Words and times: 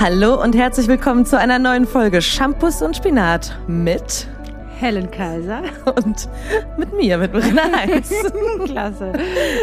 Hallo 0.00 0.40
und 0.40 0.54
herzlich 0.54 0.86
willkommen 0.86 1.26
zu 1.26 1.36
einer 1.38 1.58
neuen 1.58 1.86
Folge 1.86 2.22
Shampoos 2.22 2.82
und 2.82 2.96
Spinat 2.96 3.58
mit 3.66 4.28
Helen 4.78 5.10
Kaiser. 5.10 5.62
und 5.96 6.28
mit 6.76 6.92
mir, 6.94 7.18
mit 7.18 7.32
Verena 7.32 7.62
Heinz. 7.76 8.12
Klasse. 8.64 9.12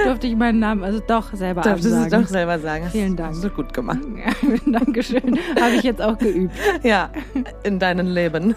Durfte 0.03 0.27
ich 0.27 0.35
meinen 0.35 0.59
Namen 0.59 0.83
also 0.83 0.99
doch 0.99 1.33
selber 1.33 1.61
Darfst 1.61 1.85
du 1.85 1.89
es 1.89 1.95
absagen. 1.95 2.21
doch 2.23 2.29
selber 2.29 2.59
sagen. 2.59 2.89
Vielen 2.91 3.15
Dank. 3.15 3.35
Hast 3.35 3.43
du 3.45 3.49
gut 3.49 3.73
gemacht. 3.73 3.99
Ja, 4.15 4.57
Dankeschön. 4.79 5.39
Habe 5.59 5.75
ich 5.75 5.83
jetzt 5.83 6.01
auch 6.01 6.17
geübt. 6.17 6.53
Ja, 6.83 7.09
in 7.63 7.79
deinem 7.79 8.07
Leben. 8.07 8.55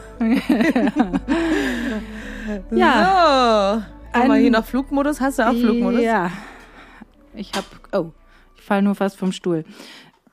Ja. 2.73 3.85
So. 4.13 4.19
Haben 4.19 4.29
wir 4.29 4.35
Ein- 4.35 4.41
hier 4.41 4.51
noch 4.51 4.65
Flugmodus? 4.65 5.21
Hast 5.21 5.39
du 5.39 5.47
auch 5.49 5.55
Flugmodus? 5.55 6.01
Ja. 6.01 6.31
Ich 7.35 7.53
habe, 7.55 7.67
oh, 7.93 8.11
ich 8.57 8.63
falle 8.65 8.83
nur 8.83 8.95
fast 8.97 9.17
vom 9.17 9.31
Stuhl. 9.31 9.65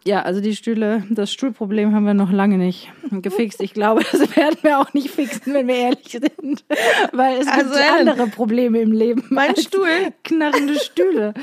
Ja, 0.07 0.21
also 0.21 0.39
die 0.39 0.55
Stühle, 0.55 1.03
das 1.09 1.31
Stuhlproblem 1.33 1.93
haben 1.95 2.05
wir 2.05 2.13
noch 2.13 2.31
lange 2.31 2.57
nicht 2.59 2.91
gefixt. 3.11 3.59
Ich 3.61 3.73
glaube, 3.73 4.03
das 4.11 4.19
werden 4.35 4.57
wir 4.61 4.79
auch 4.79 4.93
nicht 4.93 5.09
fixen, 5.09 5.53
wenn 5.55 5.67
wir 5.67 5.75
ehrlich 5.75 6.09
sind. 6.11 6.63
Weil 7.11 7.39
es 7.39 7.47
Also, 7.47 7.71
gibt 7.71 7.75
Helen, 7.83 8.09
andere 8.09 8.27
Probleme 8.27 8.79
im 8.81 8.91
Leben. 8.91 9.23
Mein 9.29 9.55
Stuhl. 9.55 9.87
Knarrende 10.23 10.75
Stühle. 10.79 11.33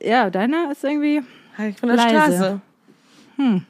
Ja, 0.00 0.30
deiner 0.30 0.70
ist 0.70 0.84
irgendwie 0.84 1.22
Ich 1.68 1.78
von 1.78 1.88
der 1.88 1.96
Leise. 1.96 2.60
Straße. 3.36 3.62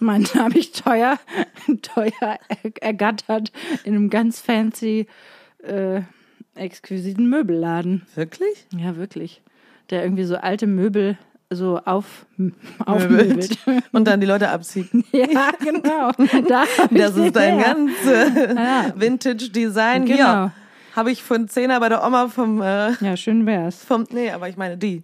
Meinen 0.00 0.26
habe 0.34 0.58
ich 0.58 0.72
teuer, 0.72 1.18
teuer 1.82 2.12
er- 2.20 2.38
ergattert 2.80 3.50
in 3.84 3.94
einem 3.96 4.10
ganz 4.10 4.40
fancy, 4.40 5.06
äh, 5.64 6.02
exquisiten 6.54 7.28
Möbelladen. 7.28 8.06
Wirklich? 8.14 8.66
Ja, 8.76 8.96
wirklich. 8.96 9.42
Der 9.90 10.02
irgendwie 10.04 10.24
so 10.24 10.36
alte 10.36 10.66
Möbel 10.66 11.18
so 11.50 11.80
auf, 11.84 12.26
aufmöbelt. 12.84 13.58
Und 13.92 14.04
dann 14.06 14.20
die 14.20 14.26
Leute 14.26 14.50
abzieht. 14.50 14.88
ja, 15.12 15.50
genau. 15.58 16.12
Da 16.48 16.64
Das 16.90 17.16
ist 17.16 17.34
dein 17.36 17.58
ganz 17.58 17.92
Ja. 18.04 18.92
Vintage-Design. 18.94 20.04
Genau. 20.04 20.16
Hier 20.16 20.52
habe 20.94 21.10
ich 21.10 21.22
von 21.22 21.48
Zehner 21.48 21.80
bei 21.80 21.88
der 21.88 22.04
Oma 22.04 22.28
vom, 22.28 22.60
äh, 22.60 22.92
Ja, 23.00 23.16
schön 23.16 23.46
wär's. 23.46 23.84
vom 23.84 24.04
nee, 24.10 24.30
aber 24.30 24.48
ich 24.48 24.56
meine 24.56 24.76
die. 24.76 25.02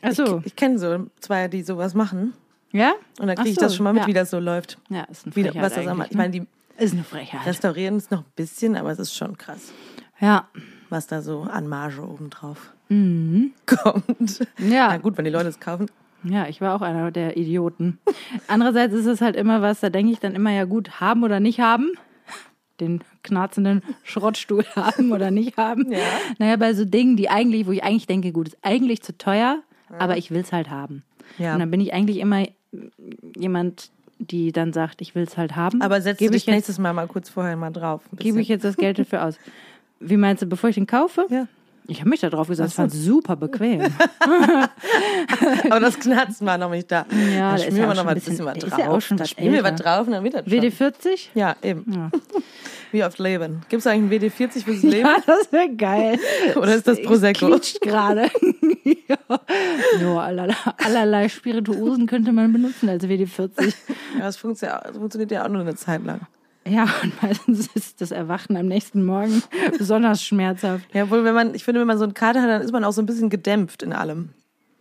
Ach 0.00 0.12
so. 0.12 0.38
Ich, 0.38 0.46
ich 0.46 0.56
kenne 0.56 0.78
so 0.78 1.06
zwei, 1.20 1.48
die 1.48 1.62
sowas 1.62 1.94
machen. 1.94 2.34
Ja? 2.72 2.92
Und 3.20 3.26
dann 3.26 3.36
kriege 3.36 3.50
ich 3.50 3.54
so, 3.56 3.60
das 3.60 3.76
schon 3.76 3.84
mal 3.84 3.92
mit, 3.92 4.02
ja. 4.02 4.08
wie 4.08 4.12
das 4.14 4.30
so 4.30 4.38
läuft. 4.38 4.78
Ja, 4.88 5.02
ist 5.04 5.26
eine 5.26 5.36
Wie, 5.36 5.42
Frechheit 5.44 5.62
was 5.62 5.74
das 5.74 5.86
am, 5.86 6.02
ich 6.08 6.16
meine, 6.16 6.34
ne? 6.38 6.46
die 6.78 6.82
Ist 6.84 6.94
eine 6.94 7.04
Frechheit. 7.04 7.44
restaurieren 7.46 7.96
es 7.96 8.10
noch 8.10 8.20
ein 8.20 8.32
bisschen, 8.34 8.76
aber 8.76 8.90
es 8.90 8.98
ist 8.98 9.14
schon 9.14 9.36
krass, 9.36 9.72
ja. 10.20 10.48
was 10.88 11.06
da 11.06 11.20
so 11.22 11.42
an 11.42 11.68
Marge 11.68 12.02
obendrauf 12.02 12.72
Mhm. 12.92 13.52
kommt. 13.66 14.40
Ja. 14.58 14.88
Na 14.88 14.98
gut, 14.98 15.16
wenn 15.16 15.24
die 15.24 15.30
Leute 15.30 15.48
es 15.48 15.60
kaufen. 15.60 15.90
Ja, 16.24 16.46
ich 16.46 16.60
war 16.60 16.74
auch 16.76 16.82
einer 16.82 17.10
der 17.10 17.36
Idioten. 17.36 17.98
Andererseits 18.46 18.94
ist 18.94 19.06
es 19.06 19.20
halt 19.20 19.34
immer 19.34 19.60
was, 19.60 19.80
da 19.80 19.90
denke 19.90 20.12
ich 20.12 20.20
dann 20.20 20.34
immer 20.34 20.52
ja 20.52 20.64
gut, 20.64 21.00
haben 21.00 21.24
oder 21.24 21.40
nicht 21.40 21.58
haben. 21.58 21.90
Den 22.78 23.00
knarzenden 23.24 23.82
Schrottstuhl 24.04 24.64
haben 24.76 25.12
oder 25.12 25.30
nicht 25.30 25.56
haben. 25.56 25.90
Ja. 25.90 25.98
Naja, 26.38 26.56
bei 26.56 26.74
so 26.74 26.84
Dingen, 26.84 27.16
die 27.16 27.28
eigentlich, 27.28 27.66
wo 27.66 27.72
ich 27.72 27.82
eigentlich 27.82 28.06
denke, 28.06 28.30
gut, 28.32 28.48
ist 28.48 28.58
eigentlich 28.62 29.02
zu 29.02 29.16
teuer, 29.18 29.62
aber 29.98 30.16
ich 30.16 30.30
will 30.30 30.40
es 30.40 30.52
halt 30.52 30.70
haben. 30.70 31.02
Ja. 31.38 31.54
Und 31.54 31.60
dann 31.60 31.70
bin 31.70 31.80
ich 31.80 31.92
eigentlich 31.92 32.18
immer 32.18 32.44
jemand, 33.36 33.90
die 34.18 34.52
dann 34.52 34.72
sagt, 34.72 35.00
ich 35.00 35.14
will 35.14 35.24
es 35.24 35.36
halt 35.36 35.56
haben. 35.56 35.82
Aber 35.82 36.00
setz 36.00 36.18
Gebe 36.18 36.32
dich 36.32 36.42
ich 36.42 36.46
jetzt, 36.46 36.54
nächstes 36.54 36.78
Mal 36.78 36.92
mal 36.92 37.08
kurz 37.08 37.28
vorher 37.28 37.56
mal 37.56 37.70
drauf. 37.70 38.02
gebe 38.16 38.40
ich 38.40 38.48
jetzt 38.48 38.64
das 38.64 38.76
Geld 38.76 38.98
dafür 38.98 39.24
aus. 39.24 39.38
Wie 39.98 40.16
meinst 40.16 40.42
du, 40.42 40.46
bevor 40.46 40.70
ich 40.70 40.74
den 40.74 40.86
kaufe? 40.86 41.26
Ja. 41.30 41.48
Ich 41.88 42.00
habe 42.00 42.10
mich 42.10 42.20
da 42.20 42.30
drauf 42.30 42.48
gesetzt, 42.48 42.74
fand 42.74 42.92
es 42.92 43.04
super 43.04 43.36
bequem. 43.36 43.82
Aber 45.70 45.80
das 45.80 45.98
Knarzen 45.98 46.46
war 46.46 46.56
noch 46.56 46.70
nicht 46.70 46.90
da. 46.90 47.06
Ja, 47.34 47.52
da 47.52 47.58
schmieren 47.58 47.88
wir 47.88 47.94
noch 47.94 48.04
mal 48.04 48.10
ein 48.10 48.14
bisschen 48.20 48.44
was 48.44 48.58
drauf. 48.58 48.72
ist 48.72 48.78
ja 48.78 48.88
auch 48.88 49.00
schon 49.00 49.16
da 49.16 49.26
schmieren 49.26 49.54
wir 49.54 49.64
was 49.64 49.80
drauf 49.80 50.06
und 50.06 50.12
dann 50.12 50.24
wird 50.24 50.34
das 50.34 50.44
schon. 50.44 50.52
WD40? 50.60 51.28
Ja, 51.34 51.56
eben. 51.62 51.84
Ja. 51.92 52.10
Wie 52.92 53.02
oft 53.02 53.18
leben. 53.18 53.62
Gibt 53.70 53.80
es 53.80 53.86
eigentlich 53.86 54.22
ein 54.22 54.30
WD-40 54.30 54.64
fürs 54.64 54.82
Leben? 54.82 55.08
Ja, 55.08 55.16
das 55.26 55.50
wäre 55.50 55.74
geil. 55.74 56.18
Oder 56.56 56.74
ist 56.74 56.86
das 56.86 57.00
Prosecco? 57.02 57.58
gerade. 57.80 58.28
ja. 59.08 59.16
ja, 60.00 60.16
allerlei, 60.18 60.54
allerlei 60.76 61.28
Spirituosen 61.30 62.06
könnte 62.06 62.32
man 62.32 62.52
benutzen 62.52 62.90
als 62.90 63.04
WD-40. 63.04 63.74
Ja, 64.18 64.20
das 64.20 64.36
funktioniert, 64.36 64.84
das 64.84 64.96
funktioniert 64.96 65.30
ja 65.30 65.44
auch 65.44 65.48
nur 65.48 65.62
eine 65.62 65.74
Zeit 65.74 66.04
lang. 66.04 66.20
Ja, 66.68 66.86
und 67.02 67.22
meistens 67.22 67.68
ist 67.74 68.00
das 68.00 68.10
Erwachen 68.10 68.56
am 68.56 68.66
nächsten 68.66 69.04
Morgen 69.04 69.42
besonders 69.78 70.22
schmerzhaft. 70.22 70.84
Ja, 70.94 71.10
wohl, 71.10 71.24
wenn 71.24 71.34
man, 71.34 71.54
ich 71.54 71.64
finde, 71.64 71.80
wenn 71.80 71.86
man 71.88 71.98
so 71.98 72.04
einen 72.04 72.14
Kater 72.14 72.40
hat, 72.42 72.48
dann 72.48 72.62
ist 72.62 72.72
man 72.72 72.84
auch 72.84 72.92
so 72.92 73.02
ein 73.02 73.06
bisschen 73.06 73.30
gedämpft 73.30 73.82
in 73.82 73.92
allem. 73.92 74.30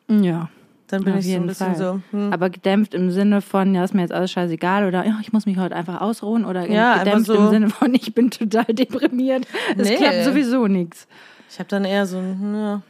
Ja. 0.10 0.50
Dann 0.88 1.06
bin 1.06 1.14
Auf 1.14 1.20
ich 1.20 1.28
so 1.28 1.36
ein 1.38 1.48
bisschen 1.48 1.76
Fall. 1.76 1.76
so. 1.78 2.02
Hm. 2.18 2.34
Aber 2.34 2.50
gedämpft 2.50 2.94
im 2.94 3.12
Sinne 3.12 3.42
von, 3.42 3.74
ja, 3.74 3.82
ist 3.84 3.94
mir 3.94 4.02
jetzt 4.02 4.12
alles 4.12 4.30
scheißegal 4.32 4.86
oder 4.86 5.06
ja, 5.06 5.18
ich 5.22 5.32
muss 5.32 5.46
mich 5.46 5.58
heute 5.58 5.74
einfach 5.74 6.02
ausruhen 6.02 6.44
oder 6.44 6.70
Ja, 6.70 6.98
gedämpft 7.00 7.28
so- 7.28 7.34
im 7.36 7.50
Sinne 7.50 7.70
von, 7.70 7.94
ich 7.96 8.14
bin 8.14 8.30
total 8.32 8.66
deprimiert. 8.66 9.48
Es 9.78 9.88
Nee. 9.88 9.96
klappt 9.96 10.26
sowieso 10.26 10.68
nichts. 10.68 11.08
Ich 11.50 11.60
habe 11.60 11.70
dann 11.70 11.86
eher 11.86 12.06
so 12.06 12.18
ein, 12.18 12.54
ja, 12.56 12.82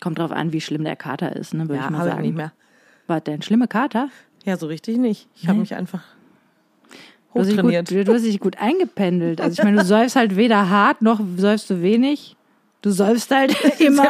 Kommt 0.00 0.18
drauf 0.18 0.30
an, 0.30 0.52
wie 0.52 0.60
schlimm 0.60 0.84
der 0.84 0.94
Kater 0.94 1.34
ist, 1.34 1.52
ne, 1.54 1.68
würde 1.68 1.76
ja 1.76 1.84
ich 1.86 1.90
mal 1.90 1.98
habe 1.98 2.08
ich 2.08 2.14
sagen. 2.14 2.26
nicht 2.26 2.36
mehr. 2.36 2.52
War 3.08 3.20
der 3.20 3.34
ein 3.34 3.42
schlimmer 3.42 3.66
Kater? 3.66 4.08
Ja, 4.44 4.56
so 4.56 4.66
richtig 4.66 4.98
nicht. 4.98 5.26
Ich 5.34 5.44
habe 5.48 5.54
Nee. 5.54 5.60
mich 5.62 5.74
einfach 5.74 6.02
Du 7.36 7.40
hast, 7.42 7.48
dich 7.50 7.56
hochtrainiert. 7.58 7.88
gut, 7.88 8.08
du 8.08 8.14
hast 8.14 8.22
dich 8.24 8.40
gut 8.40 8.56
eingependelt. 8.58 9.40
Also 9.40 9.54
ich 9.58 9.64
meine, 9.64 9.78
du 9.78 9.84
säufst 9.84 10.16
halt 10.16 10.36
weder 10.36 10.68
hart 10.70 11.02
noch 11.02 11.20
säufst 11.36 11.70
du 11.70 11.82
wenig. 11.82 12.36
Du 12.82 12.90
säufst 12.90 13.30
halt 13.30 13.54
immer. 13.80 14.08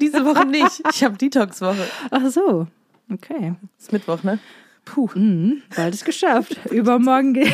Diese 0.00 0.24
Woche 0.24 0.46
nicht. 0.46 0.82
Ich 0.92 1.02
habe 1.04 1.16
Detox-Woche. 1.16 1.86
Ach 2.10 2.26
so. 2.28 2.66
Okay. 3.12 3.54
Ist 3.78 3.92
Mittwoch, 3.92 4.22
ne? 4.22 4.38
Puh. 4.84 5.08
Mhm, 5.14 5.62
bald 5.76 5.94
ist 5.94 6.04
geschafft. 6.04 6.58
Übermorgen 6.70 7.34
ge- 7.34 7.50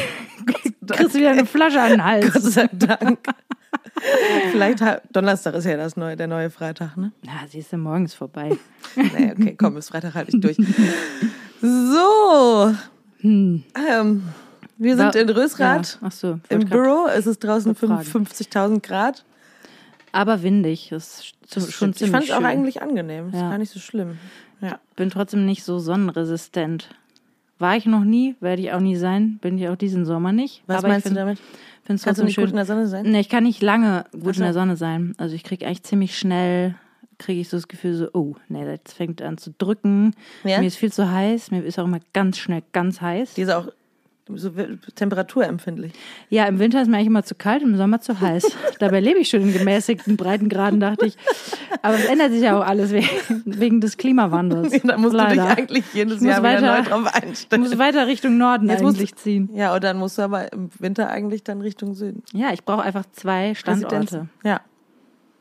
kriegst 0.87 1.15
du 1.15 1.19
wieder 1.19 1.31
eine 1.31 1.45
Flasche 1.47 1.81
an 1.81 1.91
den 1.91 1.99
Gott 1.99 2.07
Hals. 2.07 2.55
sei 2.55 2.69
Dank. 2.73 3.19
Vielleicht 4.53 4.83
Donnerstag 5.13 5.55
ist 5.55 5.65
ja 5.65 5.77
das 5.77 5.97
neue, 5.97 6.17
der 6.17 6.27
neue 6.29 6.51
Freitag, 6.51 6.97
ne? 6.97 7.13
Na, 7.25 7.33
siehst 7.49 7.73
du, 7.73 7.77
morgens 7.79 8.15
vorbei. 8.15 8.57
Nee, 8.97 9.33
okay, 9.33 9.55
komm, 9.59 9.75
bis 9.75 9.89
Freitag 9.89 10.15
halte 10.15 10.31
ich 10.35 10.41
durch. 10.41 10.57
So. 11.61 12.75
Hm. 13.21 13.65
Ähm, 13.91 14.23
wir 14.79 14.97
sind 14.97 15.15
in 15.17 15.29
Rösrath. 15.31 15.99
Ja, 16.03 16.11
so. 16.11 16.39
Im 16.49 16.61
Büro 16.69 17.07
es 17.09 17.27
ist 17.27 17.41
draußen 17.45 17.75
fragen. 17.75 18.01
55.000 18.03 18.81
Grad. 18.83 19.25
Aber 20.13 20.43
windig. 20.43 20.89
Das 20.91 21.19
ist 21.55 21.73
schon 21.73 21.91
ich 21.91 21.97
ziemlich 21.97 22.11
fand 22.11 22.25
es 22.25 22.31
auch 22.31 22.43
eigentlich 22.43 22.81
angenehm. 22.81 23.29
Ist 23.29 23.35
Ja. 23.35 23.51
gar 23.51 23.59
nicht 23.59 23.73
so 23.73 23.79
schlimm. 23.81 24.19
Ja. 24.61 24.79
Bin 24.97 25.11
trotzdem 25.11 25.45
nicht 25.45 25.65
so 25.65 25.79
sonnenresistent. 25.79 26.89
War 27.59 27.77
ich 27.77 27.87
noch 27.87 28.05
nie, 28.05 28.37
werde 28.41 28.63
ich 28.63 28.73
auch 28.73 28.81
nie 28.81 28.97
sein. 28.97 29.39
Bin 29.43 29.59
ich 29.59 29.69
auch 29.69 29.77
diesen 29.77 30.05
Sommer 30.05 30.33
nicht. 30.33 30.63
Was 30.67 30.79
Aber 30.79 30.89
meinst 30.89 31.07
ich 31.07 31.13
du 31.13 31.17
find- 31.17 31.19
damit? 31.29 31.39
Find's 31.85 32.05
Kannst 32.05 32.21
du 32.21 32.25
nicht 32.25 32.35
schön. 32.35 32.45
gut 32.45 32.51
in 32.51 32.57
der 32.57 32.67
Sonne 32.67 32.87
sein? 32.87 33.05
Nee, 33.11 33.21
ich 33.21 33.29
kann 33.29 33.45
nicht 33.45 33.63
lange 33.63 34.05
gut 34.13 34.35
so. 34.37 34.41
in 34.41 34.45
der 34.45 34.53
Sonne 34.53 34.77
sein. 34.77 35.15
Also 35.19 35.35
ich 35.35 35.43
kriege 35.43 35.67
eigentlich 35.67 35.83
ziemlich 35.83 36.19
schnell, 36.19 36.75
kriege 37.19 37.41
ich 37.41 37.49
so 37.49 37.57
das 37.57 37.67
Gefühl 37.67 37.95
so, 37.95 38.09
oh, 38.13 38.37
nee, 38.49 38.65
das 38.65 38.95
fängt 38.95 39.23
an 39.23 39.39
zu 39.39 39.53
drücken. 39.57 40.13
Ja? 40.45 40.61
Mir 40.61 40.67
ist 40.67 40.77
viel 40.77 40.93
zu 40.93 41.11
heiß. 41.11 41.51
Mir 41.51 41.65
ist 41.65 41.79
auch 41.79 41.85
immer 41.85 42.01
ganz 42.13 42.39
schnell 42.39 42.63
ganz 42.73 43.01
heiß. 43.01 43.35
Die 43.35 43.43
ist 43.43 43.51
auch 43.51 43.69
so 44.35 44.51
temperaturempfindlich. 44.95 45.93
Ja, 46.29 46.45
im 46.47 46.59
Winter 46.59 46.81
ist 46.83 46.89
mir 46.89 46.97
eigentlich 46.97 47.07
immer 47.09 47.23
zu 47.25 47.35
kalt, 47.35 47.63
im 47.63 47.77
Sommer 47.77 48.01
zu 48.01 48.21
heiß. 48.21 48.45
Dabei 48.79 49.01
lebe 49.01 49.19
ich 49.19 49.29
schon 49.31 49.41
in 49.43 49.53
gemäßigten 49.53 50.17
Breitengraden, 50.17 50.81
dachte 50.81 51.07
ich. 51.07 51.17
Aber 51.83 51.95
es 51.95 52.05
ändert 52.07 52.33
sich 52.33 52.43
ja 52.43 52.59
auch 52.59 52.67
alles 52.67 52.93
wegen, 52.93 53.09
wegen 53.45 53.81
des 53.81 53.97
Klimawandels. 53.97 54.81
da 54.85 54.97
musst 54.99 55.13
du 55.15 55.17
Leider. 55.19 55.33
dich 55.33 55.59
eigentlich 55.59 55.85
jedes 55.95 56.21
Ich 56.23 56.29
Jahr 56.29 56.39
wieder 56.41 56.63
weiter- 56.63 56.77
neu 56.79 56.83
drauf 56.89 57.13
Ich 57.17 57.23
einstellen. 57.23 57.63
muss 57.63 57.79
weiter 57.79 58.07
Richtung 58.07 58.37
Norden 58.39 58.69
Jetzt 58.69 58.83
musst 58.83 58.97
eigentlich 58.99 59.17
ziehen. 59.17 59.51
Ja, 59.55 59.75
und 59.75 59.83
dann 59.85 59.97
musst 59.99 60.19
du 60.19 60.23
aber 60.23 60.53
im 60.53 60.71
Winter 60.79 61.09
eigentlich 61.11 61.45
dann 61.45 61.61
Richtung 61.61 61.95
Süden. 61.95 62.23
Ja, 62.33 62.53
ich 62.53 62.65
brauche 62.65 62.83
einfach 62.83 63.05
zwei 63.13 63.55
Standorte. 63.55 64.29
Ja, 64.45 64.61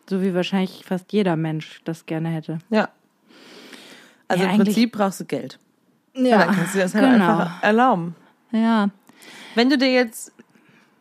So 0.10 0.22
wie 0.22 0.34
wahrscheinlich 0.34 0.84
fast 0.86 1.12
jeder 1.14 1.36
Mensch 1.36 1.82
das 1.86 2.06
gerne 2.06 2.30
hätte. 2.30 2.60
ja. 2.70 2.90
Also 4.30 4.44
Ja, 4.44 4.52
im 4.52 4.58
Prinzip 4.58 4.92
brauchst 4.92 5.22
du 5.22 5.26
Geld. 5.26 5.58
Ja, 6.14 6.40
dann 6.40 6.56
kannst 6.56 6.74
du 6.74 6.80
dir 6.80 6.84
das 6.84 6.94
halt 6.96 7.14
genau. 7.14 7.30
einfach 7.38 7.64
erlauben. 7.64 8.14
Ja, 8.52 8.90
Wenn 9.56 9.70
du 9.70 9.78
dir 9.78 9.92
jetzt, 9.92 10.32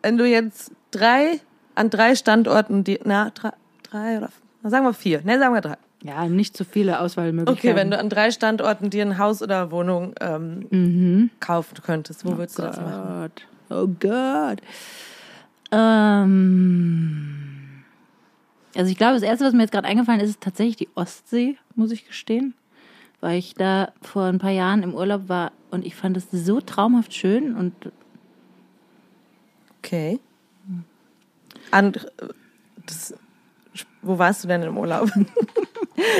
wenn 0.02 0.16
du 0.19 0.26
jetzt 0.26 0.72
drei 0.90 1.40
an 1.75 1.90
drei 1.90 2.14
Standorten, 2.14 2.84
die, 2.84 2.98
na, 3.04 3.31
drei, 3.31 3.52
drei 3.82 4.19
oder 4.19 4.31
na, 4.62 4.70
sagen 4.70 4.84
wir 4.84 4.94
vier, 4.94 5.22
ne, 5.22 5.38
sagen 5.38 5.54
wir 5.54 5.60
drei. 5.60 5.76
ja, 6.02 6.26
nicht 6.28 6.56
zu 6.56 6.64
viele 6.64 7.00
Auswahlmöglichkeiten. 7.00 7.70
Okay, 7.70 7.76
wenn 7.76 7.90
du 7.90 7.98
an 7.98 8.08
drei 8.08 8.31
Standorten 8.31 8.90
dir 8.90 9.04
ein 9.04 9.19
Haus 9.19 9.43
oder 9.43 9.70
Wohnung 9.70 10.14
ähm, 10.20 10.66
Mhm. 10.70 11.31
kaufen 11.40 11.76
könntest, 11.82 12.25
wo 12.25 12.37
würdest 12.37 12.58
du 12.58 12.62
das 12.62 12.81
machen? 12.81 13.31
Gott. 13.69 13.70
Oh 13.70 13.88
Gott. 14.00 14.60
Ähm, 15.72 17.32
also 18.76 18.90
ich 18.90 18.96
glaube, 18.96 19.14
das 19.14 19.22
Erste, 19.22 19.44
was 19.44 19.52
mir 19.52 19.62
jetzt 19.62 19.72
gerade 19.72 19.87
eingefallen 19.88 20.20
ist, 20.20 20.31
ist 20.31 20.40
tatsächlich 20.40 20.76
die 20.76 20.88
Ostsee, 20.94 21.56
muss 21.75 21.90
ich 21.92 22.06
gestehen. 22.06 22.54
Weil 23.26 23.40
ich 23.40 23.55
da 23.55 23.93
vor 24.02 24.26
ein 24.26 24.38
paar 24.38 24.52
Jahren 24.52 24.84
im 24.84 24.94
Urlaub 24.94 25.28
war 25.28 25.50
und 25.73 25.84
ich 25.84 25.96
fand 25.96 26.17
es 26.17 26.28
so 26.31 26.61
traumhaft 26.61 27.12
schön 27.12 27.56
und 27.56 27.73
Okay. 29.81 30.20
An, 31.73 31.93
das, 32.87 33.14
wo 34.00 34.17
warst 34.20 34.44
du 34.44 34.49
denn 34.49 34.62
im 34.62 34.78
Urlaub? 34.78 35.11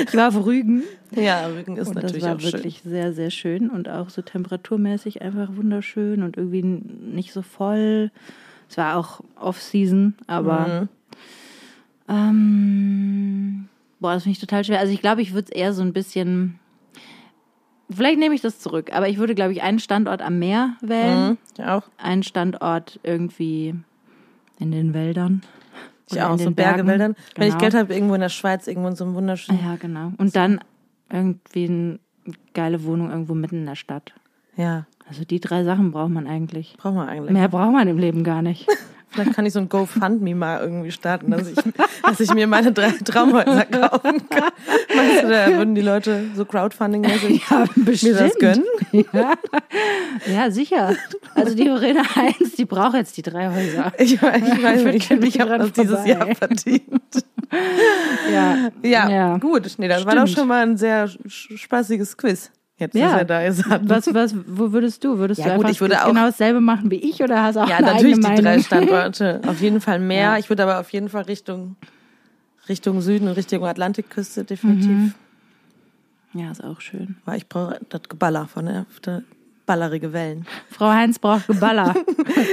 Ich 0.05 0.13
war 0.15 0.27
auf 0.27 0.45
Rügen 0.45 0.83
Ja, 1.15 1.47
Rügen 1.47 1.77
ist 1.77 1.87
und 1.87 1.95
das 1.95 2.03
natürlich 2.03 2.25
war 2.25 2.35
auch 2.35 2.41
schön. 2.41 2.51
wirklich 2.51 2.81
sehr, 2.83 3.13
sehr 3.13 3.31
schön 3.31 3.69
und 3.69 3.87
auch 3.87 4.09
so 4.09 4.21
temperaturmäßig 4.21 5.21
einfach 5.21 5.55
wunderschön 5.55 6.23
und 6.23 6.35
irgendwie 6.35 6.61
nicht 6.63 7.31
so 7.31 7.41
voll. 7.41 8.11
Es 8.69 8.75
war 8.75 8.97
auch 8.97 9.21
Off-Season, 9.39 10.13
aber 10.27 10.67
Mhm. 10.67 10.89
ähm, 12.09 13.69
boah, 14.01 14.13
das 14.15 14.23
finde 14.23 14.33
ich 14.33 14.39
total 14.41 14.65
schwer. 14.65 14.79
Also 14.81 14.91
ich 14.91 14.99
glaube, 14.99 15.21
ich 15.21 15.31
würde 15.33 15.45
es 15.49 15.55
eher 15.55 15.71
so 15.71 15.83
ein 15.83 15.93
bisschen, 15.93 16.59
vielleicht 17.89 18.19
nehme 18.19 18.35
ich 18.35 18.41
das 18.41 18.59
zurück, 18.59 18.91
aber 18.93 19.07
ich 19.09 19.17
würde, 19.17 19.35
glaube 19.35 19.51
ich, 19.53 19.61
einen 19.63 19.79
Standort 19.79 20.21
am 20.21 20.39
Meer 20.39 20.75
wählen, 20.81 21.29
Mhm. 21.31 21.37
Ja, 21.57 21.77
auch. 21.77 21.83
einen 21.97 22.23
Standort 22.23 22.99
irgendwie 23.03 23.75
in 24.59 24.71
den 24.71 24.93
Wäldern. 24.93 25.41
Ich 26.09 26.21
auch, 26.21 26.33
in 26.33 26.37
so. 26.39 26.51
Bergewäldern. 26.51 27.15
Wenn 27.35 27.47
ich 27.47 27.53
Genau. 27.53 27.61
Geld 27.61 27.73
habe, 27.75 27.93
irgendwo 27.93 28.15
in 28.15 28.21
der 28.21 28.29
Schweiz, 28.29 28.65
irgendwo 28.67 28.87
in 28.87 28.95
so 28.95 29.03
einem 29.03 29.13
wunderschönen. 29.15 29.59
Ja, 29.63 29.75
genau. 29.75 30.13
Und 30.17 30.35
dann 30.35 30.59
irgendwie 31.11 31.65
eine 31.67 31.99
geile 32.53 32.83
Wohnung 32.85 33.09
irgendwo 33.11 33.33
mitten 33.33 33.57
in 33.57 33.65
der 33.65 33.75
Stadt. 33.75 34.13
Ja, 34.55 34.85
Also 35.09 35.23
die 35.25 35.39
drei 35.39 35.63
Sachen 35.63 35.91
braucht 35.91 36.09
man 36.11 36.25
eigentlich. 36.27 36.75
brauchen 36.77 36.95
wir 36.95 37.07
eigentlich. 37.07 37.31
Mehr 37.31 37.47
braucht 37.49 37.71
man 37.73 37.87
im 37.87 37.97
Leben 37.97 38.23
gar 38.23 38.41
nicht. 38.41 38.67
Vielleicht 39.17 39.35
kann 39.35 39.45
ich 39.47 39.53
so 39.53 39.59
ein 39.59 39.67
GoFundMe 39.67 40.35
mal 40.35 40.61
irgendwie 40.61 40.91
starten, 40.91 41.31
dass 41.31 41.47
ich, 41.47 41.55
dass 42.03 42.19
ich 42.19 42.31
mir 42.35 42.45
meine 42.45 42.71
drei 42.71 42.91
Traumhäuser 43.03 43.65
kaufen 43.65 44.29
kann. 44.29 44.51
Meinst 44.95 45.23
du, 45.23 45.29
da 45.29 45.47
würden 45.57 45.73
die 45.73 45.81
Leute 45.81 46.25
so 46.35 46.43
Crowdfunding-mäßig 46.45 47.41
Ja, 47.49 47.65
mir 47.75 48.13
das 48.15 48.37
gönnen? 48.37 48.63
Ja. 48.91 49.33
ja, 50.31 50.51
sicher. 50.51 50.95
Also 51.33 51.55
die 51.55 51.65
Verena 51.65 52.03
Heinz, 52.15 52.55
die 52.57 52.65
braucht 52.65 52.95
jetzt 52.95 53.17
die 53.17 53.23
drei 53.23 53.49
Häuser. 53.49 53.91
Ich, 53.97 54.13
ich 54.13 54.21
weiß 54.21 54.83
nicht, 54.83 55.11
ich 55.11 55.39
habe 55.41 55.57
das 55.57 55.71
dieses. 55.71 56.05
Jahr 56.05 56.27
verdient. 56.35 56.91
Ja. 58.31 58.69
Ja, 58.83 59.09
Ja. 59.09 59.37
gut. 59.37 59.67
Nee, 59.77 59.87
das 59.87 60.05
war 60.05 60.13
doch 60.15 60.21
Stimmt. 60.27 60.37
schon 60.39 60.47
mal 60.47 60.61
ein 60.63 60.77
sehr 60.77 61.07
spaßiges 61.27 62.17
Quiz. 62.17 62.51
Jetzt, 62.79 62.95
Ja. 62.95 63.09
dass 63.09 63.17
er 63.19 63.25
da 63.25 63.41
ist. 63.41 63.65
hat. 63.65 63.81
Was, 63.89 64.13
was, 64.13 64.35
wo 64.45 64.71
würdest 64.71 65.03
du? 65.03 65.17
Würdest 65.17 65.39
Ja, 65.39 65.45
du 65.47 65.51
gut, 65.55 65.59
einfach 65.65 65.69
ich 65.71 65.81
würde 65.81 66.01
auch- 66.03 66.07
genau 66.09 66.25
dasselbe 66.27 66.61
machen 66.61 66.91
wie 66.91 66.95
ich 66.97 67.21
oder 67.23 67.41
hast 67.41 67.55
du 67.55 67.61
auch 67.61 67.69
Ja, 67.69 67.77
eine 67.77 67.87
natürlich 67.87 68.15
die 68.19 68.41
drei? 68.41 68.59
Standorte. 68.61 69.41
Auf 69.47 69.61
jeden 69.61 69.81
Fall 69.81 69.99
mehr. 69.99 70.21
Ja. 70.21 70.37
Ich 70.37 70.49
würde 70.49 70.61
aber 70.63 70.79
auf 70.79 70.91
jeden 70.91 71.09
Fall 71.09 71.23
Richtung, 71.23 71.75
Richtung 72.69 73.01
Süden 73.01 73.27
und 73.27 73.33
Richtung 73.35 73.65
Atlantikküste 73.65 74.43
definitiv. 74.43 74.87
Mhm. 74.89 75.13
Ja, 76.33 76.51
ist 76.51 76.63
auch 76.63 76.81
schön. 76.81 77.15
Weil 77.25 77.37
ich 77.37 77.49
brauche 77.49 77.79
das 77.89 78.01
Geballer 78.09 78.47
von 78.47 78.65
der, 78.67 78.85
der 79.03 79.23
ballerige 79.65 80.13
Wellen. 80.13 80.45
Frau 80.69 80.89
Heinz 80.89 81.17
braucht 81.17 81.47
Geballer. 81.47 81.95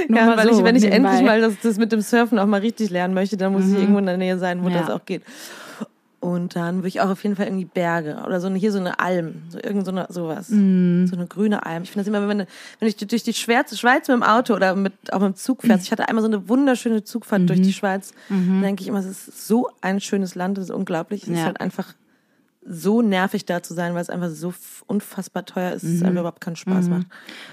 Ja, 0.09 0.25
mal 0.25 0.37
weil 0.37 0.51
so 0.51 0.59
ich, 0.59 0.63
wenn 0.65 0.75
ich 0.75 0.83
nebenbei. 0.83 1.09
endlich 1.09 1.25
mal 1.25 1.41
das, 1.41 1.53
das 1.61 1.77
mit 1.77 1.91
dem 1.91 2.01
Surfen 2.01 2.39
auch 2.39 2.45
mal 2.47 2.59
richtig 2.61 2.89
lernen 2.89 3.13
möchte, 3.13 3.37
dann 3.37 3.53
muss 3.53 3.67
ich 3.67 3.73
irgendwo 3.77 3.99
in 3.99 4.05
der 4.07 4.17
Nähe 4.17 4.37
sein, 4.39 4.63
wo 4.63 4.69
Mhm. 4.69 4.75
Ja. 4.75 4.81
das 4.81 4.89
auch 4.89 5.05
geht. 5.05 5.21
Und 6.25 6.55
dann 6.55 6.77
würde 6.77 6.87
ich 6.87 7.01
auch 7.01 7.09
auf 7.09 7.21
jeden 7.23 7.35
Fall 7.35 7.45
irgendwie 7.45 7.65
Berge 7.65 8.23
oder 8.25 8.39
so 8.41 8.47
eine, 8.47 8.57
hier 8.57 8.71
so 8.71 8.79
eine 8.79 8.99
Alm, 8.99 9.43
so 9.49 9.59
irgend 9.61 9.85
so 9.85 9.91
eine, 9.91 10.07
sowas. 10.09 10.49
Mhm. 10.49 11.05
So 11.07 11.15
eine 11.15 11.27
grüne 11.27 11.65
Alm. 11.65 11.83
Ich 11.83 11.91
finde 11.91 12.09
das 12.09 12.15
immer, 12.15 12.27
wenn, 12.27 12.39
wenn 12.79 12.87
ich 12.87 12.95
durch 12.97 13.23
die 13.23 13.33
Schweiz, 13.33 13.77
Schweiz 13.77 14.07
mit 14.07 14.15
dem 14.17 14.23
Auto 14.23 14.55
oder 14.55 14.75
mit, 14.75 14.93
auch 15.13 15.19
mit 15.19 15.33
dem 15.33 15.35
Zug 15.35 15.63
Mhm. 15.63 15.67
fährst. 15.67 15.85
Ich 15.85 15.91
hatte 15.91 16.07
einmal 16.09 16.21
so 16.23 16.27
eine 16.27 16.49
wunderschöne 16.49 17.03
Zugfahrt 17.03 17.47
durch 17.49 17.61
die 17.61 17.73
Schweiz. 17.73 18.11
Dann 18.29 18.61
denke 18.61 18.81
ich 18.81 18.87
immer, 18.87 18.99
es 18.99 19.05
ist 19.05 19.47
so 19.47 19.69
ein 19.81 20.01
schönes 20.01 20.35
Land, 20.35 20.57
das 20.57 20.65
ist 20.65 20.71
unglaublich. 20.71 21.23
Es 21.23 21.29
ist 21.29 21.37
Ja. 21.39 21.45
halt 21.45 21.61
einfach 21.61 21.93
so 22.67 23.01
nervig 23.03 23.45
da 23.45 23.61
zu 23.61 23.73
sein, 23.73 23.93
weil 23.93 24.01
es 24.01 24.09
einfach 24.09 24.29
so 24.29 24.53
unfassbar 24.87 25.45
teuer 25.45 25.73
ist, 25.73 25.83
dass 25.83 25.91
es 25.91 25.99
Mhm. 26.01 26.05
einfach 26.07 26.19
überhaupt 26.21 26.41
keinen 26.41 26.55
Spaß 26.55 26.89
macht. 26.89 27.05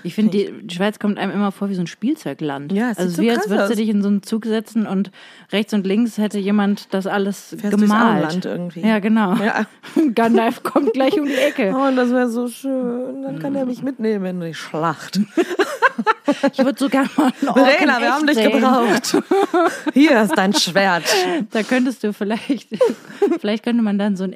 Ich 0.02 0.14
finde, 0.14 0.30
die, 0.30 0.66
die 0.66 0.74
Schweiz 0.74 0.98
kommt 0.98 1.18
einem 1.18 1.32
immer 1.32 1.52
vor 1.52 1.68
wie 1.68 1.74
so 1.74 1.82
ein 1.82 1.86
Spielzeugland. 1.86 2.72
Ja, 2.72 2.90
es 2.90 2.98
also 2.98 3.16
so 3.16 3.22
wie 3.22 3.30
als 3.30 3.48
würdest 3.50 3.72
du 3.72 3.76
dich 3.76 3.88
in 3.90 4.02
so 4.02 4.08
einen 4.08 4.22
Zug 4.22 4.46
setzen 4.46 4.86
und 4.86 5.10
rechts 5.52 5.74
und 5.74 5.86
links 5.86 6.16
hätte 6.18 6.38
jemand 6.38 6.92
das 6.94 7.06
alles 7.06 7.54
Fährst 7.58 7.76
gemalt. 7.78 8.24
Auenland 8.24 8.44
irgendwie. 8.46 8.80
Ja, 8.80 8.98
genau. 9.00 9.34
Ja. 9.34 9.66
Gandalf 10.14 10.62
kommt 10.62 10.92
gleich 10.94 11.18
um 11.20 11.26
die 11.26 11.34
Ecke. 11.34 11.72
Oh, 11.76 11.88
und 11.88 11.96
das 11.96 12.10
wäre 12.10 12.28
so 12.30 12.48
schön. 12.48 13.22
Dann 13.22 13.38
kann 13.38 13.54
er 13.54 13.66
mich 13.66 13.82
mitnehmen 13.82 14.24
in 14.24 14.40
die 14.40 14.54
Schlacht. 14.54 15.20
Ich 16.52 16.58
würde 16.58 16.78
sogar 16.78 17.04
mal 17.16 17.30
einen 17.40 17.48
Ork 17.50 17.58
in 17.58 17.64
Verena, 17.64 18.00
wir 18.00 18.12
haben 18.14 18.26
dich 18.26 18.36
sehen. 18.36 18.52
gebraucht. 18.52 19.16
Hier 19.92 20.22
ist 20.22 20.36
dein 20.36 20.54
Schwert. 20.54 21.04
Da 21.50 21.62
könntest 21.62 22.02
du 22.02 22.12
vielleicht, 22.14 22.68
vielleicht 23.40 23.62
könnte 23.64 23.82
man 23.82 23.98
dann 23.98 24.16
so 24.16 24.24
einen 24.24 24.32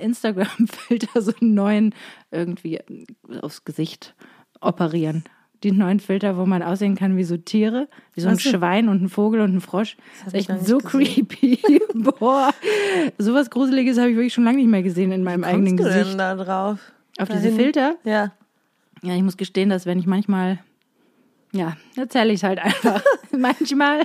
Instagram-Filter, 0.67 1.21
so 1.23 1.33
einen 1.41 1.55
neuen 1.55 1.95
irgendwie 2.31 2.81
aufs 3.41 3.65
Gesicht 3.65 4.15
operieren. 4.61 5.25
Die 5.63 5.73
neuen 5.73 6.01
Filter, 6.01 6.37
wo 6.37 6.45
man 6.45 6.63
aussehen 6.63 6.97
kann 6.97 7.17
wie 7.17 7.25
so 7.25 7.37
Tiere, 7.39 7.89
wie 8.13 8.21
so 8.21 8.29
ein 8.29 8.37
Ach 8.37 8.41
so. 8.41 8.51
Schwein 8.51 8.89
und 8.89 9.03
ein 9.03 9.09
Vogel 9.09 9.41
und 9.41 9.55
ein 9.55 9.61
Frosch. 9.61 9.97
Das 10.25 10.35
hab 10.35 10.41
ist 10.41 10.51
echt 10.51 10.67
so 10.67 10.79
gesehen. 10.79 11.27
creepy. 11.27 11.59
Boah, 11.95 12.53
sowas 13.19 13.49
Gruseliges 13.49 13.99
habe 13.99 14.11
ich 14.11 14.17
wirklich 14.17 14.35
schon 14.35 14.45
lange 14.45 14.59
nicht 14.59 14.69
mehr 14.69 14.83
gesehen 14.83 15.13
in 15.13 15.23
meinem 15.23 15.45
eigenen 15.45 15.77
Kommst 15.77 15.85
du 15.85 15.99
Gesicht. 15.99 16.11
denn 16.11 16.19
da 16.19 16.35
drauf? 16.37 16.79
Auf 17.19 17.29
diese 17.29 17.45
Dahin? 17.45 17.57
Filter? 17.57 17.97
Ja. 18.05 18.33
Ja, 19.03 19.15
ich 19.15 19.23
muss 19.23 19.37
gestehen, 19.39 19.71
dass 19.71 19.87
wenn 19.87 19.99
ich 19.99 20.07
manchmal, 20.07 20.59
ja, 21.57 21.77
erzähle 21.97 22.33
ich 22.33 22.41
es 22.41 22.43
halt 22.43 22.59
einfach. 22.59 23.03
manchmal 23.37 24.03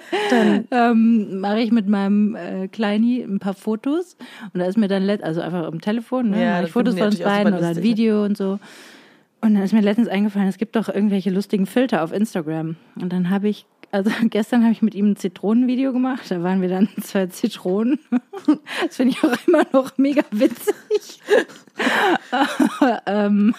ähm, 0.72 1.40
mache 1.40 1.60
ich 1.60 1.72
mit 1.72 1.88
meinem 1.88 2.36
äh, 2.36 2.68
Kleini 2.68 3.22
ein 3.22 3.40
paar 3.40 3.54
Fotos 3.54 4.18
und 4.54 4.60
da 4.60 4.66
ist 4.66 4.78
mir 4.78 4.88
dann, 4.88 5.04
let 5.04 5.24
also 5.24 5.42
einfach 5.42 5.66
am 5.66 5.82
Telefon, 5.82 6.32
ne, 6.32 6.44
Ja, 6.44 6.64
ich 6.64 6.72
Fotos 6.72 6.98
von 6.98 7.08
uns 7.08 7.20
beiden 7.20 7.54
oder 7.54 7.70
ein 7.70 7.84
Video 7.84 8.24
und 8.24 8.38
so. 8.38 8.60
Und 9.44 9.56
dann 9.56 9.64
ist 9.64 9.74
mir 9.74 9.82
letztens 9.82 10.08
eingefallen, 10.08 10.48
es 10.48 10.60
gibt 10.60 10.76
doch 10.76 10.88
irgendwelche 10.88 11.32
lustigen 11.32 11.66
Filter 11.66 12.04
auf 12.04 12.14
Instagram. 12.14 12.76
Und 12.96 13.12
dann 13.12 13.32
habe 13.32 13.50
ich, 13.50 13.66
also 13.92 14.10
gestern 14.30 14.64
habe 14.64 14.72
ich 14.74 14.82
mit 14.82 14.96
ihm 14.96 15.12
ein 15.12 15.16
Zitronenvideo 15.16 15.94
gemacht. 15.94 16.24
Da 16.30 16.42
waren 16.44 16.62
wir 16.62 16.70
dann 16.70 16.90
zwei 17.02 17.28
Zitronen. 17.28 18.00
Das 18.84 18.96
finde 18.96 19.14
ich 19.16 19.24
auch 19.24 19.36
immer 19.48 19.64
noch 19.72 19.96
mega 20.00 20.24
witzig. 20.32 21.20
ähm, 23.06 23.54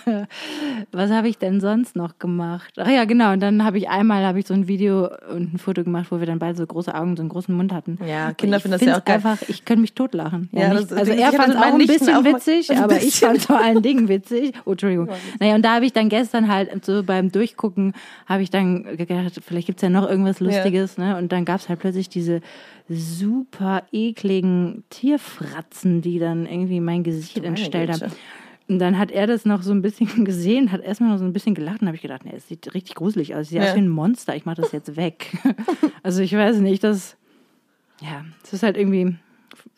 was 0.91 1.11
habe 1.11 1.29
ich 1.29 1.39
denn 1.39 1.61
sonst 1.61 1.97
noch 1.97 2.19
gemacht? 2.19 2.75
Ach 2.79 2.89
ja, 2.89 3.05
genau. 3.05 3.33
Und 3.33 3.41
dann 3.41 3.65
habe 3.65 3.79
ich 3.79 3.89
einmal 3.89 4.25
habe 4.25 4.41
ich 4.41 4.47
so 4.47 4.55
ein 4.55 4.69
Video 4.69 5.09
und 5.33 5.55
ein 5.55 5.59
Foto 5.59 5.85
gemacht, 5.85 6.07
wo 6.11 6.19
wir 6.19 6.27
dann 6.27 6.39
beide 6.39 6.57
so 6.59 6.67
große 6.67 6.95
Augen, 6.95 7.17
so 7.17 7.23
einen 7.23 7.29
großen 7.29 7.55
Mund 7.55 7.73
hatten. 7.73 7.99
Ja, 8.07 8.33
Kinder 8.33 8.57
ich 8.57 8.63
finden 8.63 8.79
das 8.79 8.87
ja 8.87 8.97
auch 8.99 9.05
geil. 9.05 9.17
Einfach, 9.17 9.39
ich 9.49 9.65
könnte 9.65 9.83
mich 9.83 9.95
totlachen. 9.95 10.49
Ja, 10.53 10.63
Ja, 10.63 10.75
das- 10.75 10.93
also 10.93 11.13
ich 11.13 11.21
er 11.21 11.33
fand 11.33 11.51
es 11.51 11.57
auch 11.57 11.63
ein 11.75 11.79
bisschen 11.79 12.15
auch 12.17 12.25
witzig, 12.25 12.71
ein 12.71 12.79
aber 12.83 12.97
ich 12.97 13.05
bisschen. 13.05 13.29
fand 13.29 13.43
vor 13.43 13.61
allen 13.61 13.83
Dingen 13.83 14.09
witzig. 14.09 14.53
Oh, 14.65 14.73
Entschuldigung. 14.73 15.09
Naja, 15.41 15.55
und 15.55 15.63
da 15.63 15.75
habe 15.77 15.87
ich 15.87 15.93
dann 15.93 16.09
gestern 16.09 16.49
halt 16.53 16.85
so 16.85 17.03
beim 17.03 17.31
Durchgucken, 17.31 17.93
habe 18.27 18.43
ich 18.43 18.51
dann 18.51 18.83
gedacht, 18.97 19.41
vielleicht 19.47 19.67
gibt's 19.67 19.83
ja 19.83 19.91
noch 19.91 20.09
irgendwas 20.09 20.22
Lustiges. 20.41 20.99
Ne? 20.99 21.17
Und 21.17 21.33
dann 21.33 21.45
gab's 21.45 21.69
halt 21.69 21.81
plötzlich 21.81 22.09
diese 22.09 22.41
super 22.89 23.85
ekligen 23.93 24.85
Tierfratzen, 24.91 26.03
die 26.03 26.19
dann 26.19 26.47
irgendwie 26.47 26.81
mein 26.81 27.03
Gesicht 27.03 27.37
meine 27.37 27.49
entstellt 27.49 27.91
Güte. 27.93 28.07
haben. 28.07 28.13
Und 28.69 28.79
dann 28.79 28.99
hat 28.99 29.11
er 29.11 29.27
das 29.27 29.45
noch 29.45 29.63
so 29.63 29.73
ein 29.73 29.83
bisschen 29.83 30.25
gesehen, 30.25 30.73
hat 30.73 30.81
erstmal 30.83 31.11
noch 31.11 31.19
so 31.19 31.25
ein 31.25 31.33
bisschen 31.33 31.55
gelacht 31.55 31.83
und 31.83 31.89
habe 31.89 31.97
ich 31.97 32.03
gedacht, 32.03 32.25
nee, 32.25 32.33
es 32.37 32.49
sieht 32.49 32.73
richtig 32.75 32.95
gruselig 32.95 33.35
aus. 33.35 33.49
Sieht 33.49 33.59
Ja. 33.59 33.65
aus 33.71 33.75
wie 33.75 33.81
ein 33.81 33.89
Monster. 33.89 34.35
Ich 34.37 34.45
mache 34.47 34.61
das 34.63 34.73
jetzt 34.73 34.97
weg. 34.97 35.33
also 36.03 36.23
ich 36.23 36.33
weiß 36.33 36.59
nicht, 36.59 36.83
das 36.85 37.17
ja, 38.01 38.25
es 38.43 38.53
ist 38.53 38.63
halt 38.65 38.77
irgendwie 38.77 39.15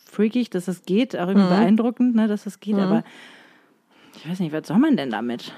freakig, 0.06 0.48
dass 0.48 0.64
das 0.66 0.84
geht, 0.84 1.14
auch 1.16 1.28
irgendwie 1.28 1.48
beeindruckend, 1.48 2.14
ne, 2.14 2.26
dass 2.28 2.44
das 2.44 2.60
geht, 2.60 2.76
aber 2.76 3.04
ich 4.16 4.26
weiß 4.28 4.38
nicht, 4.40 4.52
was 4.52 4.66
soll 4.68 4.78
man 4.78 4.96
denn 4.96 5.10
damit? 5.10 5.52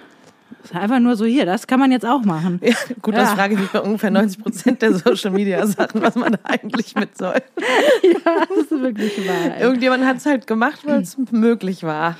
Das 0.62 0.70
ist 0.72 0.76
einfach 0.76 0.98
nur 1.00 1.14
so 1.16 1.24
hier, 1.24 1.46
das 1.46 1.66
kann 1.66 1.78
man 1.78 1.92
jetzt 1.92 2.04
auch 2.04 2.22
machen. 2.24 2.60
Ja, 2.62 2.74
gut, 3.02 3.14
das 3.14 3.30
Ja. 3.30 3.34
frage 3.36 3.54
ich 3.54 3.60
mich 3.60 3.70
bei 3.70 3.80
ungefähr 3.80 4.10
90 4.10 4.42
Prozent 4.42 4.82
der 4.82 4.94
Social 4.94 5.30
Media 5.30 5.64
Sachen, 5.66 6.02
was 6.02 6.14
man 6.16 6.32
da 6.32 6.38
eigentlich 6.44 6.94
mit 6.96 7.16
soll. 7.16 7.40
Das 8.24 8.58
ist 8.58 8.70
wirklich 8.70 9.16
wahr. 9.26 9.60
Irgendjemand 9.60 10.04
hat 10.04 10.16
es 10.18 10.26
halt 10.26 10.46
gemacht, 10.46 10.80
weil 10.84 11.00
es 11.02 11.16
möglich 11.30 11.82
war. 11.84 12.16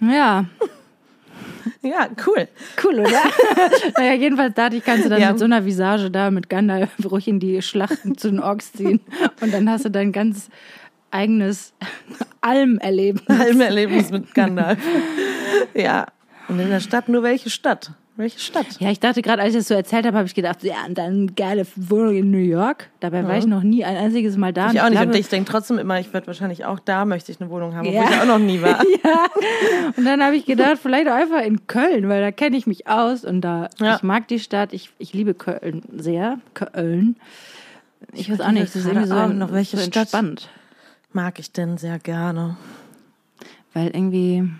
Ja, 0.00 0.44
Ja, 1.82 2.08
cool. 2.26 2.48
cool, 2.84 3.00
oder? 3.00 3.10
naja, 3.96 4.14
jedenfalls 4.14 4.54
dachte 4.54 4.76
ich, 4.76 4.84
kannst 4.84 5.04
du 5.06 5.08
dann 5.08 5.20
Ja. 5.20 5.30
mit 5.30 5.38
so 5.38 5.44
einer 5.46 5.64
Visage 5.64 6.10
da 6.10 6.30
mit 6.30 6.48
Gandalf 6.48 6.90
ruhig 7.04 7.26
in 7.28 7.40
die 7.40 7.62
Schlachten 7.62 8.16
zu 8.16 8.30
den 8.30 8.40
Orks 8.40 8.72
ziehen 8.72 9.00
und 9.40 9.52
dann 9.52 9.68
hast 9.70 9.84
du 9.84 9.90
dein 9.90 10.12
ganz 10.12 10.48
eigenes 11.10 11.72
Almerleben. 12.40 13.22
Halmerlebnis 13.28 14.10
mit 14.10 14.32
Gandalf. 14.34 14.78
Ja. 15.74 16.06
Und 16.50 16.58
in 16.60 16.68
der 16.70 16.80
Stadt 16.80 17.08
nur 17.08 17.22
welche 17.22 17.48
Stadt? 17.50 17.92
Welche 18.16 18.38
Stadt? 18.40 18.66
Ja, 18.80 18.90
ich 18.90 19.00
dachte 19.00 19.22
gerade, 19.22 19.40
als 19.40 19.54
ich 19.54 19.60
das 19.60 19.68
so 19.68 19.74
erzählt 19.74 20.04
habe, 20.04 20.16
habe 20.18 20.26
ich 20.26 20.34
gedacht, 20.34 20.62
ja, 20.62 20.74
und 20.86 20.98
dann 20.98 21.34
geile 21.36 21.66
Wohnung 21.76 22.16
in 22.16 22.30
New 22.30 22.36
York. 22.38 22.90
Dabei 23.00 23.26
war 23.26 23.38
ich 23.38 23.46
noch 23.46 23.62
nie 23.62 23.82
ein 23.84 23.96
einziges 23.96 24.36
Mal 24.36 24.52
da. 24.52 24.70
Ich 24.72 24.80
auch 24.80 24.84
nicht. 24.90 24.92
glaube- 24.98 25.12
Und 25.12 25.18
ich 25.18 25.28
denke 25.28 25.50
trotzdem 25.50 25.78
immer, 25.78 25.98
ich 26.00 26.12
werde 26.12 26.26
wahrscheinlich 26.26 26.64
auch 26.66 26.80
da 26.80 27.04
möchte 27.06 27.32
ich 27.32 27.40
eine 27.40 27.48
Wohnung 27.48 27.74
haben, 27.74 27.86
Ja. 27.86 28.02
obwohl 28.02 28.14
ich 28.14 28.20
auch 28.20 28.26
noch 28.26 28.38
nie 28.38 28.60
war. 28.60 28.82
ja. 29.04 29.26
Und 29.96 30.04
dann 30.04 30.22
habe 30.22 30.36
ich 30.36 30.44
gedacht, 30.44 30.78
vielleicht 30.82 31.08
auch 31.08 31.14
einfach 31.14 31.40
in 31.42 31.66
Köln, 31.66 32.08
weil 32.10 32.20
da 32.20 32.30
kenne 32.30 32.56
ich 32.58 32.66
mich 32.66 32.88
aus 32.88 33.24
und 33.24 33.40
da 33.40 33.70
Ja. 33.80 33.96
ich 33.96 34.02
mag 34.02 34.28
die 34.28 34.38
Stadt. 34.40 34.74
Ich, 34.74 34.90
ich 34.98 35.14
liebe 35.14 35.32
Köln 35.32 35.82
sehr. 35.96 36.40
Köln. 36.52 37.16
Ich, 38.12 38.30
weiß 38.30 38.40
auch 38.40 38.50
nicht, 38.50 38.64
das 38.64 38.76
ist 38.76 38.86
irgendwie 38.86 39.06
so, 39.06 39.14
auch 39.14 39.28
noch, 39.28 39.52
welche 39.52 39.76
so 39.78 39.84
Stadt? 39.84 40.08
Mag 41.12 41.38
ich 41.38 41.52
denn 41.52 41.78
sehr 41.78 41.98
gerne. 41.98 42.56
Weil 43.72 43.86
irgendwie, 43.88 44.50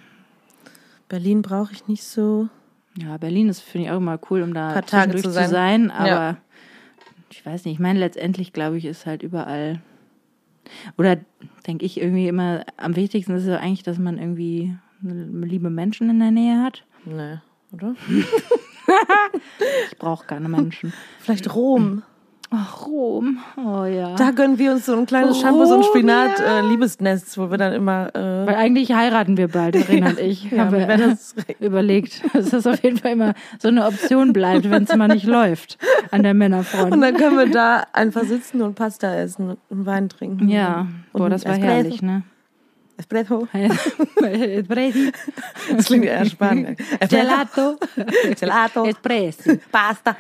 Berlin 1.11 1.43
brauche 1.43 1.73
ich 1.75 1.87
nicht 1.89 2.05
so. 2.05 2.49
ja, 2.97 3.19
Berlin 3.19 3.49
ist, 3.51 3.61
finde 3.61 3.87
ich 3.89 3.93
auch 3.93 3.99
immer 3.99 4.19
cool, 4.31 4.41
um 4.43 4.55
da 4.55 4.73
Paar 4.73 4.87
Tage 4.87 5.17
zu 5.17 5.25
zu 5.25 5.31
sein. 5.33 5.51
sein. 5.51 5.91
Aber 5.91 6.09
Ja. 6.09 6.37
ich 7.31 7.45
weiß 7.45 7.65
nicht, 7.67 7.75
ich 7.75 7.81
meine, 7.81 7.99
letztendlich 7.99 8.53
glaube 8.55 8.79
ich, 8.79 8.87
ist 8.87 9.05
halt 9.05 9.23
überall. 9.23 9.83
Oder 10.97 11.19
denke 11.67 11.85
ich 11.85 12.01
irgendwie 12.01 12.29
immer, 12.29 12.65
am 12.79 12.95
wichtigsten 12.97 13.35
ist 13.35 13.45
es 13.47 13.59
eigentlich, 13.59 13.83
dass 13.83 13.99
man 13.99 14.19
irgendwie 14.19 14.75
liebe 15.03 15.69
Menschen 15.71 16.09
in 16.11 16.21
der 16.21 16.31
Nähe 16.31 16.63
hat. 16.63 16.85
Nee, 17.05 17.39
oder? 17.73 17.95
Ich 19.93 19.99
brauche 19.99 20.27
keine 20.27 20.49
Menschen. 20.49 20.93
Vielleicht 21.21 21.55
Rom. 21.55 22.03
Ach, 22.53 22.87
Rom. 22.87 23.39
Oh 23.57 23.85
ja. 23.85 24.17
Da 24.17 24.33
gönnen 24.33 24.59
wir 24.59 24.73
uns 24.73 24.87
so 24.87 24.97
ein 24.97 25.07
kleines 25.07 25.37
Oh, 25.37 25.41
Shampoo, 25.41 25.67
so 25.67 25.75
ein 25.75 25.83
ja. 25.83 25.87
Spinat-Liebesnest, 25.89 27.39
wo 27.39 27.49
wir 27.51 27.59
dann 27.59 27.73
immer. 27.73 28.09
Äh, 28.15 28.47
Weil 28.47 28.57
eigentlich 28.57 28.93
heiraten 28.93 29.37
wir 29.37 29.47
bald, 29.49 29.77
Verena 29.85 30.11
und 30.11 30.19
ich. 30.19 30.51
ja, 30.51 30.65
haben 30.65 30.73
wir 30.73 30.87
das? 30.87 31.37
überlegt, 31.61 32.23
dass 32.35 32.51
das 32.51 32.67
auf 32.67 32.83
jeden 32.83 32.97
Fall 32.99 33.13
immer 33.13 33.35
so 33.61 33.69
eine 33.69 33.87
Option 33.87 34.33
bleibt, 34.33 34.69
wenn 34.69 34.83
es 34.83 34.95
mal 34.97 35.07
nicht 35.09 35.27
läuft 35.27 35.79
an 36.11 36.25
der 36.25 36.35
Männerfront. 36.35 36.93
Und 36.93 37.01
dann 37.03 37.15
können 37.17 37.39
wir 37.39 37.47
da 37.51 37.85
einfach 37.93 38.25
sitzen 38.25 38.63
und 38.63 38.75
Pasta 38.75 39.15
essen 39.15 39.57
und 39.69 39.87
Wein 39.87 40.09
trinken. 40.09 40.49
ja, 40.49 40.89
Und 41.13 41.21
boah, 41.21 41.31
das 41.31 41.45
war 41.45 41.55
herrlich, 41.55 42.03
ne? 42.03 42.23
Espresso. 43.01 43.49
Espresso, 44.23 45.11
Das 45.77 45.87
klingt 45.87 46.05
eher 46.05 46.25
spannend. 46.27 46.79
Gelato, 47.09 47.79
Gelato. 48.39 48.85
Espresso. 48.85 49.59
Pasta. 49.73 50.17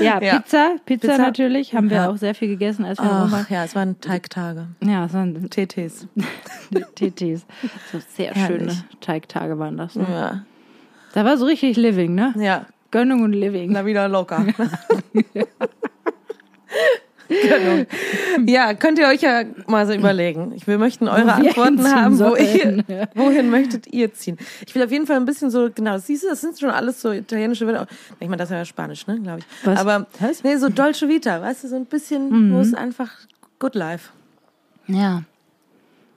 Ja, 0.00 0.20
Ja. 0.22 0.38
Pizza, 0.38 0.76
Pizza, 0.86 1.08
Pizza. 1.08 1.18
natürlich, 1.18 1.74
haben 1.74 1.90
wir 1.90 1.96
Ja. 1.98 2.08
auch 2.10 2.16
sehr 2.16 2.34
viel 2.34 2.48
gegessen, 2.48 2.84
als 2.84 2.98
wir 2.98 3.04
Ach 3.10 3.30
waren. 3.32 3.46
ja, 3.50 3.64
es 3.64 3.74
waren 3.74 4.00
Teigtage. 4.00 4.66
Ja, 4.82 5.04
es 5.06 5.12
waren 5.12 5.50
TTs. 5.50 6.06
TTs. 6.94 7.44
So 7.92 7.98
sehr 8.08 8.32
Herrlich. 8.32 8.72
schöne 8.72 8.84
Teigtage 9.00 9.58
waren 9.58 9.76
das. 9.76 9.94
Ne? 9.96 10.06
Ja. 10.08 10.44
Da 11.12 11.24
war 11.24 11.36
so 11.36 11.44
richtig 11.44 11.76
Living, 11.76 12.14
ne? 12.14 12.34
Ja. 12.38 12.66
Gönnung 12.90 13.22
und 13.22 13.32
Living. 13.32 13.72
Na 13.72 13.84
wieder 13.84 14.08
locker. 14.08 14.46
Genau. 17.28 17.86
Ja, 18.46 18.74
könnt 18.74 18.98
ihr 18.98 19.06
euch 19.06 19.22
ja 19.22 19.44
mal 19.66 19.86
so 19.86 19.92
überlegen. 19.92 20.52
Ich, 20.54 20.66
wir 20.66 20.78
möchten 20.78 21.08
eure 21.08 21.26
wir 21.26 21.34
Antworten 21.34 21.92
haben. 21.92 22.18
Wo 22.18 22.34
ihr, 22.36 22.84
wohin 23.14 23.50
möchtet 23.50 23.92
ihr 23.92 24.12
ziehen? 24.12 24.38
Ich 24.66 24.74
will 24.74 24.82
auf 24.82 24.90
jeden 24.90 25.06
Fall 25.06 25.16
ein 25.16 25.24
bisschen 25.24 25.50
so, 25.50 25.70
genau, 25.74 25.98
siehst 25.98 26.24
du, 26.24 26.28
das 26.28 26.40
sind 26.40 26.58
schon 26.58 26.70
alles 26.70 27.00
so 27.00 27.12
italienische 27.12 27.66
Wörter. 27.66 27.86
Ich 28.20 28.28
meine, 28.28 28.38
das 28.38 28.50
ist 28.50 28.54
ja 28.54 28.64
Spanisch, 28.64 29.06
ne, 29.06 29.20
glaube 29.20 29.40
ich. 29.40 29.66
Was? 29.66 29.78
Aber, 29.78 30.06
Was? 30.20 30.42
nee, 30.42 30.56
so 30.56 30.68
Dolce 30.68 31.08
Vita, 31.08 31.40
weißt 31.40 31.64
du, 31.64 31.68
so 31.68 31.76
ein 31.76 31.86
bisschen, 31.86 32.52
wo 32.52 32.60
es 32.60 32.74
einfach 32.74 33.10
good 33.58 33.74
life. 33.74 34.10
Ja. 34.86 35.22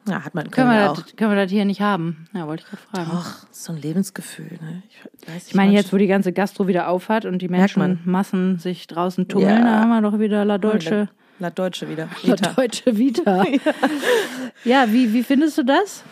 Ja, 0.08 0.24
hat 0.24 0.34
man 0.36 0.50
Können 0.50 0.70
können 0.70 0.80
wir, 0.80 0.92
auch. 0.92 0.96
das, 1.02 1.16
können 1.16 1.32
wir 1.32 1.36
das 1.44 1.52
hier 1.52 1.66
nicht 1.66 1.82
haben? 1.82 2.28
Ja, 2.34 2.48
wollte 2.48 2.64
ich 2.64 2.70
gerade 2.70 2.84
fragen. 3.06 3.12
Doch, 3.12 3.48
so 3.52 3.74
ein 3.74 3.82
Lebensgefühl, 3.82 4.58
ne? 4.62 4.84
Ich, 4.90 5.28
weiß, 5.30 5.48
Ich 5.50 5.56
meine, 5.56 5.74
jetzt, 5.74 5.92
wo 5.92 5.98
die 5.98 6.08
ganze 6.08 6.32
Gastro 6.32 6.68
wieder 6.68 6.88
aufhat 6.88 7.26
und 7.26 7.42
die. 7.42 7.50
Menschenmassen 7.50 8.58
sich 8.60 8.88
draußen 8.88 9.28
tummeln, 9.28 9.50
Ja. 9.50 9.62
da 9.62 9.80
haben 9.82 9.90
wir 9.90 10.02
doch 10.02 10.20
wieder 10.20 10.46
La 10.46 10.58
Dolce, 10.58 11.10
La 11.40 11.50
Deutsche 11.50 11.90
wieder. 11.90 12.10
La 12.24 12.34
Vita. 12.34 12.54
Deutsche 12.54 12.98
Vita. 12.98 13.44
ja, 14.64 14.86
wie, 14.92 15.14
wie 15.14 15.24
findest 15.24 15.58
du 15.58 15.64
das? 15.64 16.04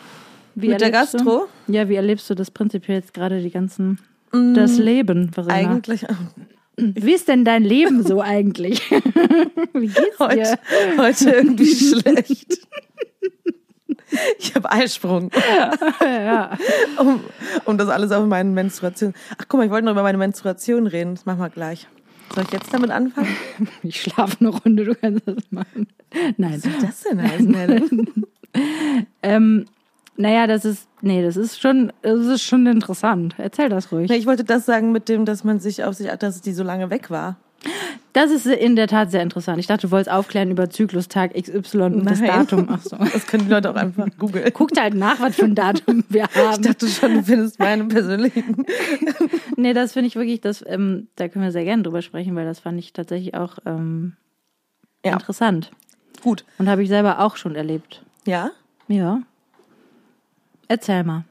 Wie 0.54 0.68
Mit 0.68 0.80
der 0.80 0.90
Gastro? 0.90 1.48
Du? 1.66 1.72
Ja, 1.72 1.88
wie 1.88 1.96
erlebst 1.96 2.30
du 2.30 2.34
das 2.34 2.50
prinzipiell 2.50 2.98
jetzt 2.98 3.12
gerade 3.12 3.42
die 3.42 3.50
ganzen, 3.50 3.98
das 4.32 4.78
Leben, 4.78 5.32
Verena? 5.32 5.54
Eigentlich 5.54 6.06
Wie 6.76 7.12
ist 7.12 7.28
denn 7.28 7.44
dein 7.44 7.64
Leben 7.64 8.02
so 8.02 8.20
eigentlich? 8.20 8.80
wie 9.72 9.88
geht's 9.88 10.18
heute, 10.18 10.36
dir? 10.36 10.58
heute 10.98 11.30
irgendwie 11.30 11.74
schlecht. 11.74 12.58
Ich 14.38 14.54
habe 14.54 14.70
Eisprung. 14.70 15.30
Ja. 16.00 16.56
Um, 16.98 17.20
um 17.64 17.76
das 17.76 17.88
alles 17.88 18.10
auf 18.12 18.24
meine 18.26 18.50
Menstruation. 18.50 19.12
Ach 19.36 19.44
guck 19.48 19.58
mal, 19.58 19.66
ich 19.66 19.70
wollte 19.70 19.84
noch 19.84 19.92
über 19.92 20.02
meine 20.02 20.16
Menstruation 20.16 20.86
reden. 20.86 21.14
Das 21.14 21.26
machen 21.26 21.40
wir 21.40 21.50
gleich. 21.50 21.86
Soll 22.34 22.44
ich 22.44 22.52
jetzt 22.52 22.72
damit 22.72 22.90
anfangen? 22.90 23.36
Ich 23.82 24.00
schlafe 24.00 24.36
eine 24.40 24.48
Runde, 24.48 24.84
du 24.84 24.94
kannst 24.94 25.26
das 25.26 25.50
machen. 25.50 25.88
Nein. 26.36 26.54
Was 26.54 26.62
soll 26.62 26.72
das 26.80 27.02
denn 27.02 27.50
Nelle? 27.50 27.82
Ähm, 29.22 29.66
naja, 30.16 30.46
das 30.46 30.64
ist, 30.64 30.88
nee, 31.02 31.22
das 31.22 31.36
ist 31.36 31.60
schon, 31.60 31.92
das 32.02 32.26
ist 32.26 32.42
schon 32.42 32.66
interessant. 32.66 33.34
Erzähl 33.36 33.68
das 33.68 33.92
ruhig. 33.92 34.08
Nee, 34.08 34.16
ich 34.16 34.26
wollte 34.26 34.44
das 34.44 34.64
sagen 34.64 34.92
mit 34.92 35.08
dem, 35.08 35.26
dass 35.26 35.44
man 35.44 35.60
sich 35.60 35.84
auf 35.84 35.94
sich, 35.94 36.08
dass 36.08 36.40
die 36.40 36.52
so 36.52 36.62
lange 36.62 36.88
weg 36.90 37.10
war. 37.10 37.36
Das 38.12 38.30
ist 38.30 38.46
in 38.46 38.76
der 38.76 38.86
Tat 38.86 39.10
sehr 39.10 39.22
interessant. 39.22 39.58
Ich 39.58 39.66
dachte, 39.66 39.88
du 39.88 39.90
wolltest 39.90 40.10
aufklären 40.10 40.50
über 40.50 40.70
Zyklustag 40.70 41.34
XY 41.34 41.78
und 41.82 42.04
das 42.04 42.20
Nein. 42.20 42.28
Datum. 42.28 42.66
Ach 42.70 42.80
so. 42.80 42.96
Das 42.96 43.26
können 43.26 43.44
die 43.44 43.50
Leute 43.50 43.70
auch 43.70 43.74
einfach 43.74 44.06
googeln. 44.18 44.50
Guckt 44.52 44.80
halt 44.80 44.94
nach, 44.94 45.18
was 45.20 45.36
für 45.36 45.44
ein 45.44 45.54
Datum 45.54 46.04
wir 46.08 46.24
Ich 46.34 46.36
haben. 46.38 46.62
dachte 46.62 46.88
schon, 46.88 47.14
du 47.14 47.22
findest 47.22 47.58
meine 47.58 47.84
persönlichen. 47.84 48.64
Nee, 49.58 49.72
das 49.72 49.92
finde 49.94 50.08
ich 50.08 50.16
wirklich, 50.16 50.40
das, 50.42 50.62
ähm, 50.66 51.08
da 51.16 51.28
können 51.28 51.44
wir 51.44 51.50
sehr 51.52 51.64
gerne 51.64 51.82
drüber 51.82 52.02
sprechen, 52.02 52.36
weil 52.36 52.44
das 52.44 52.60
fand 52.60 52.78
ich 52.78 52.92
tatsächlich 52.92 53.34
auch 53.34 53.56
ähm, 53.64 54.12
Ja. 55.04 55.14
interessant. 55.14 55.70
Gut. 56.22 56.44
Und 56.58 56.68
habe 56.68 56.82
ich 56.82 56.88
selber 56.90 57.20
auch 57.20 57.36
schon 57.36 57.54
erlebt. 57.56 58.02
Ja? 58.26 58.50
Ja. 58.86 59.22
Erzähl 60.68 61.04
mal. 61.04 61.24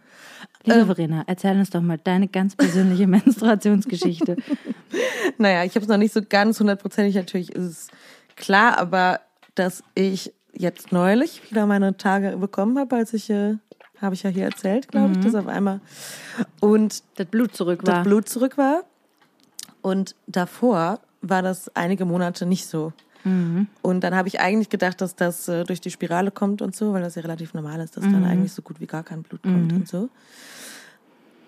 Liebe 0.65 0.79
Ähm. 0.79 0.85
Verena, 0.87 1.23
erzähl 1.27 1.57
uns 1.57 1.69
doch 1.69 1.81
mal 1.81 1.97
deine 2.03 2.27
ganz 2.27 2.55
persönliche 2.55 3.07
Menstruationsgeschichte. 3.07 4.37
Naja, 5.37 5.63
ich 5.65 5.75
habe 5.75 5.83
es 5.83 5.89
noch 5.89 5.97
nicht 5.97 6.13
so 6.13 6.21
ganz 6.27 6.59
hundertprozentig, 6.59 7.15
natürlich 7.15 7.51
ist 7.51 7.65
es 7.65 7.87
klar, 8.35 8.77
aber 8.77 9.19
dass 9.55 9.83
ich 9.95 10.33
jetzt 10.53 10.91
neulich 10.91 11.49
wieder 11.49 11.65
meine 11.65 11.97
Tage 11.97 12.37
bekommen 12.37 12.77
habe, 12.79 12.95
als 12.95 13.13
ich, 13.13 13.29
äh, 13.29 13.55
habe 13.99 14.15
ich 14.15 14.23
ja 14.23 14.29
hier 14.29 14.45
erzählt, 14.45 14.87
glaube 14.87 15.13
ich, 15.13 15.19
dass 15.19 15.35
auf 15.35 15.47
einmal 15.47 15.81
und 16.61 17.03
Das 17.15 17.25
Blut 17.27 17.55
zurück 17.55 17.85
war. 17.85 17.95
das 17.95 18.03
Blut 18.03 18.29
zurück 18.29 18.57
war. 18.57 18.83
Und 19.81 20.15
davor 20.27 20.99
war 21.21 21.41
das 21.41 21.75
einige 21.75 22.05
Monate 22.05 22.45
nicht 22.45 22.67
so. 22.67 22.93
Und 23.81 24.03
dann 24.03 24.15
habe 24.15 24.27
ich 24.27 24.39
eigentlich 24.39 24.69
gedacht, 24.69 25.01
dass 25.01 25.15
das 25.15 25.47
äh, 25.47 25.63
durch 25.63 25.81
die 25.81 25.91
Spirale 25.91 26.31
kommt 26.31 26.61
und 26.61 26.75
so, 26.75 26.93
weil 26.93 27.01
das 27.01 27.15
ja 27.15 27.21
relativ 27.21 27.53
normal 27.53 27.79
ist, 27.81 27.97
dass 27.97 28.03
dann 28.03 28.23
eigentlich 28.23 28.53
so 28.53 28.61
gut 28.61 28.79
wie 28.79 28.85
gar 28.87 29.03
kein 29.03 29.23
Blut 29.23 29.41
kommt 29.41 29.73
und 29.73 29.87
so. 29.87 30.09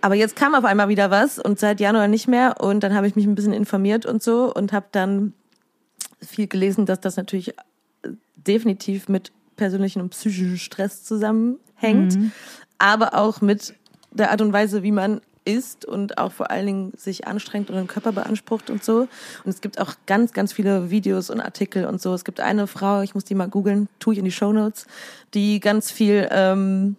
Aber 0.02 0.16
jetzt 0.16 0.36
kam 0.36 0.56
auf 0.56 0.66
einmal 0.66 0.90
wieder 0.90 1.10
was 1.12 1.40
und 1.40 1.60
seit 1.60 1.80
Januar 1.80 2.08
nicht 2.08 2.28
mehr. 2.28 2.62
Und 2.62 2.82
dann 2.82 2.94
habe 2.94 3.08
ich 3.08 3.16
mich 3.16 3.26
ein 3.26 3.36
bisschen 3.36 3.54
informiert 3.54 4.06
und 4.06 4.22
so 4.22 4.54
und 4.54 4.72
habe 4.74 4.88
dann 4.92 5.34
viel 6.22 6.48
gelesen, 6.48 6.86
dass 6.86 7.00
das 7.00 7.18
natürlich 7.18 7.50
äh, 7.50 8.12
definitiv 8.36 9.08
mit 9.10 9.32
persönlichen 9.56 10.02
und 10.02 10.10
psychischen 10.10 10.58
Stress 10.58 11.04
zusammenhängt, 11.04 12.18
aber 12.78 13.16
auch 13.16 13.42
mit 13.42 13.74
der 14.12 14.32
Art 14.32 14.42
und 14.42 14.54
Weise, 14.54 14.84
wie 14.84 14.92
man 14.92 15.22
isst 15.48 15.86
und 15.86 16.18
auch 16.18 16.32
vor 16.32 16.52
allen 16.52 16.66
Dingen 16.66 16.94
sich 16.98 17.26
anstrengt 17.26 17.70
und 17.70 17.78
den 17.78 17.88
Körper 17.88 18.12
beansprucht 18.12 18.70
und 18.70 18.84
so. 18.84 19.08
Und 19.44 19.50
es 19.50 19.62
gibt 19.62 19.80
auch 19.80 19.96
ganz, 20.06 20.34
ganz 20.34 20.54
viele 20.54 20.92
Videos 20.92 21.30
und 21.30 21.40
Artikel 21.40 21.86
und 21.86 22.02
so. 22.02 22.14
Es 22.14 22.26
gibt 22.26 22.40
eine 22.40 22.68
Frau, 22.68 23.02
ich 23.02 23.16
muss 23.16 23.24
die 23.24 23.36
mal 23.36 23.48
googeln, 23.48 23.88
tue 24.00 24.14
ich 24.14 24.20
in 24.20 24.26
die 24.26 24.32
Shownotes, 24.32 24.86
die 25.34 25.60
ganz 25.60 25.90
viel 25.90 26.28
ähm, 26.32 26.98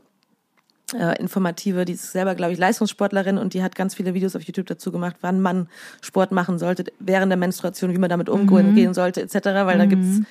äh, 0.98 1.20
informative, 1.20 1.84
die 1.84 1.92
ist 1.92 2.12
selber, 2.12 2.34
glaube 2.34 2.52
ich, 2.52 2.58
Leistungssportlerin 2.58 3.36
und 3.36 3.52
die 3.52 3.62
hat 3.62 3.76
ganz 3.76 3.94
viele 3.94 4.14
Videos 4.14 4.34
auf 4.34 4.42
YouTube 4.42 4.66
dazu 4.66 4.90
gemacht, 4.90 5.16
wann 5.20 5.40
man 5.40 5.68
Sport 6.00 6.32
machen 6.32 6.58
sollte 6.58 6.84
während 6.98 7.30
der 7.30 7.36
Menstruation, 7.36 7.92
wie 7.92 7.98
man 7.98 8.08
damit 8.08 8.28
umgehen 8.28 8.74
gehen 8.74 8.94
sollte, 8.94 9.20
etc. 9.20 9.34
Weil 9.44 9.78
da 9.78 9.86
gibt's 9.86 10.22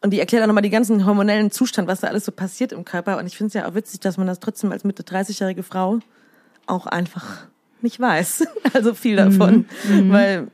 und 0.00 0.10
die 0.10 0.20
erklärt 0.20 0.44
auch 0.44 0.46
nochmal 0.46 0.62
die 0.62 0.70
ganzen 0.70 1.06
hormonellen 1.06 1.50
Zustand, 1.50 1.88
was 1.88 2.00
da 2.00 2.06
alles 2.06 2.24
so 2.24 2.30
passiert 2.30 2.72
im 2.72 2.84
Körper. 2.84 3.18
Und 3.18 3.26
ich 3.26 3.36
finde 3.36 3.48
es 3.48 3.54
ja 3.54 3.68
auch 3.68 3.74
witzig, 3.74 3.98
dass 4.00 4.16
man 4.16 4.28
das 4.28 4.38
trotzdem 4.38 4.70
als 4.70 4.84
Mitte 4.84 5.02
30-jährige 5.02 5.64
Frau 5.64 5.98
auch 6.68 6.86
einfach 6.86 7.46
nicht 7.82 8.00
weiß. 8.00 8.46
Also 8.74 8.92
viel 8.92 9.16
davon. 9.16 9.64
Weil, 10.08 10.48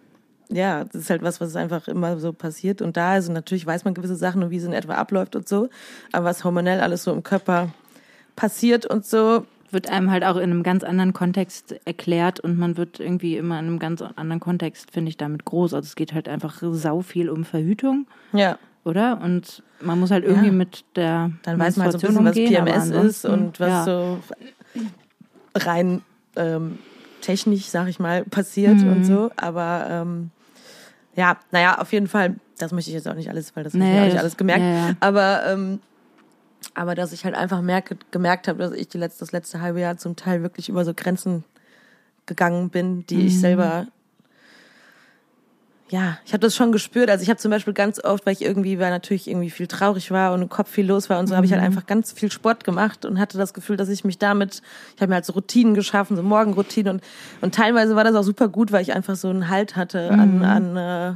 ja, 0.48 0.84
das 0.84 0.94
ist 0.94 1.10
halt 1.10 1.22
was, 1.22 1.40
was 1.40 1.56
einfach 1.56 1.88
immer 1.88 2.18
so 2.18 2.32
passiert. 2.32 2.80
Und 2.80 2.96
da, 2.96 3.12
also 3.12 3.32
natürlich 3.32 3.66
weiß 3.66 3.84
man 3.84 3.92
gewisse 3.94 4.14
Sachen 4.14 4.42
und 4.42 4.50
wie 4.50 4.56
es 4.56 4.64
in 4.64 4.72
etwa 4.72 4.94
abläuft 4.94 5.34
und 5.34 5.48
so. 5.48 5.68
Aber 6.12 6.26
was 6.26 6.44
hormonell 6.44 6.80
alles 6.80 7.02
so 7.02 7.12
im 7.12 7.24
Körper 7.24 7.70
passiert 8.36 8.86
und 8.86 9.04
so, 9.04 9.44
wird 9.72 9.90
einem 9.90 10.10
halt 10.12 10.24
auch 10.24 10.36
in 10.36 10.44
einem 10.44 10.62
ganz 10.62 10.84
anderen 10.84 11.12
Kontext 11.12 11.74
erklärt 11.84 12.38
und 12.38 12.56
man 12.56 12.76
wird 12.76 13.00
irgendwie 13.00 13.36
immer 13.36 13.58
in 13.58 13.66
einem 13.66 13.78
ganz 13.80 14.00
anderen 14.00 14.38
Kontext, 14.40 14.92
finde 14.92 15.08
ich, 15.08 15.16
damit 15.16 15.44
groß. 15.44 15.74
Also 15.74 15.86
es 15.86 15.96
geht 15.96 16.14
halt 16.14 16.28
einfach 16.28 16.62
sau 16.62 17.00
viel 17.00 17.28
um 17.28 17.44
Verhütung, 17.44 18.06
ja. 18.32 18.56
oder? 18.84 19.20
Und 19.20 19.64
man 19.80 19.98
muss 19.98 20.12
halt 20.12 20.24
irgendwie 20.24 20.46
Ja. 20.46 20.52
mit 20.52 20.84
der 20.94 21.32
Dann 21.42 21.58
weiß 21.58 21.76
man 21.76 21.86
halt 21.88 22.00
so 22.00 22.06
ein 22.06 22.24
bisschen, 22.24 22.24
was 22.24 22.34
PMS 22.34 23.06
ist 23.06 23.24
und 23.24 23.58
was 23.58 23.68
ja. 23.68 23.84
so 23.84 24.20
rein 25.54 26.02
ähm, 26.36 26.78
technisch, 27.20 27.66
sag 27.66 27.88
ich 27.88 27.98
mal, 27.98 28.24
passiert 28.24 28.82
Mhm. 28.82 28.90
und 28.90 29.06
so. 29.06 29.30
Aber 29.36 29.86
ähm, 29.88 30.30
ja, 31.14 31.38
naja, 31.52 31.78
auf 31.78 31.92
jeden 31.92 32.08
Fall, 32.08 32.36
das 32.58 32.72
möchte 32.72 32.90
ich 32.90 32.94
jetzt 32.94 33.08
auch 33.08 33.14
nicht 33.14 33.30
alles, 33.30 33.54
weil 33.56 33.64
das 33.64 33.74
habe 33.74 33.84
ich 33.84 33.90
Nee, 33.90 33.96
ja 33.96 34.02
auch 34.02 34.06
nicht 34.06 34.18
alles 34.18 34.36
gemerkt. 34.36 34.62
ja, 34.62 34.88
ja. 34.88 34.94
Aber 35.00 35.46
ähm, 35.46 35.80
aber 36.74 36.94
dass 36.94 37.12
ich 37.12 37.24
halt 37.24 37.34
einfach 37.34 37.60
merke, 37.60 37.96
gemerkt 38.10 38.48
habe, 38.48 38.58
dass 38.58 38.72
ich 38.72 38.88
die 38.88 38.98
letzte, 38.98 39.20
das 39.20 39.32
letzte 39.32 39.60
halbe 39.60 39.80
Jahr 39.80 39.96
zum 39.96 40.16
Teil 40.16 40.42
wirklich 40.42 40.68
über 40.68 40.84
so 40.84 40.92
Grenzen 40.94 41.44
gegangen 42.26 42.70
bin, 42.70 43.06
die 43.06 43.16
Mhm. 43.16 43.26
ich 43.26 43.38
selber 43.38 43.86
ja, 45.90 46.18
ich 46.24 46.32
habe 46.32 46.40
das 46.40 46.56
schon 46.56 46.72
gespürt. 46.72 47.10
Also 47.10 47.22
ich 47.22 47.28
habe 47.28 47.38
zum 47.38 47.50
Beispiel 47.50 47.74
ganz 47.74 48.02
oft, 48.02 48.24
weil 48.26 48.32
ich 48.32 48.42
irgendwie, 48.42 48.78
weil 48.78 48.90
natürlich 48.90 49.28
irgendwie 49.28 49.50
viel 49.50 49.66
traurig 49.66 50.10
war 50.10 50.32
und 50.32 50.42
im 50.42 50.48
Kopf 50.48 50.70
viel 50.70 50.86
los 50.86 51.10
war 51.10 51.18
und 51.20 51.26
so, 51.26 51.36
habe 51.36 51.44
ich 51.46 51.52
halt 51.52 51.62
einfach 51.62 51.86
ganz 51.86 52.10
viel 52.12 52.32
Sport 52.32 52.64
gemacht 52.64 53.04
und 53.04 53.18
hatte 53.20 53.36
das 53.38 53.52
Gefühl, 53.54 53.76
dass 53.76 53.88
ich 53.90 54.02
mich 54.02 54.18
damit, 54.18 54.62
ich 54.96 55.02
habe 55.02 55.10
mir 55.10 55.16
halt 55.16 55.26
so 55.26 55.34
Routinen 55.34 55.74
geschaffen, 55.74 56.16
so 56.16 56.22
Morgenroutinen 56.22 56.94
und 56.96 57.02
und 57.42 57.54
teilweise 57.54 57.94
war 57.96 58.04
das 58.04 58.14
auch 58.14 58.22
super 58.22 58.48
gut, 58.48 58.72
weil 58.72 58.82
ich 58.82 58.94
einfach 58.94 59.14
so 59.16 59.28
einen 59.28 59.50
Halt 59.50 59.76
hatte 59.76 60.10
an, 60.10 60.42
an 60.42 60.76
äh, 60.76 61.14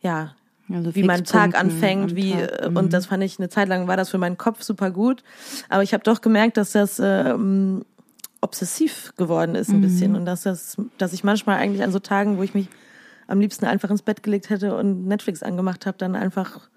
ja 0.00 0.34
Also 0.72 0.94
wie 0.94 1.02
mein 1.04 1.24
Tag 1.24 1.54
anfängt, 1.58 2.16
wie 2.16 2.32
Tag. 2.32 2.62
äh, 2.62 2.68
Mhm. 2.70 2.76
und 2.76 2.92
das 2.94 3.06
fand 3.06 3.22
ich 3.22 3.38
eine 3.38 3.50
Zeit 3.50 3.68
lang 3.68 3.86
war 3.88 3.96
das 3.98 4.08
für 4.08 4.18
meinen 4.18 4.38
Kopf 4.38 4.62
super 4.62 4.90
gut, 4.90 5.22
aber 5.68 5.82
ich 5.82 5.92
habe 5.92 6.02
doch 6.02 6.22
gemerkt, 6.22 6.56
dass 6.56 6.72
das 6.72 6.98
ähm, 6.98 7.84
obsessiv 8.40 9.12
geworden 9.16 9.54
ist 9.54 9.68
ein 9.70 9.80
bisschen 9.80 10.14
und 10.16 10.24
dass 10.24 10.42
das, 10.42 10.76
dass 10.98 11.12
ich 11.12 11.24
manchmal 11.24 11.58
eigentlich 11.58 11.82
an 11.82 11.92
so 11.92 11.98
Tagen, 11.98 12.38
wo 12.38 12.42
ich 12.42 12.54
mich 12.54 12.68
am 13.26 13.40
liebsten 13.40 13.66
einfach 13.66 13.90
ins 13.90 14.02
Bett 14.02 14.22
gelegt 14.22 14.50
hätte 14.50 14.76
und 14.76 15.06
Netflix 15.06 15.42
angemacht 15.42 15.86
habe, 15.86 15.98
dann 15.98 16.14
einfach 16.14 16.68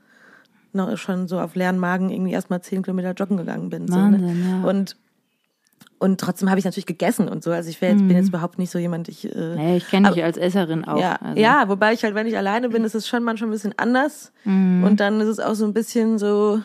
noch 0.73 0.95
schon 0.97 1.27
so 1.27 1.39
auf 1.39 1.55
leeren 1.55 1.79
Magen 1.79 2.09
irgendwie 2.09 2.31
erstmal 2.31 2.61
zehn 2.61 2.83
Kilometer 2.83 3.13
joggen 3.13 3.37
gegangen 3.37 3.69
bin. 3.69 3.87
so, 3.87 3.95
Wahnsinn, 3.95 4.41
ne? 4.41 4.61
ja. 4.63 4.69
Und 4.69 4.95
und 6.01 6.19
trotzdem 6.21 6.49
habe 6.49 6.59
ich 6.59 6.65
natürlich 6.65 6.85
gegessen 6.85 7.27
und 7.27 7.43
so. 7.43 7.51
Also 7.51 7.69
ich 7.69 7.81
jetzt, 7.81 7.97
bin 7.97 8.15
jetzt 8.15 8.29
überhaupt 8.29 8.57
nicht 8.57 8.71
so 8.71 8.79
jemand, 8.79 9.09
ich 9.09 9.25
äh, 9.35 9.55
Nee, 9.55 9.77
ich 9.77 9.87
kenne 9.89 10.11
dich 10.11 10.23
als 10.23 10.37
Esserin 10.37 10.85
auch. 10.85 10.97
ja, 10.97 11.15
also. 11.15 11.39
ja, 11.39 11.67
wobei 11.67 11.91
ich 11.91 12.03
halt, 12.05 12.15
wenn 12.15 12.25
ich 12.25 12.37
alleine 12.37 12.69
bin, 12.69 12.85
ist 12.85 12.95
es 12.95 13.05
schon 13.05 13.21
manchmal 13.21 13.49
ein 13.49 13.51
bisschen 13.51 13.73
anders. 13.77 14.31
Mhm. 14.45 14.85
Und 14.85 15.01
dann 15.01 15.19
ist 15.19 15.27
es 15.27 15.39
auch 15.41 15.55
so 15.55 15.65
ein 15.65 15.73
bisschen 15.73 16.17
so, 16.17 16.61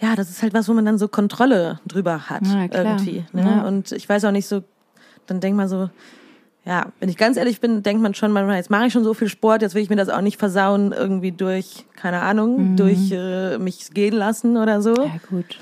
ja, 0.00 0.16
das 0.16 0.30
ist 0.30 0.42
halt 0.42 0.54
was, 0.54 0.66
wo 0.66 0.72
man 0.72 0.86
dann 0.86 0.96
so 0.96 1.08
Kontrolle 1.08 1.78
drüber 1.86 2.30
hat 2.30 2.46
Ja, 2.46 2.68
irgendwie. 2.72 3.24
Ne? 3.32 3.42
Ja. 3.42 3.68
Und 3.68 3.92
ich 3.92 4.08
weiß 4.08 4.24
auch 4.24 4.32
nicht 4.32 4.48
so, 4.48 4.64
dann 5.26 5.40
denkt 5.40 5.56
man 5.58 5.68
so, 5.68 5.90
ja, 6.64 6.92
wenn 7.00 7.08
ich 7.08 7.16
ganz 7.16 7.36
ehrlich 7.36 7.60
bin, 7.60 7.82
denkt 7.82 8.02
man 8.02 8.14
schon 8.14 8.30
manchmal, 8.30 8.56
jetzt 8.56 8.70
mache 8.70 8.86
ich 8.86 8.92
schon 8.92 9.02
so 9.02 9.14
viel 9.14 9.28
Sport, 9.28 9.62
jetzt 9.62 9.74
will 9.74 9.82
ich 9.82 9.90
mir 9.90 9.96
das 9.96 10.08
auch 10.08 10.20
nicht 10.20 10.38
versauen, 10.38 10.92
irgendwie 10.92 11.32
durch, 11.32 11.86
keine 11.96 12.20
Ahnung, 12.20 12.76
durch 12.76 13.10
äh, 13.10 13.58
mich 13.58 13.90
gehen 13.92 14.14
lassen 14.14 14.56
oder 14.56 14.80
so. 14.80 14.90
Mhm. 14.90 15.12
Ja, 15.12 15.20
gut. 15.28 15.58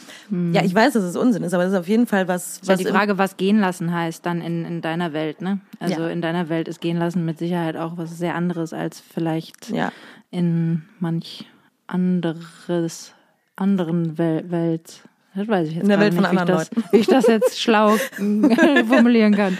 Ja, 0.52 0.62
ich 0.62 0.74
weiß, 0.74 0.92
dass 0.92 1.02
es 1.02 1.16
Unsinn 1.16 1.42
ist, 1.42 1.54
aber 1.54 1.64
das 1.64 1.72
ist 1.72 1.78
auf 1.78 1.88
jeden 1.88 2.06
Fall 2.06 2.28
was, 2.28 2.58
Ist 2.58 2.66
ja 2.68 2.74
was 2.74 2.80
die 2.80 2.86
Frage, 2.86 3.16
was 3.16 3.38
gehen 3.38 3.58
lassen 3.60 3.92
heißt 3.94 4.24
dann 4.26 4.42
in, 4.42 4.64
in 4.66 4.82
deiner 4.82 5.12
Welt, 5.14 5.40
ne? 5.40 5.60
Also 5.80 6.02
Ja. 6.02 6.08
in 6.08 6.20
deiner 6.20 6.50
Welt 6.50 6.68
ist 6.68 6.80
gehen 6.82 6.98
lassen 6.98 7.24
mit 7.24 7.38
Sicherheit 7.38 7.76
auch 7.76 7.96
was 7.96 8.18
sehr 8.18 8.34
anderes 8.34 8.72
als 8.74 9.00
vielleicht 9.00 9.70
ja, 9.70 9.92
in 10.30 10.82
manch 10.98 11.46
anderes, 11.86 13.14
anderen 13.56 14.18
Wel 14.18 14.50
Welt. 14.50 15.02
Das 15.34 15.48
weiß 15.48 15.68
ich 15.68 15.74
jetzt 15.74 15.84
In 15.84 15.88
der 15.88 16.00
Welt 16.00 16.14
von 16.14 16.22
nicht, 16.24 16.32
ich 16.32 16.38
anderen 16.40 16.58
das, 16.58 16.92
wie 16.92 16.96
ich 16.98 17.06
das 17.06 17.26
jetzt 17.26 17.60
schlau 17.60 17.96
formulieren 18.88 19.34
kann. 19.34 19.56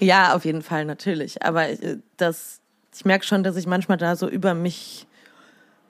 Ja, 0.00 0.34
auf 0.34 0.44
jeden 0.44 0.62
Fall, 0.62 0.84
natürlich. 0.84 1.42
Aber 1.42 1.68
äh, 1.68 1.98
das, 2.16 2.60
ich 2.94 3.04
merke 3.04 3.24
schon, 3.24 3.42
dass 3.42 3.56
ich 3.56 3.66
manchmal 3.66 3.98
da 3.98 4.16
so 4.16 4.28
über 4.28 4.54
mich 4.54 5.06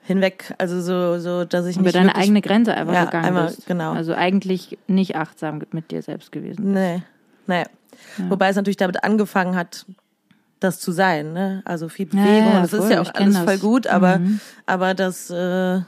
hinweg, 0.03 0.53
also 0.59 0.81
so, 0.81 1.17
so, 1.19 1.45
dass 1.45 1.65
ich 1.65 1.75
Über 1.77 1.85
nicht 1.85 1.95
deine 1.95 2.07
wirklich, 2.09 2.23
eigene 2.23 2.41
Grenze 2.41 2.75
einfach 2.75 2.93
Ja, 2.93 3.05
gegangen 3.05 3.25
einmal, 3.25 3.47
bist. 3.47 3.65
genau. 3.65 3.93
Also 3.93 4.13
eigentlich 4.13 4.77
nicht 4.87 5.15
achtsam 5.15 5.63
mit 5.71 5.89
dir 5.91 6.01
selbst 6.01 6.31
gewesen. 6.31 6.73
Nee, 6.73 7.01
nee. 7.47 7.63
Wobei 8.29 8.49
es 8.49 8.55
natürlich 8.55 8.77
damit 8.77 9.03
angefangen 9.03 9.55
hat, 9.55 9.85
das 10.59 10.79
zu 10.79 10.91
sein, 10.91 11.33
ne? 11.33 11.61
Also 11.65 11.89
viel 11.89 12.07
Ja, 12.07 12.11
Bewegung 12.21 12.51
ja, 12.53 12.57
und 12.59 12.63
es 12.65 12.73
ist 12.73 12.79
voll, 12.81 12.91
ja 12.91 13.01
ich 13.01 13.09
auch 13.09 13.15
alles 13.15 13.33
das. 13.33 13.41
Mhm. 13.41 13.45
voll 13.45 13.57
gut, 13.57 13.87
aber, 13.87 14.21
aber 14.65 14.93
das, 14.93 15.29
äh, 15.29 15.81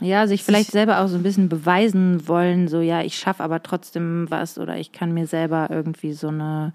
Ja, 0.00 0.26
sich 0.26 0.44
vielleicht 0.44 0.70
selber 0.70 1.00
auch 1.00 1.08
so 1.08 1.16
ein 1.16 1.22
bisschen 1.22 1.48
beweisen 1.48 2.28
wollen, 2.28 2.68
so 2.68 2.80
ja, 2.80 3.02
ich 3.02 3.16
schaffe 3.18 3.42
aber 3.42 3.62
trotzdem 3.62 4.26
was 4.30 4.58
oder 4.58 4.76
ich 4.78 4.92
kann 4.92 5.12
mir 5.12 5.26
selber 5.26 5.68
irgendwie 5.70 6.12
so 6.12 6.28
eine, 6.28 6.72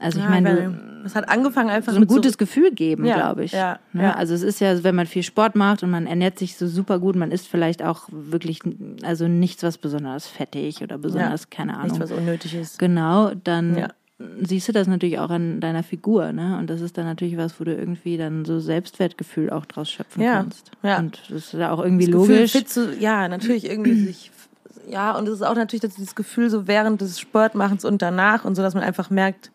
also 0.00 0.18
ich 0.18 0.24
ja, 0.24 0.30
meine, 0.30 0.48
weil 0.48 0.64
du- 0.72 1.02
es 1.04 1.14
hat 1.14 1.28
angefangen 1.28 1.68
einfach 1.70 1.92
so 1.92 1.98
ein 2.00 2.06
gutes 2.06 2.38
Gefühl 2.38 2.70
geben, 2.72 3.04
Ja, 3.04 3.14
glaube 3.14 3.44
ich. 3.44 3.52
ja, 3.52 3.78
ne? 3.92 4.04
ja. 4.04 4.14
Also 4.14 4.34
es 4.34 4.42
ist 4.42 4.58
ja, 4.60 4.82
wenn 4.82 4.94
man 4.94 5.06
viel 5.06 5.22
Sport 5.22 5.54
macht 5.54 5.82
und 5.82 5.90
man 5.90 6.06
ernährt 6.06 6.38
sich 6.38 6.56
so 6.56 6.66
super 6.66 6.98
gut, 6.98 7.14
man 7.14 7.30
isst 7.30 7.46
vielleicht 7.46 7.82
auch 7.82 8.08
wirklich, 8.10 8.60
also 9.02 9.28
nichts, 9.28 9.62
was 9.62 9.76
besonders 9.78 10.26
fettig 10.26 10.82
oder 10.82 10.96
besonders, 10.98 11.50
keine 11.50 11.74
Ahnung. 11.74 11.84
nichts, 11.98 12.00
was 12.00 12.10
unnötig 12.10 12.54
ist. 12.54 12.78
Genau, 12.78 13.32
dann 13.44 13.76
Ja. 13.76 13.88
Siehst 14.42 14.68
du 14.68 14.72
das 14.72 14.86
natürlich 14.86 15.18
auch 15.18 15.30
an 15.30 15.60
deiner 15.60 15.82
Figur, 15.82 16.32
ne? 16.32 16.56
Und 16.58 16.68
das 16.70 16.80
ist 16.80 16.96
dann 16.96 17.04
natürlich 17.06 17.36
was, 17.36 17.58
wo 17.58 17.64
du 17.64 17.74
irgendwie 17.74 18.16
dann 18.16 18.44
so 18.44 18.60
Selbstwertgefühl 18.60 19.50
auch 19.50 19.66
draus 19.66 19.90
schöpfen 19.90 20.22
Ja, 20.22 20.34
kannst. 20.34 20.70
ja. 20.82 20.98
Und 20.98 21.20
das 21.28 21.46
ist 21.46 21.52
ja 21.54 21.72
auch 21.72 21.80
irgendwie 21.82 22.06
Das 22.06 22.12
Gefühl, 22.20 22.36
logisch. 22.36 22.52
fit 22.52 22.68
zu, 22.68 22.94
ja, 22.96 23.26
natürlich 23.28 23.64
irgendwie 23.64 23.94
sich, 24.06 24.30
ja, 24.88 25.16
und 25.16 25.26
es 25.26 25.34
ist 25.34 25.42
auch 25.42 25.56
natürlich 25.56 25.80
dass 25.82 25.94
dieses 25.96 26.14
Gefühl 26.14 26.48
so 26.50 26.66
während 26.68 27.00
des 27.00 27.18
Sportmachens 27.18 27.84
und 27.84 28.02
danach 28.02 28.44
und 28.44 28.54
so, 28.54 28.62
dass 28.62 28.74
man 28.74 28.84
einfach 28.84 29.10
merkt, 29.10 29.50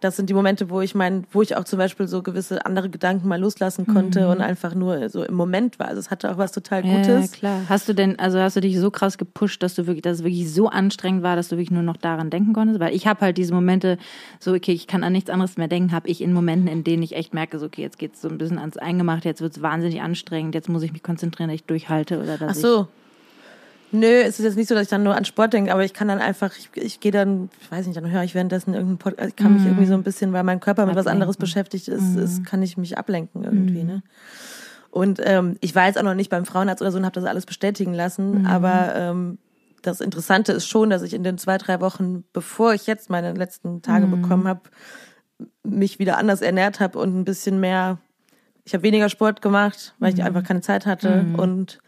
das 0.00 0.16
sind 0.16 0.30
die 0.30 0.34
Momente, 0.34 0.70
wo 0.70 0.80
ich 0.80 0.94
mein, 0.94 1.24
wo 1.32 1.42
ich 1.42 1.56
auch 1.56 1.64
zum 1.64 1.78
Beispiel 1.78 2.08
so 2.08 2.22
gewisse 2.22 2.64
andere 2.64 2.88
Gedanken 2.88 3.28
mal 3.28 3.40
loslassen 3.40 3.86
konnte 3.86 4.28
und 4.28 4.40
einfach 4.40 4.74
nur 4.74 5.08
so 5.08 5.22
im 5.24 5.34
Moment 5.34 5.78
war. 5.78 5.88
Also 5.88 6.00
es 6.00 6.10
hatte 6.10 6.30
auch 6.30 6.38
was 6.38 6.52
total 6.52 6.82
Mhm. 6.82 6.90
Ja, 6.90 6.96
Gutes. 6.96 7.32
klar. 7.32 7.62
Hast 7.68 7.88
du 7.88 7.94
denn, 7.94 8.18
also 8.18 8.38
hast 8.38 8.56
du 8.56 8.60
dich 8.60 8.78
so 8.78 8.90
krass 8.90 9.18
gepusht, 9.18 9.62
dass 9.62 9.74
du 9.74 9.86
wirklich, 9.86 10.02
dass 10.02 10.18
es 10.18 10.24
wirklich 10.24 10.52
so 10.52 10.68
anstrengend 10.68 11.22
war, 11.22 11.36
dass 11.36 11.48
du 11.48 11.56
wirklich 11.56 11.70
nur 11.70 11.82
noch 11.82 11.96
daran 11.96 12.30
denken 12.30 12.52
konntest? 12.52 12.80
Weil 12.80 12.94
ich 12.94 13.06
habe 13.06 13.20
halt 13.20 13.38
diese 13.38 13.52
Momente, 13.54 13.98
so 14.38 14.52
okay, 14.52 14.72
ich 14.72 14.86
kann 14.86 15.04
an 15.04 15.12
nichts 15.12 15.30
anderes 15.30 15.56
mehr 15.56 15.68
denken, 15.68 15.92
habe 15.92 16.08
ich 16.08 16.20
in 16.20 16.32
Momenten, 16.32 16.68
in 16.68 16.84
denen 16.84 17.02
ich 17.02 17.14
echt 17.16 17.34
merke, 17.34 17.58
so 17.58 17.66
okay, 17.66 17.82
jetzt 17.82 17.98
geht's 17.98 18.20
so 18.20 18.28
ein 18.28 18.38
bisschen 18.38 18.58
ans 18.58 18.76
Eingemachte, 18.76 19.28
jetzt 19.28 19.40
wird's 19.40 19.62
wahnsinnig 19.62 20.00
anstrengend, 20.00 20.54
jetzt 20.54 20.68
muss 20.68 20.82
ich 20.82 20.92
mich 20.92 21.02
konzentrieren, 21.02 21.48
dass 21.48 21.56
ich 21.56 21.64
durchhalte 21.64 22.22
oder 22.22 22.38
dass 22.38 22.58
Ach 22.58 22.60
so. 22.60 22.88
Nö, 23.90 24.06
es 24.06 24.38
ist 24.38 24.44
jetzt 24.44 24.56
nicht 24.56 24.68
so, 24.68 24.74
dass 24.74 24.84
ich 24.84 24.90
dann 24.90 25.02
nur 25.02 25.16
an 25.16 25.24
Sport 25.24 25.54
denke, 25.54 25.72
aber 25.72 25.84
ich 25.84 25.94
kann 25.94 26.08
dann 26.08 26.18
einfach, 26.18 26.52
ich, 26.56 26.70
ich 26.74 27.00
gehe 27.00 27.12
dann, 27.12 27.48
ich 27.60 27.70
weiß 27.70 27.86
nicht, 27.86 27.96
dann 27.96 28.10
höre 28.10 28.22
ich 28.22 28.34
währenddessen 28.34 28.74
irgendeinen 28.74 28.98
Podcast, 28.98 29.30
ich 29.30 29.36
kann 29.36 29.54
mich 29.54 29.64
irgendwie 29.64 29.86
so 29.86 29.94
ein 29.94 30.02
bisschen, 30.02 30.32
weil 30.32 30.44
mein 30.44 30.60
Körper 30.60 30.84
mit 30.84 30.94
was 30.94 31.06
anderes 31.06 31.36
Ablenken. 31.36 31.40
beschäftigt 31.40 31.88
ist, 31.88 32.16
ist, 32.16 32.44
kann 32.44 32.62
ich 32.62 32.76
mich 32.76 32.98
ablenken 32.98 33.44
irgendwie, 33.44 33.84
ne? 33.84 34.02
Und 34.90 35.20
ähm, 35.22 35.56
ich 35.60 35.74
war 35.74 35.86
jetzt 35.86 35.98
auch 35.98 36.02
noch 36.02 36.14
nicht 36.14 36.30
beim 36.30 36.46
Frauenarzt 36.46 36.82
oder 36.82 36.90
so 36.90 36.98
und 36.98 37.04
habe 37.04 37.14
das 37.14 37.24
alles 37.24 37.46
bestätigen 37.46 37.94
lassen, 37.94 38.46
aber 38.46 38.94
ähm, 38.94 39.38
das 39.82 40.00
Interessante 40.00 40.52
ist 40.52 40.66
schon, 40.66 40.90
dass 40.90 41.02
ich 41.02 41.14
in 41.14 41.22
den 41.22 41.38
zwei, 41.38 41.56
drei 41.58 41.80
Wochen, 41.80 42.24
bevor 42.32 42.74
ich 42.74 42.86
jetzt 42.86 43.10
meine 43.10 43.32
letzten 43.32 43.82
Tage 43.82 44.06
bekommen 44.06 44.48
habe, 44.48 44.62
mich 45.62 45.98
wieder 45.98 46.18
anders 46.18 46.40
ernährt 46.40 46.80
habe 46.80 46.98
und 46.98 47.16
ein 47.16 47.24
bisschen 47.24 47.60
mehr, 47.60 47.98
ich 48.64 48.74
habe 48.74 48.82
weniger 48.82 49.08
Sport 49.08 49.40
gemacht, 49.40 49.94
weil 49.98 50.12
ich 50.12 50.22
einfach 50.22 50.42
keine 50.42 50.60
Zeit 50.60 50.84
hatte 50.84 51.26
und 51.36 51.78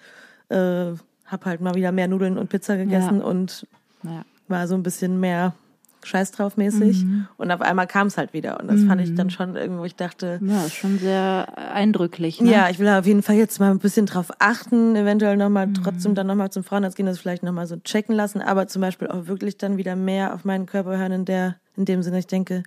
äh, 0.48 0.92
habe 1.30 1.44
halt 1.46 1.60
mal 1.60 1.74
wieder 1.74 1.92
mehr 1.92 2.08
Nudeln 2.08 2.38
und 2.38 2.48
Pizza 2.50 2.76
gegessen 2.76 3.18
Ja. 3.20 3.24
und 3.24 3.66
ja. 4.02 4.24
war 4.48 4.66
so 4.68 4.74
ein 4.74 4.82
bisschen 4.82 5.20
mehr 5.20 5.54
Scheiß 6.02 6.32
drauf 6.32 6.56
mäßig. 6.56 7.04
Und 7.36 7.50
auf 7.50 7.60
einmal 7.60 7.86
kam 7.86 8.06
es 8.06 8.16
halt 8.16 8.32
wieder. 8.32 8.58
Und 8.58 8.68
das 8.68 8.82
fand 8.84 9.02
ich 9.02 9.14
dann 9.14 9.28
schon 9.28 9.54
irgendwo, 9.54 9.84
ich 9.84 9.96
dachte, 9.96 10.40
ja, 10.42 10.64
ist 10.64 10.74
schon 10.74 10.98
sehr 10.98 11.46
eindrücklich. 11.74 12.40
Ne? 12.40 12.50
ja, 12.50 12.70
ich 12.70 12.78
will 12.78 12.88
auf 12.88 13.04
jeden 13.04 13.22
Fall 13.22 13.36
jetzt 13.36 13.60
mal 13.60 13.70
ein 13.70 13.80
bisschen 13.80 14.06
drauf 14.06 14.30
achten, 14.38 14.96
eventuell 14.96 15.36
nochmal 15.36 15.70
trotzdem 15.74 16.14
dann 16.14 16.26
nochmal 16.26 16.48
zum 16.50 16.64
Frauenarzt 16.64 16.96
gehen, 16.96 17.04
das 17.04 17.18
vielleicht 17.18 17.42
nochmal 17.42 17.66
so 17.66 17.76
checken 17.76 18.14
lassen, 18.14 18.40
aber 18.40 18.66
zum 18.66 18.80
Beispiel 18.80 19.08
auch 19.08 19.26
wirklich 19.26 19.58
dann 19.58 19.76
wieder 19.76 19.94
mehr 19.94 20.32
auf 20.32 20.46
meinen 20.46 20.64
Körper 20.64 20.96
hören, 20.96 21.12
in 21.12 21.24
der, 21.26 21.56
in 21.76 21.84
dem 21.84 22.02
Sinne, 22.02 22.18
ich 22.20 22.26
denke, 22.26 22.62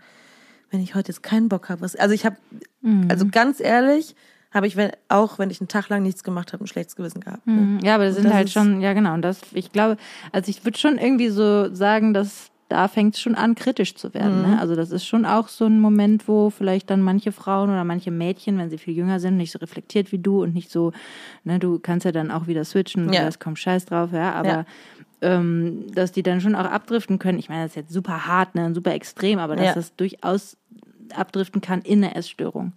wenn 0.69 0.79
ich 0.81 0.93
heute 0.93 1.11
jetzt 1.11 1.23
keinen 1.23 1.49
Bock 1.49 1.69
habe, 1.69 1.81
was, 1.81 1.95
also 1.95 2.13
ich 2.13 2.25
habe, 2.27 2.35
also 3.09 3.25
ganz 3.31 3.59
ehrlich, 3.59 4.15
habe 4.53 4.67
ich, 4.67 4.75
wenn, 4.75 4.91
auch 5.09 5.39
wenn 5.39 5.49
ich 5.49 5.59
einen 5.61 5.67
Tag 5.67 5.89
lang 5.89 6.03
nichts 6.03 6.23
gemacht 6.23 6.53
habe, 6.53 6.63
ein 6.63 6.67
schlechtes 6.67 6.95
Gewissen 6.95 7.21
gehabt. 7.21 7.45
Ne? 7.47 7.53
Mhm. 7.53 7.79
Ja, 7.83 7.95
aber 7.95 8.05
das 8.05 8.15
sind 8.15 8.25
das 8.25 8.33
halt 8.33 8.49
schon, 8.49 8.81
ja 8.81 8.93
genau, 8.93 9.13
und 9.13 9.21
das, 9.21 9.41
ich 9.53 9.71
glaube, 9.71 9.97
also 10.31 10.49
ich 10.49 10.63
würde 10.65 10.77
schon 10.77 10.97
irgendwie 10.97 11.29
so 11.29 11.73
sagen, 11.73 12.13
dass 12.13 12.49
da 12.69 12.87
fängt 12.87 13.13
es 13.13 13.21
schon 13.21 13.35
an, 13.35 13.53
kritisch 13.53 13.93
zu 13.93 14.15
werden. 14.15 14.41
Mhm. 14.41 14.49
Ne? 14.51 14.59
Also 14.59 14.75
das 14.75 14.89
ist 14.89 15.05
schon 15.05 15.25
auch 15.25 15.47
so 15.47 15.65
ein 15.65 15.79
Moment, 15.79 16.27
wo 16.27 16.49
vielleicht 16.49 16.89
dann 16.89 17.01
manche 17.01 17.31
Frauen 17.31 17.69
oder 17.69 17.83
manche 17.83 18.09
Mädchen, 18.09 18.57
wenn 18.57 18.69
sie 18.71 18.79
viel 18.79 18.95
jünger 18.95 19.19
sind, 19.19 19.37
nicht 19.37 19.51
so 19.51 19.59
reflektiert 19.59 20.11
wie 20.11 20.17
du 20.17 20.41
und 20.41 20.55
nicht 20.55 20.71
so, 20.71 20.91
ne, 21.43 21.59
du 21.59 21.77
kannst 21.77 22.05
ja 22.05 22.11
dann 22.11 22.31
auch 22.31 22.47
wieder 22.47 22.63
switchen 22.65 23.07
und 23.07 23.13
Ja. 23.13 23.27
es 23.27 23.37
kommt 23.37 23.59
Scheiß 23.59 23.85
drauf, 23.85 24.11
ja, 24.11 24.31
aber 24.33 24.49
Ja. 24.49 24.65
ähm, 25.21 25.85
dass 25.93 26.13
die 26.13 26.23
dann 26.23 26.41
schon 26.41 26.55
auch 26.55 26.65
abdriften 26.65 27.19
können. 27.19 27.37
Ich 27.37 27.47
meine, 27.49 27.63
das 27.63 27.71
ist 27.73 27.75
jetzt 27.75 27.93
super 27.93 28.25
hart, 28.25 28.55
ne, 28.55 28.65
und 28.65 28.73
super 28.73 28.93
extrem, 28.93 29.37
aber 29.39 29.55
dass 29.55 29.67
Ja. 29.67 29.73
das 29.75 29.95
durchaus 29.95 30.57
abdriften 31.15 31.61
kann 31.61 31.81
in 31.81 32.03
eine 32.03 32.15
Essstörung. 32.15 32.73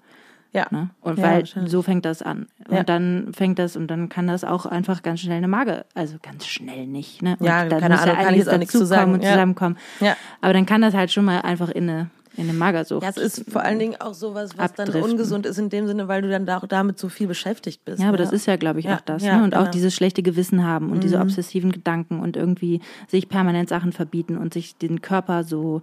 Ja. 0.56 0.66
Ne? 0.70 0.90
Und 1.02 1.18
Ja, 1.18 1.24
weil 1.24 1.44
so 1.68 1.82
fängt 1.82 2.04
das 2.04 2.22
an. 2.22 2.46
Ja. 2.70 2.80
Und 2.80 2.88
dann 2.88 3.32
fängt 3.32 3.58
das 3.58 3.76
und 3.76 3.88
dann 3.88 4.08
kann 4.08 4.26
das 4.26 4.42
auch 4.42 4.66
einfach 4.66 5.02
ganz 5.02 5.20
schnell 5.20 5.36
eine 5.36 5.48
Mage, 5.48 5.84
also 5.94 6.16
ganz 6.22 6.46
schnell 6.46 6.86
nicht. 6.86 7.22
Ne? 7.22 7.36
Und 7.38 7.46
Ja, 7.46 7.64
dann 7.66 7.80
keine 7.80 7.94
muss 7.94 8.02
Ahnung, 8.02 8.14
kann 8.16 8.22
ich 8.24 8.28
einiges 8.28 8.46
jetzt 8.46 8.54
auch 8.54 8.58
nichts 8.58 8.72
zu 8.72 8.86
sagen. 8.86 9.12
und 9.12 9.22
Ja. 9.22 9.32
zusammenkommen. 9.32 9.76
Ja. 10.00 10.16
Aber 10.40 10.52
dann 10.52 10.66
kann 10.66 10.80
das 10.82 10.94
halt 10.94 11.12
schon 11.12 11.24
mal 11.26 11.40
einfach 11.42 11.68
in 11.68 11.88
eine, 11.88 12.10
in 12.38 12.44
eine 12.48 12.52
Magersucht. 12.52 13.02
Ja, 13.02 13.08
es 13.10 13.16
ist 13.16 13.50
vor 13.50 13.62
allen 13.62 13.78
Dingen 13.78 13.96
auch 14.00 14.12
sowas, 14.14 14.50
was 14.56 14.72
dann 14.74 14.88
Abdriften. 14.88 15.10
ungesund 15.12 15.46
ist 15.46 15.58
in 15.58 15.68
dem 15.70 15.86
Sinne, 15.86 16.06
weil 16.08 16.20
du 16.22 16.28
dann 16.30 16.44
da, 16.46 16.60
damit 16.68 16.98
so 16.98 17.08
viel 17.08 17.26
beschäftigt 17.28 17.84
bist. 17.84 18.00
Ja, 18.02 18.08
aber 18.08 18.18
ne? 18.18 18.24
das 18.24 18.32
ist 18.32 18.46
ja, 18.46 18.56
glaube 18.56 18.78
ich, 18.80 18.86
Ja, 18.86 18.96
auch 18.96 19.00
das. 19.00 19.22
ja, 19.22 19.36
ne? 19.38 19.44
Und 19.44 19.54
auch 19.54 19.58
genau. 19.60 19.68
Mhm. 19.68 19.72
dieses 19.72 19.94
schlechte 19.94 20.22
Gewissen 20.22 20.64
haben 20.64 20.90
und 20.90 21.02
diese 21.04 21.18
obsessiven 21.20 21.72
Gedanken 21.72 22.20
und 22.20 22.36
irgendwie 22.36 22.80
sich 23.08 23.28
permanent 23.28 23.68
Sachen 23.68 23.92
verbieten 23.92 24.36
und 24.36 24.52
sich 24.54 24.76
den 24.76 25.00
Körper 25.00 25.44
so 25.44 25.80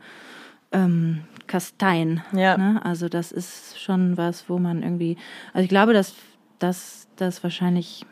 ähm, 0.72 1.22
kasteien. 1.54 2.24
Ja. 2.36 2.58
Ne? 2.58 2.82
Also 2.84 3.10
das 3.10 3.32
ist 3.32 3.80
schon 3.80 4.18
was, 4.18 4.50
wo 4.50 4.58
man 4.58 4.82
irgendwie, 4.82 5.18
also 5.54 5.64
ich 5.64 5.70
glaube, 5.70 5.94
dass 5.94 6.16
dass 6.58 7.08
das 7.18 7.44
wahrscheinlich 7.44 8.06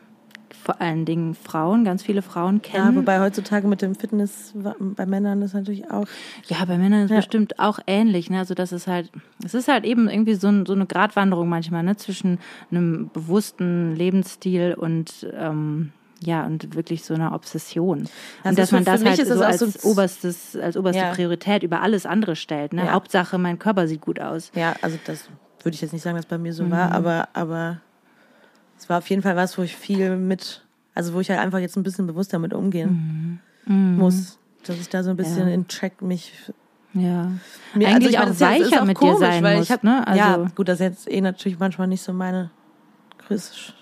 vor 0.50 0.80
allen 0.80 1.04
Dingen 1.06 1.34
Frauen, 1.34 1.84
ganz 1.84 2.04
viele 2.04 2.22
Frauen 2.22 2.56
Ja, 2.56 2.60
kennen. 2.62 2.96
wobei 2.96 3.18
heutzutage 3.18 3.66
mit 3.66 3.82
dem 3.82 3.96
Fitness 3.96 4.54
bei 4.78 5.06
Männern 5.06 5.40
das 5.40 5.54
natürlich 5.54 5.90
auch. 5.90 6.04
Ja, 6.46 6.64
bei 6.66 6.78
Männern 6.78 7.04
ist 7.06 7.10
Ja. 7.10 7.16
bestimmt 7.16 7.58
auch 7.58 7.80
ähnlich. 7.88 8.30
Ne? 8.30 8.38
Also 8.38 8.54
das 8.54 8.70
ist 8.70 8.86
halt, 8.86 9.10
es 9.44 9.54
ist 9.54 9.66
halt 9.66 9.84
eben 9.84 10.08
irgendwie 10.08 10.34
so, 10.34 10.46
ein, 10.48 10.64
so 10.66 10.74
eine 10.74 10.86
Gratwanderung 10.86 11.48
manchmal, 11.48 11.82
ne? 11.82 11.96
zwischen 11.96 12.38
einem 12.70 13.10
bewussten 13.12 13.96
Lebensstil 13.96 14.74
und 14.78 15.26
ähm, 15.36 15.92
ja, 16.22 16.44
und 16.46 16.74
wirklich 16.74 17.04
so 17.04 17.14
einer 17.14 17.34
Obsession. 17.34 18.08
Das 18.42 18.50
und 18.50 18.58
dass 18.58 18.70
man 18.72 18.84
das 18.84 19.04
halt 19.04 19.26
so 19.26 19.42
als 19.42 19.58
so 19.60 19.88
oberstes, 19.90 20.56
als 20.56 20.76
oberste 20.76 21.02
Ja. 21.02 21.12
Priorität 21.12 21.62
über 21.62 21.80
alles 21.82 22.06
andere 22.06 22.36
stellt. 22.36 22.72
Ne? 22.72 22.84
Ja. 22.86 22.92
Hauptsache, 22.92 23.38
mein 23.38 23.58
Körper 23.58 23.86
sieht 23.88 24.00
gut 24.00 24.20
aus. 24.20 24.50
Ja, 24.54 24.74
also 24.82 24.98
das, 25.04 25.28
würde 25.62 25.74
ich 25.74 25.80
jetzt 25.80 25.92
nicht 25.92 26.02
sagen, 26.02 26.16
dass 26.16 26.26
bei 26.26 26.38
mir 26.38 26.52
so 26.52 26.70
war, 26.70 26.92
aber, 26.92 27.28
aber 27.34 27.80
es 28.78 28.88
war 28.88 28.98
auf 28.98 29.08
jeden 29.10 29.22
Fall 29.22 29.36
was, 29.36 29.56
wo 29.58 29.62
ich 29.62 29.76
viel 29.76 30.16
mit, 30.16 30.64
also 30.94 31.14
wo 31.14 31.20
ich 31.20 31.30
halt 31.30 31.40
einfach 31.40 31.58
jetzt 31.60 31.76
ein 31.76 31.82
bisschen 31.82 32.06
bewusster 32.06 32.38
mit 32.38 32.52
umgehen 32.54 33.40
muss. 33.66 34.38
Dass 34.66 34.76
ich 34.76 34.88
da 34.88 35.02
so 35.02 35.10
ein 35.10 35.16
bisschen 35.16 35.48
Ja. 35.48 35.54
in 35.54 35.66
Check 35.68 36.02
mich. 36.02 36.32
Ja. 36.94 37.32
Mir, 37.74 37.88
Eigentlich 37.88 38.12
ich 38.12 38.18
meine, 38.18 38.30
auch 38.32 38.40
weicher 38.40 38.82
auch 38.82 38.84
mit 38.86 38.96
dir 39.00 39.06
komisch, 39.08 39.18
sein 39.20 39.42
weil 39.42 39.56
musst, 39.56 39.70
ich 39.70 39.72
hab, 39.72 39.82
ne? 39.82 40.06
Also- 40.06 40.18
Ja, 40.18 40.36
gut, 40.54 40.68
das 40.68 40.74
ist 40.80 40.84
jetzt 40.84 41.10
eh 41.10 41.20
natürlich 41.20 41.58
manchmal 41.58 41.86
nicht 41.88 42.02
so 42.02 42.12
meine 42.12 42.50
größte 43.26 43.72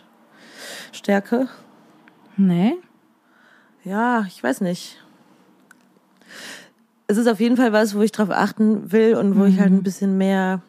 Stärke. 0.92 1.48
Nee? 2.46 2.74
Ja, 3.84 4.24
ich 4.26 4.42
weiß 4.42 4.62
nicht. 4.62 4.96
Es 7.06 7.18
ist 7.18 7.26
auf 7.26 7.38
jeden 7.38 7.58
Fall 7.58 7.72
was, 7.72 7.94
wo 7.94 8.00
ich 8.00 8.12
drauf 8.12 8.30
achten 8.30 8.92
will 8.92 9.14
und 9.16 9.38
wo 9.38 9.44
ich 9.44 9.60
halt 9.60 9.72
ein 9.72 9.82
bisschen 9.82 10.16
mehr, 10.16 10.62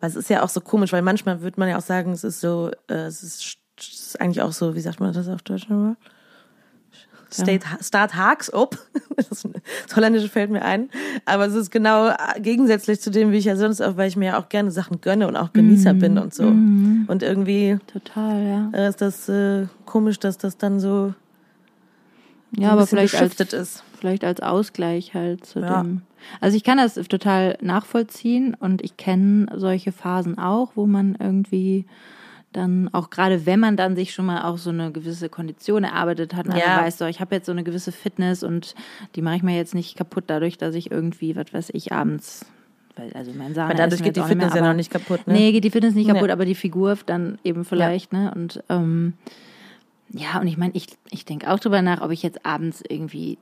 weil 0.00 0.10
es 0.10 0.16
ist 0.16 0.30
ja 0.30 0.42
auch 0.42 0.48
so 0.48 0.60
komisch, 0.60 0.92
weil 0.92 1.02
manchmal 1.02 1.42
würde 1.42 1.60
man 1.60 1.68
ja 1.68 1.76
auch 1.76 1.82
sagen, 1.82 2.12
es 2.12 2.24
ist 2.24 2.40
so, 2.40 2.72
äh, 2.88 2.94
es 2.94 3.22
ist, 3.22 3.58
es 3.78 3.86
ist 3.86 4.20
eigentlich 4.20 4.42
auch 4.42 4.52
so, 4.52 4.74
wie 4.74 4.80
sagt 4.80 4.98
man 4.98 5.12
das 5.12 5.28
auf 5.28 5.42
Deutsch 5.42 5.68
nochmal? 5.68 5.96
State, 7.32 7.66
Start 7.80 8.14
Haags 8.14 8.50
up. 8.50 8.76
Das, 9.16 9.28
das 9.86 9.96
Holländische 9.96 10.28
fällt 10.28 10.50
mir 10.50 10.62
ein. 10.62 10.88
Aber 11.24 11.46
es 11.46 11.54
ist 11.54 11.70
genau 11.70 12.10
gegensätzlich 12.38 13.00
zu 13.00 13.10
dem, 13.10 13.32
wie 13.32 13.36
ich 13.38 13.44
ja 13.44 13.56
sonst 13.56 13.80
auch, 13.80 13.96
weil 13.96 14.08
ich 14.08 14.16
mir 14.16 14.26
ja 14.26 14.38
auch 14.40 14.48
gerne 14.48 14.70
Sachen 14.70 15.00
gönne 15.00 15.28
und 15.28 15.36
auch 15.36 15.52
Genießer 15.52 15.94
bin 15.94 16.18
und 16.18 16.34
so. 16.34 16.44
Und 16.44 17.22
irgendwie 17.22 17.78
Total, 17.86 18.42
ja. 18.46 18.70
äh, 18.78 18.88
ist 18.88 19.00
das 19.00 19.28
äh, 19.28 19.66
komisch, 19.86 20.18
dass 20.18 20.38
das 20.38 20.56
dann 20.58 20.80
so, 20.80 21.14
so 22.56 22.62
Ja, 22.62 22.68
ein 22.68 22.72
aber 22.72 22.86
vielleicht 22.86 23.14
als, 23.16 23.38
ist. 23.40 23.82
vielleicht 23.98 24.24
als 24.24 24.40
Ausgleich 24.40 25.14
halt 25.14 25.44
zu 25.46 25.60
Ja. 25.60 25.82
dem. 25.82 26.02
Also 26.40 26.56
ich 26.56 26.64
kann 26.64 26.76
das 26.78 26.94
total 26.94 27.56
nachvollziehen 27.62 28.54
und 28.54 28.82
ich 28.82 28.96
kenne 28.98 29.46
solche 29.56 29.90
Phasen 29.92 30.38
auch, 30.38 30.72
wo 30.74 30.86
man 30.86 31.16
irgendwie 31.18 31.86
dann 32.52 32.88
auch 32.92 33.10
gerade 33.10 33.46
wenn 33.46 33.60
man 33.60 33.76
dann 33.76 33.94
sich 33.94 34.12
schon 34.12 34.26
mal 34.26 34.42
auch 34.42 34.58
so 34.58 34.70
eine 34.70 34.90
gewisse 34.90 35.28
Kondition 35.28 35.84
erarbeitet 35.84 36.34
hat, 36.34 36.46
und 36.46 36.56
Ja. 36.56 36.78
weiß 36.82 36.98
so, 36.98 37.06
ich 37.06 37.20
habe 37.20 37.34
jetzt 37.36 37.46
so 37.46 37.52
eine 37.52 37.62
gewisse 37.62 37.92
Fitness 37.92 38.42
und 38.42 38.74
die 39.14 39.22
mache 39.22 39.36
ich 39.36 39.42
mir 39.42 39.56
jetzt 39.56 39.74
nicht 39.74 39.96
kaputt 39.96 40.24
dadurch, 40.26 40.58
dass 40.58 40.74
ich 40.74 40.90
irgendwie, 40.90 41.36
was 41.36 41.52
weiß 41.52 41.70
ich, 41.74 41.92
abends 41.92 42.44
weil 42.96 43.12
also 43.12 43.30
mein 43.32 43.54
Sahne 43.54 43.70
Weil 43.70 43.76
dadurch 43.76 44.02
geht 44.02 44.16
die 44.16 44.20
nicht 44.20 44.28
mehr, 44.30 44.36
Fitness 44.36 44.54
ja 44.54 44.60
aber- 44.60 44.68
noch 44.70 44.76
nicht 44.76 44.90
kaputt, 44.90 45.26
ne? 45.28 45.32
Nee, 45.32 45.52
geht 45.52 45.62
die 45.64 45.70
Fitness 45.70 45.94
nicht 45.94 46.08
kaputt, 46.08 46.28
aber 46.30 46.44
die 46.44 46.56
Figur 46.56 46.98
dann 47.06 47.38
eben 47.44 47.64
vielleicht, 47.64 48.12
ne? 48.12 48.32
Und 48.34 48.62
ähm, 48.68 49.14
ja, 50.10 50.40
und 50.40 50.48
ich 50.48 50.56
meine, 50.58 50.72
ich, 50.74 50.88
ich 51.08 51.24
denke 51.24 51.48
auch 51.50 51.60
drüber 51.60 51.82
nach, 51.82 52.00
ob 52.02 52.10
ich 52.10 52.22
jetzt 52.24 52.44
abends 52.44 52.82
irgendwie 52.86 53.38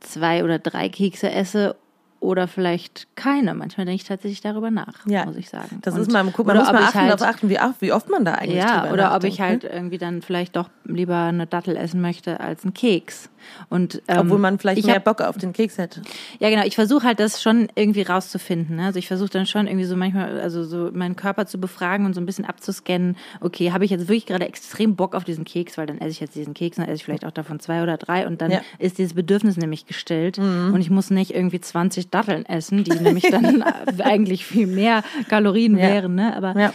zwei 0.00 0.42
oder 0.42 0.58
drei 0.58 0.88
Kekse 0.88 1.30
esse 1.30 1.76
oder 2.22 2.46
vielleicht 2.48 3.08
keine. 3.16 3.54
Manchmal 3.54 3.84
denke 3.84 4.00
ich 4.02 4.08
tatsächlich 4.08 4.40
darüber 4.40 4.70
nach, 4.70 5.04
Ja. 5.06 5.26
muss 5.26 5.36
ich 5.36 5.48
sagen. 5.50 5.80
Das 5.82 5.94
Und- 5.94 6.00
ist 6.02 6.12
mal, 6.12 6.24
guck, 6.32 6.46
man 6.46 6.56
muss 6.56 6.70
mal 6.72 6.76
achten, 6.84 7.00
halt, 7.00 7.20
darauf 7.20 7.34
achten, 7.34 7.48
wie, 7.48 7.58
oft- 7.60 7.80
wie 7.80 7.92
oft 7.92 8.08
man 8.08 8.24
da 8.24 8.34
eigentlich 8.34 8.62
ja, 8.62 8.90
oder 8.92 9.14
ob 9.14 9.24
ich 9.24 9.40
halt 9.40 9.64
ne? 9.64 9.70
irgendwie 9.70 9.98
dann 9.98 10.22
vielleicht 10.22 10.56
doch 10.56 10.70
lieber 10.84 11.16
eine 11.16 11.46
Dattel 11.46 11.76
essen 11.76 12.00
möchte 12.00 12.40
als 12.40 12.62
einen 12.64 12.74
Keks. 12.74 13.28
Und, 13.68 14.00
ähm, 14.06 14.18
Obwohl 14.20 14.38
man 14.38 14.60
vielleicht 14.60 14.78
ich 14.78 14.86
mehr 14.86 14.94
hab- 14.96 15.04
Bock 15.04 15.20
auf 15.20 15.36
den 15.36 15.52
Keks 15.52 15.76
hätte. 15.78 16.02
ja, 16.38 16.48
genau. 16.48 16.62
Ich 16.64 16.76
versuche 16.76 17.04
halt 17.04 17.18
das 17.18 17.42
schon 17.42 17.68
irgendwie 17.74 18.02
rauszufinden. 18.02 18.76
Ne? 18.76 18.86
Also 18.86 19.00
ich 19.00 19.08
versuche 19.08 19.30
dann 19.30 19.46
schon 19.46 19.66
irgendwie 19.66 19.84
so 19.84 19.96
manchmal, 19.96 20.40
also 20.40 20.62
so 20.62 20.90
meinen 20.92 21.16
Körper 21.16 21.46
zu 21.46 21.58
befragen 21.58 22.06
und 22.06 22.14
so 22.14 22.20
ein 22.20 22.26
bisschen 22.26 22.44
abzuscannen. 22.44 23.16
Okay, 23.40 23.72
habe 23.72 23.84
ich 23.84 23.90
jetzt 23.90 24.02
wirklich 24.06 24.26
gerade 24.26 24.46
extrem 24.46 24.94
Bock 24.94 25.16
auf 25.16 25.24
diesen 25.24 25.44
Keks, 25.44 25.76
weil 25.76 25.86
dann 25.86 25.98
esse 25.98 26.10
ich 26.10 26.20
jetzt 26.20 26.36
diesen 26.36 26.54
Keks, 26.54 26.76
dann 26.76 26.86
esse 26.86 26.94
ich 26.94 27.04
vielleicht 27.04 27.26
auch 27.26 27.32
davon 27.32 27.58
zwei 27.58 27.82
oder 27.82 27.96
drei 27.96 28.28
und 28.28 28.40
dann 28.40 28.52
Ja. 28.52 28.58
Mhm. 28.58 28.62
ist 28.78 28.98
dieses 28.98 29.14
Bedürfnis 29.14 29.56
nämlich 29.56 29.86
gestillt 29.86 30.38
und 30.38 30.80
ich 30.80 30.90
muss 30.90 31.10
nicht 31.10 31.34
irgendwie 31.34 31.60
20 31.60 32.10
Datteln 32.12 32.46
essen, 32.46 32.84
die 32.84 32.92
nämlich 32.92 33.24
dann 33.30 33.62
eigentlich 34.02 34.44
viel 34.46 34.66
mehr 34.68 35.02
Kalorien 35.28 35.76
Ja. 35.76 35.88
wären. 35.88 36.14
Ne? 36.14 36.36
Aber 36.36 36.58
Ja. 36.58 36.72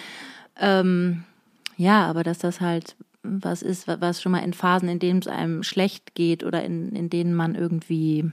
ähm, 0.59 1.23
ja, 1.77 2.05
aber 2.07 2.23
dass 2.23 2.39
das 2.39 2.59
halt 2.61 2.95
was 3.23 3.61
ist, 3.61 3.87
wa- 3.87 3.97
was 3.99 4.21
schon 4.21 4.31
mal 4.31 4.39
in 4.39 4.53
Phasen, 4.53 4.87
in 4.89 4.99
denen 4.99 5.19
es 5.19 5.27
einem 5.27 5.61
schlecht 5.63 6.15
geht 6.15 6.43
oder 6.43 6.63
in, 6.63 6.93
in 6.95 7.09
denen 7.09 7.33
man 7.33 7.55
irgendwie, 7.55 8.31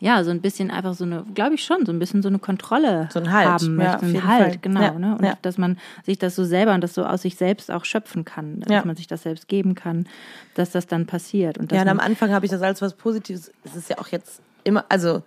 ja, 0.00 0.24
so 0.24 0.30
ein 0.30 0.40
bisschen 0.40 0.70
einfach 0.70 0.94
so 0.94 1.04
eine, 1.04 1.24
glaube 1.34 1.54
ich 1.56 1.64
schon, 1.64 1.84
so 1.84 1.92
ein 1.92 1.98
bisschen 1.98 2.22
so 2.22 2.28
eine 2.28 2.38
Kontrolle 2.38 3.08
So 3.12 3.20
ein 3.20 3.30
Halt, 3.30 3.46
haben 3.48 3.66
ja, 3.66 3.70
möchte. 3.84 3.96
auf 3.96 4.02
ein 4.02 4.12
jeden 4.14 4.26
Halt, 4.26 4.42
Fall. 4.52 4.58
genau. 4.62 4.80
Ja, 4.80 4.98
Ne? 4.98 5.16
Und 5.18 5.24
ja. 5.24 5.34
dass 5.42 5.58
man 5.58 5.78
sich 6.04 6.18
das 6.18 6.34
so 6.34 6.44
selber 6.44 6.74
und 6.74 6.80
das 6.82 6.94
so 6.94 7.04
aus 7.04 7.22
sich 7.22 7.36
selbst 7.36 7.70
auch 7.70 7.84
schöpfen 7.84 8.24
kann, 8.24 8.60
dass 8.60 8.72
Ja. 8.72 8.84
man 8.84 8.96
sich 8.96 9.06
das 9.06 9.22
selbst 9.24 9.46
geben 9.46 9.74
kann, 9.74 10.06
dass 10.54 10.70
das 10.70 10.86
dann 10.86 11.06
passiert. 11.06 11.58
Und 11.58 11.70
Ja, 11.70 11.82
und 11.82 11.88
am 11.88 12.00
Anfang 12.00 12.30
habe 12.32 12.46
ich 12.46 12.50
das 12.50 12.62
als 12.62 12.80
was 12.80 12.94
Positives. 12.94 13.52
Es 13.64 13.76
ist 13.76 13.90
ja 13.90 13.98
auch 13.98 14.08
jetzt 14.08 14.40
immer, 14.64 14.84
also 14.88 15.22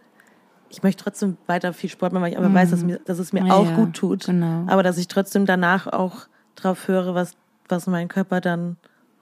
ich 0.76 0.84
möchte 0.84 1.04
trotzdem 1.04 1.38
weiter 1.48 1.74
viel 1.74 1.90
Sport 1.90 2.12
machen, 2.14 2.24
weil 2.24 2.32
ich 2.32 2.38
aber 2.38 2.54
weiß, 2.54 2.72
dass, 2.72 2.84
mir, 2.84 3.00
dass 3.06 3.20
es 3.20 3.32
mir 3.34 3.42
Mhm. 3.42 3.48
Ja, 3.48 3.54
auch 3.54 3.74
gut 3.76 3.94
tut. 3.94 4.26
genau. 4.26 4.66
Aber 4.68 4.84
dass 4.84 4.98
ich 4.98 5.08
trotzdem 5.08 5.46
danach 5.46 5.88
auch 5.88 6.28
drauf 6.56 6.88
höre, 6.88 7.16
was, 7.16 7.34
was 7.70 7.88
mein 7.88 8.08
Körper 8.08 8.42
dann 8.42 8.78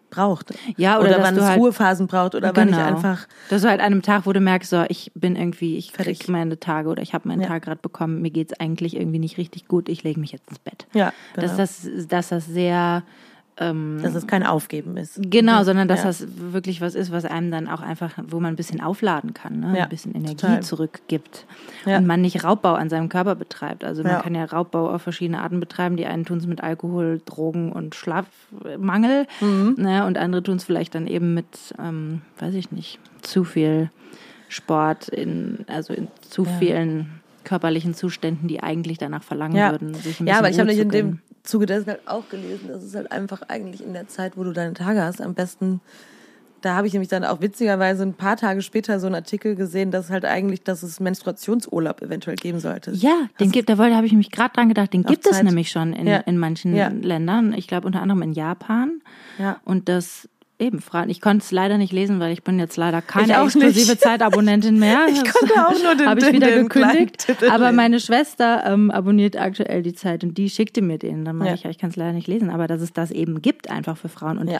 braucht. 0.10 0.54
Ja, 0.78 1.00
oder 1.00 1.10
dass 1.10 1.24
wann 1.24 1.38
es 1.38 1.44
halt- 1.44 1.60
Ruhephasen 1.60 2.06
braucht 2.08 2.36
oder 2.36 2.56
wann 2.56 2.70
ich 2.70 2.76
Genau. 2.76 2.88
einfach. 2.88 3.28
Dass 3.50 3.64
du 3.64 3.70
halt 3.70 3.80
an 3.80 3.88
einem 3.88 4.02
Tag, 4.04 4.26
wo 4.28 4.32
du 4.34 4.40
merkst, 4.42 4.70
so, 4.70 4.84
ich 4.88 5.12
bin 5.16 5.36
irgendwie, 5.36 5.76
ich 5.78 5.92
Fertig. 5.92 6.20
krieg 6.20 6.30
meine 6.30 6.60
Tage 6.60 6.90
oder 6.90 7.02
ich 7.02 7.14
habe 7.16 7.28
meinen 7.28 7.42
Ja. 7.42 7.48
Tag 7.48 7.64
gerade 7.64 7.80
bekommen, 7.82 8.22
mir 8.22 8.30
geht's 8.30 8.54
eigentlich 8.60 8.96
irgendwie 8.96 9.18
nicht 9.20 9.38
richtig 9.40 9.68
gut, 9.68 9.90
ich 9.90 10.04
lege 10.04 10.20
mich 10.20 10.32
jetzt 10.32 10.48
ins 10.50 10.60
Bett. 10.60 10.86
Ja, 10.94 11.14
genau. 11.34 11.48
Dass 11.48 11.58
das, 11.58 11.88
dass 12.08 12.30
das 12.30 12.46
sehr 12.46 13.02
ähm, 13.58 14.00
dass 14.02 14.16
es 14.16 14.26
kein 14.26 14.44
Aufgeben 14.44 14.98
ist. 14.98 15.20
Genau, 15.30 15.64
sondern 15.64 15.88
dass 15.88 16.00
Ja. 16.00 16.06
das 16.08 16.26
wirklich 16.52 16.82
was 16.82 16.96
ist, 16.96 17.12
was 17.12 17.24
einem 17.26 17.52
dann 17.52 17.68
auch 17.68 17.82
einfach, 17.82 18.14
wo 18.28 18.40
man 18.40 18.54
ein 18.54 18.56
bisschen 18.56 18.82
aufladen 18.82 19.34
kann, 19.36 19.60
ne? 19.60 19.78
Ja, 19.78 19.84
ein 19.84 19.90
bisschen 19.90 20.16
Energie 20.16 20.36
total. 20.38 20.64
zurückgibt 20.64 21.46
Ja. 21.86 21.98
und 21.98 22.08
man 22.08 22.22
nicht 22.22 22.44
Raubbau 22.44 22.74
an 22.74 22.90
seinem 22.90 23.10
Körper 23.10 23.36
betreibt. 23.36 23.84
Also 23.84 24.02
man 24.04 24.22
kann 24.24 24.34
ja 24.34 24.46
Raubbau 24.46 24.90
auf 24.90 25.04
verschiedene 25.04 25.40
Arten 25.42 25.60
betreiben. 25.60 25.98
Die 25.98 26.06
einen 26.08 26.26
tun 26.26 26.40
es 26.40 26.48
mit 26.48 26.62
Alkohol, 26.64 27.22
Drogen 27.26 27.72
und 27.72 27.94
Schlafmangel 27.96 29.28
Mhm. 29.42 29.76
ne? 29.78 30.06
und 30.06 30.18
andere 30.18 30.44
tun 30.44 30.56
es 30.58 30.64
vielleicht 30.64 30.96
dann 30.96 31.08
eben 31.08 31.34
mit, 31.34 31.74
ähm, 31.80 32.22
weiß 32.40 32.54
ich 32.56 32.72
nicht, 32.72 33.00
zu 33.22 33.44
viel 33.44 33.90
Sport, 34.50 35.10
in, 35.10 35.66
also 35.68 35.94
in 35.94 36.08
zu 36.22 36.46
vielen 36.46 37.22
körperlichen 37.44 37.94
Zuständen, 37.94 38.48
die 38.48 38.64
eigentlich 38.64 38.98
danach 38.98 39.24
verlangen 39.24 39.58
Ja, 39.58 39.72
würden, 39.72 39.94
sich 39.96 40.20
ein 40.20 40.28
ja 40.28 40.38
aber 40.40 40.48
bisschen 40.48 40.54
ich 40.54 40.60
habe 40.60 40.68
nicht 40.70 40.78
zu 40.78 40.84
in 40.84 40.90
dem. 40.90 41.20
Zuge 41.44 41.66
dessen 41.66 41.88
halt 41.88 42.08
auch 42.08 42.30
gelesen, 42.30 42.70
dass 42.70 42.84
es 42.84 42.96
halt 42.96 43.12
einfach 43.12 43.42
eigentlich 43.50 43.84
in 43.84 43.94
der 43.94 44.08
Zeit, 44.08 44.38
wo 44.38 44.44
du 44.44 44.54
deine 44.54 44.74
Tage 44.74 45.02
hast, 45.04 45.22
am 45.22 45.34
besten. 45.34 45.82
Da 46.62 46.76
habe 46.78 46.88
ich 46.88 46.94
nämlich 46.94 47.10
dann 47.10 47.26
auch 47.26 47.42
witzigerweise 47.42 48.04
ein 48.04 48.14
paar 48.14 48.38
Tage 48.38 48.62
später 48.62 48.98
so 49.02 49.08
einen 49.08 49.16
Artikel 49.16 49.56
gesehen, 49.56 49.92
dass 49.92 50.10
halt 50.10 50.24
eigentlich, 50.24 50.64
dass 50.64 50.82
es 50.82 51.02
Menstruationsurlaub 51.02 52.02
eventuell 52.02 52.38
geben 52.38 52.62
sollte. 52.62 52.92
Ja, 52.92 53.28
den 53.42 53.52
gibt, 53.52 53.68
da 53.68 53.78
wollte, 53.78 53.98
habe 53.98 54.06
ich 54.08 54.14
mich 54.14 54.32
gerade 54.32 54.54
dran 54.54 54.70
gedacht, 54.70 54.94
den 54.94 55.04
gibt 55.04 55.26
es 55.26 55.34
Zeit. 55.34 55.44
nämlich 55.44 55.70
schon 55.72 55.92
in, 55.92 56.08
Ja. 56.08 56.18
in 56.20 56.38
manchen 56.38 56.74
Ja. 56.74 56.88
Ländern. 56.88 57.52
Ich 57.52 57.68
glaube 57.68 57.86
unter 57.88 58.02
anderem 58.02 58.22
in 58.22 58.32
Japan. 58.32 59.02
Ja. 59.38 59.60
Und 59.66 59.90
das 59.90 60.30
eben 60.60 60.80
Fragen. 60.82 61.10
Ich 61.10 61.20
konnte 61.20 61.44
es 61.44 61.52
leider 61.52 61.78
nicht 61.78 61.92
lesen, 61.92 62.20
weil 62.20 62.32
ich 62.32 62.44
bin 62.44 62.60
jetzt 62.60 62.78
leider 62.78 63.02
keine 63.02 63.34
exklusive. 63.44 63.98
Zeitabonnentin 63.98 64.78
mehr. 64.80 65.08
Ich 65.10 65.24
konnte 65.32 65.54
auch 65.68 65.84
nur 65.84 65.96
den- 65.96 66.08
Habe 66.10 66.20
ich 66.22 66.32
wieder 66.32 66.48
den 66.52 66.70
gekündigt. 66.70 67.28
Aber 67.52 67.72
meine 67.72 68.00
Schwester 68.00 68.64
ähm, 68.66 68.92
abonniert 68.92 69.36
aktuell 69.38 69.82
die 69.84 69.94
Zeit 69.94 70.24
und 70.24 70.38
die 70.38 70.50
schickte 70.50 70.82
mir 70.82 70.98
den. 70.98 71.26
Dann 71.26 71.38
meinte 71.38 71.50
Ja. 71.52 71.56
ich, 71.56 71.64
ja, 71.64 71.70
ich 71.70 71.78
kann 71.78 71.90
es 71.90 71.96
leider 71.96 72.14
nicht 72.14 72.28
lesen, 72.28 72.50
aber 72.50 72.68
dass 72.68 72.82
es 72.82 72.94
das 72.94 73.12
eben 73.12 73.42
gibt 73.42 73.70
einfach 73.70 73.98
für 73.98 74.10
Frauen. 74.10 74.38
Und 74.38 74.50
Ja. 74.50 74.60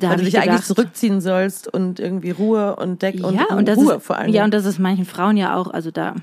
Da 0.00 0.10
Weil 0.10 0.16
du 0.16 0.22
ich 0.22 0.30
dich 0.30 0.36
eigentlich 0.38 0.52
gedacht, 0.52 0.66
zurückziehen 0.66 1.20
sollst 1.20 1.72
und 1.72 2.00
irgendwie 2.00 2.30
Ruhe 2.30 2.76
und 2.76 3.02
Deck 3.02 3.24
und, 3.24 3.34
ja, 3.34 3.46
und 3.54 3.68
Ruhe 3.70 3.94
ist, 3.94 4.02
vor 4.04 4.16
allem. 4.16 4.32
Ja, 4.32 4.44
und 4.44 4.52
das 4.54 4.64
ist 4.64 4.78
manchen 4.78 5.04
Frauen 5.04 5.36
ja 5.36 5.56
auch, 5.56 5.68
also 5.72 5.90
da 5.90 6.14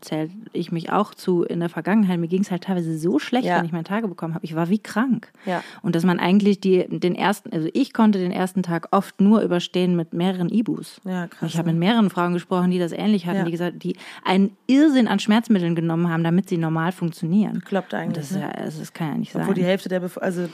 zähle 0.00 0.30
ich 0.52 0.72
mich 0.72 0.92
auch 0.92 1.14
zu 1.14 1.42
in 1.44 1.60
der 1.60 1.68
Vergangenheit. 1.68 2.18
Mir 2.18 2.28
ging 2.28 2.42
es 2.42 2.50
halt 2.50 2.64
teilweise 2.64 2.98
so 2.98 3.18
schlecht, 3.18 3.44
Ja. 3.46 3.58
wenn 3.58 3.64
ich 3.64 3.72
meine 3.72 3.84
Tage 3.84 4.08
bekommen 4.08 4.34
habe. 4.34 4.44
Ich 4.44 4.54
war 4.54 4.68
wie 4.68 4.78
krank. 4.78 5.30
Ja. 5.46 5.62
Und 5.82 5.94
dass 5.94 6.04
man 6.04 6.18
eigentlich 6.18 6.60
die, 6.60 6.86
den 6.88 7.14
ersten, 7.14 7.52
also 7.52 7.68
ich 7.72 7.92
konnte 7.92 8.18
den 8.18 8.32
ersten 8.32 8.62
Tag 8.62 8.88
oft 8.90 9.20
nur 9.20 9.40
überstehen 9.42 9.96
mit 9.96 10.12
mehreren 10.12 10.48
Ibus. 10.48 11.00
Ja, 11.04 11.26
krass, 11.26 11.50
Ich 11.50 11.58
habe 11.58 11.68
ne? 11.68 11.74
mit 11.74 11.80
mehreren 11.80 12.10
Frauen 12.10 12.32
gesprochen, 12.32 12.70
die 12.70 12.78
das 12.78 12.92
ähnlich 12.92 13.26
hatten, 13.26 13.38
Ja. 13.38 13.44
die 13.44 13.50
gesagt, 13.50 13.82
die 13.82 13.96
einen 14.24 14.56
Irrsinn 14.66 15.08
an 15.08 15.18
Schmerzmitteln 15.18 15.74
genommen 15.74 16.08
haben, 16.10 16.24
damit 16.24 16.48
sie 16.48 16.56
normal 16.56 16.92
funktionieren. 16.92 17.62
Klappt 17.64 17.94
eigentlich. 17.94 18.08
Und 18.08 18.16
das, 18.16 18.30
ist 18.30 18.36
ne? 18.36 18.42
ja, 18.42 18.64
das 18.64 18.92
kann 18.92 19.08
ja 19.08 19.14
nicht 19.18 19.32
sein. 19.32 19.42
Obwohl 19.42 19.54
die 19.54 19.64
Hälfte 19.64 19.88
der 19.88 20.00
Bevölkerung, 20.00 20.26
also 20.26 20.48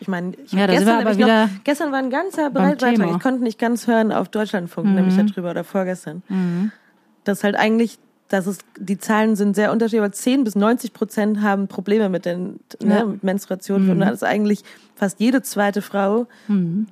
ich 0.00 0.08
meine, 0.08 0.32
ich 0.44 0.52
Ja, 0.52 0.68
wir 0.68 0.78
gestern, 0.78 1.18
wieder 1.18 1.46
noch, 1.46 1.52
gestern 1.64 1.92
war 1.92 1.98
ein 1.98 2.10
ganzer 2.10 2.50
beim 2.50 2.70
Beitrag, 2.70 2.94
Thema. 2.94 3.06
Mhm. 3.06 3.16
ich 3.16 3.22
konnte 3.22 3.42
nicht 3.42 3.58
ganz 3.58 3.86
hören 3.86 4.12
auf 4.12 4.28
Deutschlandfunk, 4.28 4.88
nämlich 4.88 5.16
darüber 5.16 5.50
oder 5.50 5.64
vorgestern. 5.64 6.22
Das 7.24 7.44
halt 7.44 7.56
eigentlich, 7.56 7.98
dass 8.28 8.46
es, 8.46 8.58
die 8.78 8.98
Zahlen 8.98 9.36
sind 9.36 9.54
sehr 9.54 9.72
unterschiedlich, 9.72 10.00
aber 10.00 10.12
10 10.12 10.44
bis 10.44 10.54
90 10.56 10.92
Prozent 10.92 11.40
haben 11.42 11.68
Probleme 11.68 12.08
mit 12.08 12.24
den 12.24 12.60
ne, 12.82 12.98
Ja. 12.98 13.04
mit 13.04 13.22
Menstruation 13.22 13.90
und 13.90 14.00
dass 14.00 14.22
eigentlich 14.22 14.62
fast 14.94 15.20
jede 15.20 15.42
zweite 15.42 15.82
Frau 15.82 16.26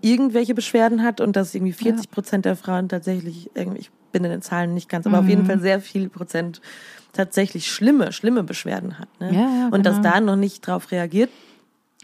irgendwelche 0.00 0.54
Beschwerden 0.54 1.02
hat 1.02 1.20
und 1.20 1.36
dass 1.36 1.54
irgendwie 1.54 1.72
40 1.72 2.10
Prozent 2.10 2.44
der 2.44 2.56
Frauen 2.56 2.88
tatsächlich 2.88 3.50
irgendwie, 3.54 3.80
ich 3.80 3.90
bin 4.12 4.24
in 4.24 4.30
den 4.30 4.42
Zahlen 4.42 4.74
nicht 4.74 4.88
ganz, 4.88 5.06
aber 5.06 5.20
auf 5.20 5.28
jeden 5.28 5.46
Fall 5.46 5.58
sehr 5.58 5.80
viel 5.80 6.08
Prozent 6.08 6.60
tatsächlich 7.12 7.70
schlimme, 7.70 8.12
schlimme 8.12 8.42
Beschwerden 8.42 8.98
hat. 8.98 9.08
Ne? 9.20 9.34
Ja, 9.34 9.40
ja, 9.40 9.68
und 9.70 9.84
dass 9.84 9.96
genau. 9.96 10.10
da 10.10 10.20
noch 10.20 10.36
nicht 10.36 10.66
drauf 10.66 10.90
reagiert 10.90 11.30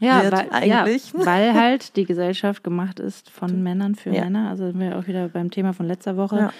ja, 0.00 0.22
wird 0.22 0.32
weil, 0.32 0.50
eigentlich. 0.50 1.12
Ja, 1.12 1.24
weil 1.26 1.54
halt 1.54 1.96
die 1.96 2.04
Gesellschaft 2.04 2.62
gemacht 2.62 3.00
ist 3.00 3.30
von 3.30 3.62
Männern 3.62 3.94
für 3.94 4.10
Ja. 4.10 4.24
Männer. 4.24 4.50
Also 4.50 4.66
sind 4.66 4.80
wir 4.80 4.98
auch 4.98 5.06
wieder 5.06 5.28
beim 5.28 5.50
Thema 5.50 5.72
von 5.72 5.86
letzter 5.86 6.16
Woche. 6.16 6.36
Ja. 6.36 6.52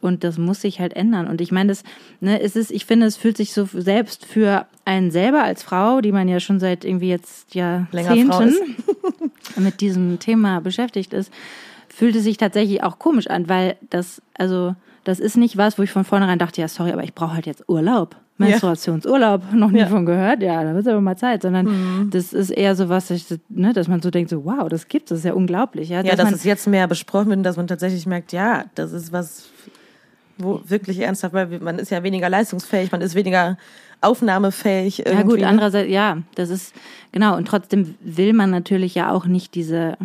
Und 0.00 0.24
das 0.24 0.36
muss 0.36 0.60
sich 0.60 0.80
halt 0.80 0.94
ändern. 0.94 1.28
Und 1.28 1.40
ich 1.40 1.52
meine, 1.52 1.68
das, 1.68 1.84
ne, 2.20 2.40
es 2.40 2.56
ist, 2.56 2.72
ich 2.72 2.86
finde, 2.86 3.06
es 3.06 3.16
fühlt 3.16 3.36
sich 3.36 3.52
so 3.52 3.66
selbst 3.72 4.26
für 4.26 4.66
einen 4.84 5.12
selber 5.12 5.44
als 5.44 5.62
Frau, 5.62 6.00
die 6.00 6.10
man 6.10 6.26
ja 6.26 6.40
schon 6.40 6.58
seit 6.58 6.84
irgendwie 6.84 7.08
jetzt 7.08 7.54
Jahrzehnten 7.54 8.52
mit 9.56 9.80
diesem 9.80 10.18
Thema 10.18 10.60
beschäftigt 10.60 11.12
ist, 11.12 11.32
fühlt 11.88 12.16
es 12.16 12.24
sich 12.24 12.36
tatsächlich 12.36 12.82
auch 12.82 12.98
komisch 12.98 13.28
an, 13.28 13.48
weil 13.48 13.76
das, 13.90 14.20
also, 14.34 14.74
das 15.04 15.20
ist 15.20 15.36
nicht 15.36 15.56
was, 15.56 15.78
wo 15.78 15.82
ich 15.82 15.90
von 15.92 16.04
vornherein 16.04 16.38
dachte, 16.38 16.60
ja, 16.60 16.66
sorry, 16.66 16.90
aber 16.90 17.04
ich 17.04 17.14
brauche 17.14 17.34
halt 17.34 17.46
jetzt 17.46 17.68
Urlaub. 17.68 18.16
Menstruationsurlaub, 18.38 19.52
noch 19.52 19.70
nie 19.70 19.80
ja. 19.80 19.86
von 19.86 20.06
gehört, 20.06 20.42
ja, 20.42 20.64
da 20.64 20.74
wird 20.74 20.88
aber 20.88 21.00
mal 21.00 21.16
Zeit, 21.16 21.42
sondern 21.42 21.66
mhm. 21.66 22.10
das 22.10 22.32
ist 22.32 22.50
eher 22.50 22.74
so 22.74 22.88
was, 22.88 23.12
ne, 23.48 23.72
dass 23.72 23.88
man 23.88 24.02
so 24.02 24.10
denkt, 24.10 24.30
so 24.30 24.44
wow, 24.44 24.68
das 24.68 24.88
gibt 24.88 25.04
es, 25.04 25.08
das 25.10 25.18
ist 25.20 25.24
ja 25.24 25.34
unglaublich. 25.34 25.90
Ja, 25.90 26.02
ja 26.02 26.16
dass, 26.16 26.30
dass 26.30 26.38
es 26.40 26.44
jetzt 26.44 26.66
mehr 26.66 26.88
besprochen 26.88 27.28
wird, 27.30 27.46
dass 27.46 27.56
man 27.56 27.66
tatsächlich 27.66 28.06
merkt, 28.06 28.32
ja, 28.32 28.64
das 28.74 28.92
ist 28.92 29.12
was, 29.12 29.48
wo 30.38 30.60
wirklich 30.64 30.98
ernsthaft, 30.98 31.34
weil 31.34 31.60
man 31.60 31.78
ist 31.78 31.90
ja 31.90 32.02
weniger 32.02 32.28
leistungsfähig, 32.28 32.90
man 32.90 33.02
ist 33.02 33.14
weniger 33.14 33.56
aufnahmefähig. 34.00 35.00
Irgendwie. 35.00 35.16
Ja 35.16 35.22
gut, 35.22 35.40
ne? 35.40 35.46
andererseits, 35.46 35.90
ja, 35.90 36.18
das 36.34 36.50
ist, 36.50 36.74
genau, 37.12 37.36
und 37.36 37.46
trotzdem 37.46 37.94
will 38.00 38.32
man 38.32 38.50
natürlich 38.50 38.94
ja 38.94 39.12
auch 39.12 39.26
nicht 39.26 39.54
diese 39.54 39.96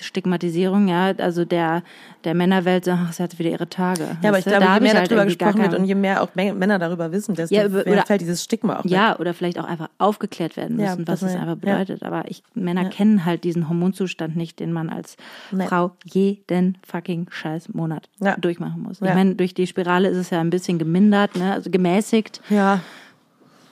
Stigmatisierung, 0.00 0.88
ja, 0.88 1.12
also 1.18 1.44
der, 1.44 1.82
der 2.24 2.34
Männerwelt, 2.34 2.88
ach, 2.88 3.12
sie 3.12 3.22
hat 3.22 3.38
wieder 3.38 3.50
ihre 3.50 3.68
Tage. 3.68 4.16
Ja, 4.22 4.30
aber 4.30 4.38
ich 4.38 4.44
glaube, 4.44 4.64
je 4.64 4.80
mehr 4.80 4.94
halt 4.94 5.10
darüber 5.10 5.24
gesprochen 5.24 5.62
wird 5.62 5.74
und 5.74 5.84
je 5.84 5.94
mehr 5.94 6.22
auch 6.22 6.34
Männer 6.34 6.78
darüber 6.78 7.12
wissen, 7.12 7.34
desto 7.34 7.54
ja, 7.54 7.68
mehr 7.68 7.86
oder, 7.86 8.06
fällt 8.06 8.20
dieses 8.20 8.42
Stigma 8.42 8.80
auch 8.80 8.84
Ja, 8.84 9.12
weg. 9.12 9.20
oder 9.20 9.34
vielleicht 9.34 9.58
auch 9.58 9.64
einfach 9.64 9.88
aufgeklärt 9.98 10.56
werden 10.56 10.76
müssen, 10.76 11.00
ja, 11.00 11.06
was 11.06 11.22
es 11.22 11.34
einfach 11.34 11.56
bedeutet. 11.56 12.02
Ja. 12.02 12.08
Aber 12.08 12.24
ich, 12.28 12.42
Männer 12.54 12.86
kennen 12.86 13.24
halt 13.24 13.44
diesen 13.44 13.68
Hormonzustand 13.68 14.36
nicht, 14.36 14.60
den 14.60 14.72
man 14.72 14.90
als 14.90 15.16
Nein. 15.50 15.68
Frau 15.68 15.92
jeden 16.04 16.78
fucking 16.86 17.26
scheiß 17.30 17.72
Monat 17.74 18.08
durchmachen 18.38 18.82
muss. 18.82 19.00
Ich 19.00 19.14
meine, 19.14 19.34
durch 19.34 19.54
die 19.54 19.66
Spirale 19.66 20.08
ist 20.08 20.16
es 20.16 20.30
ja 20.30 20.40
ein 20.40 20.50
bisschen 20.50 20.78
gemindert, 20.78 21.36
ne, 21.36 21.52
also 21.52 21.70
gemäßigt. 21.70 22.40
Ja. 22.50 22.80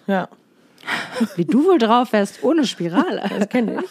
Ja. 0.06 0.28
Wie 1.36 1.44
du 1.44 1.64
wohl 1.64 1.78
drauf 1.78 2.12
wärst, 2.12 2.42
ohne 2.42 2.66
Spirale. 2.66 3.22
Das 3.38 3.48
kenne 3.48 3.82
ich. 3.82 3.90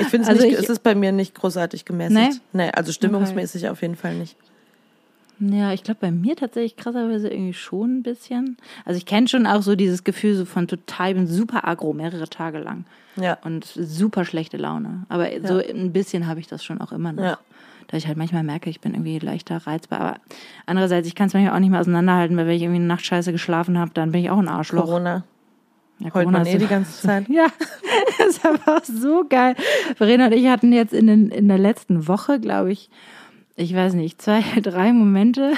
Ich 0.00 0.06
finde 0.08 0.24
es 0.24 0.28
also 0.28 0.46
es 0.46 0.68
ist 0.68 0.82
bei 0.82 0.94
mir 0.94 1.12
nicht 1.12 1.34
großartig 1.34 1.84
gemäßigt. 1.84 2.40
Nee, 2.52 2.64
nee 2.64 2.70
also 2.70 2.92
stimmungsmäßig 2.92 3.62
okay. 3.62 3.70
auf 3.70 3.82
jeden 3.82 3.96
Fall 3.96 4.14
nicht. 4.14 4.36
Ja, 5.40 5.72
ich 5.72 5.84
glaube 5.84 5.98
bei 6.00 6.10
mir 6.10 6.34
tatsächlich 6.34 6.76
krasserweise 6.76 7.28
irgendwie 7.28 7.54
schon 7.54 7.98
ein 7.98 8.02
bisschen. 8.02 8.56
Also 8.84 8.98
ich 8.98 9.06
kenne 9.06 9.28
schon 9.28 9.46
auch 9.46 9.62
so 9.62 9.76
dieses 9.76 10.02
Gefühl 10.02 10.34
so 10.34 10.44
von 10.44 10.66
total, 10.66 11.10
ich 11.10 11.14
bin 11.14 11.26
super 11.26 11.66
agro, 11.66 11.92
mehrere 11.92 12.28
Tage 12.28 12.58
lang. 12.58 12.84
Ja. 13.16 13.38
Und 13.44 13.64
super 13.64 14.24
schlechte 14.24 14.56
Laune. 14.56 15.04
Aber 15.08 15.32
ja. 15.32 15.46
so 15.46 15.58
ein 15.58 15.92
bisschen 15.92 16.26
habe 16.26 16.40
ich 16.40 16.48
das 16.48 16.64
schon 16.64 16.80
auch 16.80 16.92
immer 16.92 17.12
noch. 17.12 17.22
Ja. 17.22 17.38
Da 17.86 17.96
ich 17.96 18.06
halt 18.06 18.18
manchmal 18.18 18.42
merke, 18.42 18.68
ich 18.68 18.80
bin 18.80 18.92
irgendwie 18.92 19.18
leichter 19.18 19.58
reizbar. 19.58 20.00
Aber 20.00 20.16
andererseits, 20.66 21.06
ich 21.08 21.14
kann 21.14 21.28
es 21.28 21.34
manchmal 21.34 21.54
auch 21.54 21.60
nicht 21.60 21.70
mehr 21.70 21.80
auseinanderhalten, 21.80 22.36
weil 22.36 22.46
wenn 22.46 22.56
ich 22.56 22.62
irgendwie 22.62 22.80
eine 22.80 22.86
Nacht 22.86 23.06
scheiße 23.06 23.32
geschlafen 23.32 23.78
habe, 23.78 23.92
dann 23.94 24.12
bin 24.12 24.22
ich 24.22 24.30
auch 24.30 24.38
ein 24.38 24.48
Arschloch. 24.48 24.84
Corona. 24.84 25.24
Ja, 26.00 26.14
Heult 26.14 26.30
man 26.30 26.46
eh 26.46 26.58
die 26.58 26.66
ganze 26.66 27.02
Zeit. 27.06 27.28
ja, 27.28 27.46
das 28.18 28.28
ist 28.28 28.46
aber 28.46 28.76
auch 28.76 28.84
so 28.84 29.24
geil. 29.28 29.54
Verena 29.96 30.26
und 30.26 30.32
ich 30.32 30.46
hatten 30.46 30.72
jetzt 30.72 30.92
in, 30.92 31.06
den, 31.06 31.30
in 31.30 31.48
der 31.48 31.58
letzten 31.58 32.06
Woche, 32.06 32.38
glaube 32.40 32.72
ich, 32.72 32.90
ich 33.56 33.74
weiß 33.74 33.94
nicht, 33.94 34.22
zwei, 34.22 34.42
drei 34.62 34.92
Momente, 34.92 35.52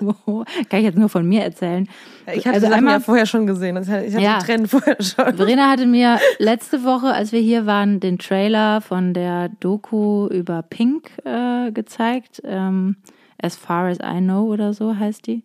wo, 0.00 0.44
kann 0.68 0.80
ich 0.80 0.86
jetzt 0.86 0.98
nur 0.98 1.08
von 1.08 1.26
mir 1.26 1.42
erzählen. 1.42 1.88
Ich 2.34 2.46
hatte 2.46 2.56
also 2.56 2.72
einmal 2.72 2.94
ja 2.94 3.00
vorher 3.00 3.26
schon 3.26 3.46
gesehen, 3.46 3.76
ich 3.80 3.88
hatte 3.88 4.06
ja, 4.20 4.38
die 4.38 4.44
Tränen 4.44 4.66
vorher 4.66 4.96
schon. 5.00 5.36
Verena 5.36 5.70
hatte 5.70 5.86
mir 5.86 6.18
letzte 6.38 6.82
Woche, 6.82 7.06
als 7.06 7.30
wir 7.30 7.40
hier 7.40 7.64
waren, 7.64 8.00
den 8.00 8.18
Trailer 8.18 8.80
von 8.80 9.14
der 9.14 9.48
Doku 9.60 10.26
über 10.26 10.62
Pink 10.62 11.10
äh, 11.24 11.70
gezeigt. 11.70 12.42
Ähm, 12.44 12.96
as 13.40 13.54
Far 13.54 13.86
as 13.86 13.98
I 13.98 14.18
Know 14.18 14.52
oder 14.52 14.74
so 14.74 14.96
heißt 14.96 15.26
die. 15.28 15.44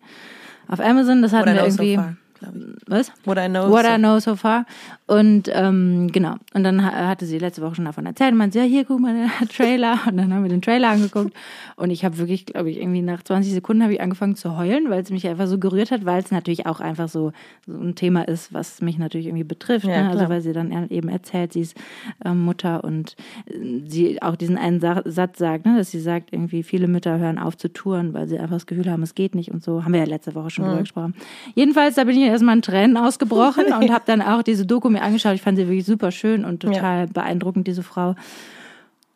Auf 0.66 0.80
Amazon, 0.80 1.22
das 1.22 1.32
hatten 1.32 1.50
oder 1.50 1.62
wir 1.62 1.66
irgendwie. 1.68 1.94
So 1.94 2.23
glaube 2.44 2.76
ich. 2.80 2.90
Was? 2.90 3.12
What 3.24 3.38
I 3.38 3.48
know. 3.48 3.70
What 3.70 3.84
so. 3.84 3.92
I 3.92 3.96
know 3.96 4.18
so 4.20 4.36
far. 4.36 4.66
Und 5.06 5.50
ähm, 5.52 6.08
genau. 6.12 6.36
Und 6.54 6.64
dann 6.64 6.82
hatte 6.82 7.26
sie 7.26 7.38
letzte 7.38 7.60
Woche 7.60 7.74
schon 7.74 7.84
davon 7.84 8.06
erzählt. 8.06 8.32
Und 8.32 8.38
meinte, 8.38 8.58
ja, 8.58 8.64
hier, 8.64 8.86
guck 8.86 9.00
mal, 9.00 9.14
der 9.14 9.48
Trailer. 9.54 9.98
Und 10.08 10.16
dann 10.16 10.32
haben 10.32 10.44
wir 10.44 10.48
den 10.48 10.62
Trailer 10.62 10.88
angeguckt. 10.88 11.34
Und 11.76 11.90
ich 11.90 12.06
habe 12.06 12.16
wirklich, 12.16 12.46
glaube 12.46 12.70
ich, 12.70 12.78
irgendwie 12.80 13.02
nach 13.02 13.22
20 13.22 13.52
Sekunden 13.52 13.82
habe 13.82 13.92
ich 13.92 14.00
angefangen 14.00 14.34
zu 14.34 14.56
heulen, 14.56 14.88
weil 14.88 15.02
es 15.02 15.10
mich 15.10 15.28
einfach 15.28 15.46
so 15.46 15.58
gerührt 15.58 15.90
hat, 15.90 16.06
weil 16.06 16.22
es 16.22 16.30
natürlich 16.30 16.66
auch 16.66 16.80
einfach 16.80 17.10
so, 17.10 17.32
so 17.66 17.74
ein 17.74 17.94
Thema 17.96 18.26
ist, 18.26 18.54
was 18.54 18.80
mich 18.80 18.96
natürlich 18.96 19.26
irgendwie 19.26 19.44
betrifft. 19.44 19.84
Ja, 19.84 20.04
ne? 20.04 20.10
Also 20.10 20.30
weil 20.30 20.40
sie 20.40 20.54
dann 20.54 20.88
eben 20.88 21.10
erzählt, 21.10 21.52
sie 21.52 21.60
ist 21.60 21.76
ähm, 22.24 22.42
Mutter 22.42 22.82
und 22.82 23.14
äh, 23.46 23.82
sie 23.86 24.22
auch 24.22 24.36
diesen 24.36 24.56
einen 24.56 24.80
Sa 24.80 25.02
Satz 25.04 25.38
sagt, 25.38 25.66
ne, 25.66 25.76
dass 25.76 25.90
sie 25.90 26.00
sagt, 26.00 26.32
irgendwie 26.32 26.62
viele 26.62 26.88
Mütter 26.88 27.18
hören 27.18 27.38
auf 27.38 27.58
zu 27.58 27.70
touren, 27.70 28.14
weil 28.14 28.26
sie 28.26 28.38
einfach 28.38 28.56
das 28.56 28.66
Gefühl 28.66 28.90
haben, 28.90 29.02
es 29.02 29.14
geht 29.14 29.34
nicht 29.34 29.50
und 29.50 29.62
so. 29.62 29.84
Haben 29.84 29.92
wir 29.92 30.00
ja 30.00 30.06
letzte 30.06 30.34
Woche 30.34 30.48
schon 30.48 30.64
mhm. 30.64 30.68
drüber 30.70 30.82
gesprochen. 30.82 31.14
Jedenfalls, 31.54 31.96
da 31.96 32.04
bin 32.04 32.16
ich 32.16 32.22
erstmal 32.22 32.56
in 32.56 32.62
Tränen 32.62 32.96
ausgebrochen 32.96 33.66
und 33.80 33.92
habe 33.92 34.04
dann 34.06 34.22
auch 34.22 34.42
diese 34.42 34.64
Doku 34.64 34.93
mir 34.94 35.02
angeschaut. 35.02 35.34
Ich 35.34 35.42
fand 35.42 35.58
sie 35.58 35.66
wirklich 35.66 35.84
super 35.84 36.10
schön 36.10 36.44
und 36.44 36.60
total 36.60 37.00
ja. 37.00 37.06
beeindruckend, 37.12 37.66
diese 37.66 37.82
Frau. 37.82 38.14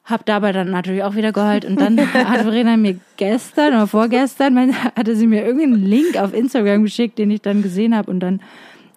Hab 0.05 0.25
dabei 0.25 0.53
dann 0.53 0.71
natürlich 0.71 1.03
auch 1.03 1.15
wieder 1.15 1.33
geheult. 1.33 1.65
Und 1.65 1.81
dann 1.81 1.99
hat 2.15 2.43
Verena 2.43 2.77
mir 2.77 2.99
gestern 3.17 3.75
oder 3.75 3.87
vorgestern, 3.87 4.75
hatte 4.97 5.17
sie 5.17 5.27
mir 5.27 5.45
irgendeinen 5.45 5.85
Link 5.85 6.17
auf 6.17 6.35
Instagram 6.35 6.83
geschickt, 6.83 7.19
den 7.19 7.31
ich 7.31 7.43
dann 7.43 7.63
gesehen 7.63 7.95
habe. 7.97 8.11
Und 8.11 8.21
dann, 8.21 8.41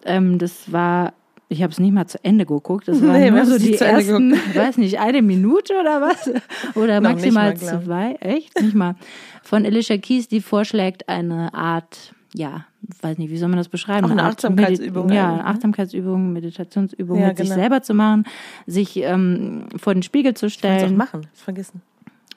ähm, 0.04 0.38
das 0.38 0.72
war, 0.72 1.12
ich 1.48 1.62
habe 1.62 1.72
es 1.72 1.78
nicht 1.78 1.92
mal 1.92 2.06
zu 2.06 2.22
Ende 2.24 2.46
geguckt. 2.46 2.88
Das 2.88 3.02
waren 3.02 3.20
nee, 3.20 3.30
nur 3.30 3.44
so 3.44 3.58
die 3.58 3.74
ersten, 3.74 4.32
weiß 4.54 4.78
nicht, 4.78 5.00
eine 5.00 5.22
Minute 5.22 5.74
oder 5.80 6.00
was? 6.00 6.30
Oder 6.74 7.00
maximal 7.00 7.54
mal, 7.54 7.56
zwei. 7.56 8.14
Echt? 8.20 8.60
Nicht 8.60 8.74
mal. 8.74 8.96
Von 9.42 9.66
Alicia 9.66 9.98
Keys, 9.98 10.28
die 10.28 10.40
vorschlägt 10.40 11.08
eine 11.08 11.52
Art 11.52 12.14
ja, 12.34 12.64
weiß 13.02 13.18
nicht, 13.18 13.30
wie 13.30 13.36
soll 13.36 13.48
man 13.48 13.58
das 13.58 13.68
beschreiben? 13.68 14.06
Auch 14.06 14.10
eine 14.10 14.24
Achtsamkeitsübung. 14.24 15.06
Medi 15.06 15.16
ja, 15.16 15.32
eine 15.32 15.44
Achtsamkeitsübung, 15.44 16.32
Meditationsübung, 16.32 17.20
ja, 17.20 17.28
mit 17.28 17.36
genau. 17.36 17.48
sich 17.48 17.54
selber 17.54 17.82
zu 17.82 17.94
machen, 17.94 18.24
sich 18.66 18.96
ähm, 18.96 19.66
vor 19.76 19.94
den 19.94 20.02
Spiegel 20.02 20.34
zu 20.34 20.48
stellen. 20.48 20.78
Ich 20.78 20.92
auch 20.92 20.96
machen, 20.96 21.26
das 21.30 21.42
vergessen. 21.42 21.82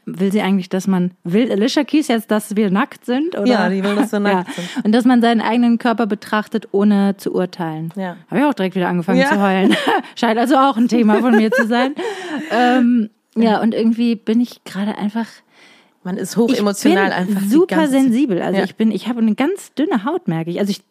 Will 0.08 0.32
sie 0.32 0.42
eigentlich, 0.42 0.70
dass 0.70 0.86
man, 0.86 1.12
will 1.24 1.52
Alicia 1.52 1.84
Keys 1.84 2.10
jetzt, 2.10 2.30
dass 2.30 2.56
wir 2.56 2.70
nackt 2.70 3.06
sind? 3.06 3.36
Oder? 3.36 3.48
Ja, 3.48 3.70
die 3.70 3.84
will, 3.84 3.96
dass 3.96 4.12
wir 4.12 4.20
nackt 4.22 4.50
ja. 4.50 4.54
sind. 4.54 4.86
Und 4.86 4.92
dass 4.92 5.04
man 5.06 5.22
seinen 5.22 5.42
eigenen 5.42 5.80
Körper 5.80 6.06
betrachtet, 6.06 6.68
ohne 6.74 7.18
zu 7.18 7.34
urteilen. 7.34 7.92
Ja. 7.96 8.18
Habe 8.30 8.42
ich 8.42 8.46
auch 8.46 8.54
direkt 8.54 8.76
wieder 8.76 8.88
angefangen 8.88 9.20
ja. 9.20 9.30
zu 9.30 9.42
heulen. 9.42 9.76
Scheint 10.16 10.38
also 10.38 10.58
auch 10.58 10.78
ein 10.78 10.90
Thema 10.90 11.20
von 11.22 11.36
mir 11.36 11.52
zu 11.52 11.66
sein. 11.66 11.96
ähm, 12.52 13.10
ja, 13.36 13.62
und 13.62 13.74
irgendwie 13.74 14.16
bin 14.16 14.42
ich 14.42 14.64
gerade 14.64 14.98
einfach 14.98 15.26
man 16.06 16.18
ist 16.18 16.38
hoch 16.38 16.54
emotional 16.54 17.12
einfach. 17.12 17.41
Super 17.50 17.88
sensibel. 17.88 18.41
Also 18.41 18.60
ja. 18.60 18.63
ich 18.63 18.76
bin, 18.76 18.91
ich 18.91 19.08
habe 19.08 19.20
eine 19.20 19.36
ganz 19.36 19.74
dünne 19.74 20.06
Haut, 20.06 20.28
merke 20.28 20.52
ich. 20.52 20.60
Also 20.60 20.70
ich, 20.70 20.82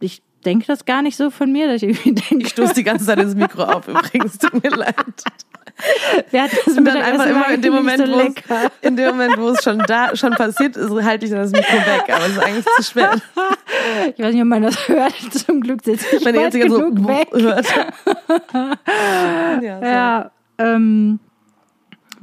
ich 0.00 0.20
denke 0.44 0.66
das 0.66 0.84
gar 0.84 1.00
nicht 1.00 1.16
so 1.16 1.30
von 1.30 1.50
mir, 1.50 1.68
dass 1.68 1.82
ich 1.82 1.90
irgendwie 1.90 2.12
denke. 2.12 2.44
Ich 2.44 2.48
stoße 2.50 2.74
die 2.74 2.82
ganze 2.84 3.06
Zeit 3.06 3.18
ins 3.20 3.34
Mikro 3.34 3.62
auf, 3.62 3.88
übrigens, 3.88 4.36
tut 4.38 4.62
mir 4.62 4.70
leid. 4.70 4.94
Wer 6.30 6.42
hat 6.42 6.50
das 6.52 6.76
und 6.76 6.84
dann 6.84 6.98
einfach 6.98 7.26
immer 7.26 7.48
in 7.50 7.62
dem 7.62 7.72
Moment, 7.72 8.06
so 8.06 8.12
wo 8.12 8.20
es, 8.20 8.34
in 8.80 8.96
dem 8.96 9.06
Moment, 9.10 9.38
wo 9.38 9.48
es 9.50 9.62
schon 9.62 9.78
da, 9.78 10.14
schon 10.14 10.32
passiert 10.32 10.76
ist, 10.76 10.90
halte 10.90 11.24
ich 11.24 11.30
dann 11.30 11.40
das 11.40 11.50
Mikro 11.52 11.76
weg, 11.76 12.04
aber 12.08 12.26
es 12.26 12.32
ist 12.32 12.38
eigentlich 12.38 12.66
zu 12.76 12.82
schwer. 12.82 13.12
Ich 14.16 14.22
weiß 14.22 14.32
nicht, 14.32 14.42
ob 14.42 14.48
man 14.48 14.62
das 14.62 14.88
hört. 14.88 15.14
Zum 15.32 15.60
Glück 15.60 15.82
sitze 15.84 16.16
ich 16.16 16.24
Wenn 16.24 16.36
weit 16.36 16.52
genug 16.52 16.98
so 16.98 17.08
weg. 17.08 17.28
Hört. 17.32 17.66
ja, 19.62 19.78
so. 19.78 19.84
ja 19.84 20.30
ähm, 20.58 21.18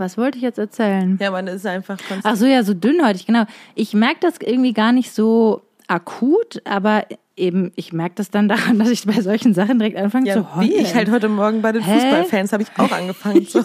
was 0.02 0.18
wollte 0.18 0.38
ich 0.38 0.44
jetzt 0.44 0.60
erzählen? 0.60 1.18
Ja, 1.22 1.32
man 1.32 1.48
ist 1.48 1.66
einfach 1.66 1.98
konstant. 1.98 2.26
Ach 2.26 2.36
so, 2.36 2.46
ja, 2.46 2.64
so 2.64 2.74
dünnhäutig, 2.74 3.26
genau. 3.26 3.46
Ich 3.76 3.94
merke 3.94 4.20
das 4.20 4.36
irgendwie 4.42 4.74
gar 4.74 4.92
nicht 4.92 5.14
so 5.14 5.62
akut, 5.88 6.62
aber 6.66 7.06
eben, 7.42 7.72
ich 7.76 7.92
merke 7.92 8.16
das 8.16 8.30
dann 8.30 8.48
daran, 8.48 8.80
dass 8.80 8.90
ich 8.90 9.06
bei 9.06 9.20
solchen 9.22 9.54
Sachen 9.54 9.80
direkt 9.80 9.98
anfange 9.98 10.28
ja, 10.28 10.36
zu 10.36 10.56
heulen. 10.56 10.70
Wie 10.70 10.76
ich 10.76 10.96
halt 10.96 11.12
heute 11.12 11.28
Morgen 11.28 11.62
bei 11.62 11.72
den 11.72 11.84
Hä? 11.84 11.94
Fußballfans 11.94 12.54
habe 12.54 12.64
ich 12.64 12.70
auch 12.78 12.92
angefangen. 12.92 13.46
So. 13.46 13.64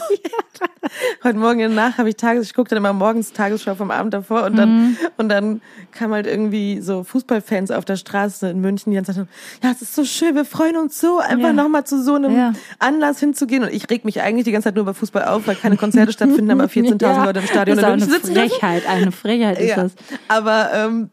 heute 1.24 1.38
Morgen 1.38 1.60
in 1.60 1.74
der 1.74 1.84
Nacht 1.88 1.98
habe 1.98 2.08
ich 2.08 2.16
Tages, 2.16 2.46
ich 2.46 2.54
gucke 2.54 2.70
dann 2.70 2.78
immer 2.78 2.92
morgens 2.92 3.32
Tagesschau 3.32 3.74
vom 3.74 3.90
Abend 3.90 4.14
davor 4.14 4.44
und 4.44 4.56
dann 4.56 4.76
mhm. 4.76 4.96
und 5.18 5.28
dann 5.28 5.60
kam 5.92 6.12
halt 6.12 6.26
irgendwie 6.26 6.80
so 6.80 7.04
Fußballfans 7.04 7.70
auf 7.70 7.84
der 7.84 7.96
Straße 7.96 8.48
in 8.48 8.60
München, 8.60 8.90
die 8.90 8.96
dann 8.96 9.04
sagten, 9.04 9.28
ja, 9.62 9.70
es 9.70 9.82
ist 9.82 9.94
so 9.94 10.04
schön, 10.04 10.34
wir 10.34 10.44
freuen 10.44 10.76
uns 10.76 11.00
so, 11.00 11.18
einfach 11.18 11.48
ja. 11.48 11.52
nochmal 11.52 11.84
zu 11.84 12.02
so 12.02 12.14
einem 12.14 12.36
ja. 12.36 12.52
Anlass 12.78 13.20
hinzugehen. 13.20 13.64
Und 13.64 13.72
ich 13.72 13.90
reg 13.90 14.04
mich 14.04 14.22
eigentlich 14.22 14.44
die 14.44 14.52
ganze 14.52 14.68
Zeit 14.68 14.74
nur 14.74 14.82
über 14.82 14.94
Fußball 14.94 15.24
auf, 15.24 15.46
weil 15.46 15.56
keine 15.56 15.76
Konzerte 15.76 16.12
stattfinden, 16.12 16.50
aber 16.50 16.64
14.000 16.66 17.02
ja. 17.02 17.24
Leute 17.24 17.40
im 17.40 17.46
Stadion. 17.46 17.76
Das 17.76 18.02
ist 18.02 18.24
auch 18.24 18.30
eine 18.30 18.48
Frechheit, 18.48 18.88
eine 18.88 19.12
Frechheit 19.12 19.60
ist 19.60 19.76
das. 19.76 19.92
Aber 20.28 20.70
ähm, 20.72 21.10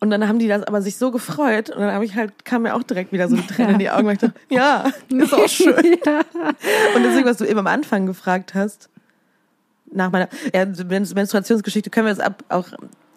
und 0.00 0.10
dann 0.10 0.28
haben 0.28 0.38
die 0.38 0.48
das 0.48 0.62
aber 0.64 0.82
sich 0.82 0.96
so 0.96 1.10
gefreut 1.10 1.70
und 1.70 1.80
dann 1.80 1.92
habe 1.92 2.04
ich 2.04 2.14
halt, 2.14 2.44
kam 2.44 2.62
mir 2.62 2.74
auch 2.74 2.82
direkt 2.82 3.12
wieder 3.12 3.28
so 3.28 3.36
ein 3.36 3.46
Tränen 3.46 3.74
in 3.74 3.78
die 3.78 3.90
Augen, 3.90 4.06
weil 4.06 4.14
ich 4.14 4.20
dachte, 4.20 4.34
ja, 4.50 4.84
ist 5.08 5.32
auch 5.32 5.48
schön. 5.48 5.74
ja. 6.06 6.20
Und 6.94 7.02
deswegen, 7.02 7.24
was 7.24 7.38
du 7.38 7.44
eben 7.44 7.58
am 7.58 7.66
Anfang 7.66 8.06
gefragt 8.06 8.54
hast, 8.54 8.90
nach 9.90 10.10
meiner 10.10 10.28
ja, 10.52 10.66
Menstruationsgeschichte 10.66 11.88
können 11.90 12.06
wir 12.06 12.14
das 12.14 12.24
ab, 12.24 12.42
auch 12.48 12.66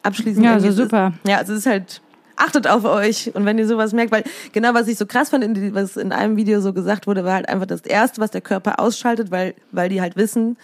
abschließen. 0.04 0.44
Ja, 0.44 0.60
so 0.60 0.72
super. 0.72 1.14
ja, 1.26 1.38
also 1.38 1.54
es 1.54 1.60
ist 1.60 1.66
halt 1.66 2.02
achtet 2.38 2.68
auf 2.68 2.86
euch. 2.86 3.32
Und 3.34 3.46
wenn 3.46 3.58
ihr 3.58 3.68
sowas 3.68 3.94
merkt, 3.94 4.12
weil 4.12 4.24
genau 4.54 4.74
was 4.74 4.88
ich 4.88 4.98
so 4.98 5.06
krass 5.06 5.30
fand, 5.30 5.44
in 5.44 5.76
was 5.76 5.98
in 5.98 6.12
einem 6.12 6.38
Video 6.38 6.62
so 6.62 6.72
gesagt 6.72 7.08
wurde, 7.08 7.26
war 7.26 7.34
halt 7.34 7.50
einfach 7.50 7.66
das 7.66 7.82
Erste, 7.82 8.22
was 8.22 8.32
der 8.32 8.42
Körper 8.42 8.80
ausschaltet, 8.80 9.32
weil, 9.32 9.56
weil 9.72 9.90
die 9.90 10.00
halt 10.00 10.16
wissen, 10.16 10.58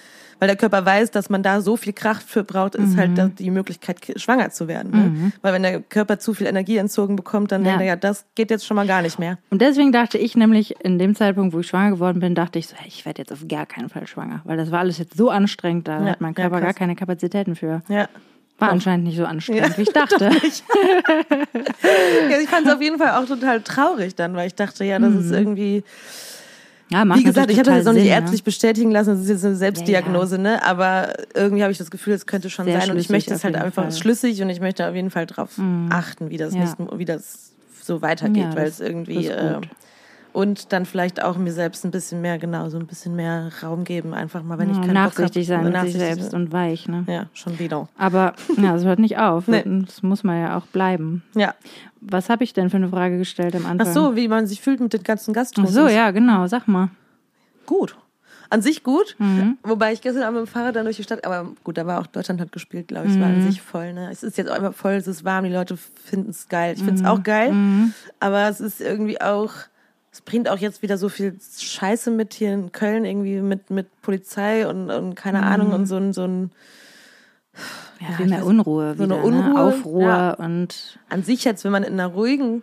weil 0.44 0.48
der 0.48 0.58
Körper 0.58 0.86
weiß, 0.86 1.10
dass 1.12 1.30
man 1.30 1.42
da 1.42 1.62
so 1.62 1.78
viel 1.78 1.94
Kraft 1.94 2.28
für 2.28 2.44
braucht, 2.44 2.76
ist 2.76 2.98
halt 2.98 3.18
Mhm. 3.18 3.34
die 3.36 3.50
Möglichkeit, 3.50 4.00
schwanger 4.18 4.50
zu 4.50 4.68
werden. 4.68 4.92
Ne? 4.92 5.32
Weil 5.42 5.54
wenn 5.54 5.64
der 5.64 5.80
Körper 5.80 6.20
zu 6.20 6.34
viel 6.34 6.48
Energie 6.48 6.76
entzogen 6.76 7.16
bekommt, 7.16 7.54
dann 7.54 7.62
Ja. 7.64 7.70
denkt 7.70 7.82
er, 7.84 7.88
ja, 7.88 7.96
das 7.96 8.26
geht 8.36 8.52
jetzt 8.52 8.66
schon 8.66 8.76
mal 8.76 8.86
gar 8.86 9.02
nicht 9.02 9.18
mehr. 9.20 9.38
Und 9.52 9.62
deswegen 9.62 9.94
dachte 9.94 10.18
ich 10.18 10.36
nämlich, 10.36 10.76
in 10.84 11.00
dem 11.00 11.16
Zeitpunkt, 11.16 11.54
wo 11.54 11.62
ich 11.62 11.68
schwanger 11.68 11.92
geworden 11.92 12.20
bin, 12.20 12.36
dachte 12.36 12.60
ich 12.60 12.68
so, 12.68 12.76
hey, 12.76 12.90
ich 12.90 13.06
werde 13.06 13.22
jetzt 13.22 13.32
auf 13.32 13.48
gar 13.48 13.66
keinen 13.66 13.88
Fall 13.88 14.06
schwanger. 14.06 14.42
Weil 14.44 14.58
das 14.58 14.70
war 14.70 14.80
alles 14.80 14.98
jetzt 14.98 15.16
so 15.16 15.30
anstrengend, 15.30 15.88
da 15.88 16.02
Ja, 16.04 16.12
hat 16.12 16.20
mein 16.20 16.34
ja, 16.34 16.42
Körper 16.42 16.58
krass. 16.58 16.66
gar 16.66 16.74
keine 16.74 16.98
Kapazitäten 16.98 17.56
für. 17.56 17.82
Ja. 17.88 18.10
War 18.60 18.70
anscheinend 18.70 19.06
nicht 19.08 19.16
so 19.18 19.26
anstrengend, 19.26 19.70
Ja, 19.70 19.78
wie 19.78 19.82
ich 19.84 19.94
dachte. 19.94 20.30
ja 22.30 22.38
ich 22.42 22.50
fand 22.50 22.68
es 22.68 22.74
auf 22.74 22.82
jeden 22.82 22.98
Fall 23.00 23.12
auch 23.22 23.28
total 23.28 23.62
traurig 23.62 24.16
dann, 24.16 24.36
weil 24.36 24.48
ich 24.48 24.56
dachte, 24.56 24.84
ja, 24.86 25.00
das 25.00 25.14
ist 25.16 25.28
Mhm. 25.28 25.34
irgendwie, 25.34 25.84
Ja, 26.94 27.16
wie 27.16 27.24
gesagt, 27.24 27.50
ich 27.50 27.58
habe 27.58 27.66
das 27.70 27.78
jetzt 27.78 27.86
noch 27.86 27.94
nicht 27.94 28.04
Sinn, 28.04 28.12
ärztlich 28.12 28.44
bestätigen 28.44 28.92
lassen, 28.92 29.10
das 29.10 29.22
ist 29.22 29.30
jetzt 29.30 29.46
eine 29.46 29.56
Selbstdiagnose, 29.56 30.36
Ja, 30.36 30.42
ne? 30.42 30.64
Aber 30.66 31.14
irgendwie 31.34 31.64
habe 31.64 31.72
ich 31.72 31.78
das 31.80 31.90
Gefühl, 31.92 32.14
es 32.14 32.26
könnte 32.26 32.50
schon 32.50 32.66
Sehr 32.66 32.80
sein 32.80 32.92
und 32.92 32.98
ich 32.98 33.10
möchte 33.10 33.34
es 33.34 33.44
halt 33.44 33.56
einfach 33.56 33.74
Fall. 33.84 33.86
Mhm. 33.92 33.96
schlüssig 33.98 34.42
und 34.42 34.50
ich 34.50 34.60
möchte 34.60 34.88
auf 34.88 34.96
jeden 34.96 35.10
Fall 35.10 35.26
drauf 35.26 35.60
achten, 35.90 36.30
wie 36.30 36.38
das 36.38 36.54
Ja. 36.54 36.62
nicht, 36.62 36.76
wie 36.98 37.06
das 37.06 37.52
so 37.82 38.02
weitergeht, 38.02 38.50
Ja, 38.52 38.56
weil 38.56 38.68
es 38.68 38.80
irgendwie 38.80 39.28
äh. 39.28 39.60
Und 40.34 40.74
dann 40.74 40.86
vielleicht 40.86 41.24
auch 41.24 41.38
mir 41.38 41.54
selbst 41.54 41.86
ein 41.86 41.92
bisschen 41.92 42.20
mehr, 42.22 42.38
genau, 42.40 42.70
so 42.70 42.78
ein 42.78 42.88
bisschen 42.88 43.16
mehr 43.16 43.52
Raum 43.62 43.84
geben, 43.84 44.14
einfach 44.14 44.44
mal, 44.44 44.58
wenn 44.58 44.70
ich 44.72 44.82
keinen 44.82 44.94
nachsichtig 44.94 45.48
Bock 45.48 45.58
hab, 45.58 45.64
sein 45.64 45.72
mit 45.74 45.92
sich 45.92 46.00
selbst 46.02 46.34
und 46.34 46.52
weich. 46.52 46.88
Ne? 46.88 47.06
ja, 47.08 47.28
schon 47.34 47.58
wieder. 47.60 47.88
Aber 47.98 48.34
ja, 48.58 48.76
es 48.76 48.84
hört 48.84 49.00
nicht 49.00 49.18
auf. 49.18 49.48
Nee. 49.54 49.64
Das 49.86 50.02
muss 50.04 50.24
man 50.24 50.40
ja 50.42 50.58
auch 50.58 50.66
bleiben. 50.68 51.24
Ja. 51.36 51.54
Was 52.02 52.30
habe 52.30 52.44
ich 52.44 52.54
denn 52.54 52.70
für 52.70 52.78
eine 52.78 52.90
Frage 52.90 53.18
gestellt 53.18 53.56
am 53.56 53.66
Anfang? 53.66 53.88
Ach 53.88 53.94
so, 53.94 54.16
wie 54.16 54.28
man 54.28 54.48
sich 54.48 54.60
fühlt 54.62 54.80
mit 54.80 54.92
den 54.94 55.04
ganzen 55.04 55.32
Ach 55.32 55.36
Gastros. 55.36 55.72
so, 55.72 55.88
ja, 55.88 56.12
genau. 56.12 56.48
Sag 56.48 56.68
mal. 56.68 56.90
Gut. 57.66 57.96
An 58.50 58.62
sich 58.62 58.84
gut. 58.84 59.16
Mhm. 59.20 59.58
Wobei 59.64 59.94
ich 59.94 60.02
gestern 60.02 60.24
Abend 60.24 60.42
mit 60.42 60.48
dem 60.48 60.52
Fahrrad 60.52 60.76
dann 60.76 60.86
durch 60.86 60.98
die 60.98 61.04
Stadt, 61.04 61.26
aber 61.26 61.50
gut, 61.64 61.78
da 61.78 61.88
war 61.88 62.00
auch 62.02 62.08
Deutschland 62.08 62.40
hat 62.42 62.52
gespielt, 62.52 62.88
glaube 62.88 63.08
ich. 63.08 63.14
Es 63.14 63.20
war 63.20 63.30
Mhm. 63.30 63.36
an 63.36 63.42
sich 63.52 63.62
voll. 63.62 63.94
Ne? 63.94 64.10
Es 64.12 64.22
ist 64.22 64.38
jetzt 64.38 64.52
auch 64.52 64.58
immer 64.58 64.74
voll, 64.74 64.94
es 64.94 65.08
ist 65.08 65.24
warm, 65.24 65.46
die 65.46 65.52
Leute 65.52 65.76
finden 65.78 66.30
es 66.32 66.48
geil. 66.50 66.74
Ich 66.76 66.80
finde 66.84 67.02
Mhm. 67.02 67.06
es 67.06 67.06
auch 67.12 67.24
geil, 67.24 67.54
aber 68.20 68.48
es 68.50 68.60
ist 68.60 68.80
irgendwie 68.82 69.20
auch, 69.22 69.52
es 70.14 70.22
bringt 70.22 70.48
auch 70.48 70.60
jetzt 70.60 70.82
wieder 70.84 70.98
so 70.98 71.10
viel 71.10 71.36
Scheiße 71.58 72.12
mit 72.12 72.34
hier 72.36 72.54
in 72.54 72.72
Köln, 72.72 73.04
irgendwie 73.04 73.42
mit, 73.42 73.70
mit 73.72 73.88
Polizei 74.04 74.66
und, 74.68 74.90
und 74.92 75.16
keine 75.16 75.40
Mhm. 75.40 75.44
Ahnung 75.44 75.74
und 75.74 75.86
so 75.88 75.96
ein, 75.98 76.14
so 76.14 76.24
ein 76.24 76.52
Ja, 78.00 78.16
viel 78.18 78.28
mehr 78.28 78.46
Unruhe. 78.46 78.96
so 78.96 79.04
eine 79.04 79.16
wieder, 79.16 79.18
Ne? 79.18 79.24
Unruhe, 79.24 79.60
Aufruhr 79.62 80.02
ja. 80.04 80.34
und 80.36 81.00
an 81.10 81.24
sich 81.24 81.44
jetzt, 81.44 81.64
wenn 81.64 81.72
man 81.72 81.84
in 81.84 81.94
einer 81.94 82.08
ruhigen, 82.08 82.62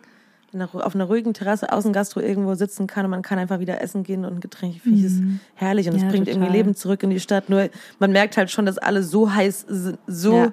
in 0.53 0.61
einer, 0.63 0.69
auf 0.75 0.95
einer 0.95 1.05
ruhigen 1.05 1.33
Terrasse 1.35 1.73
Außengastro 1.73 2.21
irgendwo 2.21 2.55
sitzen 2.55 2.87
kann 2.87 3.05
und 3.05 3.11
man 3.11 3.23
kann 3.23 3.39
einfach 3.39 3.59
wieder 3.61 3.81
essen 3.83 4.03
gehen 4.05 4.25
und 4.25 4.35
ein 4.35 4.41
Getränk, 4.41 4.81
finde 4.81 4.99
ich 4.99 5.05
es 5.07 5.21
herrlich 5.55 5.89
und 5.89 5.95
es 5.95 6.01
Mhm. 6.03 6.07
Ja, 6.07 6.11
bringt 6.11 6.27
total. 6.27 6.43
irgendwie 6.43 6.57
Leben 6.57 6.75
zurück 6.75 7.03
in 7.03 7.11
die 7.11 7.21
Stadt. 7.21 7.49
Nur 7.51 7.69
man 7.99 8.13
merkt 8.13 8.37
halt 8.37 8.51
schon, 8.51 8.67
dass 8.67 8.79
alle 8.79 9.03
so 9.03 9.33
heiß 9.33 9.65
sind, 9.69 9.99
so. 10.07 10.53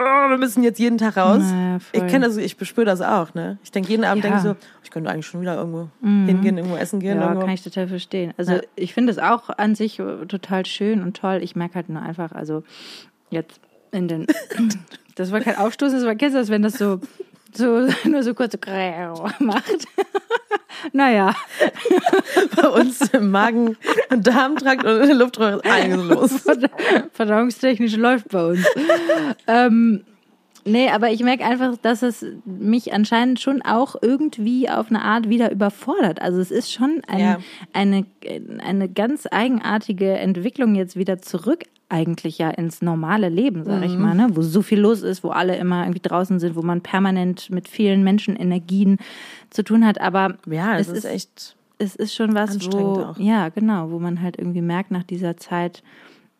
Oh, 0.00 0.28
wir 0.30 0.38
müssen 0.38 0.62
jetzt 0.62 0.78
jeden 0.78 0.98
Tag 0.98 1.16
raus. 1.16 1.42
Na 1.42 1.72
ja, 1.74 1.78
voll. 1.78 2.00
ich 2.04 2.06
kenne 2.10 2.26
das, 2.26 2.36
ich 2.36 2.56
bespüre 2.56 2.86
das 2.86 3.00
auch, 3.02 3.34
ne? 3.34 3.58
Ich 3.62 3.70
denke 3.70 3.90
jeden 3.90 4.04
Abend 4.04 4.24
Ja. 4.24 4.30
Mhm. 4.30 4.34
denke 4.42 4.48
ich 4.54 4.60
so, 4.62 4.66
ich 4.82 4.90
könnte 4.90 5.10
eigentlich 5.10 5.26
schon 5.26 5.40
wieder 5.42 5.56
irgendwo 5.56 5.88
hingehen, 6.02 6.56
irgendwo 6.58 6.76
essen 6.76 7.00
gehen, 7.00 7.18
Ja, 7.18 7.24
irgendwo. 7.28 7.40
kann 7.42 7.50
ich 7.54 7.62
total 7.62 7.86
verstehen. 7.88 8.32
Also 8.36 8.52
Ja. 8.54 8.60
ich 8.76 8.94
finde 8.94 9.12
es 9.12 9.18
auch 9.18 9.50
an 9.50 9.74
sich 9.74 9.98
äh, 9.98 10.26
total 10.26 10.66
schön 10.66 11.02
und 11.02 11.16
toll. 11.16 11.40
Ich 11.42 11.54
merke 11.54 11.74
halt 11.76 11.88
nur 11.88 12.02
einfach, 12.02 12.32
also 12.32 12.62
jetzt 13.30 13.60
in 13.92 14.08
den, 14.08 14.26
das 15.16 15.32
war 15.32 15.40
kein 15.40 15.56
Aufstoßen, 15.56 15.96
das 15.98 16.06
war, 16.06 16.14
das, 16.14 16.48
wenn 16.48 16.62
das 16.62 16.74
so, 16.74 17.00
so 17.54 17.88
nur 18.08 18.22
so 18.22 18.34
kurz 18.34 18.54
so 18.54 19.28
macht? 19.38 19.86
naja, 20.92 21.34
Bei 22.56 22.68
uns 22.68 23.00
im 23.10 23.30
Magen- 23.30 23.76
und 24.10 24.26
Darmtrakt 24.26 24.84
und 24.84 25.00
in 25.00 25.08
der 25.08 25.16
Luftröhre 25.16 25.56
ist 25.56 25.66
einiges 25.66 26.04
los. 26.08 26.44
verdauungstechnisch 27.12 27.96
läuft 27.96 28.28
bei 28.28 28.46
uns. 28.46 28.66
ähm, 29.46 30.04
nee, 30.64 30.88
aber 30.88 31.10
ich 31.10 31.22
merke 31.22 31.44
einfach, 31.44 31.76
dass 31.82 32.02
es 32.02 32.24
mich 32.44 32.92
anscheinend 32.94 33.40
schon 33.40 33.62
auch 33.62 33.96
irgendwie 34.00 34.70
auf 34.70 34.88
eine 34.88 35.02
Art 35.02 35.28
wieder 35.28 35.50
überfordert. 35.50 36.22
Also 36.22 36.40
es 36.40 36.50
ist 36.50 36.72
schon 36.72 37.02
ein, 37.06 37.20
Ja. 37.20 37.38
eine, 37.72 38.06
eine 38.64 38.88
ganz 38.88 39.26
eigenartige 39.30 40.12
Entwicklung 40.12 40.74
jetzt 40.76 40.96
wieder 40.96 41.20
zurück 41.20 41.64
eigentlich 41.90 42.38
ja 42.38 42.50
ins 42.50 42.80
normale 42.82 43.28
Leben, 43.28 43.64
sag 43.64 43.78
Mhm. 43.78 43.82
ich 43.84 43.98
mal, 43.98 44.14
ne? 44.14 44.28
wo 44.32 44.42
so 44.42 44.62
viel 44.62 44.80
los 44.80 45.02
ist, 45.02 45.22
wo 45.24 45.30
alle 45.30 45.56
immer 45.56 45.82
irgendwie 45.82 46.00
draußen 46.00 46.38
sind, 46.38 46.56
wo 46.56 46.62
man 46.62 46.80
permanent 46.80 47.50
mit 47.50 47.68
vielen 47.68 48.02
Menschenenergien 48.04 48.98
zu 49.50 49.62
tun 49.64 49.84
hat. 49.86 50.00
Aber 50.00 50.36
Ja, 50.46 50.78
es 50.78 50.88
ist 50.88 51.04
echt, 51.04 51.56
es 51.78 51.96
ist 51.96 52.14
schon 52.14 52.34
was, 52.34 52.58
wo, 52.72 53.02
auch. 53.02 53.16
ja, 53.18 53.48
genau, 53.48 53.90
wo 53.90 53.98
man 53.98 54.22
halt 54.22 54.38
irgendwie 54.38 54.62
merkt 54.62 54.90
nach 54.92 55.02
dieser 55.02 55.36
Zeit, 55.36 55.82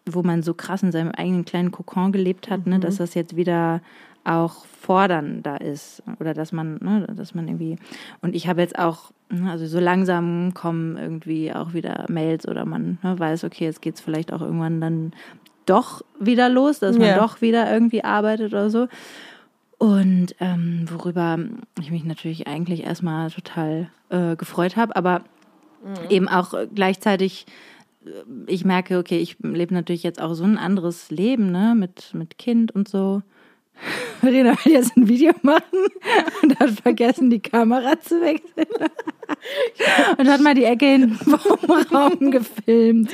wo 0.06 0.22
man 0.22 0.42
so 0.42 0.54
krass 0.54 0.82
in 0.82 0.92
seinem 0.92 1.10
eigenen 1.10 1.44
kleinen 1.44 1.72
Kokon 1.72 2.12
gelebt 2.12 2.48
hat, 2.48 2.66
Mhm. 2.66 2.72
ne, 2.72 2.80
dass 2.80 2.96
das 2.96 3.14
jetzt 3.14 3.36
wieder 3.36 3.80
auch 4.24 4.64
fordernder 4.66 5.60
ist 5.60 6.02
oder 6.20 6.34
dass 6.34 6.52
man, 6.52 6.78
ne, 6.82 7.06
dass 7.16 7.34
man 7.34 7.48
irgendwie 7.48 7.76
und 8.22 8.34
ich 8.36 8.46
habe 8.48 8.60
jetzt 8.60 8.78
auch, 8.78 9.12
also 9.46 9.66
so 9.66 9.78
langsam 9.78 10.54
kommen 10.54 10.96
irgendwie 10.96 11.52
auch 11.52 11.72
wieder 11.72 12.06
Mails 12.08 12.46
oder 12.48 12.64
man 12.64 12.98
ne, 13.02 13.18
weiß, 13.18 13.44
okay, 13.44 13.64
jetzt 13.64 13.82
geht's 13.82 14.00
vielleicht 14.00 14.32
auch 14.32 14.40
irgendwann 14.40 14.80
dann 14.80 15.12
doch 15.66 16.02
wieder 16.18 16.48
los, 16.48 16.80
dass 16.80 16.98
man 16.98 17.08
Ja. 17.08 17.14
doch 17.16 17.40
wieder 17.40 17.72
irgendwie 17.72 18.02
arbeitet 18.02 18.52
oder 18.52 18.70
so. 18.70 18.88
Und 19.78 20.34
ähm, 20.40 20.84
worüber 20.90 21.38
ich 21.80 21.90
mich 21.90 22.04
natürlich 22.04 22.46
eigentlich 22.46 22.84
erstmal 22.84 23.30
total 23.30 23.88
äh, 24.10 24.36
gefreut 24.36 24.76
habe, 24.76 24.94
aber 24.96 25.22
eben 26.10 26.28
auch 26.28 26.52
gleichzeitig, 26.74 27.46
äh, 28.04 28.10
ich 28.46 28.64
merke, 28.64 28.98
okay, 28.98 29.18
ich 29.18 29.36
lebe 29.40 29.72
natürlich 29.72 30.02
jetzt 30.02 30.20
auch 30.20 30.34
so 30.34 30.44
ein 30.44 30.58
anderes 30.58 31.10
Leben, 31.10 31.50
ne, 31.50 31.74
mit, 31.76 32.12
mit 32.14 32.36
Kind 32.36 32.72
und 32.72 32.88
so. 32.88 33.22
Verena 34.20 34.54
will 34.64 34.72
jetzt 34.72 34.96
ein 34.96 35.08
Video 35.08 35.32
machen 35.42 35.62
und 36.42 36.58
hat 36.58 36.70
vergessen, 36.70 37.30
die 37.30 37.40
Kamera 37.40 37.98
zu 38.00 38.20
wechseln. 38.20 38.66
und 40.18 40.28
hat 40.28 40.40
mal 40.40 40.54
die 40.54 40.64
Ecke 40.64 40.86
hinten 40.86 41.16
vom 41.16 41.70
Raum 41.92 42.30
gefilmt. 42.30 43.10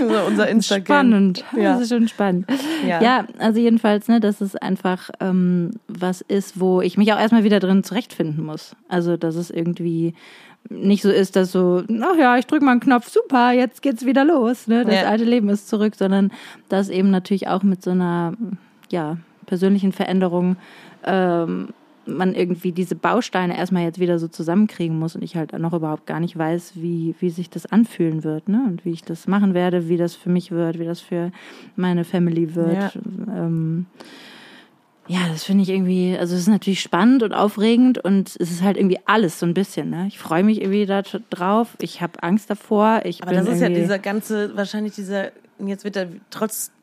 so 0.00 0.20
unser 0.26 0.48
Instagram. 0.48 0.84
Spannend. 0.84 1.44
Ja. 1.56 1.72
Das 1.74 1.82
ist 1.82 1.88
schon 1.90 2.08
spannend. 2.08 2.46
Ja. 2.86 3.02
Ja, 3.02 3.26
also 3.38 3.60
jedenfalls, 3.60 4.08
ne, 4.08 4.20
dass 4.20 4.40
es 4.40 4.56
einfach 4.56 5.10
ähm, 5.20 5.72
was 5.88 6.20
ist, 6.22 6.60
wo 6.60 6.80
ich 6.80 6.96
mich 6.96 7.12
auch 7.12 7.18
erstmal 7.18 7.44
wieder 7.44 7.60
drin 7.60 7.84
zurechtfinden 7.84 8.44
muss. 8.44 8.74
Also, 8.88 9.16
dass 9.16 9.34
es 9.36 9.50
irgendwie 9.50 10.14
nicht 10.70 11.02
so 11.02 11.10
ist, 11.10 11.36
dass 11.36 11.52
so, 11.52 11.82
ach 12.02 12.16
ja, 12.18 12.36
ich 12.36 12.46
drücke 12.46 12.64
mal 12.64 12.72
einen 12.72 12.80
Knopf, 12.80 13.08
super, 13.08 13.52
jetzt 13.52 13.80
geht's 13.80 14.04
wieder 14.04 14.24
los, 14.24 14.66
ne? 14.66 14.84
Das 14.84 14.94
Ja. 14.94 15.02
alte 15.08 15.24
Leben 15.24 15.48
ist 15.48 15.68
zurück, 15.68 15.94
sondern 15.96 16.30
dass 16.68 16.88
eben 16.90 17.10
natürlich 17.10 17.48
auch 17.48 17.62
mit 17.62 17.82
so 17.82 17.90
einer, 17.90 18.34
ja, 18.90 19.16
persönlichen 19.48 19.92
Veränderung 19.92 20.56
ähm, 21.04 21.70
man 22.08 22.34
irgendwie 22.34 22.72
diese 22.72 22.94
Bausteine 22.94 23.56
erstmal 23.56 23.84
jetzt 23.84 24.00
wieder 24.00 24.18
so 24.18 24.28
zusammenkriegen 24.28 24.98
muss 24.98 25.14
und 25.14 25.22
ich 25.22 25.36
halt 25.36 25.52
noch 25.58 25.74
überhaupt 25.74 26.06
gar 26.06 26.20
nicht 26.20 26.36
weiß, 26.36 26.72
wie, 26.76 27.14
wie 27.20 27.30
sich 27.30 27.50
das 27.50 27.66
anfühlen 27.66 28.24
wird, 28.24 28.48
ne? 28.48 28.64
Und 28.66 28.84
wie 28.84 28.92
ich 28.92 29.02
das 29.02 29.26
machen 29.26 29.54
werde, 29.54 29.88
wie 29.88 29.96
das 29.96 30.14
für 30.14 30.30
mich 30.30 30.50
wird, 30.50 30.78
wie 30.78 30.84
das 30.84 31.00
für 31.00 31.30
meine 31.76 32.04
Family 32.04 32.54
wird. 32.54 32.94
Ja. 32.94 33.44
Ähm, 33.44 33.86
ja, 35.06 35.20
das 35.30 35.44
finde 35.44 35.62
ich 35.62 35.70
irgendwie, 35.70 36.16
also 36.18 36.34
es 36.34 36.42
ist 36.42 36.48
natürlich 36.48 36.80
spannend 36.80 37.22
und 37.22 37.32
aufregend 37.32 37.98
und 37.98 38.28
es 38.28 38.50
ist 38.50 38.62
halt 38.62 38.76
irgendwie 38.76 38.98
alles 39.06 39.40
so 39.40 39.46
ein 39.46 39.54
bisschen, 39.54 39.88
ne? 39.90 40.06
Ich 40.08 40.18
freue 40.18 40.44
mich 40.44 40.60
irgendwie 40.60 40.86
da 40.86 41.02
drauf, 41.30 41.76
ich 41.80 42.02
habe 42.02 42.22
Angst 42.22 42.50
davor, 42.50 43.02
ich 43.04 43.22
Aber 43.22 43.32
das 43.32 43.48
ist 43.48 43.60
ja 43.60 43.68
dieser 43.68 43.98
ganze, 43.98 44.56
wahrscheinlich 44.56 44.94
dieser, 44.94 45.30
jetzt 45.64 45.84
wird 45.84 45.96
er 45.96 46.08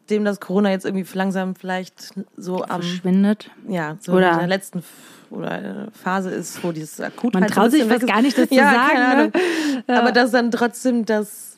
trotzdem, 0.06 0.26
dass 0.26 0.40
Corona 0.40 0.70
jetzt 0.72 0.86
irgendwie 0.86 1.06
langsam 1.18 1.56
vielleicht 1.56 2.14
so 2.38 2.64
am, 2.64 2.82
verschwindet. 2.82 3.50
ja, 3.68 3.98
so 4.00 4.14
Oder- 4.14 4.34
in 4.34 4.38
der 4.40 4.48
letzten 4.48 4.84
oder 5.32 5.88
äh, 5.88 5.92
Phase 5.92 6.30
ist, 6.30 6.64
wo 6.64 6.72
dieses 6.72 7.02
akut 7.02 7.34
Man 7.34 7.44
halt 7.44 7.54
traut 7.54 7.72
sich 7.72 7.84
fast 7.84 8.06
gar 8.08 8.22
nicht, 8.22 8.38
das 8.38 8.48
zu 8.50 8.56
ja, 8.56 8.72
sagen, 8.72 8.94
Keine 8.94 9.04
ne? 9.26 9.32
Ahnung. 9.88 9.98
Aber 10.00 10.12
dass 10.12 10.32
dann 10.32 10.52
trotzdem 10.52 11.06
das, 11.06 11.58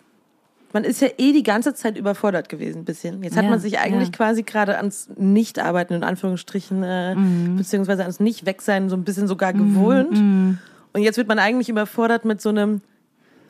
man 0.71 0.85
ist 0.85 1.01
ja 1.01 1.09
eh 1.17 1.33
die 1.33 1.43
ganze 1.43 1.73
Zeit 1.73 1.97
überfordert 1.97 2.47
gewesen, 2.47 2.79
ein 2.79 2.85
bisschen. 2.85 3.21
Jetzt 3.23 3.35
hat 3.35 3.43
Ja, 3.43 3.49
man 3.49 3.59
sich 3.59 3.77
eigentlich 3.79 4.09
ja. 4.09 4.15
quasi 4.15 4.43
gerade 4.43 4.77
ans 4.77 5.09
Nicht-Arbeiten, 5.17 5.93
in 5.95 6.03
Anführungsstrichen, 6.05 6.81
äh, 6.83 7.15
Mhm. 7.15 7.57
beziehungsweise 7.57 8.03
ans 8.03 8.21
Nicht-Wegsein 8.21 8.89
so 8.89 8.95
ein 8.95 9.03
bisschen 9.03 9.27
sogar 9.27 9.51
gewohnt. 9.51 10.11
Mhm. 10.13 10.59
Und 10.93 11.01
jetzt 11.03 11.17
wird 11.17 11.27
man 11.27 11.37
eigentlich 11.37 11.67
überfordert 11.67 12.23
mit 12.23 12.41
so 12.41 12.49
einem, 12.49 12.81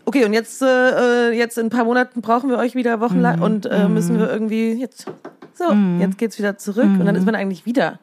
okay, 0.07 0.25
und 0.25 0.33
jetzt, 0.33 0.61
äh, 0.61 1.31
jetzt 1.31 1.57
in 1.57 1.67
ein 1.67 1.69
paar 1.69 1.83
Monaten 1.83 2.21
brauchen 2.21 2.49
wir 2.49 2.57
euch 2.57 2.73
wieder 2.75 2.97
Mhm. 2.97 3.01
wochenlang 3.01 3.41
und 3.41 3.65
äh, 3.67 3.87
müssen 3.89 4.17
wir 4.17 4.31
irgendwie 4.31 4.71
jetzt, 4.71 5.05
so, 5.53 5.65
jetzt 5.99 6.17
geht's 6.17 6.39
wieder 6.39 6.57
zurück. 6.57 6.91
Und 6.99 7.05
dann 7.05 7.15
ist 7.15 7.25
man 7.25 7.35
eigentlich 7.35 7.65
wieder 7.65 7.99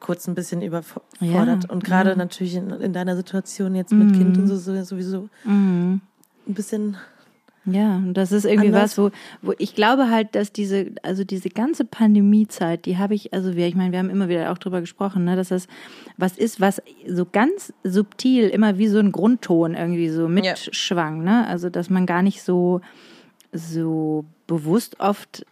kurz 0.00 0.26
ein 0.26 0.34
bisschen 0.34 0.62
überfordert. 0.62 1.06
Ja, 1.20 1.70
und 1.70 1.84
gerade 1.84 2.16
natürlich 2.16 2.56
in, 2.56 2.70
in 2.70 2.92
deiner 2.92 3.14
Situation 3.16 3.74
jetzt 3.76 3.92
mit 3.92 4.12
Kind 4.14 4.36
und 4.36 4.48
so, 4.48 4.56
so 4.56 4.82
sowieso 4.82 5.28
Mhm. 5.44 6.00
ein 6.48 6.54
bisschen 6.54 6.96
Ja, 7.64 7.96
und 7.96 8.14
das 8.14 8.32
ist 8.32 8.44
irgendwie 8.44 8.68
Anders. 8.68 8.98
was, 8.98 8.98
wo, 8.98 9.10
wo 9.40 9.54
ich 9.58 9.76
glaube 9.76 10.10
halt, 10.10 10.34
dass 10.34 10.52
diese, 10.52 10.92
also 11.02 11.22
diese 11.22 11.48
ganze 11.48 11.84
Pandemiezeit, 11.84 12.86
die 12.86 12.98
habe 12.98 13.14
ich, 13.14 13.32
also 13.32 13.54
wir, 13.54 13.68
ich 13.68 13.76
meine, 13.76 13.92
wir 13.92 14.00
haben 14.00 14.10
immer 14.10 14.28
wieder 14.28 14.50
auch 14.50 14.58
drüber 14.58 14.80
gesprochen, 14.80 15.24
ne, 15.24 15.36
dass 15.36 15.48
das 15.48 15.68
was 16.16 16.36
ist, 16.36 16.60
was 16.60 16.82
so 17.06 17.24
ganz 17.24 17.72
subtil 17.84 18.48
immer 18.48 18.78
wie 18.78 18.88
so 18.88 18.98
ein 18.98 19.12
Grundton 19.12 19.74
irgendwie 19.74 20.08
so 20.08 20.26
mitschwang, 20.28 21.22
ne? 21.22 21.46
Also 21.46 21.70
dass 21.70 21.88
man 21.88 22.04
gar 22.04 22.22
nicht 22.22 22.42
so, 22.42 22.80
so 23.52 24.24
bewusst 24.48 24.98
oft 24.98 25.46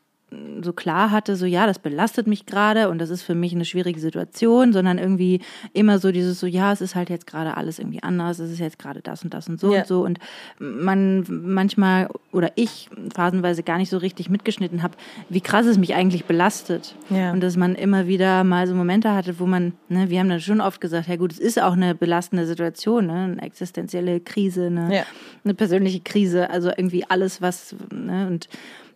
so 0.62 0.72
klar 0.72 1.10
hatte, 1.10 1.34
so 1.34 1.44
ja, 1.46 1.66
das 1.66 1.78
belastet 1.80 2.26
mich 2.28 2.46
gerade 2.46 2.88
und 2.88 2.98
das 3.00 3.10
ist 3.10 3.22
für 3.22 3.34
mich 3.34 3.52
eine 3.52 3.64
schwierige 3.64 3.98
Situation, 3.98 4.72
sondern 4.72 4.98
irgendwie 4.98 5.40
immer 5.72 5.98
so 5.98 6.12
dieses 6.12 6.38
so, 6.38 6.46
ja, 6.46 6.72
es 6.72 6.80
ist 6.80 6.94
halt 6.94 7.10
jetzt 7.10 7.26
gerade 7.26 7.56
alles 7.56 7.78
irgendwie 7.80 8.02
anders, 8.02 8.38
es 8.38 8.50
ist 8.52 8.60
jetzt 8.60 8.78
gerade 8.78 9.00
das 9.02 9.24
und 9.24 9.34
das 9.34 9.48
und 9.48 9.58
so 9.58 9.72
Ja. 9.72 9.80
und 9.80 9.86
so 9.88 10.04
und 10.04 10.18
man 10.58 11.24
manchmal 11.28 12.08
oder 12.32 12.52
ich 12.54 12.88
phasenweise 13.14 13.62
gar 13.64 13.78
nicht 13.78 13.90
so 13.90 13.96
richtig 13.98 14.30
mitgeschnitten 14.30 14.82
habe, 14.82 14.94
wie 15.28 15.40
krass 15.40 15.66
es 15.66 15.78
mich 15.78 15.94
eigentlich 15.94 16.24
belastet 16.26 16.94
Ja. 17.08 17.32
und 17.32 17.40
dass 17.40 17.56
man 17.56 17.74
immer 17.74 18.06
wieder 18.06 18.44
mal 18.44 18.66
so 18.68 18.74
Momente 18.74 19.12
hatte, 19.14 19.40
wo 19.40 19.46
man, 19.46 19.72
ne, 19.88 20.10
wir 20.10 20.20
haben 20.20 20.28
dann 20.28 20.40
schon 20.40 20.60
oft 20.60 20.80
gesagt, 20.80 21.08
ja 21.08 21.16
gut, 21.16 21.32
es 21.32 21.38
ist 21.40 21.60
auch 21.60 21.72
eine 21.72 21.94
belastende 21.94 22.46
Situation, 22.46 23.06
ne, 23.06 23.12
eine 23.32 23.42
existenzielle 23.42 24.20
Krise, 24.20 24.66
eine, 24.66 24.94
Ja. 24.94 25.02
eine 25.44 25.54
persönliche 25.54 26.00
Krise, 26.00 26.50
also 26.50 26.68
irgendwie 26.68 27.04
alles, 27.08 27.42
was, 27.42 27.74
ne, 27.92 28.26
und 28.28 28.48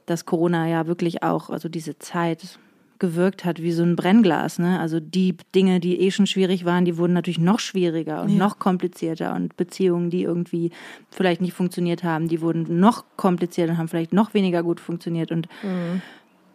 dass 0.07 0.27
Corona 0.27 0.69
ja 0.69 0.87
wirklich 0.87 1.23
auch, 1.23 1.51
also 1.51 1.69
diese 1.69 1.99
Zeit 1.99 2.59
gewirkt 3.01 3.45
hat 3.45 3.61
wie 3.61 3.73
so 3.73 3.83
ein 3.83 3.97
Brennglas, 3.97 4.59
ne? 4.59 4.79
Also 4.79 5.01
die 5.01 5.37
Dinge, 5.55 5.81
die 5.81 6.01
eh 6.01 6.11
schon 6.11 6.27
schwierig 6.27 6.65
waren, 6.65 6.85
die 6.85 6.97
wurden 6.97 7.13
natürlich 7.13 7.41
noch 7.41 7.59
schwieriger 7.59 8.23
und 8.23 8.37
noch 8.39 8.59
komplizierter 8.61 9.35
und 9.35 9.57
Beziehungen, 9.57 10.11
die 10.11 10.23
irgendwie 10.23 10.71
vielleicht 11.11 11.41
nicht 11.41 11.55
funktioniert 11.55 12.05
haben, 12.05 12.29
die 12.29 12.41
wurden 12.41 12.79
noch 12.79 13.05
komplizierter 13.17 13.73
und 13.73 13.79
haben 13.79 13.89
vielleicht 13.89 14.13
noch 14.13 14.33
weniger 14.33 14.63
gut 14.63 14.79
funktioniert 14.79 15.33
und 15.33 15.49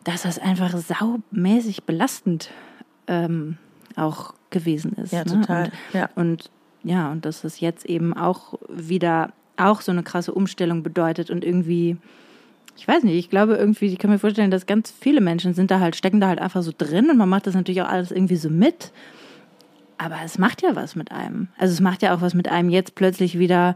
dass 0.05 0.21
das 0.23 0.39
einfach 0.39 0.75
saumäßig 0.77 1.83
belastend 1.83 2.51
ähm, 3.07 3.57
auch 3.97 4.33
gewesen 4.49 4.93
ist. 4.93 5.11
Ja, 5.11 5.25
ne? 5.25 5.41
total. 5.41 5.65
Und, 5.65 5.73
Ja. 5.93 6.09
und 6.15 6.51
ja, 6.83 7.11
und 7.11 7.25
dass 7.25 7.41
das 7.41 7.59
jetzt 7.59 7.85
eben 7.85 8.13
auch 8.13 8.57
wieder 8.69 9.33
auch 9.57 9.81
so 9.81 9.91
eine 9.91 10.03
krasse 10.03 10.33
Umstellung 10.33 10.83
bedeutet 10.83 11.29
und 11.29 11.43
irgendwie, 11.43 11.97
ich 12.79 12.87
weiß 12.87 13.03
nicht, 13.03 13.15
ich 13.15 13.29
glaube 13.29 13.55
irgendwie, 13.55 13.85
ich 13.87 13.99
kann 13.99 14.09
mir 14.09 14.19
vorstellen, 14.19 14.51
dass 14.51 14.65
ganz 14.65 14.91
viele 15.01 15.19
Menschen 15.21 15.53
sind 15.53 15.69
da 15.69 15.81
halt, 15.81 15.97
stecken 15.97 16.21
da 16.21 16.27
halt 16.29 16.39
einfach 16.39 16.63
so 16.63 16.71
drin 16.75 17.09
und 17.09 17.17
man 17.17 17.27
macht 17.27 17.45
das 17.45 17.53
natürlich 17.53 17.81
auch 17.81 17.89
alles 17.89 18.09
irgendwie 18.11 18.37
so 18.37 18.49
mit. 18.49 18.93
Aber 19.97 20.15
es 20.23 20.37
macht 20.37 20.61
ja 20.61 20.77
was 20.77 20.95
mit 20.95 21.11
einem. 21.11 21.49
Also 21.57 21.73
es 21.73 21.81
macht 21.81 22.01
ja 22.01 22.15
auch 22.15 22.21
was 22.21 22.33
mit 22.33 22.47
einem 22.47 22.69
jetzt 22.69 22.95
plötzlich 22.95 23.37
wieder. 23.37 23.75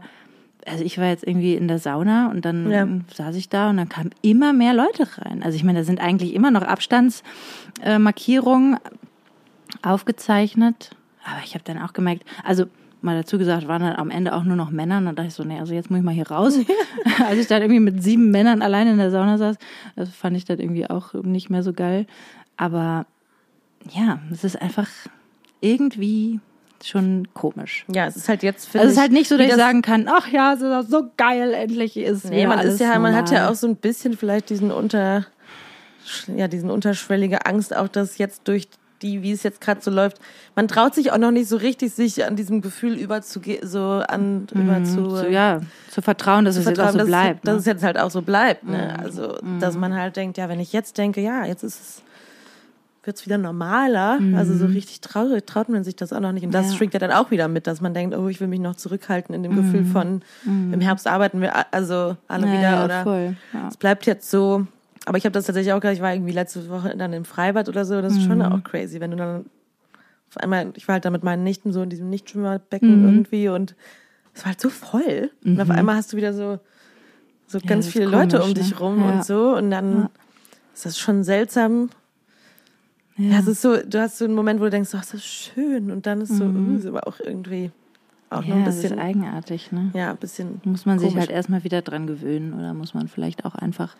Also 0.66 0.82
ich 0.82 0.96
war 0.96 1.08
jetzt 1.08 1.26
irgendwie 1.26 1.54
in 1.54 1.68
der 1.68 1.78
Sauna 1.78 2.30
und 2.30 2.46
dann 2.46 2.70
Ja. 2.70 2.88
saß 3.14 3.36
ich 3.36 3.50
da 3.50 3.68
und 3.68 3.76
dann 3.76 3.90
kamen 3.90 4.12
immer 4.22 4.54
mehr 4.54 4.72
Leute 4.72 5.06
rein. 5.18 5.42
Also 5.42 5.56
ich 5.56 5.64
meine, 5.64 5.80
da 5.80 5.84
sind 5.84 6.00
eigentlich 6.00 6.32
immer 6.34 6.50
noch 6.50 6.62
Abstandsmarkierungen 6.62 8.78
aufgezeichnet. 9.82 10.92
Aber 11.24 11.40
ich 11.44 11.52
habe 11.54 11.64
dann 11.64 11.80
auch 11.82 11.92
gemerkt, 11.92 12.24
also 12.42 12.64
mal 13.04 13.16
dazu 13.16 13.38
gesagt, 13.38 13.68
waren 13.68 13.82
dann 13.82 13.96
am 13.96 14.10
Ende 14.10 14.34
auch 14.34 14.44
nur 14.44 14.56
noch 14.56 14.70
Männer. 14.70 14.98
Und 14.98 15.06
dann 15.06 15.14
dachte 15.14 15.28
ich 15.28 15.34
so, 15.34 15.44
nee, 15.44 15.58
also 15.58 15.74
jetzt 15.74 15.90
muss 15.90 15.98
ich 15.98 16.04
mal 16.04 16.14
hier 16.14 16.28
raus. 16.28 16.58
Als 17.24 17.38
ich 17.38 17.46
dann 17.46 17.62
irgendwie 17.62 17.80
mit 17.80 18.02
sieben 18.02 18.30
Männern 18.30 18.62
alleine 18.62 18.92
in 18.92 18.98
der 18.98 19.10
Sauna 19.10 19.38
saß, 19.38 19.56
das 19.94 20.08
fand 20.10 20.36
ich 20.36 20.44
dann 20.44 20.58
irgendwie 20.58 20.88
auch 20.88 21.14
nicht 21.14 21.50
mehr 21.50 21.62
so 21.62 21.72
geil. 21.72 22.06
Aber 22.56 23.06
ja, 23.92 24.20
es 24.32 24.44
ist 24.44 24.60
einfach 24.60 24.88
irgendwie 25.60 26.40
schon 26.82 27.28
komisch. 27.34 27.84
Ja, 27.88 28.06
es 28.06 28.16
ist 28.16 28.28
halt 28.28 28.42
jetzt, 28.42 28.66
finde 28.66 28.80
Also 28.80 28.90
es 28.90 28.96
ist 28.96 29.00
halt 29.00 29.12
nicht 29.12 29.28
so, 29.28 29.38
dass 29.38 29.46
ich 29.46 29.54
sagen 29.54 29.82
kann, 29.82 30.08
ach 30.08 30.28
ja, 30.28 30.54
es 30.54 30.60
ist 30.60 30.90
so 30.90 31.10
geil, 31.16 31.54
endlich 31.54 31.96
ist 31.96 32.28
Nee, 32.28 32.46
man 32.46 32.60
ist 32.60 32.80
ja, 32.80 32.98
man 32.98 33.14
hat 33.14 33.30
ja 33.30 33.48
auch 33.48 33.54
so 33.54 33.66
ein 33.66 33.76
bisschen 33.76 34.16
vielleicht 34.16 34.50
diesen 34.50 34.70
unter, 34.70 35.26
ja, 36.34 36.48
diesen 36.48 36.70
unterschwellige 36.70 37.46
Angst, 37.46 37.74
auch 37.74 37.88
dass 37.88 38.18
jetzt 38.18 38.48
durch 38.48 38.68
die, 39.04 39.22
wie 39.22 39.30
es 39.30 39.44
jetzt 39.44 39.60
gerade 39.60 39.80
so 39.80 39.90
läuft, 39.92 40.18
man 40.56 40.66
traut 40.66 40.94
sich 40.94 41.12
auch 41.12 41.18
noch 41.18 41.30
nicht 41.30 41.48
so 41.48 41.56
richtig, 41.56 41.92
sich 41.94 42.24
an 42.24 42.34
diesem 42.34 42.60
Gefühl 42.62 42.94
überzugehen, 42.96 43.64
so 43.66 44.02
an, 44.08 44.48
über 44.52 44.82
zu, 44.82 45.00
Mhm. 45.02 45.10
so, 45.16 45.26
ja, 45.26 45.60
zu 45.90 46.02
vertrauen, 46.02 46.44
dass 46.44 46.56
es 46.56 46.64
jetzt 46.66 46.80
auch 46.80 46.90
so 46.90 46.98
dass, 46.98 47.06
bleibt. 47.06 47.46
dass 47.46 47.52
ne? 47.54 47.60
es 47.60 47.66
jetzt 47.66 47.84
halt 47.84 47.98
auch 47.98 48.10
so 48.10 48.22
bleibt. 48.22 48.64
Ne? 48.66 48.98
Also, 48.98 49.38
dass 49.60 49.76
man 49.76 49.94
halt 49.94 50.16
denkt, 50.16 50.38
ja, 50.38 50.48
wenn 50.48 50.58
ich 50.58 50.72
jetzt 50.72 50.98
denke, 50.98 51.20
ja, 51.20 51.44
jetzt 51.44 51.62
ist 51.62 51.80
es, 51.80 52.02
wird's 53.06 53.26
wieder 53.26 53.36
normaler. 53.36 54.18
Also 54.34 54.56
so 54.56 54.64
richtig 54.64 55.02
traurig, 55.02 55.44
traut 55.44 55.68
man 55.68 55.84
sich 55.84 55.94
das 55.94 56.14
auch 56.14 56.20
noch 56.20 56.32
nicht. 56.32 56.44
Und 56.46 56.52
das 56.54 56.64
Mhm. 56.66 56.70
Ja. 56.72 56.76
schwingt 56.78 56.94
ja 56.94 57.00
dann 57.00 57.12
auch 57.12 57.30
wieder 57.30 57.48
mit, 57.48 57.66
dass 57.66 57.82
man 57.82 57.92
denkt, 57.92 58.16
oh, 58.16 58.28
ich 58.28 58.40
will 58.40 58.48
mich 58.48 58.60
noch 58.60 58.76
zurückhalten 58.76 59.34
in 59.34 59.42
dem 59.42 59.54
Gefühl 59.56 59.84
von, 59.84 60.22
im 60.46 60.80
Herbst 60.80 61.06
arbeiten 61.06 61.42
wir 61.42 61.52
also 61.74 62.16
alle 62.28 62.46
Mhm. 62.46 62.52
ja, 62.54 62.58
wieder 62.58 62.70
ja, 62.70 62.84
oder 62.86 63.02
voll. 63.02 63.36
Ja. 63.52 63.68
es 63.68 63.76
bleibt 63.76 64.06
jetzt 64.06 64.30
so. 64.30 64.66
Aber 65.06 65.18
ich 65.18 65.24
habe 65.24 65.32
das 65.32 65.46
tatsächlich 65.46 65.72
auch 65.72 65.80
gedacht, 65.80 65.96
ich 65.96 66.02
war 66.02 66.14
irgendwie 66.14 66.32
letzte 66.32 66.68
Woche 66.70 66.96
dann 66.96 67.12
im 67.12 67.24
Freibad 67.24 67.68
oder 67.68 67.84
so. 67.84 68.00
Das 68.00 68.14
ist 68.14 68.22
schon 68.24 68.38
Mhm. 68.38 68.44
auch 68.44 68.64
crazy, 68.64 69.00
wenn 69.00 69.10
du 69.10 69.16
dann 69.16 69.46
auf 70.30 70.38
einmal, 70.38 70.72
ich 70.76 70.88
war 70.88 70.94
halt 70.94 71.04
da 71.04 71.10
mit 71.10 71.22
meinen 71.22 71.44
Nichten 71.44 71.72
so 71.72 71.82
in 71.82 71.90
diesem 71.90 72.08
Nichtschwimmerbecken 72.10 73.00
Mhm. 73.02 73.04
irgendwie 73.08 73.48
und 73.48 73.74
es 74.32 74.40
war 74.42 74.46
halt 74.52 74.60
so 74.60 74.70
voll. 74.70 75.30
Und 75.44 75.60
auf 75.60 75.70
einmal 75.70 75.96
hast 75.96 76.12
du 76.12 76.16
wieder 76.16 76.32
so, 76.32 76.58
so 77.46 77.58
ganz 77.60 77.84
das 77.84 77.86
ist 77.86 77.92
viele 77.92 78.06
Leute 78.06 78.38
komisch, 78.38 78.48
um 78.48 78.54
dich 78.54 78.70
ne? 78.72 78.78
rum 78.78 78.98
Ja. 79.00 79.10
und 79.12 79.24
so. 79.24 79.54
Und 79.56 79.70
dann 79.70 80.08
ist 80.74 80.86
das 80.86 80.98
schon 80.98 81.22
seltsam. 81.22 81.90
Ja. 83.16 83.38
es 83.38 83.46
ist 83.46 83.62
so, 83.62 83.76
du 83.76 84.00
hast 84.00 84.18
so 84.18 84.24
einen 84.24 84.34
Moment, 84.34 84.58
wo 84.58 84.64
du 84.64 84.70
denkst, 84.70 84.90
oh, 84.94 84.98
ist 84.98 85.14
das 85.14 85.24
schön. 85.24 85.92
Und 85.92 86.06
dann 86.06 86.20
ist 86.22 86.36
so, 86.36 86.44
uh, 86.46 86.76
ist 86.76 86.86
aber 86.86 87.06
auch 87.06 87.20
irgendwie 87.20 87.70
auch 88.34 88.40
noch. 88.42 88.48
Ja, 88.48 88.54
ein 88.56 88.64
das 88.64 88.76
ist 88.76 88.82
bisschen, 88.82 88.98
eigenartig, 88.98 89.72
ne? 89.72 89.90
ja, 89.94 90.10
ein 90.10 90.16
bisschen. 90.16 90.60
Muss 90.64 90.84
man 90.86 90.98
sich 90.98 91.08
komisch. 91.10 91.20
halt 91.20 91.30
erstmal 91.30 91.64
wieder 91.64 91.82
dran 91.82 92.06
gewöhnen 92.06 92.52
oder 92.54 92.74
muss 92.74 92.94
man 92.94 93.08
vielleicht 93.08 93.44
auch 93.44 93.54
einfach 93.54 93.96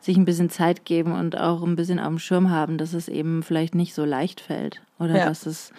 sich 0.00 0.16
ein 0.16 0.24
bisschen 0.24 0.50
Zeit 0.50 0.84
geben 0.84 1.12
und 1.12 1.38
auch 1.38 1.62
ein 1.62 1.76
bisschen 1.76 1.98
auf 1.98 2.08
dem 2.08 2.18
Schirm 2.18 2.50
haben, 2.50 2.78
dass 2.78 2.92
es 2.92 3.08
eben 3.08 3.42
vielleicht 3.42 3.74
nicht 3.74 3.94
so 3.94 4.04
leicht 4.04 4.40
fällt 4.40 4.82
oder 4.98 5.16
Ja. 5.16 5.24
dass 5.26 5.46
es 5.46 5.72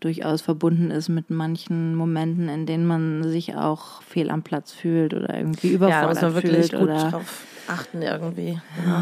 durchaus 0.00 0.42
verbunden 0.42 0.90
ist 0.90 1.08
mit 1.08 1.30
manchen 1.30 1.94
Momenten, 1.94 2.48
in 2.50 2.66
denen 2.66 2.86
man 2.86 3.22
sich 3.24 3.56
auch 3.56 4.02
fehl 4.02 4.30
am 4.30 4.42
Platz 4.42 4.72
fühlt 4.72 5.14
oder 5.14 5.34
irgendwie 5.34 5.72
Ja, 5.72 5.78
da 5.78 5.86
überfordert 5.86 6.08
muss 6.14 6.22
man 6.22 6.34
wirklich 6.34 6.66
fühlt 6.68 6.72
gut 6.72 6.82
oder 6.90 7.10
drauf 7.10 7.46
achten 7.68 8.02
irgendwie. 8.02 8.60
Genau. 8.82 9.00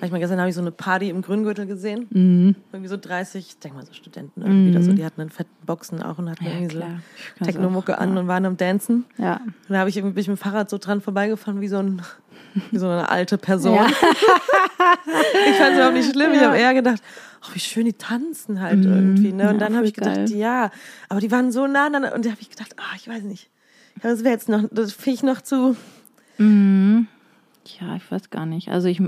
Manchmal 0.00 0.20
gestern 0.20 0.38
habe 0.38 0.48
ich 0.48 0.54
so 0.54 0.60
eine 0.60 0.70
Party 0.70 1.10
im 1.10 1.22
Grüngürtel 1.22 1.66
gesehen. 1.66 2.06
Mhm. 2.10 2.54
Irgendwie 2.72 2.88
so 2.88 2.96
30, 2.96 3.46
ich 3.48 3.58
denke 3.58 3.76
mal 3.78 3.86
so 3.86 3.92
Studenten 3.92 4.40
irgendwie 4.42 4.70
oder 4.70 4.82
so, 4.82 4.92
die 4.92 5.04
hatten 5.04 5.20
einen 5.20 5.30
fetten 5.30 5.50
Boxen 5.66 6.02
auch 6.02 6.18
und 6.18 6.30
hatten 6.30 6.44
Ja, 6.44 6.50
irgendwie 6.52 6.76
klar. 6.76 7.00
so 7.38 7.44
Technomucke 7.44 7.98
an 7.98 8.16
und 8.16 8.26
waren 8.28 8.44
am 8.46 8.56
Dancen. 8.56 9.04
ja. 9.18 9.36
Und 9.44 9.54
da 9.68 9.78
habe 9.78 9.90
ich 9.90 9.96
irgendwie 9.96 10.14
bin 10.14 10.22
ich 10.22 10.28
mit 10.28 10.38
dem 10.38 10.42
Fahrrad 10.42 10.70
so 10.70 10.78
dran 10.78 11.00
vorbeigefahren 11.00 11.60
wie 11.60 11.68
so 11.68 11.78
ein 11.78 12.02
wie 12.70 12.78
so 12.78 12.88
eine 12.88 13.08
alte 13.10 13.38
Person. 13.38 13.74
Ja. 13.76 13.86
Ich 15.50 15.56
fand 15.56 15.70
es 15.72 15.74
überhaupt 15.76 15.94
nicht 15.94 16.10
schlimm. 16.12 16.32
Ich 16.32 16.40
habe 16.40 16.56
eher 16.56 16.72
gedacht, 16.74 17.02
ach, 17.42 17.54
wie 17.54 17.60
schön 17.60 17.84
die 17.84 17.92
tanzen 17.92 18.60
halt 18.60 18.84
irgendwie. 18.84 19.32
Ne? 19.32 19.48
Und 19.50 19.56
Mhm. 19.56 19.60
ja, 19.60 19.66
dann 19.66 19.76
habe 19.76 19.86
ich 19.86 19.94
gedacht, 19.94 20.14
geil. 20.16 20.30
ja, 20.32 20.70
aber 21.08 21.20
die 21.20 21.30
waren 21.30 21.52
so 21.52 21.66
nah 21.66 21.86
und 21.86 21.92
da 22.24 22.30
habe 22.30 22.40
ich 22.40 22.48
gedacht, 22.50 22.74
ah, 22.78 22.94
ich 22.96 23.06
weiß 23.08 23.22
nicht. 23.24 23.50
Ja, 24.02 24.10
das 24.10 24.24
wäre 24.24 24.32
jetzt 24.34 24.48
noch, 24.48 24.64
das 24.70 24.92
finde 24.92 25.14
ich 25.16 25.22
noch 25.22 25.42
zu. 25.42 25.76
Ja, 26.38 27.96
ich 27.96 28.10
weiß 28.10 28.30
gar 28.30 28.46
nicht. 28.46 28.68
Also 28.70 28.88
ich 28.88 29.02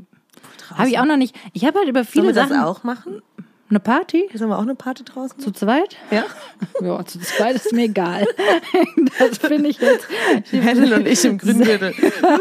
habe 0.76 0.88
ich 0.88 0.98
auch 0.98 1.04
noch 1.04 1.16
nicht. 1.16 1.34
Ich 1.52 1.64
habe 1.64 1.78
halt 1.78 1.88
über 1.88 2.04
Sollen 2.04 2.12
viele 2.12 2.26
wir 2.28 2.32
das 2.34 2.48
Sachen 2.48 2.62
auch 2.62 2.84
machen? 2.84 3.22
eine 3.70 3.80
Party 3.80 4.28
Sollen 4.34 4.50
wir 4.50 4.58
auch 4.58 4.62
eine 4.62 4.74
Party 4.74 5.02
draußen? 5.02 5.38
zu 5.40 5.50
zweit. 5.50 5.96
Ja. 6.10 6.24
Ja, 6.82 7.04
zu 7.06 7.18
zweit 7.20 7.56
ist 7.56 7.72
mir 7.72 7.84
egal. 7.84 8.26
Das 9.18 9.38
finde 9.38 9.68
ich 9.70 9.78
jetzt. 9.80 10.06
Helen 10.50 10.92
und 10.92 11.06
ich 11.06 11.24
im 11.24 11.38
Grüngürtel. 11.38 11.90
Auf 11.90 12.40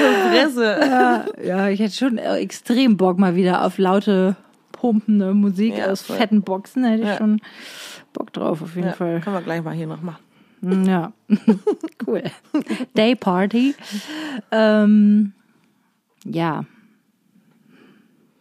der 0.00 0.30
Fresse. 0.30 0.78
Ja, 0.80 1.24
ja, 1.44 1.68
ich 1.68 1.80
hätte 1.80 1.94
schon 1.94 2.18
äh, 2.18 2.36
extrem 2.36 2.96
Bock 2.96 3.18
mal 3.18 3.34
wieder 3.34 3.64
auf 3.64 3.78
laute, 3.78 4.36
pumpende 4.72 5.34
Musik 5.34 5.76
Ja, 5.76 5.86
aus 5.86 6.02
voll. 6.02 6.16
fetten 6.16 6.42
Boxen. 6.42 6.82
Da 6.82 6.90
hätte 6.90 7.02
ich 7.02 7.08
Ja. 7.08 7.16
schon 7.18 7.40
Bock 8.12 8.32
drauf, 8.32 8.62
auf 8.62 8.74
jeden 8.76 8.92
Fall. 8.94 9.20
können 9.20 9.36
wir 9.36 9.42
gleich 9.42 9.62
mal 9.62 9.74
hier 9.74 9.86
noch 9.86 10.00
machen. 10.02 10.22
Mm, 10.60 10.84
Ja, 10.84 11.12
cool. 12.06 12.22
Day 12.96 13.14
Party. 13.16 13.74
Ähm, 14.50 15.32
ja. 16.24 16.64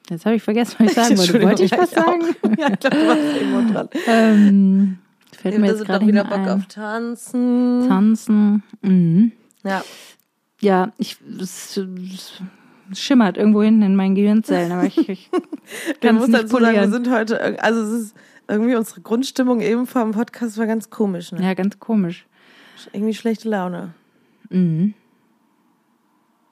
Jetzt 0.09 0.25
habe 0.25 0.35
ich 0.35 0.43
vergessen, 0.43 0.75
was 0.79 0.87
ich 0.87 0.93
sagen 0.93 1.17
wollte. 1.17 1.41
Wollte 1.41 1.63
ich 1.63 1.71
was 1.71 1.91
ja, 1.91 2.03
sagen? 2.03 2.21
Ja, 2.57 2.69
ich 2.71 2.79
glaube, 2.79 2.95
du 2.95 3.07
warst 3.07 3.41
irgendwo 3.41 3.73
dran. 3.73 3.89
Ähm, 4.07 4.97
fällt 5.37 5.57
mir 5.57 5.63
Wir 5.63 5.71
jetzt 5.71 5.85
gerade 5.85 6.07
wieder 6.07 6.23
Bock 6.23 6.39
ein. 6.39 6.49
auf 6.49 6.65
Tanzen. 6.67 7.85
Tanzen. 7.87 8.63
Mhm. 8.81 9.31
Ja. 9.63 9.83
Ja, 10.61 10.91
ich, 10.97 11.17
es, 11.39 11.77
es 11.77 12.41
schimmert 12.99 13.37
irgendwo 13.37 13.61
hinten 13.61 13.83
in 13.83 13.95
meinen 13.95 14.15
Gehirnzellen, 14.15 14.71
aber 14.71 14.85
ich, 14.85 15.09
ich 15.09 15.29
kann 16.01 16.15
müssen 16.15 16.31
nicht 16.31 16.43
dazu 16.43 16.53
sagen, 16.53 16.63
wir 16.63 16.71
polieren. 16.71 16.91
sind 16.91 17.11
heute, 17.11 17.61
also 17.63 17.81
es 17.81 18.01
ist 18.01 18.15
irgendwie 18.47 18.75
unsere 18.75 19.01
Grundstimmung 19.01 19.61
eben 19.61 19.85
vor 19.85 20.03
dem 20.03 20.13
Podcast 20.13 20.57
war 20.57 20.65
ganz 20.67 20.89
komisch. 20.89 21.31
Ne? 21.31 21.43
Ja, 21.43 21.53
ganz 21.53 21.79
komisch. 21.79 22.25
Irgendwie 22.93 23.13
schlechte 23.13 23.49
Laune. 23.49 23.93
Mhm. 24.49 24.93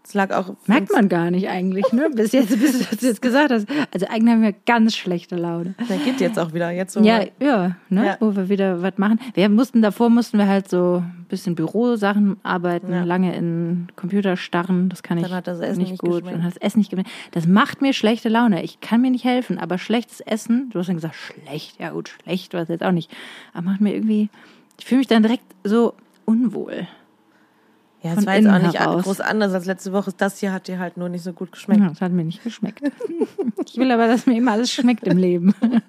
Es 0.08 0.14
lag 0.14 0.32
auch. 0.32 0.54
Merkt 0.68 0.92
man 0.92 1.10
gar 1.10 1.32
nicht 1.32 1.50
eigentlich, 1.50 1.92
ne? 1.92 2.12
Bis 2.14 2.32
jetzt, 2.32 2.50
bis 2.60 2.78
du 2.78 2.86
das 2.92 3.02
jetzt 3.02 3.24
gesagt 3.24 3.52
hast. 3.52 3.66
Also 3.92 4.06
eigentlich 4.06 4.34
haben 4.36 4.44
wir 4.44 4.54
ganz 4.68 4.96
schlechte 4.96 5.36
Laune. 5.36 5.74
Der 5.90 5.98
geht 5.98 6.22
jetzt 6.22 6.38
auch 6.38 6.54
wieder. 6.54 6.70
Jetzt 6.70 6.94
so 6.94 7.02
Ja, 7.02 7.22
ja, 7.40 7.76
ne? 7.90 8.06
Ja. 8.06 8.18
Wo 8.20 8.36
wir 8.36 8.48
wieder 8.48 8.84
was 8.84 9.00
machen. 9.00 9.20
Wir 9.34 9.50
mussten, 9.50 9.82
davor 9.82 10.12
mussten 10.12 10.38
wir 10.38 10.48
halt 10.48 10.70
so 10.70 10.98
ein 10.98 11.26
bisschen 11.28 11.56
Bürosachen 11.56 12.38
arbeiten, 12.44 12.92
Ja. 12.94 13.04
lange 13.04 13.36
in 13.36 13.88
Computer 13.96 14.38
starren. 14.38 14.90
Das 14.90 15.02
kann 15.02 15.18
ich 15.18 15.24
Dann 15.24 15.34
hat 15.34 15.48
das 15.48 15.60
Essen 15.60 15.80
nicht, 15.82 15.92
nicht 15.94 16.02
gut. 16.02 16.24
Dann 16.24 16.44
hat 16.44 16.52
das 16.56 16.62
Essen 16.62 16.78
nicht 16.80 16.92
geschmeckt. 16.92 17.10
Das 17.32 17.48
macht 17.48 17.82
mir 17.82 17.92
schlechte 17.94 18.30
Laune. 18.30 18.64
Ich 18.64 18.80
kann 18.82 19.02
mir 19.02 19.10
nicht 19.10 19.26
helfen, 19.26 19.58
aber 19.58 19.80
schlechtes 19.80 20.20
Essen, 20.22 20.70
du 20.72 20.78
hast 20.78 20.88
dann 20.88 20.98
gesagt, 20.98 21.16
schlecht, 21.16 21.80
ja 21.80 21.90
gut, 21.90 22.10
schlecht 22.10 22.54
war 22.54 22.62
es 22.62 22.70
jetzt 22.70 22.84
auch 22.84 22.92
nicht. 22.92 23.10
Aber 23.54 23.64
macht 23.64 23.82
mir 23.82 23.96
irgendwie, 23.96 24.30
ich 24.78 24.86
fühle 24.86 25.00
mich 25.00 25.08
dann 25.08 25.24
direkt 25.24 25.46
so 25.64 25.96
unwohl. 26.26 26.88
Ja, 28.06 28.14
es 28.14 28.26
war 28.28 28.36
jetzt 28.36 28.48
auch 28.48 28.60
nicht 28.60 28.80
heraus. 28.80 29.04
groß 29.04 29.20
anders 29.20 29.52
als 29.54 29.66
letzte 29.66 29.92
Woche. 29.92 30.14
Das 30.16 30.40
hier 30.40 30.54
hat 30.54 30.68
dir 30.68 30.78
halt 30.78 30.96
nur 30.96 31.10
nicht 31.10 31.24
so 31.24 31.34
gut 31.34 31.52
geschmeckt. 31.52 31.82
Ja, 31.82 31.90
das 31.90 32.02
hat 32.02 32.12
mir 32.12 32.24
nicht 32.24 32.44
geschmeckt. 32.44 32.82
Ich 33.68 33.78
will 33.78 33.92
aber, 33.92 34.08
dass 34.08 34.28
mir 34.28 34.38
immer 34.38 34.52
alles 34.52 34.72
schmeckt 34.72 35.06
im 35.08 35.18
Leben. 35.18 35.54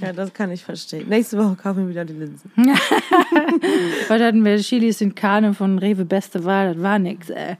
Ja, 0.00 0.12
das 0.12 0.32
kann 0.32 0.50
ich 0.50 0.64
verstehen. 0.64 1.08
Nächste 1.08 1.36
Woche 1.36 1.56
kaufen 1.56 1.82
wir 1.82 1.88
wieder 1.90 2.04
die 2.04 2.14
Linsen. 2.14 2.50
Heute 4.08 4.24
hatten 4.24 4.44
wir 4.44 4.56
Chilis 4.58 5.00
in 5.00 5.14
Karne 5.14 5.52
von 5.52 5.78
Rewe 5.78 6.04
Beste 6.04 6.44
Wahl. 6.44 6.74
Das 6.74 6.82
war 6.82 6.98
nix, 6.98 7.28
ey. 7.28 7.56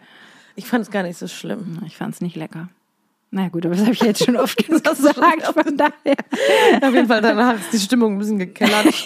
Ich 0.56 0.66
fand 0.66 0.84
es 0.84 0.90
gar 0.90 1.02
nicht 1.02 1.18
so 1.18 1.26
schlimm. 1.28 1.80
Ich 1.86 1.96
fand's 1.96 2.20
nicht 2.20 2.36
lecker. 2.36 2.68
Na 3.30 3.48
gut, 3.48 3.66
aber 3.66 3.74
das 3.74 3.82
habe 3.84 3.92
ich 3.92 4.00
jetzt 4.02 4.24
schon 4.24 4.36
oft 4.36 4.56
genug 4.66 4.82
gesagt. 4.82 5.16
Von 5.16 5.76
daher. 5.76 6.16
Auf 6.82 6.94
jeden 6.94 7.08
Fall 7.08 7.20
danach 7.20 7.54
ist 7.56 7.72
die 7.72 7.78
Stimmung 7.78 8.14
ein 8.14 8.18
bisschen 8.18 8.38
gekellert. 8.38 8.86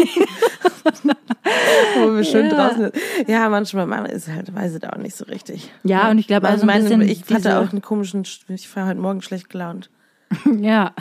Wo 1.98 2.14
wir 2.14 2.24
schön 2.24 2.46
Ja. 2.46 2.54
draußen 2.54 2.82
sind. 2.82 2.94
Ja, 3.28 3.48
manchmal 3.48 3.86
man 3.86 4.06
ist 4.06 4.28
halt, 4.28 4.54
weiß 4.54 4.74
es 4.74 4.82
auch 4.84 4.96
nicht 4.96 5.16
so 5.16 5.24
richtig. 5.24 5.70
Ja, 5.82 6.10
und 6.10 6.18
ich 6.18 6.26
glaube, 6.28 6.48
also 6.48 6.62
ein 6.62 6.66
meine, 6.88 7.04
ich 7.04 7.22
hatte 7.32 7.58
auch 7.58 7.70
einen 7.72 7.82
komischen, 7.82 8.24
ich 8.48 8.76
war 8.76 8.86
heute 8.86 9.00
Morgen 9.00 9.22
schlecht 9.22 9.48
gelaunt. 9.50 9.90
Ja, 10.60 10.92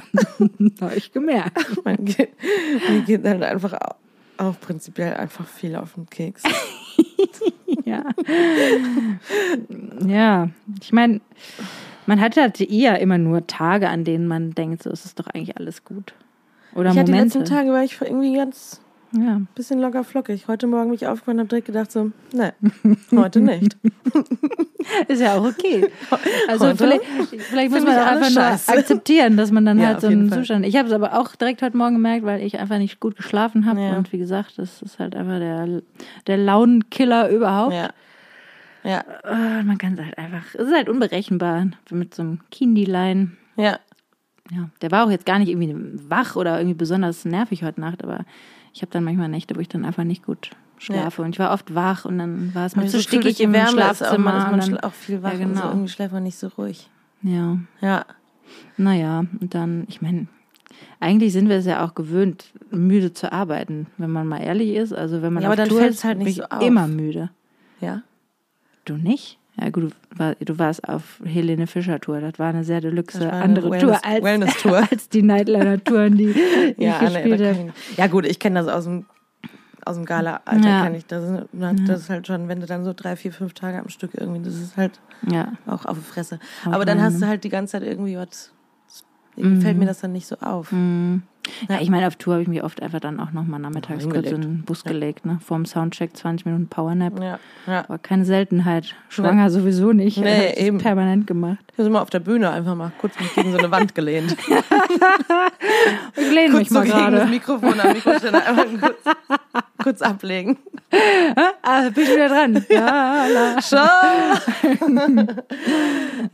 habe 0.82 0.96
ich 0.96 1.14
gemerkt. 1.14 1.58
Man 1.86 2.04
geht, 2.04 2.32
mir 2.90 3.00
geht 3.02 3.24
halt 3.24 3.42
einfach 3.44 3.72
auch, 3.74 3.96
auch 4.38 4.60
prinzipiell 4.60 5.14
einfach 5.14 5.48
viel 5.48 5.76
auf 5.78 5.94
den 5.94 6.10
Keks. 6.10 6.44
Ja. 7.86 8.04
Ja, 10.06 10.50
ich 10.82 10.92
meine, 10.92 11.22
man 12.12 12.20
hat 12.20 12.36
halt 12.36 12.60
eher 12.60 13.00
immer 13.00 13.18
nur 13.18 13.48
Tage, 13.48 13.88
an 13.88 14.04
denen 14.04 14.28
man 14.28 14.52
denkt, 14.52 14.84
so 14.84 14.90
es 14.90 15.06
ist 15.06 15.18
doch 15.18 15.28
eigentlich 15.28 15.56
alles 15.56 15.86
gut. 15.86 16.14
Oder 16.76 16.92
ich 16.92 16.98
hatte 16.98 17.06
die 17.06 17.12
Momente. 17.14 17.40
letzten 17.40 17.56
Tage 17.56 17.70
war 17.72 17.86
ich 17.86 18.02
irgendwie 18.02 18.36
ganz 18.36 18.82
ja. 19.14 19.40
bisschen 19.56 19.80
locker 19.80 20.04
flockig. 20.04 20.50
Heute 20.50 20.68
Morgen 20.68 20.88
bin 20.88 20.96
ich 20.96 21.08
aufgewacht 21.08 21.36
und 21.36 21.40
habe 21.40 21.48
direkt 21.48 21.68
gedacht 21.68 21.90
so, 21.90 22.12
ne, 22.34 22.54
heute 23.16 23.40
nicht. 23.40 23.78
Ist 25.08 25.22
ja 25.22 25.36
auch 25.36 25.46
okay. 25.46 25.90
Also 26.50 26.68
Heute 26.68 26.84
vielleicht, 26.84 27.04
vielleicht 27.46 27.72
muss 27.72 27.86
man 27.86 27.98
auch 27.98 28.06
einfach 28.08 28.30
nur 28.30 28.44
akzeptieren, 28.76 29.38
dass 29.38 29.52
man 29.54 29.64
dann 29.64 29.80
Ja, 29.80 29.88
halt 29.88 30.02
so 30.02 30.08
einen 30.08 30.18
jeden 30.18 30.30
Fall. 30.32 30.40
Zustand. 30.40 30.66
Ich 30.66 30.76
habe 30.76 30.90
es 30.90 30.94
aber 30.94 31.18
auch 31.18 31.34
direkt 31.38 31.62
heute 31.62 31.78
Morgen 31.78 31.94
gemerkt, 31.94 32.26
weil 32.26 32.42
ich 32.42 32.60
einfach 32.60 32.78
nicht 32.78 33.00
gut 33.00 33.16
geschlafen 33.16 33.66
habe. 33.66 33.80
Ja. 33.80 33.96
Und 33.96 34.12
wie 34.12 34.18
gesagt, 34.18 34.58
das 34.58 34.82
ist 34.82 35.00
halt 35.00 35.16
einfach 35.16 35.40
der, 35.40 35.82
der 36.28 36.36
Launenkiller 36.36 37.30
überhaupt. 37.30 37.74
Ja. 37.74 37.92
Ja, 38.84 39.04
Äh, 39.24 39.64
Man 39.64 39.78
kann 39.78 39.94
es 39.94 40.00
halt 40.04 40.18
einfach, 40.18 40.44
es 40.54 40.68
ist 40.68 40.74
halt 40.74 40.90
unberechenbar 40.90 41.68
mit 41.92 42.14
so 42.16 42.24
einem 42.24 42.40
Kindilein. 42.52 43.38
ja. 43.58 43.80
Ja, 44.54 44.70
der 44.82 44.92
war 44.92 45.06
auch 45.06 45.10
jetzt 45.12 45.26
gar 45.26 45.40
nicht 45.40 45.48
irgendwie 45.48 45.74
wach 46.10 46.36
oder 46.36 46.58
irgendwie 46.60 46.74
besonders 46.76 47.24
nervig 47.24 47.64
heute 47.64 47.80
Nacht, 47.80 48.04
aber 48.04 48.26
ich 48.74 48.82
habe 48.82 48.92
dann 48.92 49.06
manchmal 49.06 49.30
Nächte, 49.30 49.56
wo 49.56 49.62
ich 49.62 49.70
dann 49.70 49.86
einfach 49.86 50.04
nicht 50.04 50.26
gut 50.26 50.50
schlafe. 50.78 51.22
Und 51.22 51.30
ich 51.30 51.40
war 51.40 51.54
oft 51.54 51.74
wach 51.74 52.04
und 52.04 52.18
dann 52.18 52.54
war 52.54 52.66
es 52.66 52.76
mir 52.76 52.82
zu 52.88 52.98
Gefühl, 52.98 53.22
stickig 53.22 53.40
im 53.40 53.54
Wärme 53.54 53.70
ist 53.70 53.78
auch, 53.78 53.96
Schlafzimmer. 53.96 54.32
man, 54.34 54.38
ist 54.40 54.52
man 54.68 54.72
dann, 54.72 54.80
auch 54.82 54.92
viel 54.94 55.24
wach 55.24 55.32
Ja, 55.32 55.46
und 55.46 55.56
so. 55.56 55.62
genau. 55.62 55.68
Irgendwie 55.72 55.88
schläft 55.90 56.12
man 56.12 56.24
nicht 56.24 56.38
so 56.38 56.48
ruhig. 56.50 56.90
ja, 57.22 57.60
Ja. 57.80 58.06
naja, 58.76 59.20
und 59.40 59.56
dann, 59.56 59.86
ich 59.88 60.02
meine, 60.02 60.28
eigentlich 61.00 61.32
sind 61.32 61.48
wir 61.48 61.56
es 61.58 61.66
ja 61.66 61.86
auch 61.86 61.96
gewöhnt, 61.96 62.52
müde 62.72 63.14
zu 63.14 63.32
arbeiten, 63.32 63.88
wenn 63.98 64.12
man 64.12 64.28
mal 64.28 64.40
ehrlich 64.42 64.76
ist. 64.76 64.92
Also 64.92 65.22
wenn 65.22 65.32
man 65.32 65.44
Ja, 65.44 65.50
aber 65.50 65.56
dann 65.56 65.70
fällt's 65.70 66.00
ist, 66.00 66.04
halt 66.04 66.18
nicht 66.18 66.36
so 66.38 66.44
auf. 66.44 66.62
immer 66.62 66.88
müde. 66.88 67.30
Ja. 67.80 68.02
Du 68.86 68.96
nicht? 68.96 69.38
Ja 69.60 69.70
gut, 69.70 69.84
du, 69.84 70.20
war, 70.20 70.36
du 70.36 70.58
warst 70.60 70.88
auf 70.88 71.22
Helene 71.26 71.68
Fischer 71.68 72.00
Tour. 72.00 72.22
Das 72.22 72.40
war 72.40 72.50
eine 72.50 72.64
sehr 72.64 72.80
deluxe 72.82 73.32
andere 73.32 73.70
Wellness- 73.70 74.56
Tour 74.62 74.78
als, 74.78 74.92
als 74.92 75.10
die 75.10 75.22
Nightliner-Touren, 75.24 76.18
die 76.18 76.34
Ja, 76.78 77.02
ich 77.04 77.14
da 77.14 77.22
gespielt 77.22 77.42
habe. 77.58 77.74
ja 77.98 78.08
gut, 78.08 78.26
ich 78.26 78.40
kenne 78.40 78.60
das 78.64 78.68
aus 78.70 78.86
dem 78.86 79.06
aus 79.84 79.96
dem 79.96 80.06
Gala-Alter 80.06 80.68
Ja. 80.70 80.84
kann 80.84 80.94
ich 80.96 81.08
das. 81.08 81.24
ist- 81.24 81.48
Das 81.88 82.02
ist 82.02 82.10
halt 82.12 82.28
schon, 82.28 82.48
wenn 82.48 82.60
du 82.60 82.68
dann 82.68 82.86
so 82.86 82.94
drei, 82.96 83.16
vier, 83.16 83.34
fünf 83.34 83.54
Tage 83.56 83.80
am 83.80 83.90
Stück 83.90 84.12
irgendwie, 84.16 84.42
das 84.44 84.54
ist 84.56 84.78
halt 84.78 85.02
Ja, 85.28 85.54
auch 85.66 85.86
auf 85.86 85.98
die 85.98 86.04
Fresse. 86.04 86.40
Auf 86.66 86.74
Aber 86.74 86.86
dann 86.86 87.02
hast 87.02 87.20
du 87.20 87.26
halt 87.28 87.44
die 87.44 87.50
ganze 87.50 87.72
Zeit 87.74 87.84
irgendwie 87.84 88.16
was. 88.16 88.52
Irgendwie 89.36 89.62
fällt 89.62 89.78
mir 89.78 89.86
das 89.88 90.00
dann 90.00 90.12
nicht 90.12 90.28
so 90.28 90.36
auf. 90.38 90.72
Mhm. 90.72 91.24
Ja, 91.70 91.82
ich 91.82 91.90
meine, 91.90 92.08
auf 92.08 92.16
Tour 92.16 92.34
habe 92.34 92.44
ich 92.44 92.48
mich 92.48 92.64
oft 92.64 92.82
einfach 92.82 93.00
dann 93.00 93.20
auch 93.20 93.32
nochmal 93.32 93.60
nachmittags 93.60 94.08
kurz 94.08 94.32
in 94.32 94.42
den 94.42 94.62
Bus 94.64 94.84
gelegt, 94.84 95.26
ne? 95.26 95.40
Vorm 95.44 95.66
Soundcheck 95.66 96.16
20 96.16 96.46
Minuten 96.46 96.68
Powernap. 96.68 97.20
Ja, 97.20 97.40
ja. 97.68 97.86
War 97.88 98.00
keine 98.00 98.26
Seltenheit. 98.26 98.96
Schwanger 99.10 99.50
sowieso 99.50 99.92
nicht. 99.94 100.18
Nee, 100.18 100.52
ich 100.52 100.60
eben. 100.60 100.78
Permanent 100.78 101.28
gemacht. 101.28 101.60
Ich 101.72 101.80
habe 101.80 101.88
immer 101.88 102.02
auf 102.02 102.10
der 102.10 102.20
Bühne 102.20 102.52
einfach 102.52 102.76
mal 102.76 102.92
kurz 103.00 103.20
mich 103.20 103.34
gegen 103.36 103.52
so 103.52 103.58
eine 103.58 103.72
Wand 103.72 103.96
gelehnt. 103.96 104.36
Ich 106.16 106.32
lehne 106.32 106.52
kurz 106.52 106.60
mich 106.60 106.70
so 106.70 106.76
mal 106.76 106.84
gegen 106.84 106.98
das 106.98 107.12
gerade. 107.12 107.30
Mikrofon 107.30 107.80
am 107.80 107.94
Mikroständer 107.94 108.46
einfach 108.46 108.66
kurz, 108.80 109.18
kurz 109.82 110.02
ablegen. 110.02 110.58
Ah, 111.62 111.90
bin 111.90 112.04
ich 112.04 112.10
wieder 112.12 112.28
dran. 112.28 112.66
Ja, 112.70 113.26
la. 113.28 113.62
Schon. 113.62 115.28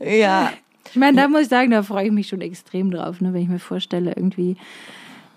ja. 0.00 0.50
Ich 0.90 0.96
meine, 0.96 1.20
da 1.20 1.28
muss 1.28 1.42
ich 1.42 1.48
sagen, 1.48 1.70
da 1.70 1.82
freue 1.82 2.06
ich 2.06 2.12
mich 2.12 2.28
schon 2.28 2.40
extrem 2.40 2.90
drauf, 2.90 3.20
ne? 3.20 3.34
wenn 3.34 3.42
ich 3.42 3.48
mir 3.48 3.58
vorstelle, 3.58 4.14
irgendwie, 4.16 4.56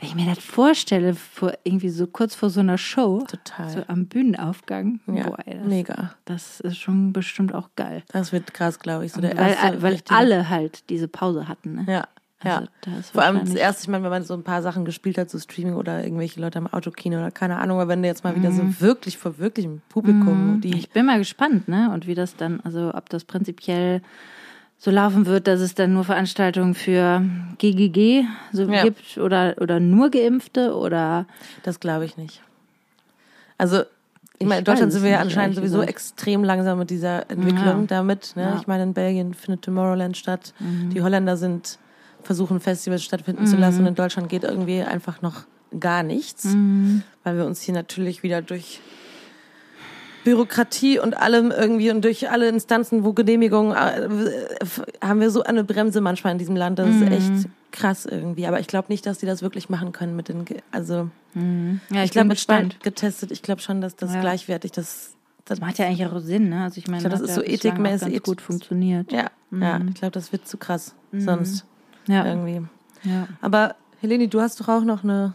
wenn 0.02 0.10
ich 0.10 0.16
mir 0.16 0.26
das 0.26 0.44
vorstelle, 0.44 1.14
vor, 1.14 1.54
irgendwie 1.64 1.90
so 1.90 2.08
kurz 2.08 2.34
vor 2.36 2.50
so 2.50 2.60
einer 2.60 2.78
Show, 2.80 3.24
Total. 3.30 3.70
so 3.70 3.84
am 3.88 4.08
Bühnenaufgang, 4.08 5.00
Ja, 5.08 5.30
boah, 5.30 5.38
ey, 5.46 5.58
das, 5.60 5.68
mega. 5.68 6.16
das 6.26 6.60
ist 6.60 6.78
schon 6.78 7.14
bestimmt 7.14 7.54
auch 7.54 7.70
geil. 7.76 8.04
Das 8.12 8.32
wird 8.34 8.54
krass, 8.54 8.80
glaube 8.80 9.06
ich. 9.06 9.14
So 9.14 9.22
der 9.22 9.38
Weil, 9.38 9.52
erste 9.52 9.82
weil 9.84 10.00
alle 10.10 10.50
halt 10.50 10.90
diese 10.90 11.08
Pause 11.08 11.48
hatten. 11.48 11.76
Ne? 11.76 11.86
Ja. 11.88 12.08
Ja. 12.44 12.64
Also, 12.88 13.00
ist 13.00 13.12
Vor 13.12 13.22
allem 13.22 13.40
das 13.42 13.54
erste, 13.54 13.84
ich 13.84 13.88
meine, 13.90 14.04
wenn 14.04 14.10
man 14.10 14.24
so 14.24 14.34
ein 14.34 14.42
paar 14.44 14.64
Sachen 14.64 14.84
gespielt 14.84 15.20
hat, 15.20 15.30
so 15.30 15.38
Streaming 15.38 15.76
oder 15.76 16.04
irgendwelche 16.04 16.42
Leute 16.42 16.58
am 16.58 16.66
Autokino 16.66 17.20
oder 17.20 17.30
keine 17.30 17.60
Ahnung, 17.60 17.78
aber 17.80 17.90
wenn 17.90 18.02
du 18.02 18.08
jetzt 18.08 18.24
mal 18.24 18.36
wieder 18.36 18.50
Mhm. 18.50 18.72
so 18.72 18.82
wirklich 18.82 19.20
vor 19.20 19.38
wirklichem 19.38 19.84
Publikum, 19.90 20.60
die 20.60 20.76
Ich 20.76 20.90
bin 20.90 21.06
mal 21.06 21.20
gespannt, 21.20 21.68
ne? 21.68 21.92
Und 21.94 22.08
wie 22.08 22.16
das 22.16 22.36
dann, 22.36 22.60
also 22.62 22.92
ob 22.96 23.10
das 23.10 23.26
prinzipiell 23.26 24.02
so 24.84 24.90
laufen 24.90 25.28
wird, 25.28 25.46
dass 25.46 25.60
es 25.60 25.76
dann 25.76 25.94
nur 25.94 26.04
Veranstaltungen 26.04 26.74
für 26.74 27.24
GGG 27.60 28.24
so 28.52 28.64
Ja. 28.64 28.82
gibt 28.82 29.20
oder, 29.20 29.56
oder 29.62 29.80
nur 29.80 30.10
Geimpfte 30.10 30.76
oder 30.76 31.28
Das 31.62 31.80
glaube 31.80 32.06
ich 32.06 32.18
nicht. 32.18 32.42
Also, 33.60 33.82
ich 33.82 33.86
Ich 34.40 34.48
meine, 34.48 34.60
in 34.60 34.66
Deutschland 34.66 34.92
sind 34.92 35.04
wir 35.04 35.12
ja 35.12 35.20
anscheinend 35.20 35.56
sowieso 35.56 35.76
gesagt. 35.82 35.90
extrem 35.92 36.44
langsam 36.44 36.80
mit 36.80 36.90
dieser 36.90 37.30
Entwicklung 37.30 37.82
Ja. 37.82 37.86
damit. 37.88 38.34
Ne? 38.36 38.42
Ja. 38.42 38.50
Mhm. 38.56 38.58
Ich 38.62 38.66
meine, 38.68 38.84
in 38.84 38.94
Belgien 38.96 39.34
findet 39.36 39.62
Tomorrowland 39.62 40.18
statt. 40.18 40.56
Die 40.60 41.00
Holländer 41.04 41.38
sind, 41.38 41.78
versuchen 42.24 42.60
Festivals 42.60 43.04
stattfinden 43.04 43.46
zu 43.46 43.58
lassen. 43.58 43.82
Und 43.82 43.88
in 43.90 43.96
Deutschland 43.96 44.30
geht 44.30 44.44
irgendwie 44.44 44.82
einfach 44.82 45.22
noch 45.22 45.44
gar 45.80 46.02
nichts, 46.02 46.46
Mhm. 46.56 47.04
weil 47.24 47.38
wir 47.38 47.46
uns 47.46 47.62
hier 47.62 47.76
natürlich 47.76 48.24
wieder 48.24 48.42
durch 48.42 48.82
Bürokratie 50.24 51.00
und 51.00 51.16
allem 51.18 51.52
irgendwie 51.52 51.90
und 51.92 52.04
durch 52.04 52.30
alle 52.30 52.48
Instanzen, 52.50 53.04
wo 53.04 53.14
Genehmigungen, 53.14 53.76
äh, 53.76 54.08
haben 55.04 55.20
wir 55.20 55.30
so 55.32 55.44
eine 55.44 55.64
Bremse 55.64 56.02
manchmal 56.02 56.34
in 56.34 56.40
diesem 56.40 56.56
Land. 56.56 56.80
Das 56.80 56.88
Mhm. 56.88 57.04
ist 57.04 57.12
echt 57.12 57.50
krass 57.72 58.06
irgendwie. 58.06 58.46
Aber 58.48 58.60
ich 58.60 58.68
glaube 58.68 58.88
nicht, 58.90 59.06
dass 59.06 59.18
die 59.20 59.26
das 59.26 59.42
wirklich 59.42 59.70
machen 59.70 59.92
können 59.94 60.16
mit 60.16 60.30
den, 60.30 60.46
Ge 60.46 60.58
also 60.72 61.10
ja, 61.90 62.04
ich 62.04 62.12
glaube, 62.12 62.24
bin 62.26 62.28
mit 62.30 62.38
gespannt. 62.38 62.80
getestet. 62.84 63.32
Ich 63.32 63.42
glaube 63.42 63.62
schon, 63.62 63.80
dass 63.82 63.96
das 63.96 64.14
Ja. 64.14 64.22
gleichwertig 64.22 64.72
das. 64.72 65.14
das 65.46 65.60
Macht 65.60 65.80
ja 65.80 65.86
eigentlich 65.88 66.06
auch 66.06 66.20
Sinn, 66.20 66.50
ne? 66.50 66.64
Also 66.64 66.78
ich 66.78 66.88
meine, 66.88 66.98
Ich 66.98 67.10
glaub, 67.10 67.14
das 67.20 67.22
hat 67.22 67.30
ist 67.30 67.36
ja 67.36 67.62
so 67.62 67.70
ethikmäßig- 67.70 68.12
ganz 68.12 68.24
gut 68.24 68.42
funktioniert. 68.42 69.12
ja, 69.12 69.26
ja. 69.52 69.80
Mhm. 69.80 69.88
Ich 69.90 69.96
glaube, 69.96 70.12
das 70.12 70.32
wird 70.32 70.48
zu 70.48 70.58
krass 70.58 70.94
sonst 71.12 71.66
Ja, 72.08 72.26
irgendwie. 72.26 72.62
ja. 73.04 73.28
Aber 73.42 73.76
Helene, 74.02 74.28
du 74.28 74.40
hast 74.40 74.60
doch 74.60 74.70
auch 74.70 74.84
noch 74.84 75.04
eine 75.04 75.34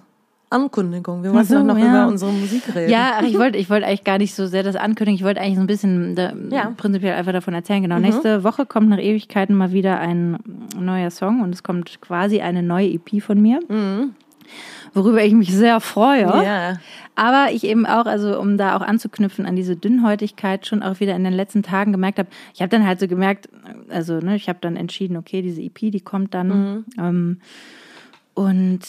Ankündigung. 0.49 1.25
Wir 1.25 1.33
wollten 1.33 1.47
so, 1.47 1.63
noch 1.63 1.77
ja. 1.77 1.87
über 1.87 2.07
unsere 2.07 2.33
Musik 2.33 2.63
reden. 2.75 2.91
Ja, 2.91 3.21
ich 3.25 3.37
wollte 3.39 3.59
ich 3.59 3.69
wollte 3.69 3.87
eigentlich 3.87 4.05
gar 4.05 4.19
nicht 4.19 4.35
so 4.35 4.47
sehr 4.47 4.63
das 4.63 4.77
ankündigen. 4.77 5.17
Ich 5.17 5.25
wollte 5.25 5.41
eigentlich 5.41 5.57
so 5.57 5.61
ein 5.61 5.67
bisschen 5.67 6.15
da, 6.15 6.33
Ja. 6.51 6.71
Mhm. 6.71 6.77
prinzipiell 6.77 7.15
einfach 7.15 7.33
davon 7.33 7.55
erzählen. 7.55 7.83
Genau, 7.83 7.99
nächste 7.99 8.45
Woche 8.45 8.65
kommt 8.65 8.89
nach 8.89 8.99
Ewigkeiten 8.99 9.57
mal 9.57 9.73
wieder 9.73 9.99
ein 9.99 10.39
neuer 10.79 11.11
Song 11.11 11.43
und 11.43 11.53
es 11.53 11.63
kommt 11.63 12.01
quasi 12.01 12.41
eine 12.41 12.63
neue 12.63 12.89
EP 12.89 13.21
von 13.21 13.41
mir. 13.41 13.61
Worüber 14.95 15.25
ich 15.25 15.35
mich 15.35 15.53
sehr 15.53 15.81
freue. 15.81 16.27
Mhm. 16.27 16.43
Ja. 16.43 16.77
Aber 17.17 17.49
ich 17.51 17.65
eben 17.65 17.85
auch, 17.85 18.07
also 18.07 18.39
um 18.41 18.57
da 18.57 18.77
auch 18.77 18.83
anzuknüpfen 18.83 19.47
an 19.47 19.57
diese 19.57 19.75
Dünnhäutigkeit, 19.75 20.67
schon 20.67 20.83
auch 20.83 21.01
wieder 21.01 21.17
in 21.17 21.25
den 21.25 21.33
letzten 21.33 21.63
Tagen 21.63 21.91
gemerkt 21.91 22.19
habe, 22.19 22.29
ich 22.55 22.61
habe 22.61 22.69
dann 22.69 22.87
halt 22.87 23.01
so 23.01 23.09
gemerkt, 23.09 23.49
also 23.89 24.21
ne, 24.21 24.37
ich 24.37 24.49
habe 24.49 24.59
dann 24.61 24.77
entschieden, 24.77 25.17
okay, 25.17 25.43
diese 25.43 25.61
EP, 25.61 25.91
die 25.91 26.01
kommt 26.01 26.35
dann. 26.35 26.49
Mhm. 26.49 26.85
Ähm, 26.99 27.41
und 28.35 28.81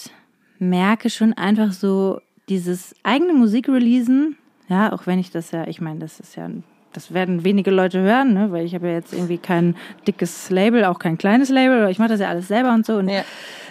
merke 0.60 1.10
schon 1.10 1.34
einfach 1.34 1.72
so 1.72 2.22
dieses 2.50 2.96
eigene 3.04 3.34
Musik 3.34 3.68
releasen, 3.68 4.38
ja, 4.70 4.92
auch 4.92 5.06
wenn 5.06 5.20
ich 5.20 5.32
das 5.32 5.52
ja, 5.52 5.68
ich 5.68 5.82
meine, 5.82 6.00
das 6.00 6.20
ist 6.20 6.36
ja 6.36 6.50
das 6.98 7.14
werden 7.14 7.44
wenige 7.44 7.70
Leute 7.70 8.02
hören, 8.02 8.34
ne? 8.34 8.52
weil 8.52 8.66
ich 8.66 8.74
habe 8.74 8.88
ja 8.88 8.94
jetzt 8.94 9.14
irgendwie 9.14 9.38
kein 9.38 9.76
dickes 10.08 10.50
Label, 10.50 10.86
auch 10.86 10.98
kein 10.98 11.18
kleines 11.18 11.50
Label, 11.50 11.90
ich 11.90 12.00
mache 12.00 12.10
das 12.10 12.20
ja 12.20 12.30
alles 12.30 12.48
selber 12.48 12.74
und 12.74 12.88
so. 12.88 12.96
Und 12.96 13.10
ja. 13.10 13.24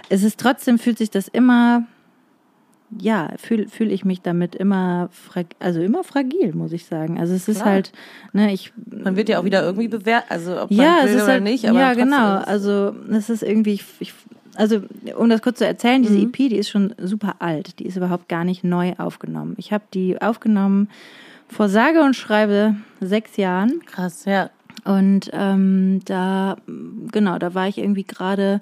es 0.09 0.23
ist 0.23 0.39
trotzdem, 0.39 0.79
fühlt 0.79 0.99
sich 0.99 1.11
das 1.11 1.27
immer, 1.27 1.83
ja, 3.01 3.33
fühle 3.37 3.69
fühl 3.69 3.91
ich 3.91 4.05
mich 4.05 4.23
damit 4.23 4.55
immer, 4.55 5.11
also 5.59 5.81
immer 5.81 6.05
fragil, 6.05 6.55
muss 6.55 6.73
ich 6.73 6.85
sagen. 6.85 7.19
Also 7.19 7.35
es 7.35 7.49
ist 7.49 7.63
Klar. 7.63 7.73
halt, 7.73 7.93
ne, 8.33 8.53
ich. 8.53 8.73
Man 8.89 9.17
wird 9.17 9.29
ja 9.29 9.41
auch 9.41 9.45
wieder 9.45 9.65
irgendwie 9.65 9.89
bewertet, 9.89 10.31
also 10.31 10.63
ob 10.63 10.71
man 10.71 10.87
ja, 10.87 10.99
will 11.03 11.09
es 11.09 11.15
ist 11.17 11.23
oder 11.23 11.33
halt, 11.33 11.43
nicht. 11.43 11.69
Aber 11.69 11.81
ja, 11.81 11.95
genau. 11.95 12.37
Also 12.37 12.95
es 13.11 13.29
ist 13.29 13.43
irgendwie, 13.43 13.73
ich, 13.73 13.85
ich 13.99 14.15
also 14.57 14.83
um 15.17 15.29
das 15.29 15.43
kurz 15.43 15.59
zu 15.59 15.67
erzählen, 15.67 16.03
diese 16.03 16.19
mhm. 16.19 16.29
EP, 16.29 16.37
die 16.37 16.57
ist 16.57 16.69
schon 16.69 16.95
super 16.99 17.37
alt. 17.39 17.79
Die 17.79 17.87
ist 17.87 17.97
überhaupt 17.97 18.29
gar 18.29 18.45
nicht 18.45 18.65
neu 18.65 18.95
aufgenommen. 18.99 19.55
Ich 19.59 19.73
habe 19.73 19.85
die 19.93 20.21
aufgenommen 20.21 20.89
vor 21.49 21.69
sage 21.69 22.03
und 22.03 22.15
schreibe 22.15 22.77
sechs 23.01 23.37
Jahren. 23.37 23.81
Krass, 23.87 24.25
ja. 24.25 24.51
Und 24.85 25.31
ähm, 25.33 26.01
da, 26.05 26.57
genau, 27.11 27.39
da 27.39 27.55
war 27.55 27.69
ich 27.69 27.79
irgendwie 27.79 28.05
gerade 28.05 28.61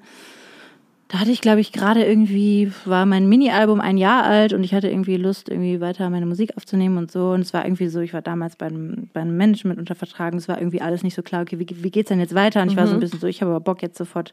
da 1.09 1.21
hatte 1.21 1.31
ich, 1.31 1.41
glaube 1.41 1.61
ich, 1.61 1.73
gerade 1.73 2.05
irgendwie, 2.05 2.73
war 2.87 3.05
mein 3.05 3.29
Mini-Album 3.29 3.81
ein 3.81 3.99
Jahr 3.99 4.25
alt 4.25 4.53
und 4.53 4.65
ich 4.65 4.75
hatte 4.75 4.89
irgendwie 4.89 5.17
Lust, 5.17 5.49
irgendwie 5.51 5.81
weiter 5.81 6.09
meine 6.09 6.25
Musik 6.25 6.57
aufzunehmen 6.57 6.97
und 6.97 7.13
so. 7.13 7.33
Und 7.33 7.41
es 7.43 7.53
war 7.53 7.65
irgendwie 7.65 7.89
so, 7.89 8.01
ich 8.01 8.15
war 8.15 8.23
damals 8.23 8.57
beim, 8.57 9.09
beim 9.13 9.37
Management 9.37 9.79
unter 9.79 9.95
Vertrag 9.95 10.33
und 10.33 10.39
es 10.39 10.49
war 10.49 10.59
irgendwie 10.59 10.81
alles 10.81 11.03
nicht 11.03 11.15
so 11.15 11.23
klar, 11.23 11.43
okay, 11.43 11.59
wie, 11.59 11.67
wie 11.69 11.91
geht's 11.91 12.09
denn 12.09 12.21
jetzt 12.21 12.35
weiter? 12.35 12.63
Und 12.63 12.69
ich 12.69 12.75
mhm. 12.75 12.81
war 12.81 12.87
so 12.87 12.95
ein 12.95 12.97
mhm. 12.97 13.01
bisschen 13.01 13.21
so, 13.21 13.27
ich 13.27 13.43
habe 13.43 13.51
aber 13.51 13.61
Bock, 13.61 13.83
jetzt 13.83 13.99
sofort 13.99 14.33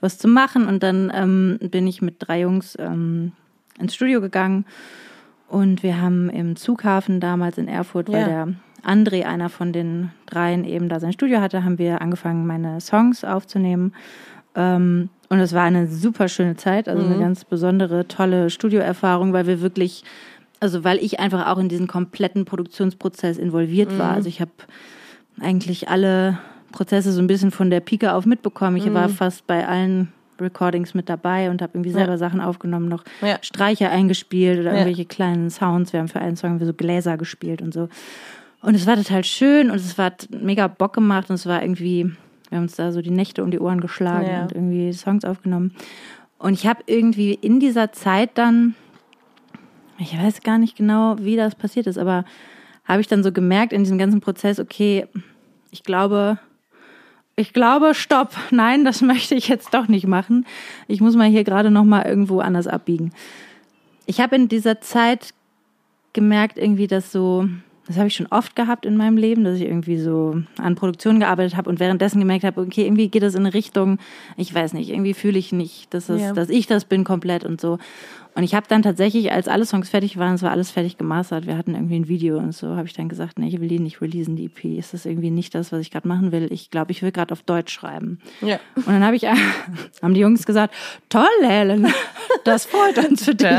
was 0.00 0.16
zu 0.16 0.28
machen. 0.28 0.66
Und 0.66 0.82
dann 0.84 1.10
ähm, 1.14 1.58
bin 1.60 1.86
ich 1.86 2.02
mit 2.02 2.16
drei 2.20 2.40
Jungs 2.40 2.76
ähm, 2.78 3.32
ins 3.80 3.94
Studio 3.94 4.20
gegangen 4.20 4.64
und 5.48 5.82
wir 5.82 6.00
haben 6.00 6.30
im 6.30 6.56
Zughafen 6.56 7.20
damals 7.20 7.58
in 7.58 7.68
Erfurt, 7.68 8.08
ja. 8.08 8.14
weil 8.14 8.24
der 8.24 8.48
André, 8.84 9.24
einer 9.24 9.50
von 9.50 9.72
den 9.72 10.10
dreien, 10.26 10.64
eben 10.64 10.88
da 10.88 10.98
sein 10.98 11.12
Studio 11.12 11.40
hatte, 11.40 11.62
haben 11.62 11.78
wir 11.78 12.00
angefangen, 12.00 12.46
meine 12.46 12.80
Songs 12.80 13.22
aufzunehmen. 13.22 13.92
Ähm, 14.54 15.08
und 15.28 15.40
es 15.40 15.54
war 15.54 15.62
eine 15.62 15.86
super 15.86 16.28
schöne 16.28 16.56
Zeit, 16.56 16.88
also 16.88 17.02
mhm. 17.02 17.12
eine 17.12 17.22
ganz 17.22 17.44
besondere, 17.44 18.06
tolle 18.06 18.50
Studioerfahrung, 18.50 19.32
weil 19.32 19.46
wir 19.46 19.62
wirklich, 19.62 20.04
also 20.60 20.84
weil 20.84 20.98
ich 20.98 21.20
einfach 21.20 21.46
auch 21.46 21.58
in 21.58 21.68
diesen 21.68 21.86
kompletten 21.86 22.44
Produktionsprozess 22.44 23.38
involviert 23.38 23.92
mhm. 23.92 23.98
war. 23.98 24.12
Also 24.12 24.28
ich 24.28 24.40
habe 24.40 24.52
eigentlich 25.40 25.88
alle 25.88 26.38
Prozesse 26.70 27.12
so 27.12 27.20
ein 27.20 27.26
bisschen 27.26 27.50
von 27.50 27.70
der 27.70 27.80
Pike 27.80 28.12
auf 28.12 28.26
mitbekommen. 28.26 28.76
Ich 28.76 28.86
mhm. 28.86 28.94
war 28.94 29.08
fast 29.08 29.46
bei 29.46 29.66
allen 29.66 30.12
Recordings 30.40 30.94
mit 30.94 31.08
dabei 31.08 31.50
und 31.50 31.62
habe 31.62 31.72
irgendwie 31.74 31.92
selber 31.92 32.12
ja. 32.12 32.18
Sachen 32.18 32.40
aufgenommen, 32.40 32.88
noch 32.88 33.04
ja. 33.22 33.38
Streicher 33.40 33.90
eingespielt 33.90 34.60
oder 34.60 34.72
irgendwelche 34.72 35.02
ja. 35.02 35.08
kleinen 35.08 35.50
Sounds. 35.50 35.92
Wir 35.92 36.00
haben 36.00 36.08
für 36.08 36.20
einen 36.20 36.36
Song 36.36 36.62
so 36.62 36.74
Gläser 36.74 37.16
gespielt 37.16 37.62
und 37.62 37.72
so. 37.72 37.88
Und 38.60 38.74
es 38.74 38.86
war 38.86 38.96
total 38.96 39.24
schön 39.24 39.70
und 39.70 39.76
es 39.76 39.96
hat 39.98 40.28
mega 40.30 40.68
Bock 40.68 40.94
gemacht 40.94 41.30
und 41.30 41.34
es 41.34 41.46
war 41.46 41.62
irgendwie 41.62 42.12
wir 42.52 42.58
haben 42.58 42.64
uns 42.64 42.76
da 42.76 42.92
so 42.92 43.00
die 43.00 43.10
Nächte 43.10 43.42
um 43.42 43.50
die 43.50 43.60
Ohren 43.60 43.80
geschlagen 43.80 44.26
ja. 44.26 44.42
und 44.42 44.52
irgendwie 44.52 44.92
Songs 44.92 45.24
aufgenommen. 45.24 45.74
Und 46.38 46.52
ich 46.52 46.66
habe 46.66 46.82
irgendwie 46.84 47.32
in 47.32 47.60
dieser 47.60 47.92
Zeit 47.92 48.32
dann, 48.34 48.74
ich 49.96 50.14
weiß 50.14 50.42
gar 50.42 50.58
nicht 50.58 50.76
genau, 50.76 51.16
wie 51.18 51.34
das 51.34 51.54
passiert 51.54 51.86
ist, 51.86 51.96
aber 51.96 52.26
habe 52.84 53.00
ich 53.00 53.06
dann 53.06 53.22
so 53.22 53.32
gemerkt 53.32 53.72
in 53.72 53.84
diesem 53.84 53.96
ganzen 53.96 54.20
Prozess, 54.20 54.60
okay, 54.60 55.06
ich 55.70 55.82
glaube, 55.82 56.38
ich 57.36 57.54
glaube, 57.54 57.94
stopp, 57.94 58.36
nein, 58.50 58.84
das 58.84 59.00
möchte 59.00 59.34
ich 59.34 59.48
jetzt 59.48 59.72
doch 59.72 59.88
nicht 59.88 60.06
machen. 60.06 60.44
Ich 60.88 61.00
muss 61.00 61.16
mal 61.16 61.30
hier 61.30 61.44
gerade 61.44 61.70
noch 61.70 61.84
mal 61.84 62.04
irgendwo 62.04 62.40
anders 62.40 62.66
abbiegen. 62.66 63.12
Ich 64.04 64.20
habe 64.20 64.36
in 64.36 64.48
dieser 64.48 64.82
Zeit 64.82 65.32
gemerkt 66.12 66.58
irgendwie, 66.58 66.86
dass 66.86 67.12
so 67.12 67.48
das 67.86 67.96
habe 67.96 68.06
ich 68.06 68.14
schon 68.14 68.28
oft 68.28 68.54
gehabt 68.54 68.86
in 68.86 68.96
meinem 68.96 69.16
Leben, 69.16 69.44
dass 69.44 69.56
ich 69.56 69.62
irgendwie 69.62 69.98
so 69.98 70.40
an 70.58 70.74
Produktion 70.76 71.18
gearbeitet 71.18 71.56
habe 71.56 71.68
und 71.68 71.80
währenddessen 71.80 72.20
gemerkt 72.20 72.44
habe, 72.44 72.60
okay, 72.60 72.84
irgendwie 72.84 73.08
geht 73.08 73.22
das 73.22 73.34
in 73.34 73.40
eine 73.40 73.54
Richtung, 73.54 73.98
ich 74.36 74.54
weiß 74.54 74.72
nicht, 74.74 74.90
irgendwie 74.90 75.14
fühle 75.14 75.38
ich 75.38 75.52
nicht, 75.52 75.92
dass, 75.92 76.08
es, 76.08 76.20
ja. 76.20 76.32
dass 76.32 76.48
ich 76.48 76.66
das 76.66 76.84
bin 76.84 77.04
komplett 77.04 77.44
und 77.44 77.60
so. 77.60 77.78
Und 78.34 78.44
ich 78.44 78.54
habe 78.54 78.66
dann 78.66 78.82
tatsächlich, 78.82 79.30
als 79.30 79.46
alle 79.46 79.66
Songs 79.66 79.90
fertig 79.90 80.16
waren, 80.16 80.34
es 80.34 80.42
war 80.42 80.52
alles 80.52 80.70
fertig 80.70 80.96
gemastert, 80.96 81.46
wir 81.46 81.58
hatten 81.58 81.74
irgendwie 81.74 81.96
ein 81.96 82.08
Video 82.08 82.38
und 82.38 82.54
so, 82.54 82.76
habe 82.76 82.86
ich 82.86 82.94
dann 82.94 83.10
gesagt, 83.10 83.38
nee, 83.38 83.48
ich 83.48 83.60
will 83.60 83.68
die 83.68 83.78
nicht 83.78 84.00
releasen, 84.00 84.36
die 84.36 84.46
EP. 84.46 84.64
Ist 84.78 84.94
das 84.94 85.04
irgendwie 85.04 85.30
nicht 85.30 85.54
das, 85.54 85.70
was 85.70 85.80
ich 85.80 85.90
gerade 85.90 86.08
machen 86.08 86.32
will? 86.32 86.50
Ich 86.50 86.70
glaube, 86.70 86.92
ich 86.92 87.02
will 87.02 87.12
gerade 87.12 87.32
auf 87.32 87.42
Deutsch 87.42 87.72
schreiben. 87.72 88.20
Ja. 88.40 88.58
Und 88.76 88.86
dann 88.86 89.04
habe 89.04 89.16
ich, 89.16 89.26
haben 90.02 90.14
die 90.14 90.20
Jungs 90.20 90.46
gesagt, 90.46 90.72
toll, 91.10 91.26
Helen, 91.42 91.92
das 92.44 92.64
freut 92.64 93.06
uns 93.06 93.24
für 93.24 93.34
dich, 93.34 93.50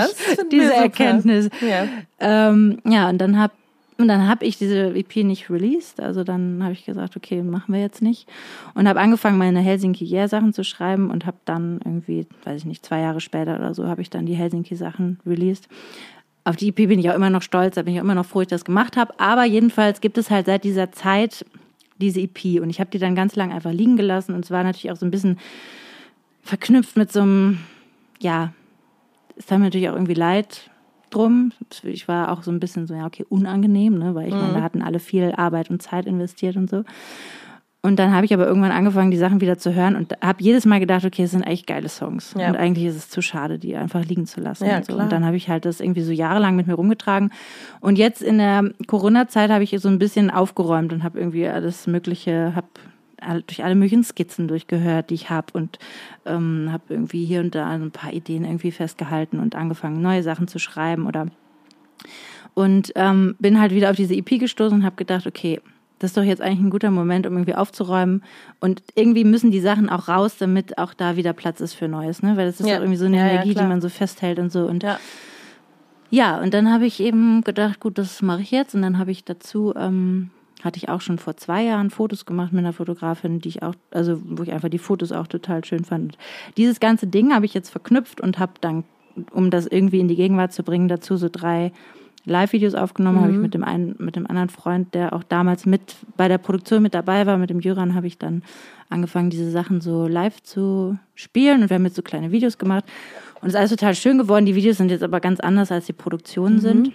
diese 0.51 0.73
Erkenntnis. 0.73 1.49
Ja. 1.61 1.87
Ähm, 2.19 2.79
ja, 2.83 3.09
und 3.09 3.19
dann 3.19 3.37
habe 3.37 3.53
und 3.97 4.07
dann 4.07 4.27
habe 4.27 4.45
ich 4.45 4.57
diese 4.57 4.95
EP 4.95 5.17
nicht 5.17 5.49
released. 5.49 5.99
Also 5.99 6.23
dann 6.23 6.63
habe 6.63 6.73
ich 6.73 6.85
gesagt, 6.85 7.15
okay, 7.15 7.43
machen 7.43 7.73
wir 7.73 7.81
jetzt 7.81 8.01
nicht. 8.01 8.27
Und 8.73 8.87
habe 8.87 8.99
angefangen, 8.99 9.37
meine 9.37 9.59
Helsinki 9.59 10.05
Yeah 10.05 10.27
Sachen 10.27 10.53
zu 10.53 10.63
schreiben 10.63 11.11
und 11.11 11.25
habe 11.25 11.37
dann 11.45 11.79
irgendwie, 11.85 12.25
weiß 12.43 12.61
ich 12.61 12.65
nicht, 12.65 12.85
zwei 12.85 13.01
Jahre 13.01 13.21
später 13.21 13.55
oder 13.55 13.73
so, 13.73 13.87
habe 13.87 14.01
ich 14.01 14.09
dann 14.09 14.25
die 14.25 14.33
Helsinki 14.33 14.75
Sachen 14.75 15.19
released. 15.25 15.67
Auf 16.43 16.55
die 16.55 16.69
EP 16.69 16.75
bin 16.75 16.99
ich 16.99 17.09
auch 17.09 17.15
immer 17.15 17.29
noch 17.29 17.41
stolz, 17.41 17.75
da 17.75 17.83
bin 17.83 17.93
ich 17.93 17.99
auch 17.99 18.03
immer 18.03 18.15
noch 18.15 18.25
froh, 18.25 18.39
dass 18.39 18.47
ich 18.47 18.49
das 18.49 18.65
gemacht 18.65 18.97
habe. 18.97 19.19
Aber 19.19 19.45
jedenfalls 19.45 20.01
gibt 20.01 20.17
es 20.17 20.29
halt 20.29 20.47
seit 20.47 20.63
dieser 20.63 20.91
Zeit 20.91 21.45
diese 21.99 22.19
EP 22.19 22.61
und 22.61 22.69
ich 22.69 22.79
habe 22.79 22.89
die 22.89 22.99
dann 22.99 23.15
ganz 23.15 23.35
lang 23.35 23.53
einfach 23.53 23.71
liegen 23.71 23.95
gelassen 23.95 24.33
und 24.33 24.43
es 24.43 24.51
war 24.51 24.63
natürlich 24.63 24.91
auch 24.91 24.97
so 24.97 25.05
ein 25.05 25.11
bisschen 25.11 25.39
verknüpft 26.41 26.97
mit 26.97 27.11
so 27.11 27.21
einem, 27.21 27.59
ja, 28.19 28.53
es 29.37 29.45
tat 29.45 29.59
mir 29.59 29.65
natürlich 29.65 29.89
auch 29.89 29.93
irgendwie 29.93 30.15
leid, 30.15 30.69
drum. 31.15 31.51
Ich 31.83 32.07
war 32.07 32.31
auch 32.31 32.43
so 32.43 32.51
ein 32.51 32.59
bisschen 32.59 32.87
so, 32.87 32.93
ja, 32.93 33.05
okay, 33.05 33.25
unangenehm, 33.27 33.97
ne? 33.97 34.15
weil 34.15 34.27
ich 34.27 34.33
mhm. 34.33 34.41
meine, 34.41 34.53
da 34.53 34.61
hatten 34.61 34.81
alle 34.81 34.99
viel 34.99 35.33
Arbeit 35.35 35.69
und 35.69 35.81
Zeit 35.81 36.05
investiert 36.05 36.55
und 36.55 36.69
so. 36.69 36.83
Und 37.85 37.99
dann 37.99 38.13
habe 38.13 38.25
ich 38.25 38.33
aber 38.33 38.47
irgendwann 38.47 38.71
angefangen, 38.71 39.11
die 39.11 39.17
Sachen 39.17 39.41
wieder 39.41 39.57
zu 39.57 39.73
hören 39.75 39.97
und 39.97 40.15
habe 40.21 40.41
jedes 40.41 40.65
Mal 40.65 40.79
gedacht, 40.79 41.03
okay, 41.03 41.23
es 41.23 41.31
sind 41.31 41.43
eigentlich 41.43 41.65
geile 41.65 41.89
Songs. 41.89 42.33
Ja. 42.37 42.47
Und 42.47 42.55
eigentlich 42.55 42.85
ist 42.85 42.95
es 42.95 43.09
zu 43.09 43.21
schade, 43.21 43.59
die 43.59 43.75
einfach 43.75 44.05
liegen 44.05 44.25
zu 44.25 44.39
lassen. 44.39 44.65
Ja, 44.65 44.77
und, 44.77 44.85
so. 44.85 44.95
und 44.95 45.11
dann 45.11 45.25
habe 45.25 45.35
ich 45.35 45.49
halt 45.49 45.65
das 45.65 45.81
irgendwie 45.81 46.01
so 46.01 46.13
jahrelang 46.13 46.55
mit 46.55 46.65
mir 46.65 46.75
rumgetragen. 46.75 47.31
Und 47.81 47.97
jetzt 47.97 48.21
in 48.21 48.37
der 48.37 48.71
Corona-Zeit 48.87 49.51
habe 49.51 49.65
ich 49.65 49.75
so 49.81 49.89
ein 49.89 49.99
bisschen 49.99 50.31
aufgeräumt 50.31 50.93
und 50.93 51.03
habe 51.03 51.19
irgendwie 51.19 51.45
alles 51.45 51.85
Mögliche, 51.85 52.55
habe 52.55 52.67
durch 53.45 53.63
alle 53.63 53.75
möglichen 53.75 54.03
Skizzen 54.03 54.47
durchgehört, 54.47 55.09
die 55.09 55.15
ich 55.15 55.29
habe 55.29 55.47
und 55.53 55.79
ähm, 56.25 56.69
habe 56.71 56.83
irgendwie 56.89 57.25
hier 57.25 57.39
und 57.39 57.55
da 57.55 57.67
ein 57.67 57.91
paar 57.91 58.13
Ideen 58.13 58.45
irgendwie 58.45 58.71
festgehalten 58.71 59.39
und 59.39 59.55
angefangen, 59.55 60.01
neue 60.01 60.23
Sachen 60.23 60.47
zu 60.47 60.59
schreiben 60.59 61.07
oder 61.07 61.27
und 62.53 62.91
ähm, 62.95 63.35
bin 63.39 63.59
halt 63.59 63.73
wieder 63.73 63.89
auf 63.89 63.95
diese 63.95 64.15
EP 64.15 64.39
gestoßen 64.39 64.79
und 64.79 64.85
habe 64.85 64.95
gedacht, 64.95 65.25
okay, 65.25 65.59
das 66.03 66.11
ist 66.11 66.17
doch 66.17 66.23
jetzt 66.23 66.41
eigentlich 66.41 66.59
ein 66.59 66.69
guter 66.69 66.91
Moment, 66.91 67.25
um 67.25 67.33
irgendwie 67.33 67.55
aufzuräumen. 67.55 68.23
Und 68.59 68.83
irgendwie 68.93 69.23
müssen 69.23 69.51
die 69.51 69.61
Sachen 69.61 69.89
auch 69.89 70.09
raus, 70.09 70.35
damit 70.37 70.77
auch 70.77 70.93
da 70.93 71.15
wieder 71.15 71.31
Platz 71.31 71.61
ist 71.61 71.75
für 71.75 71.87
Neues, 71.87 72.21
ne? 72.21 72.35
Weil 72.35 72.45
das 72.45 72.59
ist 72.59 72.67
ja. 72.67 72.75
irgendwie 72.75 72.97
so 72.97 73.05
eine 73.05 73.17
ja, 73.17 73.27
Energie, 73.27 73.53
ja, 73.53 73.61
die 73.61 73.67
man 73.67 73.79
so 73.79 73.89
festhält 73.89 74.37
und 74.37 74.51
so. 74.51 74.65
Und 74.65 74.83
ja, 74.83 74.99
ja 76.09 76.41
und 76.41 76.53
dann 76.53 76.71
habe 76.71 76.85
ich 76.85 76.99
eben 76.99 77.41
gedacht, 77.43 77.79
gut, 77.79 77.97
das 77.97 78.21
mache 78.21 78.41
ich 78.41 78.51
jetzt. 78.51 78.75
Und 78.75 78.81
dann 78.81 78.97
habe 78.97 79.11
ich 79.11 79.23
dazu 79.23 79.73
ähm, 79.77 80.29
hatte 80.63 80.77
ich 80.77 80.89
auch 80.89 81.01
schon 81.01 81.17
vor 81.17 81.35
zwei 81.37 81.63
Jahren 81.63 81.89
Fotos 81.89 82.25
gemacht 82.25 82.53
mit 82.53 82.59
einer 82.59 82.73
Fotografin, 82.73 83.39
die 83.39 83.49
ich 83.49 83.63
auch, 83.63 83.75
also 83.91 84.21
wo 84.23 84.43
ich 84.43 84.51
einfach 84.51 84.69
die 84.69 84.79
Fotos 84.79 85.11
auch 85.11 85.27
total 85.27 85.63
schön 85.65 85.83
fand. 85.83 86.17
Dieses 86.57 86.79
ganze 86.79 87.07
Ding 87.07 87.33
habe 87.33 87.45
ich 87.45 87.53
jetzt 87.53 87.69
verknüpft 87.69 88.21
und 88.21 88.39
habe 88.39 88.53
dann, 88.61 88.83
um 89.31 89.49
das 89.49 89.67
irgendwie 89.67 89.99
in 89.99 90.07
die 90.07 90.15
Gegenwart 90.15 90.53
zu 90.53 90.63
bringen, 90.63 90.87
dazu 90.87 91.17
so 91.17 91.27
drei 91.31 91.71
Live-Videos 92.25 92.73
aufgenommen, 92.73 93.17
mhm. 93.17 93.21
habe 93.21 93.33
ich 93.33 93.39
mit 93.39 93.53
dem 93.53 93.63
einen, 93.63 93.95
mit 93.99 94.15
dem 94.15 94.25
anderen 94.27 94.49
Freund, 94.49 94.93
der 94.93 95.13
auch 95.13 95.23
damals 95.23 95.65
mit 95.65 95.97
bei 96.15 96.29
der 96.29 96.37
Produktion 96.37 96.81
mit 96.81 96.93
dabei 96.93 97.25
war, 97.25 97.37
mit 97.37 97.49
dem 97.49 97.59
Jöran, 97.59 97.95
habe 97.95 98.07
ich 98.07 98.17
dann 98.17 98.43
angefangen, 98.89 99.29
diese 99.29 99.51
Sachen 99.51 99.81
so 99.81 100.07
live 100.07 100.41
zu 100.41 100.97
spielen 101.15 101.63
und 101.63 101.69
wir 101.69 101.75
haben 101.75 101.85
jetzt 101.85 101.95
so 101.95 102.01
kleine 102.01 102.31
Videos 102.31 102.57
gemacht. 102.57 102.85
Und 103.41 103.49
es 103.49 103.55
ist 103.55 103.59
alles 103.59 103.71
total 103.71 103.95
schön 103.95 104.17
geworden. 104.17 104.45
Die 104.45 104.55
Videos 104.55 104.77
sind 104.77 104.89
jetzt 104.89 105.03
aber 105.03 105.19
ganz 105.19 105.41
anders, 105.41 105.69
als 105.69 105.85
die 105.85 105.93
Produktionen 105.93 106.55
mhm. 106.55 106.61
sind. 106.61 106.91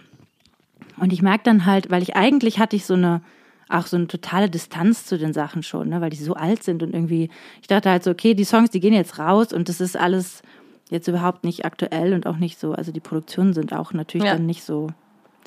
Und 0.96 1.12
ich 1.12 1.20
merke 1.20 1.44
dann 1.44 1.66
halt, 1.66 1.90
weil 1.90 2.02
ich 2.02 2.16
eigentlich 2.16 2.58
hatte 2.58 2.74
ich 2.74 2.86
so 2.86 2.94
eine 2.94 3.20
auch 3.68 3.86
so 3.86 3.96
eine 3.96 4.06
totale 4.06 4.48
Distanz 4.48 5.04
zu 5.04 5.18
den 5.18 5.32
Sachen 5.32 5.62
schon, 5.62 5.88
ne, 5.88 6.00
weil 6.00 6.10
die 6.10 6.16
so 6.16 6.34
alt 6.34 6.62
sind 6.62 6.82
und 6.82 6.94
irgendwie, 6.94 7.30
ich 7.60 7.68
dachte 7.68 7.90
halt 7.90 8.04
so, 8.04 8.10
okay, 8.10 8.34
die 8.34 8.44
Songs, 8.44 8.70
die 8.70 8.80
gehen 8.80 8.94
jetzt 8.94 9.18
raus 9.18 9.52
und 9.52 9.68
das 9.68 9.80
ist 9.80 9.96
alles 9.96 10.42
jetzt 10.90 11.08
überhaupt 11.08 11.44
nicht 11.44 11.64
aktuell 11.64 12.14
und 12.14 12.26
auch 12.26 12.36
nicht 12.36 12.58
so, 12.58 12.72
also 12.72 12.92
die 12.92 13.00
Produktionen 13.00 13.52
sind 13.52 13.72
auch 13.72 13.92
natürlich 13.92 14.26
ja. 14.26 14.34
dann 14.34 14.46
nicht 14.46 14.64
so 14.64 14.88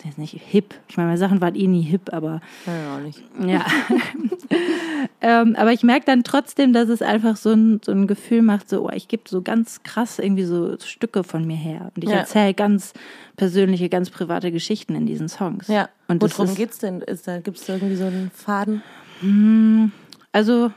jetzt 0.05 0.17
nicht 0.17 0.39
hip. 0.39 0.75
Ich 0.87 0.97
meine, 0.97 1.07
meine 1.07 1.17
Sachen 1.17 1.41
waren 1.41 1.55
eh 1.55 1.67
nie 1.67 1.81
hip, 1.81 2.13
aber. 2.13 2.41
Ja, 2.65 2.95
auch 2.95 2.99
nicht. 2.99 3.21
Ja. 3.45 3.65
ähm, 5.21 5.55
aber 5.55 5.71
ich 5.73 5.83
merke 5.83 6.05
dann 6.05 6.23
trotzdem, 6.23 6.73
dass 6.73 6.89
es 6.89 7.01
einfach 7.01 7.37
so 7.37 7.51
ein, 7.51 7.81
so 7.83 7.91
ein 7.91 8.07
Gefühl 8.07 8.41
macht, 8.41 8.69
so, 8.69 8.87
oh, 8.87 8.91
ich 8.93 9.07
gebe 9.07 9.23
so 9.27 9.41
ganz 9.41 9.83
krass 9.83 10.19
irgendwie 10.19 10.43
so 10.43 10.77
Stücke 10.79 11.23
von 11.23 11.45
mir 11.45 11.57
her. 11.57 11.91
Und 11.95 12.03
ich 12.03 12.09
ja. 12.09 12.17
erzähle 12.17 12.53
ganz 12.53 12.93
persönliche, 13.35 13.89
ganz 13.89 14.09
private 14.09 14.51
Geschichten 14.51 14.95
in 14.95 15.05
diesen 15.05 15.29
Songs. 15.29 15.67
Ja. 15.67 15.89
Und 16.07 16.21
worum 16.21 16.45
ist, 16.45 16.55
geht's 16.55 16.79
denn? 16.79 17.01
Ist 17.01 17.27
da, 17.27 17.39
gibt 17.39 17.57
es 17.57 17.65
da 17.65 17.73
irgendwie 17.73 17.95
so 17.95 18.05
einen 18.05 18.31
Faden? 18.33 18.83
Hm, 19.21 19.91
also, 20.31 20.71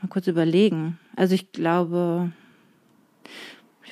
mal 0.00 0.08
kurz 0.08 0.26
überlegen. 0.26 0.98
Also 1.16 1.34
ich 1.34 1.52
glaube, 1.52 2.32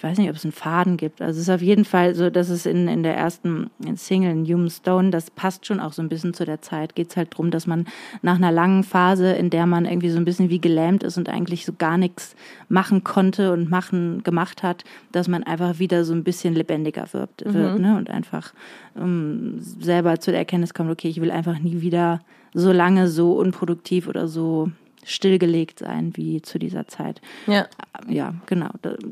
ich 0.01 0.05
weiß 0.05 0.17
nicht, 0.17 0.31
ob 0.31 0.37
es 0.37 0.47
einen 0.47 0.53
Faden 0.53 0.97
gibt. 0.97 1.21
Also 1.21 1.37
es 1.37 1.47
ist 1.47 1.55
auf 1.55 1.61
jeden 1.61 1.85
Fall 1.85 2.15
so, 2.15 2.31
dass 2.31 2.49
es 2.49 2.65
in, 2.65 2.89
in 2.89 3.03
der 3.03 3.15
ersten 3.19 3.71
Single, 3.97 4.31
in 4.31 4.47
Human 4.47 4.71
Stone, 4.71 5.11
das 5.11 5.31
passt 5.31 5.67
schon 5.67 5.79
auch 5.79 5.93
so 5.93 6.01
ein 6.01 6.09
bisschen 6.09 6.33
zu 6.33 6.47
der 6.47 6.63
Zeit. 6.63 6.95
Geht 6.95 7.11
es 7.11 7.19
halt 7.19 7.35
darum, 7.35 7.51
dass 7.51 7.67
man 7.67 7.85
nach 8.23 8.37
einer 8.37 8.51
langen 8.51 8.83
Phase, 8.83 9.33
in 9.33 9.51
der 9.51 9.67
man 9.67 9.85
irgendwie 9.85 10.09
so 10.09 10.17
ein 10.17 10.25
bisschen 10.25 10.49
wie 10.49 10.59
gelähmt 10.59 11.03
ist 11.03 11.19
und 11.19 11.29
eigentlich 11.29 11.67
so 11.67 11.75
gar 11.77 11.99
nichts 11.99 12.35
machen 12.71 13.05
konnte 13.05 13.53
und 13.53 13.69
machen 13.69 14.23
gemacht 14.23 14.63
hat, 14.63 14.85
dass 15.13 15.29
man 15.29 15.43
einfach 15.43 15.79
wieder 15.79 16.03
so 16.07 16.15
ein 16.15 16.25
bisschen 16.25 16.55
lebendiger 16.55 17.07
wird, 17.13 17.45
mhm. 17.45 17.53
wird 17.53 17.79
ne? 17.79 17.99
und 17.99 18.09
einfach 18.09 18.55
um, 18.95 19.59
selber 19.59 20.19
zu 20.19 20.31
der 20.31 20.41
Erkenntnis 20.41 20.73
kommt, 20.73 20.91
okay, 20.91 21.09
ich 21.09 21.21
will 21.21 21.31
einfach 21.31 21.59
nie 21.59 21.83
wieder 21.83 22.21
so 22.55 22.73
lange 22.73 23.07
so 23.07 23.35
unproduktiv 23.35 24.09
oder 24.09 24.29
so 24.29 24.71
stillgelegt 25.05 25.79
sein 25.79 26.17
wie 26.17 26.43
zu 26.43 26.59
dieser 26.59 26.87
Zeit. 26.89 27.21
Ja. 27.47 27.67
Ja, 28.09 28.35
genau. 28.47 28.71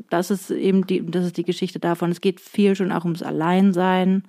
Das 0.09 0.31
ist 0.31 0.51
eben 0.51 0.85
die, 0.87 1.05
das 1.05 1.25
ist 1.25 1.37
die 1.37 1.43
Geschichte 1.43 1.79
davon. 1.79 2.11
Es 2.11 2.21
geht 2.21 2.39
viel 2.39 2.75
schon 2.75 2.91
auch 2.91 3.03
ums 3.03 3.23
Alleinsein. 3.23 4.23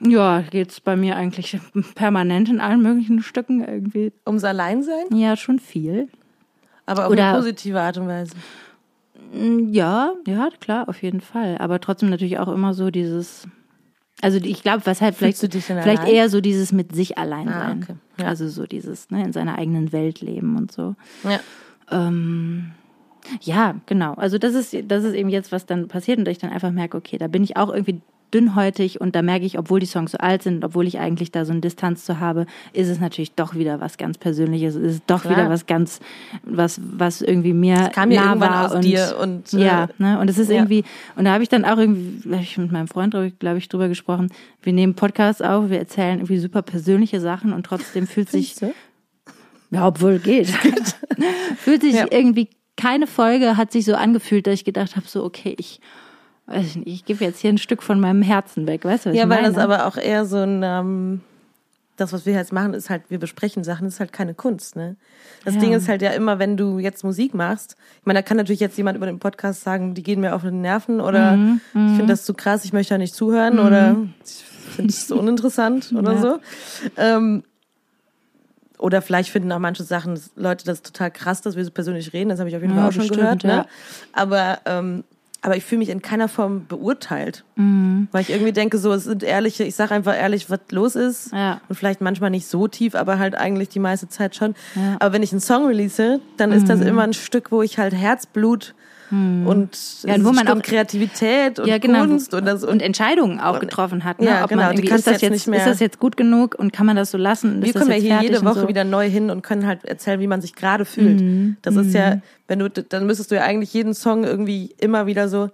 Ja, 0.00 0.42
geht 0.42 0.70
es 0.70 0.80
bei 0.80 0.96
mir 0.96 1.16
eigentlich 1.16 1.58
permanent 1.94 2.48
in 2.48 2.60
allen 2.60 2.82
möglichen 2.82 3.22
Stücken 3.22 3.64
irgendwie. 3.64 4.12
Ums 4.26 4.44
Alleinsein? 4.44 5.06
Ja, 5.14 5.36
schon 5.36 5.58
viel. 5.58 6.08
Aber 6.84 7.06
auf 7.06 7.12
Oder, 7.12 7.30
eine 7.30 7.38
positive 7.38 7.80
Art 7.80 7.96
und 7.98 8.06
Weise. 8.06 8.34
Ja, 9.32 10.12
ja, 10.26 10.48
klar, 10.60 10.88
auf 10.88 11.02
jeden 11.02 11.20
Fall. 11.20 11.58
Aber 11.58 11.80
trotzdem 11.80 12.10
natürlich 12.10 12.38
auch 12.38 12.48
immer 12.48 12.74
so 12.74 12.90
dieses 12.90 13.48
also 14.22 14.38
ich 14.38 14.62
glaube, 14.62 14.86
was 14.86 15.00
halt 15.00 15.14
vielleicht, 15.14 15.38
vielleicht 15.38 16.08
eher 16.08 16.30
so 16.30 16.40
dieses 16.40 16.72
mit 16.72 16.94
sich 16.94 17.18
allein 17.18 17.48
ah, 17.48 17.60
sein. 17.60 17.82
Okay. 17.82 17.94
Ja. 18.18 18.28
Also 18.28 18.48
so 18.48 18.66
dieses 18.66 19.10
ne, 19.10 19.24
in 19.24 19.32
seiner 19.32 19.58
eigenen 19.58 19.92
Welt 19.92 20.20
leben 20.20 20.56
und 20.56 20.72
so. 20.72 20.94
Ja. 21.22 21.40
Ähm, 21.90 22.72
ja, 23.42 23.74
genau. 23.86 24.14
Also 24.14 24.38
das 24.38 24.54
ist, 24.54 24.74
das 24.88 25.04
ist 25.04 25.14
eben 25.14 25.28
jetzt, 25.28 25.52
was 25.52 25.66
dann 25.66 25.88
passiert 25.88 26.18
und 26.18 26.28
ich 26.28 26.38
dann 26.38 26.50
einfach 26.50 26.70
merke, 26.70 26.96
okay, 26.96 27.18
da 27.18 27.28
bin 27.28 27.44
ich 27.44 27.56
auch 27.56 27.72
irgendwie 27.72 28.00
dünnhäutig 28.32 29.00
und 29.00 29.14
da 29.14 29.22
merke 29.22 29.44
ich, 29.44 29.58
obwohl 29.58 29.80
die 29.80 29.86
Songs 29.86 30.12
so 30.12 30.18
alt 30.18 30.42
sind, 30.42 30.64
obwohl 30.64 30.86
ich 30.86 30.98
eigentlich 30.98 31.30
da 31.30 31.44
so 31.44 31.52
eine 31.52 31.60
Distanz 31.60 32.04
zu 32.04 32.20
habe, 32.20 32.46
ist 32.72 32.88
es 32.88 33.00
natürlich 33.00 33.32
doch 33.32 33.54
wieder 33.54 33.80
was 33.80 33.98
ganz 33.98 34.18
Persönliches, 34.18 34.74
ist 34.74 34.94
es 34.94 35.06
doch 35.06 35.22
Klar. 35.22 35.36
wieder 35.36 35.50
was 35.50 35.66
ganz, 35.66 36.00
was, 36.42 36.80
was 36.82 37.22
irgendwie 37.22 37.52
mir 37.52 37.76
das 37.76 37.92
kam 37.92 38.08
nah 38.08 38.38
war 38.40 38.66
aus 38.66 38.74
und, 38.74 38.84
dir 38.84 39.16
und 39.20 39.52
äh, 39.52 39.64
ja, 39.64 39.88
ne, 39.98 40.18
und 40.18 40.28
es 40.28 40.38
ist 40.38 40.50
ja. 40.50 40.56
irgendwie 40.56 40.84
und 41.14 41.24
da 41.24 41.32
habe 41.32 41.42
ich 41.42 41.48
dann 41.48 41.64
auch 41.64 41.78
irgendwie, 41.78 42.30
habe 42.30 42.42
ich 42.42 42.58
mit 42.58 42.72
meinem 42.72 42.88
Freund, 42.88 43.14
glaube 43.38 43.58
ich, 43.58 43.68
drüber 43.68 43.88
gesprochen. 43.88 44.30
Wir 44.62 44.72
nehmen 44.72 44.94
Podcasts 44.94 45.42
auf, 45.42 45.70
wir 45.70 45.78
erzählen 45.78 46.18
irgendwie 46.18 46.38
super 46.38 46.62
persönliche 46.62 47.20
Sachen 47.20 47.52
und 47.52 47.64
trotzdem 47.64 48.06
fühlt 48.06 48.30
sich 48.30 48.56
ja, 49.70 49.86
obwohl 49.86 50.18
geht, 50.18 50.48
fühlt 51.58 51.82
sich 51.82 51.94
ja. 51.94 52.06
irgendwie 52.10 52.48
keine 52.76 53.06
Folge 53.06 53.56
hat 53.56 53.72
sich 53.72 53.84
so 53.84 53.94
angefühlt, 53.94 54.46
dass 54.46 54.54
ich 54.54 54.64
gedacht 54.64 54.96
habe, 54.96 55.06
so 55.08 55.24
okay, 55.24 55.54
ich 55.58 55.80
weiß 56.46 56.78
ich 56.84 57.04
gebe 57.04 57.24
jetzt 57.24 57.40
hier 57.40 57.50
ein 57.50 57.58
Stück 57.58 57.82
von 57.82 58.00
meinem 58.00 58.22
Herzen 58.22 58.66
weg, 58.66 58.84
weißt 58.84 59.06
du, 59.06 59.10
was 59.10 59.16
ja, 59.16 59.22
ich 59.22 59.28
meine? 59.28 59.42
Ja, 59.42 59.46
weil 59.48 59.54
das 59.54 59.62
aber 59.62 59.86
auch 59.86 59.96
eher 59.96 60.24
so 60.24 60.38
ein, 60.38 60.62
ähm, 60.62 61.20
das, 61.96 62.12
was 62.12 62.26
wir 62.26 62.34
jetzt 62.34 62.52
machen, 62.52 62.74
ist 62.74 62.90
halt, 62.90 63.02
wir 63.08 63.18
besprechen 63.18 63.64
Sachen, 63.64 63.88
ist 63.88 64.00
halt 64.00 64.12
keine 64.12 64.34
Kunst, 64.34 64.76
ne? 64.76 64.96
Das 65.44 65.54
ja. 65.54 65.60
Ding 65.60 65.72
ist 65.72 65.88
halt 65.88 66.02
ja 66.02 66.10
immer, 66.10 66.38
wenn 66.38 66.56
du 66.56 66.78
jetzt 66.78 67.04
Musik 67.04 67.34
machst, 67.34 67.76
ich 68.00 68.06
meine, 68.06 68.18
da 68.18 68.22
kann 68.22 68.36
natürlich 68.36 68.60
jetzt 68.60 68.76
jemand 68.76 68.96
über 68.96 69.06
den 69.06 69.18
Podcast 69.18 69.62
sagen, 69.62 69.94
die 69.94 70.02
gehen 70.02 70.20
mir 70.20 70.34
auf 70.34 70.42
den 70.42 70.60
Nerven 70.60 71.00
oder 71.00 71.36
mhm, 71.36 71.60
ich 71.72 71.72
finde 71.72 72.02
mhm. 72.04 72.08
das 72.08 72.24
zu 72.24 72.34
krass, 72.34 72.64
ich 72.64 72.72
möchte 72.72 72.94
da 72.94 72.98
nicht 72.98 73.14
zuhören 73.14 73.54
mhm. 73.54 73.66
oder 73.66 73.96
ich 74.24 74.44
finde 74.74 74.90
es 74.90 75.08
so 75.08 75.18
uninteressant 75.18 75.92
oder 75.96 76.12
ja. 76.12 76.20
so. 76.20 76.38
Ähm, 76.96 77.42
oder 78.78 79.00
vielleicht 79.00 79.30
finden 79.30 79.50
auch 79.52 79.58
manche 79.58 79.84
Sachen 79.84 80.20
Leute 80.36 80.64
das 80.64 80.82
total 80.82 81.10
krass, 81.10 81.40
dass 81.40 81.56
wir 81.56 81.64
so 81.64 81.70
persönlich 81.70 82.12
reden. 82.12 82.28
Das 82.28 82.38
habe 82.38 82.50
ich 82.50 82.56
auf 82.56 82.62
jeden 82.62 82.74
Fall 82.74 82.88
auch 82.88 82.92
schon 82.92 83.08
bestimmt, 83.08 83.42
gehört. 83.42 83.44
Ne? 83.44 83.66
Aber 84.12 84.58
ähm, 84.66 85.04
aber 85.46 85.56
ich 85.56 85.64
fühle 85.64 85.78
mich 85.78 85.90
in 85.90 86.02
keiner 86.02 86.26
Form 86.26 86.66
beurteilt. 86.66 87.44
Mhm. 87.54 88.08
Weil 88.10 88.22
ich 88.22 88.30
irgendwie 88.30 88.50
denke, 88.50 88.78
so, 88.78 88.92
es 88.92 89.04
sind 89.04 89.22
ehrliche, 89.22 89.62
ich 89.62 89.76
sage 89.76 89.94
einfach 89.94 90.16
ehrlich, 90.16 90.50
was 90.50 90.58
los 90.72 90.96
ist. 90.96 91.32
Ja. 91.32 91.60
Und 91.68 91.76
vielleicht 91.76 92.00
manchmal 92.00 92.30
nicht 92.30 92.48
so 92.48 92.66
tief, 92.66 92.96
aber 92.96 93.20
halt 93.20 93.36
eigentlich 93.36 93.68
die 93.68 93.78
meiste 93.78 94.08
Zeit 94.08 94.34
schon. 94.34 94.56
Ja. 94.74 94.96
Aber 94.98 95.12
wenn 95.12 95.22
ich 95.22 95.30
einen 95.30 95.40
Song 95.40 95.66
release, 95.66 96.20
dann 96.36 96.50
mhm. 96.50 96.56
ist 96.56 96.68
das 96.68 96.80
mhm. 96.80 96.88
immer 96.88 97.04
ein 97.04 97.12
Stück, 97.12 97.52
wo 97.52 97.62
ich 97.62 97.78
halt 97.78 97.94
Herzblut 97.94 98.74
hm. 99.10 99.46
und 99.46 99.76
ja, 100.02 100.22
wo 100.24 100.32
man 100.32 100.48
auch 100.48 100.62
Kreativität 100.62 101.58
und 101.58 101.68
ja, 101.68 101.78
genau, 101.78 102.00
Kunst 102.00 102.34
und, 102.34 102.44
das, 102.44 102.62
und, 102.62 102.70
und 102.70 102.82
Entscheidungen 102.82 103.40
auch 103.40 103.60
getroffen 103.60 104.04
hat. 104.04 104.20
Ne? 104.20 104.26
Ja, 104.26 104.44
Ob 104.44 104.50
genau. 104.50 104.62
man 104.62 104.72
irgendwie, 104.72 104.94
ist, 104.94 105.06
das 105.06 105.20
jetzt, 105.20 105.46
jetzt 105.46 105.48
ist 105.48 105.66
das 105.66 105.80
jetzt 105.80 105.98
gut 105.98 106.16
genug 106.16 106.54
und 106.58 106.72
kann 106.72 106.86
man 106.86 106.96
das 106.96 107.10
so 107.10 107.18
lassen? 107.18 107.62
Wir 107.62 107.72
kommen 107.72 107.90
ja 107.90 107.96
hier 107.96 108.22
jede 108.22 108.44
Woche 108.44 108.60
so? 108.60 108.68
wieder 108.68 108.84
neu 108.84 109.08
hin 109.08 109.30
und 109.30 109.42
können 109.42 109.66
halt 109.66 109.84
erzählen, 109.84 110.20
wie 110.20 110.26
man 110.26 110.40
sich 110.40 110.54
gerade 110.54 110.84
fühlt. 110.84 111.20
Mhm. 111.20 111.56
Das 111.62 111.76
ist 111.76 111.94
ja, 111.94 112.16
mhm. 112.16 112.22
wenn 112.48 112.58
du, 112.58 112.70
dann 112.70 113.06
müsstest 113.06 113.30
du 113.30 113.36
ja 113.36 113.42
eigentlich 113.42 113.72
jeden 113.72 113.94
Song 113.94 114.24
irgendwie 114.24 114.74
immer 114.78 115.06
wieder 115.06 115.28
so 115.28 115.50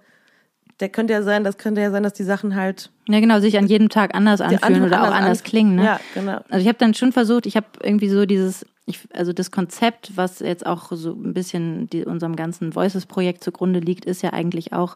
der 0.79 0.89
könnte 0.89 1.13
ja 1.13 1.21
sein, 1.21 1.43
das 1.43 1.57
könnte 1.57 1.81
ja 1.81 1.91
sein, 1.91 2.03
dass 2.03 2.13
die 2.13 2.23
Sachen 2.23 2.55
halt. 2.55 2.89
Ja, 3.07 3.19
genau, 3.19 3.39
sich 3.39 3.57
an 3.57 3.67
jedem 3.67 3.89
Tag 3.89 4.15
anders 4.15 4.41
anfühlen 4.41 4.83
oder 4.83 5.03
auch 5.03 5.13
anders 5.13 5.39
an 5.39 5.43
klingen. 5.45 5.75
Ne? 5.75 5.85
Ja, 5.85 5.99
genau. 6.13 6.39
Also 6.49 6.61
ich 6.61 6.67
habe 6.67 6.77
dann 6.77 6.93
schon 6.93 7.11
versucht, 7.11 7.45
ich 7.45 7.55
habe 7.55 7.67
irgendwie 7.81 8.09
so 8.09 8.25
dieses, 8.25 8.65
ich, 8.85 8.99
also 9.13 9.33
das 9.33 9.51
Konzept, 9.51 10.15
was 10.15 10.39
jetzt 10.39 10.65
auch 10.65 10.91
so 10.91 11.13
ein 11.13 11.33
bisschen 11.33 11.89
die, 11.89 12.05
unserem 12.05 12.35
ganzen 12.35 12.75
Voices-Projekt 12.75 13.43
zugrunde 13.43 13.79
liegt, 13.79 14.05
ist 14.05 14.21
ja 14.21 14.33
eigentlich 14.33 14.73
auch, 14.73 14.95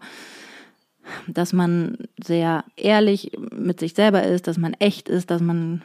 dass 1.27 1.53
man 1.53 1.97
sehr 2.21 2.65
ehrlich 2.75 3.31
mit 3.51 3.79
sich 3.79 3.93
selber 3.93 4.23
ist, 4.23 4.47
dass 4.47 4.57
man 4.57 4.73
echt 4.73 5.07
ist, 5.07 5.31
dass 5.31 5.41
man 5.41 5.83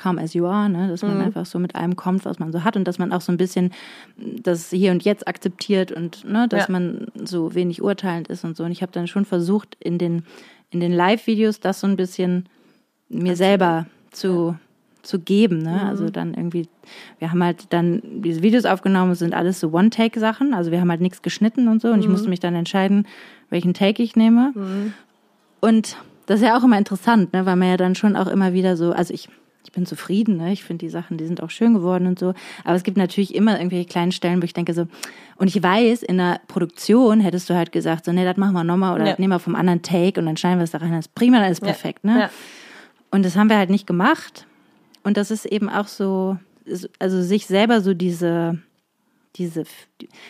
come 0.00 0.20
as 0.20 0.32
you 0.32 0.46
are, 0.46 0.68
ne? 0.68 0.88
dass 0.88 1.02
man 1.02 1.16
mhm. 1.16 1.24
einfach 1.24 1.44
so 1.44 1.58
mit 1.58 1.74
allem 1.74 1.96
kommt, 1.96 2.24
was 2.24 2.38
man 2.38 2.52
so 2.52 2.64
hat 2.64 2.76
und 2.76 2.84
dass 2.84 2.98
man 2.98 3.12
auch 3.12 3.20
so 3.20 3.32
ein 3.32 3.36
bisschen 3.36 3.72
das 4.16 4.70
Hier 4.70 4.92
und 4.92 5.04
Jetzt 5.04 5.28
akzeptiert 5.28 5.92
und 5.92 6.24
ne, 6.24 6.48
dass 6.48 6.68
ja. 6.68 6.72
man 6.72 7.08
so 7.22 7.54
wenig 7.54 7.82
urteilend 7.82 8.28
ist 8.28 8.44
und 8.44 8.56
so. 8.56 8.64
Und 8.64 8.72
ich 8.72 8.82
habe 8.82 8.92
dann 8.92 9.06
schon 9.06 9.24
versucht, 9.24 9.76
in 9.80 9.98
den, 9.98 10.24
in 10.70 10.80
den 10.80 10.92
Live-Videos 10.92 11.60
das 11.60 11.80
so 11.80 11.86
ein 11.86 11.96
bisschen 11.96 12.48
mir 13.08 13.36
selber 13.36 13.86
zu, 14.10 14.56
zu 15.02 15.18
geben. 15.18 15.58
Ne? 15.58 15.80
Mhm. 15.82 15.88
Also 15.88 16.10
dann 16.10 16.34
irgendwie, 16.34 16.68
wir 17.18 17.30
haben 17.30 17.42
halt 17.42 17.66
dann 17.70 18.02
diese 18.22 18.42
Videos 18.42 18.64
aufgenommen, 18.64 19.14
sind 19.14 19.34
alles 19.34 19.60
so 19.60 19.72
One-Take-Sachen. 19.72 20.54
Also 20.54 20.70
wir 20.70 20.80
haben 20.80 20.90
halt 20.90 21.00
nichts 21.00 21.22
geschnitten 21.22 21.68
und 21.68 21.82
so. 21.82 21.88
Und 21.88 21.96
mhm. 21.96 22.02
ich 22.02 22.08
musste 22.08 22.28
mich 22.28 22.40
dann 22.40 22.54
entscheiden, 22.54 23.06
welchen 23.48 23.74
Take 23.74 24.02
ich 24.02 24.16
nehme. 24.16 24.52
Mhm. 24.54 24.92
Und 25.60 25.96
das 26.26 26.40
ist 26.40 26.46
ja 26.46 26.56
auch 26.56 26.64
immer 26.64 26.78
interessant, 26.78 27.32
ne? 27.32 27.44
weil 27.46 27.56
man 27.56 27.68
ja 27.68 27.76
dann 27.76 27.94
schon 27.94 28.16
auch 28.16 28.28
immer 28.28 28.52
wieder 28.52 28.76
so, 28.76 28.92
also 28.92 29.12
ich 29.12 29.28
ich 29.64 29.72
bin 29.72 29.84
zufrieden, 29.84 30.38
ne? 30.38 30.52
ich 30.52 30.64
finde 30.64 30.86
die 30.86 30.90
Sachen, 30.90 31.18
die 31.18 31.26
sind 31.26 31.42
auch 31.42 31.50
schön 31.50 31.74
geworden 31.74 32.06
und 32.06 32.18
so. 32.18 32.34
Aber 32.64 32.74
es 32.74 32.82
gibt 32.82 32.96
natürlich 32.96 33.34
immer 33.34 33.58
irgendwelche 33.58 33.86
kleinen 33.86 34.10
Stellen, 34.10 34.40
wo 34.40 34.44
ich 34.44 34.54
denke 34.54 34.72
so, 34.72 34.86
und 35.36 35.48
ich 35.48 35.62
weiß, 35.62 36.02
in 36.02 36.18
der 36.18 36.40
Produktion 36.48 37.20
hättest 37.20 37.50
du 37.50 37.54
halt 37.54 37.70
gesagt, 37.70 38.04
so, 38.04 38.12
nee, 38.12 38.24
das 38.24 38.36
machen 38.36 38.54
wir 38.54 38.64
nochmal 38.64 38.94
oder 38.94 39.06
ja. 39.06 39.14
nehmen 39.18 39.32
wir 39.32 39.38
vom 39.38 39.54
anderen 39.54 39.82
Take 39.82 40.18
und 40.18 40.26
dann 40.26 40.36
schneiden 40.36 40.58
wir 40.58 40.64
es 40.64 40.70
da 40.70 40.78
rein, 40.78 40.92
das 40.92 41.06
ist 41.06 41.14
prima, 41.14 41.38
dann 41.40 41.52
ist 41.52 41.60
perfekt, 41.60 42.04
ne? 42.04 42.20
Ja. 42.20 42.30
Und 43.10 43.24
das 43.24 43.36
haben 43.36 43.50
wir 43.50 43.58
halt 43.58 43.70
nicht 43.70 43.86
gemacht. 43.86 44.46
Und 45.02 45.16
das 45.16 45.30
ist 45.30 45.46
eben 45.46 45.68
auch 45.68 45.86
so, 45.86 46.38
also 46.98 47.22
sich 47.22 47.46
selber 47.46 47.80
so 47.80 47.94
diese, 47.94 48.58
diese, 49.36 49.64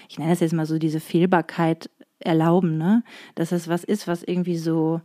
ich 0.09 0.19
nenne 0.19 0.31
das 0.31 0.41
jetzt 0.41 0.53
mal 0.53 0.67
so 0.67 0.79
diese 0.79 1.01
Fehlbarkeit 1.01 1.91
erlauben, 2.19 2.77
ne? 2.79 3.03
Dass 3.35 3.51
das 3.51 3.69
was 3.69 3.85
ist, 3.85 4.07
was 4.07 4.23
irgendwie 4.23 4.59
so 4.59 5.01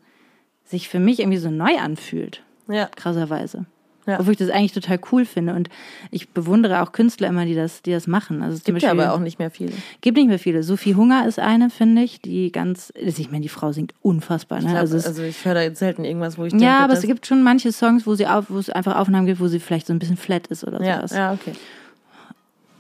sich 0.66 0.90
für 0.90 1.00
mich 1.00 1.20
irgendwie 1.20 1.38
so 1.38 1.50
neu 1.50 1.78
anfühlt. 1.78 2.44
Ja. 2.68 2.88
Krasserweise. 2.88 3.66
Ja. 4.06 4.20
Obwohl 4.20 4.34
ich 4.34 4.38
das 4.38 4.50
eigentlich 4.50 4.74
total 4.74 5.00
cool 5.12 5.26
finde. 5.26 5.54
Und 5.54 5.70
ich 6.12 6.30
bewundere 6.30 6.82
auch 6.82 6.92
Künstler 6.92 7.28
immer, 7.28 7.46
die 7.46 7.56
das, 7.56 7.82
die 7.82 7.92
das 7.92 8.08
machen. 8.08 8.42
Also 8.42 8.62
gibt 8.64 8.82
ja 8.82 8.92
aber 8.92 9.14
auch 9.14 9.20
nicht 9.20 9.40
mehr 9.40 9.50
viele. 9.50 9.74
Gibt 10.02 10.18
nicht 10.18 10.28
mehr 10.28 10.40
viele. 10.40 10.64
Sophie 10.64 10.96
Hunger 10.96 11.28
ist 11.28 11.40
eine, 11.40 11.70
finde 11.70 12.04
ich, 12.04 12.22
die 12.22 12.52
ganz, 12.52 12.94
also 12.96 13.22
ich 13.22 13.32
meine, 13.32 13.42
die 13.42 13.50
Frau 13.50 13.72
singt 13.72 13.94
unfassbar. 14.02 14.60
Ne? 14.60 14.66
Ich 14.66 14.72
glaub, 14.72 14.82
also, 14.82 14.96
also, 14.98 15.24
ich 15.24 15.44
höre 15.44 15.56
da 15.56 15.62
jetzt 15.62 15.80
selten 15.80 16.06
irgendwas, 16.06 16.38
wo 16.38 16.46
ich 16.46 16.52
denke, 16.52 16.66
Ja, 16.66 16.80
aber 16.80 16.94
es 16.94 17.02
gibt 17.02 17.26
schon 17.26 17.44
manche 17.44 17.72
Songs, 17.72 18.06
wo 18.06 18.16
sie 18.16 18.28
auf, 18.28 18.50
wo 18.50 18.58
es 18.58 18.70
einfach 18.70 18.96
Aufnahmen 18.96 19.26
gibt, 19.26 19.40
wo 19.40 19.48
sie 19.48 19.60
vielleicht 19.60 19.88
so 19.88 19.94
ein 19.94 20.00
bisschen 20.00 20.18
flat 20.18 20.48
ist 20.48 20.64
oder 20.64 20.82
ja, 20.84 20.98
sowas. 20.98 21.12
Ja, 21.12 21.34
okay. 21.34 21.54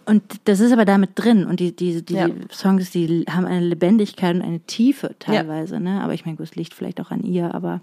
Und 0.06 0.24
das 0.44 0.60
ist 0.60 0.72
aber 0.72 0.86
damit 0.86 1.12
drin. 1.16 1.46
Und 1.46 1.60
die, 1.60 1.76
die, 1.76 2.04
die 2.04 2.14
ja. 2.14 2.30
Songs, 2.52 2.92
die 2.92 3.26
haben 3.30 3.46
eine 3.46 3.66
Lebendigkeit 3.66 4.36
und 4.36 4.44
eine 4.44 4.60
Tiefe 4.60 5.16
teilweise. 5.20 5.76
Ja. 5.76 5.80
Ne? 5.80 6.02
Aber 6.02 6.14
ich 6.14 6.26
meine, 6.26 6.38
es 6.42 6.56
liegt 6.56 6.74
vielleicht 6.74 7.02
auch 7.02 7.12
an 7.12 7.24
ihr. 7.24 7.56
Aber 7.56 7.82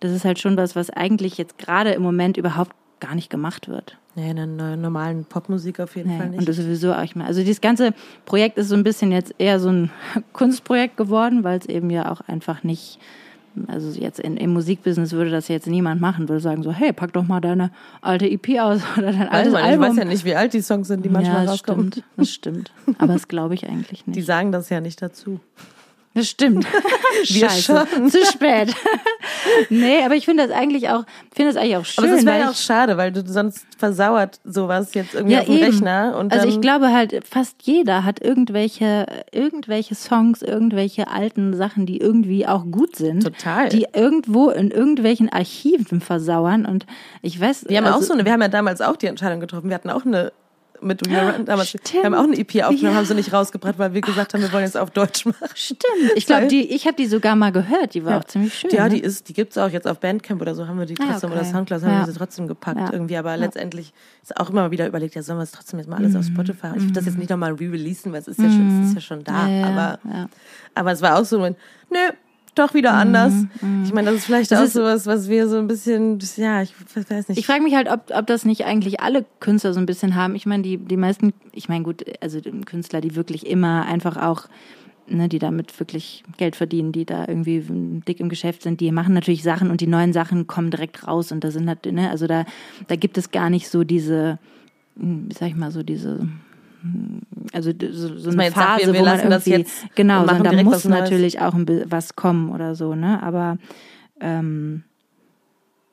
das 0.00 0.12
ist 0.12 0.24
halt 0.24 0.38
schon 0.38 0.56
was, 0.56 0.76
was 0.76 0.90
eigentlich 0.90 1.38
jetzt 1.38 1.58
gerade 1.58 1.92
im 1.92 2.02
Moment 2.02 2.36
überhaupt 2.36 2.74
gar 3.02 3.14
nicht 3.16 3.30
gemacht 3.30 3.68
wird. 3.68 3.98
Ja, 4.14 4.30
in 4.30 4.36
der 4.36 4.76
normalen 4.76 5.24
Popmusik 5.24 5.80
auf 5.80 5.96
jeden 5.96 6.10
nee, 6.10 6.18
Fall 6.18 6.30
nicht. 6.30 6.38
Und 6.38 6.48
das 6.48 6.56
sowieso 6.56 6.92
auch 6.92 7.14
mehr. 7.14 7.26
Also 7.26 7.40
dieses 7.40 7.60
ganze 7.60 7.92
Projekt 8.24 8.58
ist 8.58 8.68
so 8.68 8.76
ein 8.76 8.84
bisschen 8.84 9.10
jetzt 9.10 9.34
eher 9.38 9.58
so 9.58 9.70
ein 9.70 9.90
Kunstprojekt 10.32 10.96
geworden, 10.96 11.44
weil 11.44 11.58
es 11.58 11.66
eben 11.66 11.90
ja 11.90 12.10
auch 12.12 12.20
einfach 12.28 12.62
nicht, 12.62 13.00
also 13.66 13.98
jetzt 13.98 14.20
in, 14.20 14.36
im 14.36 14.52
Musikbusiness 14.52 15.12
würde 15.12 15.30
das 15.30 15.48
jetzt 15.48 15.66
niemand 15.66 16.00
machen, 16.00 16.28
würde 16.28 16.40
sagen 16.40 16.62
so, 16.62 16.72
hey, 16.72 16.92
pack 16.92 17.12
doch 17.12 17.26
mal 17.26 17.40
deine 17.40 17.72
alte 18.02 18.30
EP 18.30 18.60
aus 18.60 18.82
oder 18.96 19.12
dein 19.12 19.28
altes 19.28 19.54
Album. 19.54 19.82
Ich 19.82 19.90
weiß 19.90 19.96
ja 19.96 20.04
nicht, 20.04 20.24
wie 20.24 20.36
alt 20.36 20.52
die 20.52 20.62
Songs 20.62 20.86
sind, 20.86 21.04
die 21.04 21.08
manchmal 21.08 21.38
ja, 21.38 21.42
das 21.42 21.52
rauskommen. 21.52 21.90
Stimmt, 21.90 22.06
das 22.16 22.30
stimmt. 22.30 22.72
Aber 22.98 23.14
das 23.14 23.26
glaube 23.26 23.54
ich 23.54 23.66
eigentlich 23.68 24.06
nicht. 24.06 24.16
Die 24.16 24.22
sagen 24.22 24.52
das 24.52 24.68
ja 24.68 24.80
nicht 24.80 25.02
dazu. 25.02 25.40
Das 26.14 26.28
stimmt. 26.28 26.66
Wir 27.26 27.48
Scheiße. 27.48 27.86
schon. 27.90 28.10
Zu 28.10 28.24
spät. 28.26 28.74
nee, 29.70 30.02
aber 30.04 30.14
ich 30.14 30.26
finde 30.26 30.46
das 30.46 30.54
eigentlich 30.54 30.90
auch, 30.90 31.04
finde 31.34 31.52
das 31.52 31.56
eigentlich 31.56 31.76
auch 31.76 31.84
schön. 31.84 32.04
Aber 32.04 32.16
das 32.16 32.26
wäre 32.26 32.38
ja 32.38 32.50
auch 32.50 32.54
schade, 32.54 32.96
weil 32.98 33.12
du 33.12 33.26
sonst 33.26 33.64
versauert 33.78 34.38
sowas 34.44 34.92
jetzt 34.92 35.14
irgendwie 35.14 35.38
auf 35.38 35.46
dem 35.46 35.54
eben. 35.54 35.64
Rechner 35.64 36.16
und 36.18 36.32
also 36.32 36.46
ich 36.46 36.60
glaube 36.60 36.92
halt, 36.92 37.26
fast 37.26 37.56
jeder 37.62 38.04
hat 38.04 38.20
irgendwelche, 38.20 39.06
irgendwelche 39.32 39.94
Songs, 39.94 40.42
irgendwelche 40.42 41.08
alten 41.08 41.54
Sachen, 41.54 41.86
die 41.86 41.98
irgendwie 41.98 42.46
auch 42.46 42.64
gut 42.70 42.96
sind. 42.96 43.24
Total. 43.24 43.70
Die 43.70 43.86
irgendwo 43.94 44.50
in 44.50 44.70
irgendwelchen 44.70 45.30
Archiven 45.30 46.00
versauern 46.00 46.66
und 46.66 46.86
ich 47.22 47.40
weiß. 47.40 47.66
wir 47.68 47.78
haben 47.78 47.86
also, 47.86 47.98
auch 47.98 48.02
so 48.02 48.12
eine, 48.12 48.24
wir 48.26 48.32
haben 48.32 48.42
ja 48.42 48.48
damals 48.48 48.82
auch 48.82 48.96
die 48.96 49.06
Entscheidung 49.06 49.40
getroffen. 49.40 49.68
Wir 49.70 49.74
hatten 49.74 49.90
auch 49.90 50.04
eine 50.04 50.32
mit 50.80 51.08
We 51.08 51.16
Run 51.16 51.44
damals, 51.44 51.72
wir 51.74 52.02
haben 52.02 52.14
auch 52.14 52.24
eine 52.24 52.36
EP 52.36 52.48
aufgenommen, 52.64 52.78
Ja. 52.82 52.94
haben 52.94 53.04
sie 53.06 53.14
nicht 53.14 53.32
rausgebracht, 53.32 53.78
weil 53.78 53.94
wir 53.94 54.00
gesagt 54.00 54.34
haben, 54.34 54.40
wir 54.42 54.52
wollen 54.52 54.64
jetzt 54.64 54.76
auf 54.76 54.90
Deutsch 54.90 55.24
machen. 55.26 55.48
Stimmt. 55.54 55.82
Ich 56.16 56.26
glaube, 56.26 56.48
die, 56.48 56.72
ich 56.74 56.86
habe 56.86 56.96
die 56.96 57.06
sogar 57.06 57.36
mal 57.36 57.52
gehört. 57.52 57.94
Die 57.94 58.04
war 58.04 58.18
auch 58.18 58.24
ziemlich 58.24 58.54
schön. 58.54 58.70
Ja, 58.72 58.84
ne? 58.84 58.94
die 58.96 59.00
ist, 59.00 59.28
die 59.28 59.32
gibt's 59.32 59.56
auch 59.58 59.68
jetzt 59.70 59.86
auf 59.86 60.00
Bandcamp 60.00 60.40
oder 60.40 60.54
so, 60.54 60.66
haben 60.66 60.78
wir 60.78 60.86
die 60.86 60.94
Ah, 61.00 61.04
trotzdem 61.10 61.30
okay. 61.30 61.38
oder 61.40 61.48
Soundcloud 61.48 61.82
haben 61.82 61.90
Ja. 61.90 62.06
wir 62.06 62.12
sie 62.12 62.18
trotzdem 62.18 62.48
gepackt 62.48 62.80
Ja. 62.80 62.92
irgendwie, 62.92 63.16
aber 63.16 63.36
letztendlich 63.36 63.92
ist 64.22 64.36
auch 64.36 64.50
immer 64.50 64.70
wieder 64.70 64.86
überlegt, 64.88 65.14
ja, 65.14 65.22
sollen 65.22 65.38
wir 65.38 65.44
es 65.44 65.52
trotzdem 65.52 65.78
jetzt 65.78 65.88
mal 65.88 65.96
alles 65.98 66.16
auf 66.16 66.24
Spotify? 66.24 66.68
Ich 66.76 66.82
will 66.84 66.92
das 66.92 67.04
jetzt 67.06 67.18
nicht 67.18 67.30
nochmal 67.30 67.52
re-releasen, 67.52 68.12
weil 68.12 68.20
es 68.20 68.28
ist 68.28 68.40
ja 68.40 68.48
schon, 68.50 68.82
es 68.82 68.88
ist 68.88 68.94
ja 68.94 69.00
schon 69.00 69.22
da, 69.24 69.42
Mhm. 69.44 69.48
Ja, 69.50 69.60
ja, 69.60 69.66
aber, 69.66 69.98
ja. 70.12 70.28
aber 70.74 70.92
es 70.92 71.00
war 71.02 71.18
auch 71.20 71.24
so, 71.24 71.42
ein, 71.42 71.54
nö, 71.90 71.98
doch 72.54 72.74
wieder 72.74 72.92
anders. 72.94 73.46
Ich 73.84 73.92
meine, 73.92 74.10
das 74.10 74.18
ist 74.20 74.26
vielleicht 74.26 74.52
auch 74.52 74.58
Mhm, 74.58 74.64
ist- 74.66 74.72
sowas, 74.74 75.06
was 75.06 75.28
wir 75.28 75.48
so 75.48 75.58
ein 75.58 75.66
bisschen, 75.68 76.18
ja, 76.36 76.62
ich 76.62 76.74
weiß 76.94 77.28
nicht. 77.28 77.38
Ich 77.38 77.46
frage 77.46 77.62
mich 77.62 77.74
halt, 77.74 77.88
ob, 77.90 78.10
ob 78.14 78.26
das 78.26 78.44
nicht 78.44 78.64
eigentlich 78.64 79.00
alle 79.00 79.24
Künstler 79.40 79.72
so 79.72 79.80
ein 79.80 79.86
bisschen 79.86 80.14
haben. 80.14 80.34
Ich 80.34 80.44
meine, 80.46 80.62
die, 80.62 80.76
die 80.78 80.96
meisten, 80.96 81.32
ich 81.52 81.68
meine, 81.68 81.82
gut, 81.84 82.04
also 82.20 82.40
Künstler, 82.66 83.00
die 83.00 83.16
wirklich 83.16 83.46
immer 83.46 83.86
einfach 83.86 84.16
auch, 84.16 84.48
ne, 85.08 85.28
die 85.28 85.38
damit 85.38 85.78
wirklich 85.80 86.22
Geld 86.36 86.54
verdienen, 86.56 86.92
die 86.92 87.04
da 87.06 87.26
irgendwie 87.26 87.64
dick 88.06 88.20
im 88.20 88.28
Geschäft 88.28 88.62
sind, 88.62 88.80
die 88.80 88.92
machen 88.92 89.14
natürlich 89.14 89.42
Sachen 89.42 89.70
und 89.70 89.80
die 89.80 89.86
neuen 89.86 90.12
Sachen 90.12 90.46
kommen 90.46 90.70
direkt 90.70 91.06
raus 91.06 91.32
und 91.32 91.42
da 91.44 91.50
sind 91.50 91.68
halt, 91.68 91.84
ne, 91.86 92.10
also 92.10 92.26
da, 92.26 92.44
da 92.88 92.96
gibt 92.96 93.16
es 93.18 93.30
gar 93.30 93.48
nicht 93.50 93.68
so 93.68 93.82
diese, 93.82 94.38
hm, 94.98 95.26
wie 95.28 95.34
sag 95.34 95.48
ich 95.48 95.56
mal, 95.56 95.70
so 95.70 95.82
diese 95.82 96.28
also 97.52 97.70
so, 97.90 98.16
so 98.18 98.30
eine 98.30 98.44
jetzt 98.44 98.54
sagt, 98.54 98.80
Phase, 98.80 98.92
wir- 98.92 99.00
wo 99.00 99.04
man 99.04 99.14
irgendwie 99.32 99.50
jetzt 99.58 99.94
genau, 99.94 100.20
sondern 100.36 100.42
da 100.44 100.50
muss 100.64 100.74
natürlich 101.00 101.40
auch 101.40 101.54
ein 101.54 101.64
was 101.90 102.16
kommen 102.16 102.50
oder 102.50 102.74
so, 102.74 102.94
ne? 102.94 103.22
Aber 103.22 103.58
ähm, 104.20 104.84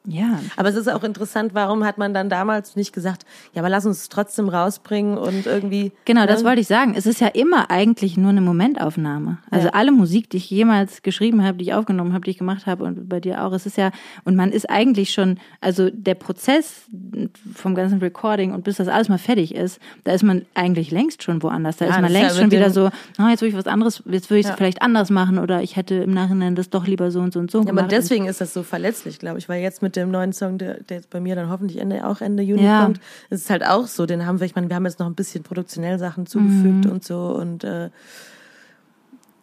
ja, 0.06 0.40
aber 0.56 0.70
es 0.70 0.76
ist 0.76 0.88
auch 0.88 1.04
interessant, 1.04 1.54
warum 1.54 1.84
hat 1.84 1.98
man 1.98 2.14
dann 2.14 2.30
damals 2.30 2.76
nicht 2.76 2.94
gesagt, 2.94 3.26
ja, 3.54 3.62
aber 3.62 3.70
lass 3.70 3.86
uns 3.86 3.98
es 4.02 4.10
trotzdem 4.10 4.48
rausbringen 4.50 5.18
und 5.18 5.46
irgendwie. 5.46 5.92
Genau, 6.06 6.26
das 6.26 6.42
ne? 6.42 6.48
wollte 6.50 6.62
ich 6.62 6.68
sagen. 6.68 6.94
Es 6.96 7.06
ist 7.06 7.20
ja 7.22 7.28
immer 7.28 7.70
eigentlich 7.70 8.18
nur 8.18 8.30
eine 8.30 8.42
Momentaufnahme. 8.42 9.40
Also 9.52 9.68
Ja. 9.68 9.74
alle 9.74 9.92
Musik, 9.92 10.30
die 10.30 10.38
ich 10.38 10.50
jemals 10.50 11.02
geschrieben 11.02 11.44
habe, 11.44 11.58
die 11.58 11.66
ich 11.66 11.74
aufgenommen 11.74 12.14
habe, 12.14 12.24
die 12.24 12.32
ich 12.32 12.38
gemacht 12.38 12.66
habe 12.66 12.86
und 12.86 13.10
bei 13.10 13.20
dir 13.20 13.44
auch, 13.44 13.52
es 13.54 13.66
ist 13.66 13.78
ja, 13.78 13.92
und 14.24 14.36
man 14.36 14.52
ist 14.52 14.70
eigentlich 14.70 15.12
schon, 15.12 15.38
also 15.62 15.90
der 15.92 16.16
Prozess 16.16 16.84
vom 17.54 17.76
ganzen 17.76 18.00
Recording 18.00 18.54
und 18.54 18.64
bis 18.64 18.78
das 18.78 18.88
alles 18.88 19.10
mal 19.10 19.18
fertig 19.18 19.54
ist, 19.54 19.80
da 20.06 20.14
ist 20.14 20.24
man 20.24 20.46
eigentlich 20.54 20.92
längst 20.92 21.24
schon 21.24 21.44
woanders. 21.44 21.78
Da 21.78 21.86
Ja, 21.86 21.92
ist 21.92 21.96
man 21.98 22.04
das 22.04 22.12
ist 22.14 22.20
längst 22.20 22.36
ja 22.38 22.42
schon 22.42 22.52
wieder 22.52 22.70
so, 22.70 22.90
ah, 23.18 23.30
jetzt 23.30 23.42
will 23.42 23.50
ich 23.50 23.56
was 23.56 23.68
anderes, 23.68 24.02
jetzt 24.10 24.30
will 24.30 24.38
ich 24.38 24.48
es 24.48 24.52
vielleicht 24.56 24.82
anders 24.82 25.10
machen 25.10 25.38
oder 25.40 25.62
ich 25.62 25.76
hätte 25.76 25.96
im 25.96 26.12
Nachhinein 26.12 26.56
das 26.56 26.70
doch 26.70 26.88
lieber 26.88 27.12
so 27.12 27.20
und 27.20 27.34
so 27.34 27.40
und 27.40 27.52
so 27.52 27.60
Ja, 27.60 27.64
aber 27.66 27.72
gemacht. 27.74 27.92
deswegen 27.92 28.28
ist 28.28 28.42
das 28.42 28.54
so 28.54 28.64
verletzlich, 28.64 29.20
glaube 29.20 29.40
ich, 29.40 29.50
weil 29.50 29.62
jetzt 29.62 29.82
mit 29.82 29.89
dem 29.96 30.12
neuen 30.12 30.34
Song, 30.34 30.58
der, 30.58 30.82
der 30.84 30.98
jetzt 30.98 31.10
bei 31.10 31.20
mir 31.20 31.36
dann 31.36 31.50
hoffentlich 31.50 31.80
Ende, 31.80 32.06
auch 32.08 32.22
Ende 32.22 32.44
Juni 32.44 32.64
Ja. 32.64 32.84
kommt, 32.84 33.00
ist 33.30 33.44
es 33.46 33.50
halt 33.50 33.66
auch 33.66 33.88
so. 33.88 34.06
Den 34.06 34.26
haben 34.26 34.40
wir, 34.40 34.46
ich 34.46 34.56
meine, 34.56 34.70
wir 34.70 34.76
haben 34.76 34.86
jetzt 34.86 35.00
noch 35.00 35.08
ein 35.08 35.16
bisschen 35.16 35.44
produktionell 35.44 35.98
Sachen 36.00 36.26
zugefügt 36.26 36.86
Mhm. 36.86 36.92
und 36.92 37.04
so 37.04 37.28
und 37.36 37.64
äh, 37.64 37.90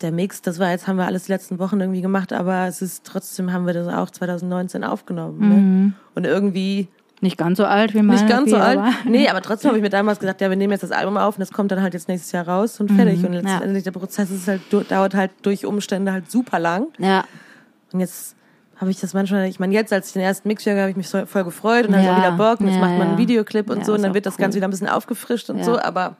der 0.03 0.13
Mix, 0.13 0.43
das 0.43 0.59
war 0.59 0.71
jetzt, 0.71 0.87
haben 0.87 0.97
wir 0.99 1.07
alles 1.07 1.25
die 1.25 1.33
letzten 1.33 1.59
Wochen 1.59 1.81
irgendwie 1.81 2.03
gemacht, 2.03 2.33
aber 2.33 2.67
es 2.67 2.83
ist 2.83 3.05
trotzdem, 3.05 3.53
haben 3.53 3.67
wir 3.67 3.73
das 3.73 3.89
auch 3.89 4.11
2019 4.11 4.85
aufgenommen. 4.85 5.39
Mhm. 5.39 5.49
Ne? 5.87 5.93
Und 6.15 6.27
irgendwie 6.27 6.89
nicht 7.23 7.39
ganz 7.39 7.57
so 7.57 7.65
alt 7.65 7.95
wie 7.95 8.03
meine. 8.03 8.21
nicht 8.21 8.29
ganz 8.29 8.51
so 8.51 8.57
alt. 8.59 8.77
aber- 8.79 8.93
Nee, 9.07 9.27
aber 9.31 9.41
trotzdem 9.41 9.71
habe 9.71 9.79
ich 9.79 9.83
mir 9.83 9.89
damals 9.89 10.19
gesagt, 10.19 10.43
ja, 10.43 10.51
wir 10.51 10.57
nehmen 10.57 10.73
jetzt 10.73 10.83
das 10.83 10.91
Album 10.93 11.17
auf 11.17 11.37
und 11.37 11.41
das 11.41 11.51
kommt 11.51 11.73
dann 11.73 11.81
halt 11.81 11.95
jetzt 11.95 12.09
nächstes 12.09 12.31
Jahr 12.33 12.47
raus 12.47 12.79
und 12.79 12.93
fertig. 12.93 13.25
Und 13.25 13.31
Mhm. 13.31 13.35
ja. 13.37 13.41
letztendlich 13.55 13.85
der 13.85 13.91
Prozess 13.93 14.31
ist 14.31 14.47
halt, 14.49 14.61
dauert 14.91 15.15
halt 15.15 15.31
durch 15.41 15.65
Umstände 15.65 16.13
halt 16.13 16.31
super 16.31 16.59
lang. 16.59 16.89
Ja, 16.99 17.25
Und 17.93 18.01
jetzt 18.01 18.36
habe 18.77 18.91
ich 18.91 19.01
das 19.01 19.15
manchmal, 19.15 19.49
ich 19.49 19.59
meine, 19.59 19.73
jetzt, 19.75 19.93
als 19.93 20.09
ich 20.09 20.13
den 20.15 20.23
ersten 20.23 20.49
Mix 20.49 20.67
höre, 20.67 20.79
habe 20.81 20.91
ich 20.91 20.97
mich 20.97 21.09
so, 21.09 21.25
voll 21.27 21.45
gefreut 21.45 21.87
und 21.87 21.93
dann 21.93 22.03
Ja, 22.03 22.11
habe 22.11 22.21
ich 22.21 22.27
wieder 22.27 22.37
Bock 22.37 22.61
und 22.61 22.67
jetzt 22.67 22.77
ja, 22.77 22.81
macht 22.83 22.99
man 22.99 23.09
einen. 23.09 23.19
Videoclip 23.19 23.71
und 23.71 23.79
Ja, 23.79 23.85
so 23.85 23.95
und 23.95 24.03
dann 24.03 24.15
wird 24.15 24.27
das 24.27 24.35
cool. 24.35 24.43
Ganze 24.43 24.57
wieder 24.57 24.69
ein 24.69 24.71
bisschen 24.71 24.89
aufgefrischt 24.89 25.49
und 25.51 25.65
so, 25.65 25.79
aber 25.79 26.17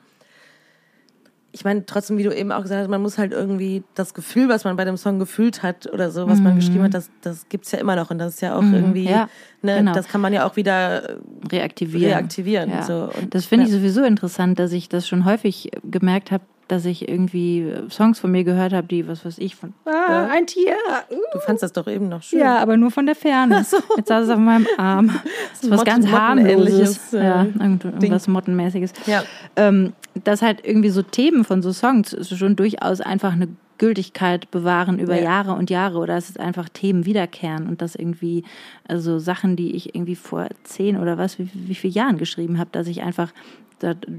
ich 1.53 1.63
meine, 1.65 1.85
trotzdem, 1.87 2.17
wie 2.19 2.23
du 2.23 2.35
eben 2.35 2.51
auch 2.51 2.61
gesagt 2.61 2.81
hast, 2.81 2.87
man 2.89 3.01
muss 3.01 3.17
halt 3.17 3.31
irgendwie 3.31 3.83
das 3.95 4.13
Gefühl, 4.13 4.47
was 4.47 4.63
man 4.63 4.75
bei 4.75 4.85
dem 4.85 4.95
Song 4.97 5.17
gefühlt 5.17 5.63
hat 5.63 5.91
oder 5.91 6.11
so, 6.11 6.27
was 6.27 6.39
man 6.39 6.55
geschrieben 6.55 6.83
hat, 6.83 6.93
das, 6.93 7.09
das 7.21 7.49
gibt's 7.49 7.71
ja 7.71 7.79
immer 7.79 7.95
noch 7.95 8.11
und 8.11 8.19
das 8.19 8.35
ist 8.35 8.41
ja 8.41 8.55
auch 8.55 8.61
irgendwie, 8.61 9.03
Mhm. 9.05 9.09
Ja, 9.09 9.29
ne, 9.63 9.77
genau. 9.77 9.93
das 9.93 10.07
kann 10.07 10.21
man 10.21 10.33
ja 10.33 10.45
auch 10.45 10.55
wieder 10.55 11.17
reaktivieren. 11.51 12.11
reaktivieren. 12.13 12.69
Ja. 12.69 12.83
So. 12.83 13.09
Und, 13.19 13.33
Das 13.33 13.45
finde 13.45 13.65
ich 13.65 13.71
sowieso 13.71 14.03
interessant, 14.03 14.59
dass 14.59 14.71
ich 14.71 14.87
das 14.89 15.07
schon 15.07 15.25
häufig 15.25 15.71
gemerkt 15.83 16.29
habe, 16.31 16.43
dass 16.67 16.85
ich 16.85 17.07
irgendwie 17.07 17.71
Songs 17.89 18.19
von 18.19 18.31
mir 18.31 18.43
gehört 18.43 18.73
habe, 18.73 18.87
die, 18.87 19.07
was 19.07 19.23
weiß 19.25 19.37
ich, 19.37 19.55
von 19.55 19.73
ah, 19.85 20.27
ein 20.31 20.47
Tier. 20.47 20.75
Uh. 21.09 21.15
Du 21.33 21.39
fandst 21.39 21.63
das 21.63 21.71
doch 21.73 21.87
eben 21.87 22.09
noch 22.09 22.23
schön. 22.23 22.39
Ja, 22.39 22.57
aber 22.59 22.77
nur 22.77 22.91
von 22.91 23.05
der 23.05 23.15
Ferne. 23.15 23.65
Jetzt 23.95 24.07
saß 24.07 24.25
es 24.25 24.29
auf 24.29 24.39
meinem 24.39 24.67
Arm. 24.77 25.11
Das 25.51 25.63
ist 25.63 25.71
was 25.71 25.77
Mott- 25.79 25.87
ganz 25.87 26.07
harmloses. 26.07 27.13
Äh, 27.13 27.23
Ja, 27.23 27.43
irgendwas 27.45 28.27
Mottenmäßiges. 28.27 28.93
Ja. 29.07 29.23
Ähm, 29.55 29.93
dass 30.23 30.41
halt 30.41 30.59
irgendwie 30.63 30.89
so 30.89 31.01
Themen 31.01 31.43
von 31.43 31.61
so 31.61 31.71
Songs 31.71 32.15
schon 32.37 32.55
durchaus 32.55 33.01
einfach 33.01 33.33
eine 33.33 33.47
Gültigkeit 33.79 34.49
bewahren 34.51 34.99
über 34.99 35.15
Ja. 35.15 35.23
Jahre 35.23 35.53
und 35.53 35.69
Jahre 35.69 35.97
oder 35.99 36.15
dass 36.15 36.29
es 36.29 36.37
einfach 36.37 36.67
Themen 36.69 37.05
wiederkehren 37.05 37.67
und 37.67 37.81
dass 37.81 37.95
irgendwie, 37.95 38.43
also 38.87 39.19
Sachen, 39.19 39.55
die 39.55 39.75
ich 39.75 39.95
irgendwie 39.95 40.15
vor 40.15 40.47
zehn 40.63 40.97
oder 40.97 41.17
was, 41.17 41.37
wie, 41.39 41.49
wie 41.53 41.75
viele 41.75 41.93
Jahren 41.93 42.17
geschrieben 42.17 42.57
habe, 42.59 42.69
dass 42.71 42.87
ich 42.87 43.01
einfach 43.03 43.31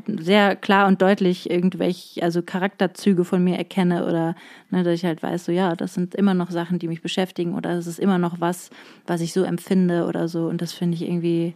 sehr 0.07 0.55
klar 0.57 0.87
und 0.87 1.03
deutlich 1.03 1.51
irgendwelche, 1.51 2.23
also 2.23 2.43
Charakterzüge 2.43 3.25
von 3.25 3.43
mir 3.43 3.57
erkenne 3.57 4.07
oder 4.07 4.37
ne, 4.71 4.83
dass 4.85 4.95
ich 4.95 5.05
halt 5.05 5.23
weiß, 5.23 5.47
so 5.47 5.53
ja, 5.53 5.75
das 5.75 5.95
sind 5.95 6.15
immer 6.15 6.35
noch 6.35 6.51
Sachen, 6.51 6.79
die 6.79 6.89
mich 6.89 7.03
beschäftigen 7.03 7.55
oder 7.55 7.71
es 7.73 7.87
ist 7.87 7.99
immer 7.99 8.19
noch 8.19 8.41
was, 8.41 8.71
was 9.07 9.21
ich 9.21 9.33
so 9.33 9.43
empfinde 9.43 10.07
oder 10.07 10.29
so 10.29 10.47
und 10.47 10.63
das 10.63 10.73
finde 10.73 10.95
ich 10.97 11.03
irgendwie, 11.03 11.55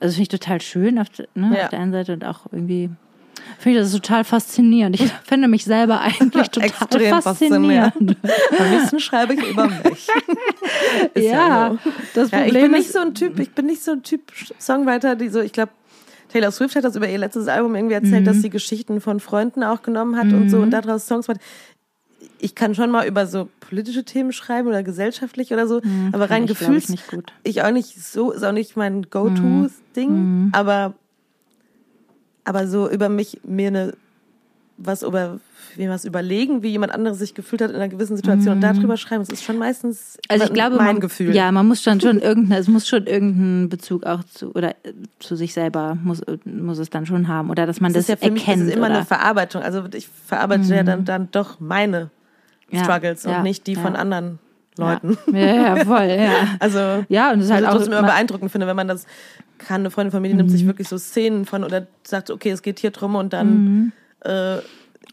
also 0.00 0.12
finde 0.14 0.22
ich 0.22 0.28
total 0.40 0.60
schön 0.60 0.98
auf, 0.98 1.06
ne, 1.34 1.56
Ja. 1.56 1.64
auf 1.64 1.70
der 1.70 1.80
einen 1.80 1.92
Seite 1.92 2.12
und 2.12 2.24
auch 2.24 2.40
irgendwie 2.52 2.90
finde 3.58 3.78
ich 3.78 3.84
das 3.84 3.92
total 3.92 4.24
faszinierend. 4.24 5.00
Ich 5.00 5.10
finde 5.24 5.48
mich 5.48 5.64
selber 5.64 6.00
eigentlich 6.02 6.50
total 6.50 6.68
Extrem 6.68 7.22
faszinierend. 7.22 8.16
Am 8.58 8.70
liebsten 8.72 9.00
schreibe 9.00 9.34
ich 9.34 9.42
über 9.48 9.68
mich. 9.68 10.06
Ja, 11.16 11.78
so. 11.82 11.90
das 12.14 12.30
Ja, 12.30 12.38
ich 12.40 12.44
Problem 12.44 12.62
bin 12.64 12.70
nicht 12.72 12.86
ist, 12.86 12.92
so 12.92 12.98
ein 13.00 13.14
Typ, 13.14 13.38
ich 13.38 13.52
bin 13.52 13.66
nicht 13.66 13.82
so 13.82 13.92
ein 13.92 14.02
Typ 14.02 14.20
Songwriter, 14.60 15.16
die 15.16 15.28
so, 15.28 15.40
ich 15.40 15.52
glaube, 15.52 15.72
Taylor 16.28 16.50
Swift 16.50 16.76
hat 16.76 16.84
das 16.84 16.96
über 16.96 17.08
ihr 17.08 17.18
letztes 17.18 17.48
Album 17.48 17.74
irgendwie 17.74 17.94
erzählt, 17.94 18.20
Mhm. 18.22 18.24
dass 18.26 18.40
sie 18.42 18.50
Geschichten 18.50 19.00
von 19.00 19.18
Freunden 19.20 19.62
auch 19.64 19.82
genommen 19.82 20.16
hat 20.16 20.32
und 20.32 20.48
so 20.50 20.58
und 20.60 20.70
daraus 20.70 21.06
Songs 21.06 21.26
macht. 21.28 21.40
Ich 22.40 22.54
kann 22.54 22.74
schon 22.74 22.90
mal 22.90 23.06
über 23.06 23.26
so 23.26 23.48
politische 23.60 24.04
Themen 24.04 24.32
schreiben 24.32 24.68
oder 24.68 24.82
gesellschaftlich 24.82 25.52
oder 25.52 25.66
so, 25.66 25.80
aber 26.12 26.30
rein 26.30 26.42
Mhm. 26.42 26.46
ich, 26.84 26.90
nicht 26.90 27.08
gut. 27.10 27.32
ich 27.44 27.62
auch 27.62 27.70
nicht 27.70 28.00
so, 28.00 28.30
ist 28.32 28.44
auch 28.44 28.52
nicht 28.52 28.76
mein 28.76 29.02
Go-To-Ding, 29.10 30.50
aber, 30.52 30.94
aber 32.44 32.66
so 32.66 32.88
über 32.88 33.08
mich 33.08 33.40
mir 33.44 33.68
eine, 33.68 33.94
was 34.76 35.02
über, 35.02 35.40
mir 35.76 35.90
was 35.90 36.04
überlegen, 36.04 36.62
wie 36.62 36.68
jemand 36.68 36.92
anderes 36.92 37.18
sich 37.18 37.34
gefühlt 37.34 37.60
hat 37.62 37.70
in 37.70 37.76
einer 37.76 37.88
gewissen 37.88 38.16
Situation 38.16 38.54
und 38.56 38.60
darüber 38.60 38.96
schreiben, 38.96 39.22
das 39.22 39.28
ist 39.30 39.44
schon 39.44 39.58
meistens 39.58 40.18
Also 40.28 40.44
ich 40.44 40.52
glaube, 40.52 40.76
mein 40.76 40.86
man, 40.86 41.00
Gefühl. 41.00 41.34
Ja, 41.34 41.50
man 41.52 41.66
muss 41.68 41.82
dann 41.82 42.00
schon 42.00 42.18
irgendein, 42.20 42.58
es 42.58 42.68
muss 42.68 42.88
schon 42.88 43.06
irgendeinen 43.06 43.68
Bezug 43.68 44.04
auch 44.04 44.24
zu 44.24 44.52
oder 44.54 44.70
äh, 44.84 44.92
zu 45.18 45.36
sich 45.36 45.52
selber 45.52 45.96
muss 46.02 46.22
muss 46.44 46.78
es 46.78 46.90
dann 46.90 47.06
schon 47.06 47.28
haben 47.28 47.50
oder 47.50 47.66
dass 47.66 47.80
man 47.80 47.92
das 47.92 48.06
das, 48.06 48.14
ist 48.16 48.22
ja 48.22 48.28
für 48.28 48.32
mich 48.32 48.42
erkennt 48.46 48.62
das 48.62 48.68
ist 48.70 48.76
immer 48.76 48.86
oder, 48.86 48.96
eine 48.96 49.04
Verarbeitung. 49.04 49.62
Also 49.62 49.84
ich 49.94 50.08
verarbeite 50.08 50.74
ja 50.74 50.82
dann, 50.82 51.04
dann 51.04 51.28
doch 51.30 51.60
meine 51.60 52.10
Ja, 52.70 52.84
Struggles 52.84 53.24
ja, 53.24 53.38
und 53.38 53.42
nicht 53.44 53.66
die 53.66 53.74
ja. 53.74 53.80
von 53.80 53.96
anderen 53.96 54.38
Leuten. 54.76 55.18
Ja, 55.32 55.38
ja, 55.38 55.76
ja, 55.76 55.84
voll, 55.84 56.06
ja. 56.08 56.30
Also 56.60 57.04
Ja, 57.08 57.32
und 57.32 57.40
es 57.40 57.46
ist 57.46 57.52
halt 57.52 57.64
auch 57.66 57.72
trotzdem 57.72 57.92
immer 57.94 58.02
beeindruckend 58.04 58.50
finde, 58.52 58.66
wenn 58.66 58.76
man 58.76 58.86
das 58.88 59.06
kann. 59.58 59.80
Eine 59.80 59.90
Freundin 59.90 60.12
von 60.12 60.22
mir, 60.22 60.32
nimmt 60.34 60.50
sich 60.52 60.62
Mhm. 60.62 60.68
wirklich 60.68 60.88
so 60.88 60.98
Szenen 60.98 61.46
von 61.46 61.64
oder 61.64 61.86
sagt, 62.04 62.30
okay, 62.30 62.50
es 62.50 62.62
geht 62.62 62.78
hier 62.78 62.92
drum 62.92 63.16
und 63.16 63.32
dann 63.32 63.64
Mhm. 63.64 63.92
äh, 64.24 64.58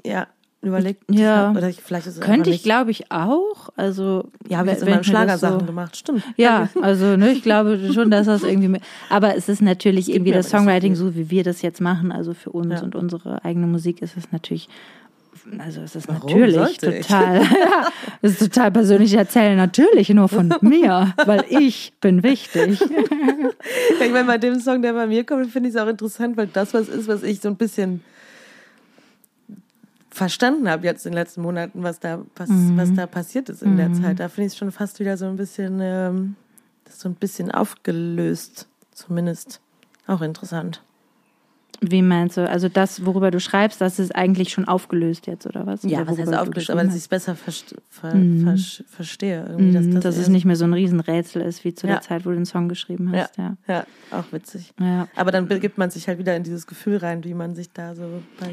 ja 0.08 0.28
überlegt. 0.66 1.04
Ja. 1.12 1.52
Oder 1.52 1.70
ich, 1.70 1.82
vielleicht 1.82 2.08
ist 2.08 2.16
es 2.16 2.22
Könnte 2.22 2.50
ich, 2.50 2.64
glaube 2.64 2.92
ich, 2.92 3.12
auch. 3.12 3.70
Also 3.76 4.26
Ja, 4.48 4.58
habe 4.60 4.68
ich 4.70 4.74
jetzt 4.74 4.82
wenn 4.82 4.88
immer 4.88 4.96
mir 4.98 5.02
das 5.02 5.08
Schlagersachen 5.08 5.60
so- 5.62 5.66
gemacht. 5.66 5.98
Stimmt. 5.98 6.24
Ja, 6.38 6.70
also 6.82 7.18
ne, 7.18 7.32
ich 7.32 7.44
glaube 7.44 7.80
schon, 7.94 8.12
dass 8.12 8.28
das 8.28 8.44
irgendwie. 8.44 8.68
Mit, 8.68 8.82
aber 9.10 9.36
es 9.36 9.50
ist 9.50 9.62
natürlich 9.62 10.10
irgendwie 10.12 10.32
mir 10.32 10.38
das 10.38 10.50
so 10.50 10.58
Songwriting, 10.58 10.96
so 10.96 11.16
wie 11.16 11.30
wir 11.30 11.44
das 11.44 11.62
jetzt 11.62 11.82
machen, 11.82 12.12
also 12.12 12.34
für 12.34 12.52
uns 12.52 12.74
Ja. 12.74 12.84
und 12.84 12.96
unsere 12.96 13.44
eigene 13.46 13.68
Musik 13.68 14.02
ist 14.02 14.18
es 14.18 14.32
natürlich. 14.32 14.68
Also 15.60 15.82
es 15.82 15.96
ist 15.96 16.08
Warum 16.08 16.40
natürlich 16.40 16.78
total, 16.80 17.36
ja, 17.44 17.88
es 18.24 18.32
ist 18.42 18.54
total 18.54 18.72
persönlich 18.72 19.14
erzählen, 19.14 19.56
natürlich 19.56 20.10
nur 20.10 20.28
von 20.28 20.52
mir, 20.62 21.14
weil 21.26 21.44
ich 21.50 21.94
bin 22.02 22.24
wichtig. 22.24 22.82
Ich 22.82 24.12
meine, 24.12 24.26
bei 24.26 24.38
dem 24.40 24.60
Song, 24.60 24.82
der 24.82 24.94
bei 24.94 25.06
mir 25.06 25.24
kommt, 25.24 25.52
finde 25.52 25.70
ich 25.70 25.76
es 25.76 25.82
auch 25.82 25.88
interessant, 25.88 26.36
weil 26.38 26.48
das 26.48 26.74
was 26.74 26.88
ist, 26.90 27.08
was 27.08 27.22
ich 27.22 27.42
so 27.42 27.50
ein 27.50 27.58
bisschen 27.58 28.02
verstanden 30.16 30.70
habe 30.70 30.86
jetzt 30.86 31.06
in 31.06 31.12
den 31.12 31.18
letzten 31.18 31.42
Monaten, 31.42 31.84
was 31.84 32.00
da, 32.00 32.22
was, 32.38 32.50
was 32.50 32.94
da 32.94 33.06
passiert 33.06 33.50
ist 33.50 33.62
in 33.62 33.76
der 33.76 33.92
Zeit. 33.94 34.20
Da 34.20 34.30
finde 34.30 34.48
ich 34.48 34.54
es 34.54 34.58
schon 34.58 34.72
fast 34.72 35.00
wieder 35.02 35.18
so 35.18 35.26
ein 35.26 35.36
bisschen, 35.36 35.80
ähm, 35.82 36.36
so 36.90 37.10
ein 37.10 37.16
bisschen 37.16 37.52
aufgelöst, 37.52 38.68
zumindest. 38.92 39.60
Auch 40.08 40.22
interessant. 40.22 40.82
Wie 41.82 42.02
meinst 42.02 42.38
du? 42.38 42.50
Also 42.50 42.70
das, 42.70 43.06
worüber 43.06 43.32
du 43.32 43.40
schreibst, 43.40 43.82
das 43.82 44.00
ist 44.00 44.16
eigentlich 44.16 44.50
schon 44.52 44.68
aufgelöst 44.68 45.28
jetzt, 45.28 45.46
oder 45.46 45.66
was? 45.66 45.84
Ja, 45.84 46.02
Oder 46.02 46.12
was 46.12 46.20
heißt 46.20 46.34
aufgelöst, 46.34 46.70
aber 46.70 46.84
dass 46.84 46.94
ich 46.94 47.02
es 47.02 47.08
besser 47.08 47.36
verst 47.36 47.76
ver 47.90 48.12
ver 48.12 48.56
verstehe. 48.88 49.46
Irgendwie, 49.50 49.74
dass, 49.74 49.86
hast? 49.86 49.94
das 49.96 50.04
dass 50.04 50.18
es 50.18 50.30
nicht 50.30 50.46
mehr 50.46 50.56
so 50.56 50.66
ein 50.66 50.74
Riesenrätsel 50.74 51.42
ist, 51.42 51.64
wie 51.66 51.74
zu 51.74 51.88
Ja. 51.88 51.94
der 51.94 52.02
Zeit, 52.02 52.26
wo 52.26 52.30
du 52.30 52.36
den 52.36 52.46
Song 52.46 52.70
geschrieben 52.70 53.12
Ja, 53.14 53.22
hast. 53.22 53.38
Ja. 53.38 53.58
ja, 53.68 53.86
auch 54.12 54.26
witzig. 54.32 54.74
Ja. 54.80 55.08
Aber 55.16 55.32
dann 55.32 55.48
begibt 55.48 55.78
man 55.78 55.90
sich 55.90 56.08
halt 56.08 56.20
wieder 56.20 56.36
in 56.36 56.44
dieses 56.44 56.68
Gefühl 56.68 56.98
rein, 56.98 57.24
wie 57.24 57.34
man 57.34 57.56
sich 57.56 57.72
da 57.72 57.96
so 57.96 58.04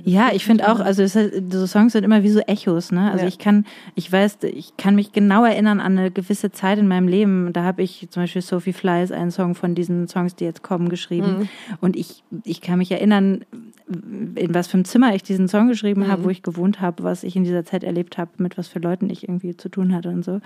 Ja, 0.05 0.31
ich 0.33 0.45
finde 0.45 0.71
auch, 0.73 0.81
also 0.81 1.03
es, 1.03 1.13
so 1.13 1.67
Songs 1.67 1.93
sind 1.93 2.05
immer 2.05 2.23
wie 2.23 2.31
so 2.31 2.41
Echos, 2.41 2.93
ne? 2.93 3.11
Also 3.11 3.23
Ja. 3.25 3.29
ich 3.29 3.39
kann, 3.39 3.67
ich 3.95 4.11
weiß, 4.11 4.39
ich 4.43 4.77
kann 4.77 4.95
mich 4.95 5.13
genau 5.13 5.45
erinnern 5.45 5.81
an 5.81 5.99
eine 5.99 6.11
gewisse 6.11 6.51
Zeit 6.53 6.79
in 6.79 6.89
meinem 6.89 7.09
Leben. 7.09 7.53
Da 7.53 7.63
habe 7.65 7.83
ich 7.83 8.09
zum 8.11 8.23
Beispiel 8.23 8.43
Sophie 8.43 8.73
Fleiss 8.73 9.13
einen 9.13 9.31
Song 9.31 9.55
von 9.55 9.75
diesen 9.75 10.09
Songs, 10.09 10.35
die 10.35 10.45
jetzt 10.45 10.63
kommen, 10.63 10.89
geschrieben. 10.89 11.41
Mhm. 11.41 11.49
Und 11.81 11.97
ich, 11.97 12.25
ich 12.45 12.61
kann 12.61 12.79
mich 12.79 12.91
erinnern, 12.91 13.12
in 13.19 14.55
was 14.55 14.69
für 14.69 14.75
einem 14.75 14.85
Zimmer 14.85 15.15
ich 15.15 15.23
diesen 15.23 15.49
Song 15.49 15.69
geschrieben 15.69 16.03
Mhm. 16.03 16.09
habe, 16.09 16.25
wo 16.25 16.31
ich 16.31 16.43
gewohnt 16.43 16.81
habe, 16.81 17.03
was 17.05 17.25
ich 17.25 17.37
in 17.37 17.45
dieser 17.45 17.65
Zeit 17.65 17.85
erlebt 17.85 18.19
habe, 18.19 18.31
mit 18.39 18.57
was 18.59 18.69
für 18.69 18.79
Leuten 18.79 19.11
ich 19.11 19.25
irgendwie 19.29 19.57
zu 19.57 19.69
tun 19.69 19.95
hatte 19.95 20.09
und 20.11 20.25
so. 20.25 20.41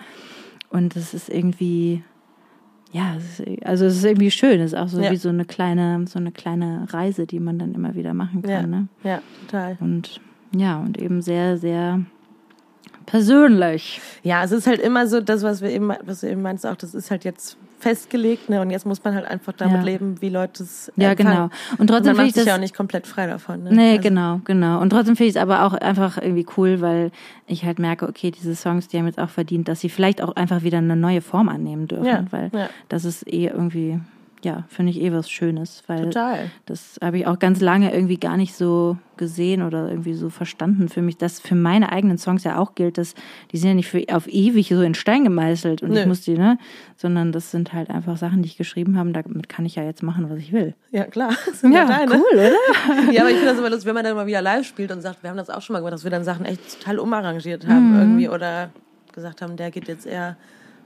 Und 0.70 0.96
das 0.96 1.14
ist 1.14 1.28
irgendwie, 1.28 2.02
ja, 2.92 3.14
es 3.16 3.38
ist, 3.40 3.64
also 3.64 3.84
es 3.86 3.96
ist 3.96 4.04
irgendwie 4.04 4.30
schön. 4.30 4.60
Es 4.60 4.72
ist 4.72 4.78
auch 4.78 4.88
so 4.88 5.00
Ja. 5.00 5.10
wie 5.12 5.16
so 5.16 5.28
eine 5.28 5.44
kleine, 5.44 6.04
so 6.08 6.18
eine 6.18 6.32
kleine 6.32 6.86
Reise, 6.92 7.26
die 7.26 7.38
man 7.40 7.58
dann 7.58 7.74
immer 7.74 7.94
wieder 7.94 8.14
machen 8.14 8.42
kann. 8.42 8.50
Ja. 8.50 8.66
Ne? 8.66 8.88
Ja, 9.04 9.22
total. 9.46 9.76
Und 9.80 10.20
ja, 10.56 10.78
und 10.80 10.98
eben 11.00 11.22
sehr, 11.22 11.56
sehr 11.58 12.00
persönlich. 13.06 14.00
Ja, 14.22 14.44
es 14.44 14.52
ist 14.52 14.66
halt 14.66 14.80
immer 14.80 15.06
so, 15.06 15.20
das, 15.20 15.42
was 15.42 15.62
wir 15.62 15.70
eben, 15.70 15.92
was 16.04 16.20
du 16.20 16.28
eben 16.30 16.42
meinst, 16.42 16.66
auch, 16.66 16.76
das 16.76 16.94
ist 16.94 17.10
halt 17.10 17.24
jetzt 17.24 17.56
festgelegt, 17.78 18.48
ne? 18.48 18.60
Und 18.62 18.70
jetzt 18.70 18.86
muss 18.86 19.04
man 19.04 19.14
halt 19.14 19.26
einfach 19.26 19.52
damit 19.52 19.76
Ja. 19.78 19.82
leben, 19.82 20.20
wie 20.22 20.30
Leute 20.30 20.62
es 20.62 20.90
Ja, 20.96 21.10
empfangen. 21.12 21.32
genau. 21.34 21.50
Und 21.78 21.88
trotzdem 21.88 22.14
finde 22.16 22.28
ich 22.28 22.34
das. 22.34 22.46
ja 22.46 22.54
auch 22.54 22.60
nicht 22.60 22.74
komplett 22.74 23.06
frei 23.06 23.26
davon. 23.26 23.64
Ne? 23.64 23.70
Nee, 23.72 23.90
Also- 23.92 24.02
genau, 24.02 24.40
genau. 24.44 24.80
Und 24.80 24.90
trotzdem 24.90 25.14
finde 25.14 25.28
ich 25.28 25.36
es 25.36 25.40
aber 25.42 25.62
auch 25.64 25.74
einfach 25.74 26.16
irgendwie 26.16 26.46
cool, 26.56 26.80
weil 26.80 27.10
ich 27.46 27.64
halt 27.64 27.78
merke, 27.78 28.08
okay, 28.08 28.30
diese 28.30 28.54
Songs, 28.56 28.88
die 28.88 28.98
haben 28.98 29.06
jetzt 29.06 29.18
auch 29.18 29.28
verdient, 29.28 29.68
dass 29.68 29.80
sie 29.80 29.90
vielleicht 29.90 30.22
auch 30.22 30.34
einfach 30.36 30.62
wieder 30.62 30.78
eine 30.78 30.96
neue 30.96 31.20
Form 31.20 31.48
annehmen 31.50 31.86
dürfen. 31.86 32.06
Ja, 32.06 32.24
weil 32.30 32.50
ja. 32.54 32.68
das 32.88 33.04
ist 33.04 33.26
eh 33.30 33.46
irgendwie, 33.48 34.00
ja, 34.46 34.64
finde 34.68 34.90
ich 34.92 35.00
eh 35.02 35.12
was 35.12 35.28
Schönes. 35.28 35.82
Weil 35.88 36.04
Total. 36.04 36.50
Das 36.66 36.98
habe 37.02 37.18
ich 37.18 37.26
auch 37.26 37.38
ganz 37.38 37.60
lange 37.60 37.92
irgendwie 37.92 38.16
gar 38.16 38.36
nicht 38.36 38.54
so 38.54 38.96
gesehen 39.16 39.62
oder 39.62 39.88
irgendwie 39.90 40.14
so 40.14 40.30
verstanden 40.30 40.88
für 40.88 41.02
mich, 41.02 41.16
dass 41.16 41.40
für 41.40 41.54
meine 41.54 41.90
eigenen 41.90 42.16
Songs 42.18 42.44
ja 42.44 42.58
auch 42.58 42.74
gilt, 42.74 42.96
dass 42.98 43.14
die 43.50 43.56
sind 43.56 43.68
ja 43.70 43.74
nicht 43.74 43.88
für 43.88 44.04
auf 44.12 44.26
ewig 44.28 44.68
so 44.68 44.82
in 44.82 44.94
Stein 44.94 45.24
gemeißelt 45.24 45.82
und 45.82 45.90
Nö. 45.90 46.00
ich 46.00 46.06
muss 46.06 46.20
die, 46.20 46.36
ne, 46.38 46.58
sondern 46.96 47.32
das 47.32 47.50
sind 47.50 47.72
halt 47.72 47.90
einfach 47.90 48.16
Sachen, 48.16 48.42
die 48.42 48.48
ich 48.48 48.56
geschrieben 48.56 48.96
habe, 48.98 49.10
damit 49.12 49.48
kann 49.48 49.64
ich 49.66 49.74
ja 49.74 49.82
jetzt 49.82 50.02
machen, 50.02 50.30
was 50.30 50.38
ich 50.38 50.52
will. 50.52 50.74
Ja, 50.92 51.04
klar. 51.04 51.30
Das 51.46 51.60
sind 51.60 51.72
ja, 51.72 51.86
deine. 51.86 52.12
cool, 52.12 52.24
oder? 52.34 53.12
Ja, 53.12 53.22
aber 53.22 53.30
ich 53.30 53.36
finde 53.36 53.50
das 53.50 53.58
immer 53.58 53.70
lustig, 53.70 53.86
wenn 53.86 53.94
man 53.94 54.04
dann 54.04 54.14
mal 54.14 54.26
wieder 54.26 54.42
live 54.42 54.66
spielt 54.66 54.92
und 54.92 55.00
sagt, 55.00 55.22
wir 55.22 55.30
haben 55.30 55.36
das 55.36 55.50
auch 55.50 55.62
schon 55.62 55.74
mal 55.74 55.80
gemacht, 55.80 55.94
dass 55.94 56.04
wir 56.04 56.10
dann 56.10 56.22
Sachen 56.24 56.44
echt 56.44 56.78
total 56.80 56.98
umarrangiert 56.98 57.66
haben 57.66 57.92
Mhm. 57.94 58.00
irgendwie 58.00 58.28
oder 58.28 58.70
gesagt 59.12 59.42
haben, 59.42 59.56
der 59.56 59.70
geht 59.70 59.88
jetzt 59.88 60.06
eher. 60.06 60.36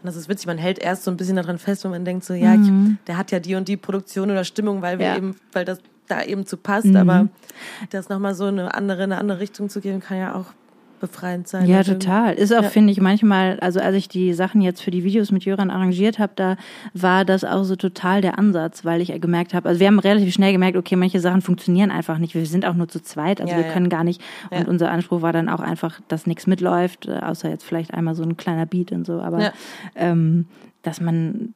Und 0.02 0.06
das 0.06 0.16
ist 0.16 0.28
witzig, 0.28 0.46
man 0.46 0.58
hält 0.58 0.78
erst 0.78 1.04
so 1.04 1.10
ein 1.10 1.16
bisschen 1.16 1.36
daran 1.36 1.58
fest, 1.58 1.84
wenn 1.84 1.90
man 1.90 2.04
denkt 2.04 2.24
so, 2.24 2.34
ja, 2.34 2.54
ich, 2.54 2.70
der 3.06 3.16
hat 3.16 3.30
ja 3.32 3.38
die 3.40 3.54
und 3.54 3.68
die 3.68 3.76
Produktion 3.76 4.30
oder 4.30 4.44
Stimmung, 4.44 4.82
weil 4.82 4.98
wir 4.98 5.06
Mhm. 5.06 5.12
Ja. 5.12 5.16
eben, 5.16 5.36
weil 5.52 5.64
das 5.64 5.78
da 6.08 6.22
eben 6.22 6.44
zu 6.46 6.56
passt, 6.56 6.86
Mhm. 6.86 6.96
aber 6.96 7.28
das 7.90 8.08
nochmal 8.08 8.34
so 8.34 8.46
eine 8.46 8.74
andere, 8.74 9.02
eine 9.04 9.18
andere 9.18 9.38
Richtung 9.40 9.68
zu 9.68 9.80
geben, 9.80 10.00
kann 10.00 10.18
ja 10.18 10.34
auch 10.34 10.46
befreiend 11.00 11.48
sein. 11.48 11.66
Ja, 11.66 11.82
total. 11.82 12.34
Ist 12.34 12.52
auch, 12.54 12.62
Ja. 12.62 12.68
finde 12.68 12.92
ich, 12.92 13.00
manchmal, 13.00 13.58
also 13.60 13.80
als 13.80 13.96
ich 13.96 14.08
die 14.08 14.32
Sachen 14.34 14.60
jetzt 14.60 14.82
für 14.82 14.90
die 14.90 15.02
Videos 15.02 15.32
mit 15.32 15.44
Jöran 15.44 15.70
arrangiert 15.70 16.18
habe, 16.18 16.32
da 16.36 16.56
war 16.94 17.24
das 17.24 17.44
auch 17.44 17.64
so 17.64 17.74
total 17.76 18.20
der 18.20 18.38
Ansatz, 18.38 18.84
weil 18.84 19.00
ich 19.00 19.18
gemerkt 19.20 19.54
habe, 19.54 19.68
also 19.68 19.80
wir 19.80 19.86
haben 19.88 19.98
relativ 19.98 20.32
schnell 20.32 20.52
gemerkt, 20.52 20.76
okay, 20.76 20.96
manche 20.96 21.18
Sachen 21.20 21.40
funktionieren 21.42 21.90
einfach 21.90 22.18
nicht. 22.18 22.34
Wir 22.34 22.46
sind 22.46 22.64
auch 22.64 22.74
nur 22.74 22.88
zu 22.88 23.02
zweit, 23.02 23.40
also 23.40 23.52
Ja, 23.52 23.58
wir 23.58 23.66
ja. 23.66 23.72
können 23.72 23.88
gar 23.88 24.04
nicht. 24.04 24.22
Und 24.50 24.68
unser 24.68 24.90
Anspruch 24.90 25.22
war 25.22 25.32
dann 25.32 25.48
auch 25.48 25.60
einfach, 25.60 26.00
dass 26.08 26.26
nichts 26.26 26.46
mitläuft, 26.46 27.06
äh, 27.06 27.18
außer 27.20 27.48
jetzt 27.50 27.64
vielleicht 27.64 27.92
einmal 27.94 28.14
so 28.14 28.22
ein 28.22 28.36
kleiner 28.36 28.66
Beat 28.66 28.92
und 28.92 29.06
so. 29.06 29.20
Aber 29.20 29.52
ähm, 29.96 30.46
dass 30.82 31.00
man, 31.00 31.54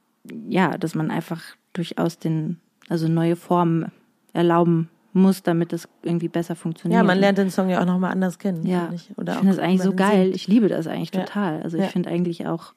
ja, 0.48 0.76
dass 0.78 0.94
man 0.94 1.10
einfach 1.10 1.42
durchaus 1.72 2.18
den, 2.18 2.58
also 2.88 3.08
neue 3.08 3.36
Formen 3.36 3.92
erlauben 4.32 4.88
muss, 5.14 5.42
damit 5.42 5.72
es 5.72 5.88
irgendwie 6.02 6.28
besser 6.28 6.56
funktioniert. 6.56 6.98
Ja, 6.98 7.04
man 7.04 7.18
lernt 7.18 7.38
den 7.38 7.50
Song 7.50 7.68
ja 7.70 7.80
auch 7.80 7.86
nochmal 7.86 8.12
anders 8.12 8.38
kennen. 8.38 8.66
Ja, 8.66 8.90
ich. 8.94 9.08
Ich 9.10 9.16
finde 9.16 9.34
das 9.44 9.58
eigentlich 9.58 9.82
so 9.82 9.94
geil. 9.94 10.24
singt. 10.24 10.36
Ich 10.36 10.48
liebe 10.48 10.68
das 10.68 10.86
eigentlich 10.86 11.14
Ja. 11.14 11.20
total. 11.24 11.62
Also 11.62 11.76
Ja. 11.78 11.84
ich 11.84 11.90
finde 11.90 12.10
eigentlich 12.10 12.46
auch, 12.46 12.74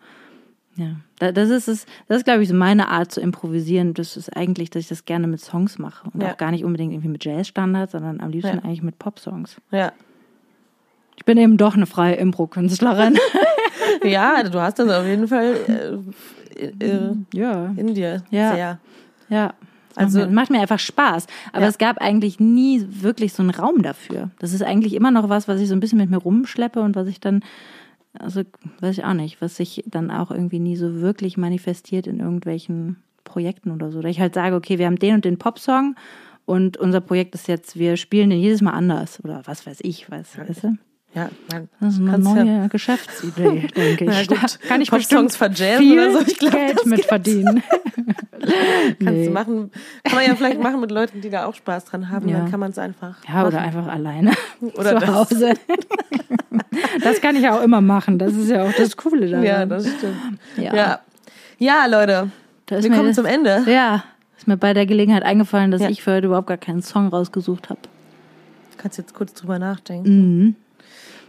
ja, 0.75 0.97
da- 1.19 1.31
das 1.31 1.49
ist 1.49 1.67
es, 1.67 1.85
das 2.07 2.17
ist 2.19 2.23
glaube 2.25 2.43
ich 2.43 2.49
so 2.49 2.55
meine 2.55 2.89
Art 2.89 3.11
zu 3.11 3.19
improvisieren. 3.21 3.93
Das 3.95 4.15
ist 4.15 4.35
eigentlich, 4.37 4.69
dass 4.69 4.81
ich 4.81 4.87
das 4.87 5.05
gerne 5.05 5.27
mit 5.27 5.39
Songs 5.41 5.79
mache 5.79 6.07
und 6.13 6.21
Ja. 6.21 6.31
auch 6.33 6.37
gar 6.37 6.51
nicht 6.51 6.63
unbedingt 6.63 6.93
irgendwie 6.93 7.09
mit 7.09 7.25
Jazzstandards, 7.25 7.93
sondern 7.93 8.21
am 8.21 8.29
liebsten 8.29 8.59
eigentlich 8.59 8.83
mit 8.83 8.99
Popsongs. 8.99 9.57
Ja. 9.71 9.91
Ich 11.15 11.25
bin 11.25 11.37
eben 11.39 11.57
doch 11.57 11.75
eine 11.75 11.87
freie 11.87 12.13
Impro-Künstlerin. 12.15 13.17
ja, 14.03 14.43
du 14.43 14.61
hast 14.61 14.77
das 14.77 14.87
auf 14.89 15.05
jeden 15.05 15.27
Fall 15.27 15.55
äh, 16.55 16.65
äh, 16.85 17.15
ja, 17.33 17.73
in 17.75 17.95
dir. 17.95 18.21
Ja. 18.29 18.53
Sehr. 18.55 18.79
ja. 19.29 19.53
Also- 19.97 20.21
Also 20.21 20.31
macht 20.33 20.49
mir 20.49 20.59
einfach 20.61 20.79
Spaß. 20.79 21.27
Aber 21.53 21.63
Ja. 21.63 21.67
es 21.69 21.77
gab 21.77 21.97
eigentlich 22.01 22.39
nie 22.39 22.85
wirklich 22.89 23.33
so 23.33 23.41
einen 23.43 23.49
Raum 23.51 23.81
dafür. 23.81 24.29
Das 24.39 24.53
ist 24.53 24.63
eigentlich 24.63 24.93
immer 24.93 25.11
noch 25.11 25.29
was, 25.29 25.47
was 25.47 25.59
ich 25.61 25.67
so 25.67 25.73
ein 25.75 25.79
bisschen 25.79 25.97
mit 25.99 26.09
mir 26.09 26.17
rumschleppe 26.17 26.79
und 26.81 26.95
was 26.95 27.07
ich 27.07 27.19
dann, 27.19 27.43
also 28.17 28.41
weiß 28.79 28.97
ich 28.99 29.03
auch 29.05 29.13
nicht, 29.13 29.41
was 29.41 29.57
sich 29.57 29.83
dann 29.87 30.11
auch 30.11 30.31
irgendwie 30.31 30.59
nie 30.59 30.75
so 30.75 31.01
wirklich 31.01 31.37
manifestiert 31.37 32.07
in 32.07 32.19
irgendwelchen 32.19 32.97
Projekten 33.23 33.71
oder 33.71 33.91
so. 33.91 33.99
Oder 33.99 34.09
ich 34.09 34.19
halt 34.19 34.33
sage, 34.33 34.55
okay, 34.55 34.77
wir 34.79 34.85
haben 34.85 34.99
den 34.99 35.15
und 35.15 35.25
den 35.25 35.37
Popsong 35.37 35.95
und 36.45 36.77
unser 36.77 37.01
Projekt 37.01 37.35
ist 37.35 37.47
jetzt, 37.47 37.77
wir 37.77 37.97
spielen 37.97 38.29
den 38.29 38.39
jedes 38.39 38.61
Mal 38.61 38.71
anders 38.71 39.21
oder 39.23 39.41
was 39.45 39.65
weiß 39.67 39.79
ich, 39.81 40.09
was, 40.09 40.37
weißt 40.37 40.63
du? 40.63 40.77
Ja, 41.17 41.29
man, 41.51 41.69
Das 41.79 41.93
ist 41.95 41.99
eine 42.01 42.17
neue 42.19 42.45
ja- 42.45 42.67
Geschäftsidee, 42.67 43.67
denke 43.75 44.05
ich. 44.05 44.27
Gut, 44.27 44.59
kann 44.67 44.81
ich 44.81 44.91
bestimmt 44.91 45.33
verjammen 45.33 45.79
viel 45.79 45.99
oder 45.99 46.11
so, 46.11 46.19
ich 46.27 46.37
glaub, 46.37 46.51
Geld 46.51 46.85
mit 46.85 46.97
geht. 46.97 47.05
verdienen. 47.05 47.63
kannst 48.41 49.01
Nee. 49.01 49.25
du 49.25 49.31
machen. 49.31 49.71
Kann 50.03 50.15
man 50.15 50.25
ja 50.27 50.35
vielleicht 50.35 50.61
machen 50.61 50.79
mit 50.79 50.91
Leuten, 50.91 51.21
die 51.21 51.29
da 51.29 51.45
auch 51.45 51.55
Spaß 51.55 51.85
dran 51.85 52.09
haben. 52.09 52.29
Ja. 52.29 52.37
Dann 52.39 52.51
kann 52.51 52.59
man 52.59 52.69
es 52.71 52.77
einfach. 52.77 53.15
Ja, 53.27 53.45
oder 53.47 53.59
einfach 53.61 53.87
alleine 53.87 54.31
Oder 54.75 54.99
zu 54.99 55.05
das. 55.05 55.07
Hause. 55.15 55.53
Das 57.03 57.19
kann 57.21 57.35
ich 57.35 57.41
ja 57.43 57.57
auch 57.57 57.63
immer 57.63 57.81
machen. 57.81 58.19
Das 58.19 58.33
ist 58.35 58.49
ja 58.49 58.63
auch 58.63 58.71
das 58.73 58.95
Coole 58.95 59.27
daran. 59.27 59.43
Ja, 59.45 59.65
das 59.65 59.87
stimmt. 59.87 60.15
Ja. 60.57 60.75
Ja, 60.75 60.99
ja 61.57 61.85
Leute, 61.87 62.29
wir 62.67 62.89
kommen 62.91 63.13
zum 63.13 63.25
Ende. 63.25 63.63
Ja, 63.67 64.03
ist 64.37 64.47
mir 64.47 64.57
bei 64.57 64.73
der 64.73 64.85
Gelegenheit 64.85 65.23
eingefallen, 65.23 65.71
dass 65.71 65.81
Ja. 65.81 65.89
ich 65.89 66.03
für 66.03 66.13
heute 66.13 66.27
überhaupt 66.27 66.47
gar 66.47 66.57
keinen 66.57 66.81
Song 66.83 67.07
rausgesucht 67.07 67.69
habe. 67.69 67.79
Du 67.81 68.77
kannst 68.83 68.97
jetzt 68.99 69.13
kurz 69.15 69.33
drüber 69.33 69.57
nachdenken. 69.57 70.55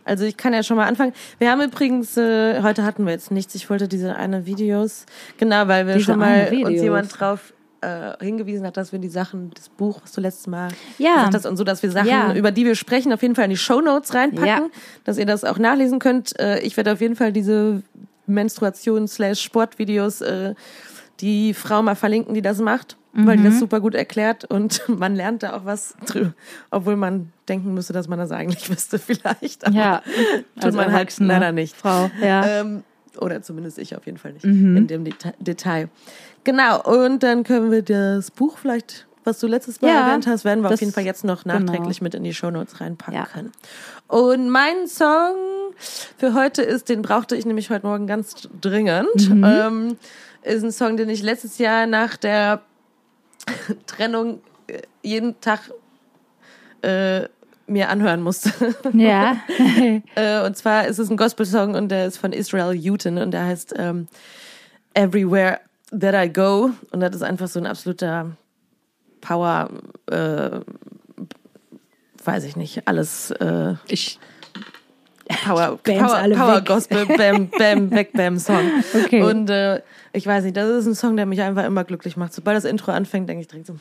Also 0.08 0.24
ich 0.24 0.36
kann 0.36 0.52
ja 0.54 0.62
schon 0.62 0.76
mal 0.76 0.86
anfangen. 0.86 1.12
Wir 1.38 1.50
haben 1.50 1.60
übrigens, 1.62 2.16
äh, 2.16 2.62
heute 2.62 2.82
hatten 2.84 3.04
wir 3.04 3.12
jetzt 3.12 3.30
nichts. 3.30 3.54
Ich 3.54 3.68
wollte 3.70 3.86
diese 3.88 4.16
eine 4.16 4.46
Videos, 4.46 5.04
genau, 5.36 5.68
weil 5.68 5.86
wir 5.86 5.94
Diese 5.94 6.06
schon 6.12 6.18
mal 6.18 6.50
uns 6.64 6.80
jemand 6.80 7.20
drauf 7.20 7.52
äh, 7.80 8.12
hingewiesen 8.24 8.66
hat, 8.66 8.76
dass 8.76 8.90
wir 8.90 8.98
die 8.98 9.08
Sachen, 9.08 9.50
das 9.54 9.68
Buch, 9.68 10.00
was 10.02 10.10
du 10.12 10.20
letztes 10.20 10.46
Mal 10.48 10.68
Ja. 10.98 11.14
gesagt 11.16 11.34
hast, 11.34 11.46
und 11.46 11.56
so, 11.56 11.62
dass 11.62 11.82
wir 11.84 11.90
Sachen, 11.92 12.08
Ja. 12.08 12.34
über 12.34 12.50
die 12.50 12.64
wir 12.64 12.74
sprechen, 12.74 13.12
auf 13.12 13.22
jeden 13.22 13.34
Fall 13.36 13.44
in 13.44 13.50
die 13.50 13.56
Shownotes 13.56 14.14
reinpacken, 14.14 14.46
Ja. 14.46 14.68
dass 15.04 15.16
ihr 15.18 15.26
das 15.26 15.44
auch 15.44 15.58
nachlesen 15.58 15.98
könnt. 16.00 16.36
Äh, 16.40 16.58
ich 16.60 16.76
werde 16.76 16.92
auf 16.92 17.00
jeden 17.00 17.14
Fall 17.14 17.32
diese 17.32 17.82
Menstruation-Sportvideos 18.26 20.20
äh, 20.22 20.54
die 21.20 21.54
Frau 21.54 21.82
mal 21.82 21.94
verlinken, 21.94 22.34
die 22.34 22.42
das 22.42 22.58
macht, 22.58 22.96
weil 23.12 23.36
die 23.36 23.42
Mhm. 23.42 23.46
das 23.50 23.58
super 23.58 23.80
gut 23.80 23.94
erklärt 23.94 24.44
und 24.44 24.82
man 24.88 25.14
lernt 25.14 25.42
da 25.42 25.54
auch 25.56 25.64
was 25.64 25.94
drüber, 26.06 26.32
obwohl 26.70 26.96
man 26.96 27.32
denken 27.48 27.74
müsste, 27.74 27.92
dass 27.92 28.08
man 28.08 28.18
das 28.18 28.30
eigentlich 28.30 28.70
wüsste 28.70 28.98
vielleicht. 28.98 29.66
Aber 29.66 29.74
Ja, 29.76 30.02
tut 30.56 30.64
als 30.64 30.74
man 30.74 30.92
halt 30.92 31.18
leider 31.18 31.52
nicht. 31.52 31.76
Frau. 31.76 32.10
Ja. 32.20 32.46
Ähm, 32.60 32.82
oder 33.18 33.42
zumindest 33.42 33.78
ich 33.78 33.96
auf 33.96 34.06
jeden 34.06 34.18
Fall 34.18 34.32
nicht 34.32 34.44
in 34.44 34.86
dem 34.86 35.04
Deta 35.04 35.32
Detail. 35.40 35.88
Genau, 36.44 36.80
und 36.82 37.22
dann 37.22 37.42
können 37.42 37.70
wir 37.72 37.82
das 37.82 38.30
Buch 38.30 38.58
vielleicht, 38.58 39.06
was 39.24 39.40
du 39.40 39.46
letztes 39.48 39.80
Mal 39.80 39.88
Ja, 39.88 40.06
erwähnt 40.06 40.26
hast, 40.28 40.44
werden 40.44 40.62
wir 40.62 40.70
auf 40.72 40.80
jeden 40.80 40.92
Fall 40.92 41.04
jetzt 41.04 41.24
noch 41.24 41.42
genau. 41.42 41.58
nachträglich 41.58 42.00
mit 42.00 42.14
in 42.14 42.22
die 42.22 42.32
Shownotes 42.32 42.80
reinpacken 42.80 43.14
Ja. 43.14 43.26
können. 43.26 43.52
Und 44.06 44.50
mein 44.50 44.86
Song 44.86 45.34
für 46.16 46.34
heute 46.34 46.62
ist, 46.62 46.88
den 46.88 47.02
brauchte 47.02 47.34
ich 47.34 47.44
nämlich 47.44 47.70
heute 47.70 47.86
Morgen 47.86 48.06
ganz 48.06 48.48
dringend. 48.60 49.28
Mhm. 49.30 49.44
Ähm, 49.44 49.96
ist 50.42 50.62
ein 50.62 50.70
Song, 50.72 50.96
den 50.96 51.08
ich 51.08 51.22
letztes 51.22 51.58
Jahr 51.58 51.86
nach 51.86 52.16
der 52.16 52.62
Trennung 53.86 54.40
äh, 54.68 54.80
jeden 55.02 55.40
Tag 55.40 55.72
äh, 56.82 57.28
mir 57.68 57.88
anhören 57.88 58.22
musste. 58.22 58.52
ja. 58.92 59.36
Äh, 60.14 60.44
und 60.44 60.56
zwar 60.56 60.86
ist 60.86 60.98
es 60.98 61.10
ein 61.10 61.16
Gospel-Song 61.16 61.74
und 61.74 61.90
der 61.90 62.06
ist 62.06 62.18
von 62.18 62.32
Israel 62.32 62.76
Houghton 62.76 63.18
und 63.18 63.30
der 63.30 63.44
heißt 63.44 63.74
ähm, 63.76 64.08
Everywhere 64.94 65.60
That 65.90 66.14
I 66.14 66.32
Go. 66.32 66.70
Und 66.90 67.00
das 67.00 67.14
ist 67.14 67.22
einfach 67.22 67.48
so 67.48 67.60
ein 67.60 67.66
absoluter 67.66 68.32
Power, 69.20 69.70
äh, 70.10 70.60
weiß 72.24 72.44
ich 72.44 72.56
nicht, 72.56 72.86
alles. 72.86 73.30
Äh, 73.32 73.74
Ich 73.86 74.18
Power, 75.28 75.78
Power, 75.84 76.28
Power 76.34 76.56
weg. 76.56 76.66
Gospel, 76.66 77.06
Bam, 77.06 77.48
Bam, 77.48 77.90
weg, 77.90 78.12
Bam 78.12 78.38
Song. 78.38 78.70
Okay. 78.94 79.22
Und 79.22 79.50
äh, 79.50 79.82
ich 80.12 80.26
weiß 80.26 80.44
nicht, 80.44 80.56
das 80.56 80.68
ist 80.68 80.86
ein 80.86 80.94
Song, 80.94 81.16
der 81.16 81.26
mich 81.26 81.42
einfach 81.42 81.64
immer 81.64 81.84
glücklich 81.84 82.16
macht. 82.16 82.32
Sobald 82.32 82.56
das 82.56 82.64
Intro 82.64 82.92
anfängt, 82.92 83.28
denke 83.28 83.42
ich 83.42 83.48
direkt 83.48 83.66
so, 83.66 83.76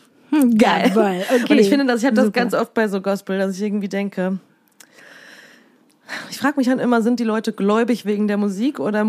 Geil. 0.58 0.92
Okay. 0.96 1.24
und 1.50 1.60
ich 1.60 1.70
finde, 1.70 1.86
dass 1.86 2.02
ich 2.02 2.06
habe 2.06 2.16
das 2.16 2.26
Super. 2.26 2.40
ganz 2.40 2.54
oft 2.54 2.74
bei 2.74 2.88
so 2.88 3.02
Gospel, 3.02 3.38
dass 3.38 3.56
ich 3.56 3.62
irgendwie 3.62 3.88
denke, 3.88 4.40
ich 6.30 6.38
frage 6.38 6.58
mich 6.58 6.68
dann 6.68 6.80
immer, 6.80 7.02
sind 7.02 7.20
die 7.20 7.24
Leute 7.24 7.54
gläubig 7.54 8.06
wegen 8.06 8.28
der 8.28 8.38
Musik 8.38 8.80
oder 8.80 9.06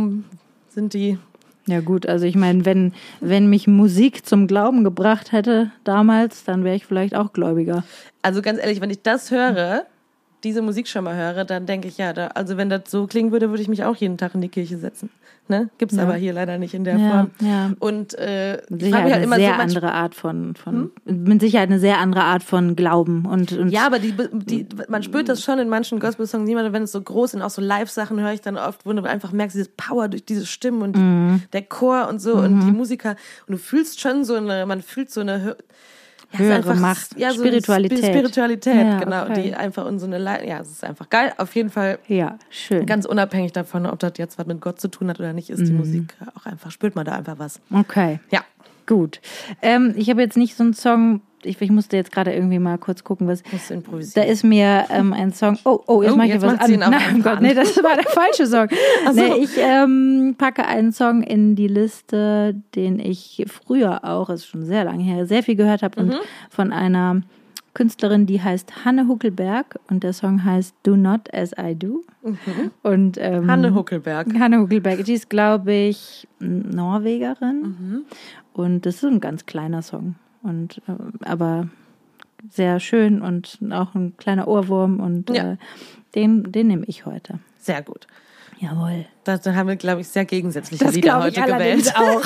sind 0.71 0.95
die 0.95 1.19
Ja 1.67 1.81
gut, 1.81 2.07
also 2.07 2.25
ich 2.25 2.35
meine, 2.35 2.65
wenn, 2.65 2.93
wenn 3.21 3.49
mich 3.49 3.67
Musik 3.67 4.27
zum 4.27 4.47
Glauben 4.47 4.85
gebracht 4.85 5.33
hätte 5.33 5.71
damals, 5.85 6.45
dann 6.45 6.65
wäre 6.65 6.77
ich 6.77 6.87
vielleicht 6.87 7.15
auch 7.15 7.33
gläubiger. 7.33 7.85
Also 8.23 8.43
ganz 8.43 8.59
ehrlich, 8.59 8.81
wenn 8.81 8.91
ich 8.91 9.03
das 9.03 9.31
höre, 9.31 9.85
diese 10.45 10.63
Musik 10.63 10.89
schon 10.89 11.05
mal 11.05 11.17
höre, 11.17 11.45
dann 11.45 11.67
denke 11.67 11.89
ich, 11.89 11.99
ja, 11.99 12.13
da, 12.13 12.29
also 12.29 12.57
wenn 12.57 12.71
das 12.71 12.83
so 12.89 13.07
klingen 13.07 13.33
würde, 13.33 13.51
würde 13.51 13.63
ich 13.63 13.69
mich 13.69 13.85
auch 13.85 13.97
jeden 13.97 14.19
Tag 14.19 14.35
in 14.35 14.41
die 14.41 14.49
Kirche 14.49 14.79
setzen. 14.79 15.11
Ne? 15.51 15.71
Gibt's 15.79 15.97
aber 15.99 16.15
hier 16.15 16.33
leider 16.35 16.59
nicht 16.59 16.75
in 16.75 16.85
der 16.85 16.99
Ja, 16.99 17.11
Form. 17.11 17.31
ja. 17.41 17.71
Und 17.79 18.15
äh, 18.19 18.61
Mit 18.69 18.83
Sicherheit 18.83 19.13
halt 19.13 19.23
eine 19.25 19.37
sehr 19.37 19.55
so 19.55 19.61
andere 19.63 19.93
Art 19.93 20.15
von, 20.15 20.55
von 20.57 20.91
mit 21.07 21.41
Sicherheit 21.41 21.71
eine 21.71 21.79
sehr 21.79 21.99
andere 21.99 22.25
Art 22.25 22.43
von 22.43 22.77
Glauben 22.77 23.25
und, 23.25 23.53
und 23.53 23.71
Ja, 23.71 23.87
aber 23.87 23.99
die, 23.99 24.15
die, 24.33 24.67
man 24.89 25.03
spürt 25.03 25.29
das 25.29 25.43
schon 25.43 25.59
in 25.59 25.69
manchen 25.69 26.01
Gospel-Songs 26.01 26.47
niemand, 26.47 26.73
wenn 26.75 26.83
es 26.83 26.93
so 26.93 27.01
groß 27.01 27.31
sind, 27.31 27.43
auch 27.43 27.51
so 27.51 27.63
Live-Sachen 27.63 28.21
höre 28.21 28.33
ich 28.33 28.43
dann 28.43 28.57
oft, 28.59 28.85
wo 28.85 28.93
du 28.93 29.03
einfach 29.05 29.33
merkst, 29.33 29.55
dieses 29.57 29.71
Power 29.77 30.09
durch 30.09 30.25
diese 30.25 30.45
Stimmen 30.47 30.83
und 30.83 30.97
Mhm. 30.99 31.43
der 31.53 31.63
Chor 31.63 32.09
und 32.09 32.21
so 32.21 32.35
und 32.35 32.61
die 32.67 32.73
Musiker. 32.73 33.17
Und 33.47 33.53
du 33.53 33.59
fühlst 33.59 34.01
schon 34.01 34.25
so 34.25 34.35
eine, 34.35 34.67
man 34.67 34.83
fühlt 34.83 35.11
so 35.11 35.21
eine 35.23 35.57
ja, 36.33 36.39
Höhere 36.39 36.75
Macht, 36.77 37.19
ja, 37.19 37.31
so 37.33 37.39
Spiritualität. 37.41 37.99
Sp- 38.05 38.09
Spiritualität, 38.13 38.75
Ja, 38.75 38.99
genau, 38.99 39.23
okay. 39.25 39.43
die 39.43 39.55
einfach 39.55 39.87
in 39.87 39.99
so 39.99 40.07
eine, 40.07 40.19
Le 40.19 40.47
ja, 40.47 40.61
es 40.61 40.71
ist 40.71 40.85
einfach 40.85 41.09
geil. 41.09 41.33
Auf 41.39 41.55
jeden 41.55 41.71
Fall 41.71 41.99
ja, 42.07 42.39
schön. 42.51 42.85
ganz 42.87 43.07
unabhängig 43.07 43.53
davon, 43.53 43.87
ob 43.87 43.99
das 43.99 44.13
jetzt 44.17 44.39
was 44.39 44.47
mit 44.47 44.61
Gott 44.61 44.81
zu 44.81 44.89
tun 44.89 45.09
hat 45.09 45.19
oder 45.21 45.33
nicht, 45.33 45.49
ist 45.51 45.61
Mhm. 45.61 45.65
die 45.67 45.73
Musik 45.73 46.15
auch 46.35 46.45
einfach, 46.47 46.71
spürt 46.71 46.95
man 46.97 47.05
da 47.07 47.13
einfach 47.13 47.39
was. 47.39 47.61
Okay. 47.73 48.21
Ja. 48.31 48.41
Gut. 48.89 49.21
Ähm, 49.63 49.95
ich 49.97 50.11
habe 50.11 50.21
jetzt 50.23 50.37
nicht 50.37 50.57
so 50.57 50.65
einen 50.65 50.73
Song, 50.75 51.21
ich, 51.45 51.61
ich 51.63 51.71
musste 51.71 51.97
jetzt 51.97 52.11
gerade 52.11 52.33
irgendwie 52.33 52.59
mal 52.59 52.79
kurz 52.79 53.05
gucken, 53.05 53.29
was. 53.29 53.45
Musst 53.53 53.71
du 53.71 53.75
Da 53.75 53.79
improvisieren. 53.79 54.29
ist 54.29 54.43
mir 54.43 54.87
ähm, 54.91 55.13
ein 55.13 55.33
Song. 55.33 55.57
Oh, 55.65 55.79
oh, 55.87 56.03
jetzt 56.03 56.13
Oh, 56.15 56.17
mache 56.17 56.27
ich 56.27 56.33
jetzt 56.33 56.43
was 56.47 56.59
an. 56.59 56.73
Nein, 56.73 56.93
oh 57.19 57.23
Gott, 57.23 57.37
an. 57.37 57.43
nee, 57.45 57.55
das 57.55 57.77
war 57.77 57.95
der 57.95 58.11
falsche 58.11 58.47
Song. 58.49 58.67
Ach 59.07 59.13
so. 59.13 59.21
nee, 59.21 59.35
ich 59.45 59.51
ähm, 59.57 60.35
packe 60.37 60.67
einen 60.67 60.91
Song 60.93 61.23
in 61.23 61.55
die 61.55 61.69
Liste, 61.69 62.57
den 62.75 62.99
ich 62.99 63.45
früher 63.47 64.05
auch, 64.05 64.31
ist 64.31 64.47
schon 64.47 64.65
sehr 64.65 64.85
lange 64.85 65.05
her, 65.05 65.27
sehr 65.27 65.45
viel 65.45 65.55
gehört 65.55 65.83
habe 65.85 66.03
Mhm. 66.03 66.09
und 66.11 66.17
von 66.51 66.73
einer 66.73 67.21
Künstlerin, 67.75 68.27
die 68.27 68.43
heißt 68.43 68.85
Hanne 68.85 69.07
Huckelberg 69.07 69.79
und 69.89 70.03
der 70.03 70.13
Song 70.13 70.43
heißt 70.45 70.75
Do 70.83 70.97
Not 70.97 71.33
As 71.33 71.53
I 71.57 71.77
Do. 71.77 72.03
Und 72.83 73.17
ähm, 73.21 73.45
Mhm. 73.45 73.51
Hanne 73.51 73.75
Huckelberg. 73.75 74.27
Hanne 74.41 74.59
Huckelberg, 74.61 75.05
die 75.05 75.13
ist, 75.13 75.31
glaube 75.31 75.73
ich, 75.73 76.27
Norwegerin. 76.41 77.61
Mhm. 77.63 78.03
Und 78.59 78.87
das 78.87 78.97
ist 78.97 79.05
ein 79.05 79.21
ganz 79.21 79.47
kleiner 79.47 79.83
Song. 79.83 80.17
Und 80.43 80.79
äh, 80.89 80.93
aber 81.25 81.69
sehr 82.51 82.81
schön 82.81 83.23
und 83.23 83.59
auch 83.71 83.95
ein 83.95 84.17
kleiner 84.17 84.49
Ohrwurm. 84.49 85.01
Und 85.01 85.31
Ja. 85.31 85.53
äh, 85.53 85.57
den, 86.15 86.51
den 86.51 86.67
nehme 86.69 86.85
ich 86.87 87.07
heute. 87.07 87.39
Sehr 87.59 87.83
gut. 87.83 88.07
Jawohl. 88.59 89.05
Da 89.25 89.39
haben 89.55 89.69
wir, 89.69 89.77
glaube 89.77 90.01
ich, 90.01 90.09
sehr 90.09 90.25
gegensätzliche 90.25 90.85
Lieder 90.91 91.23
heute 91.23 91.41
gewählt. 91.43 91.93
auch. 91.97 92.23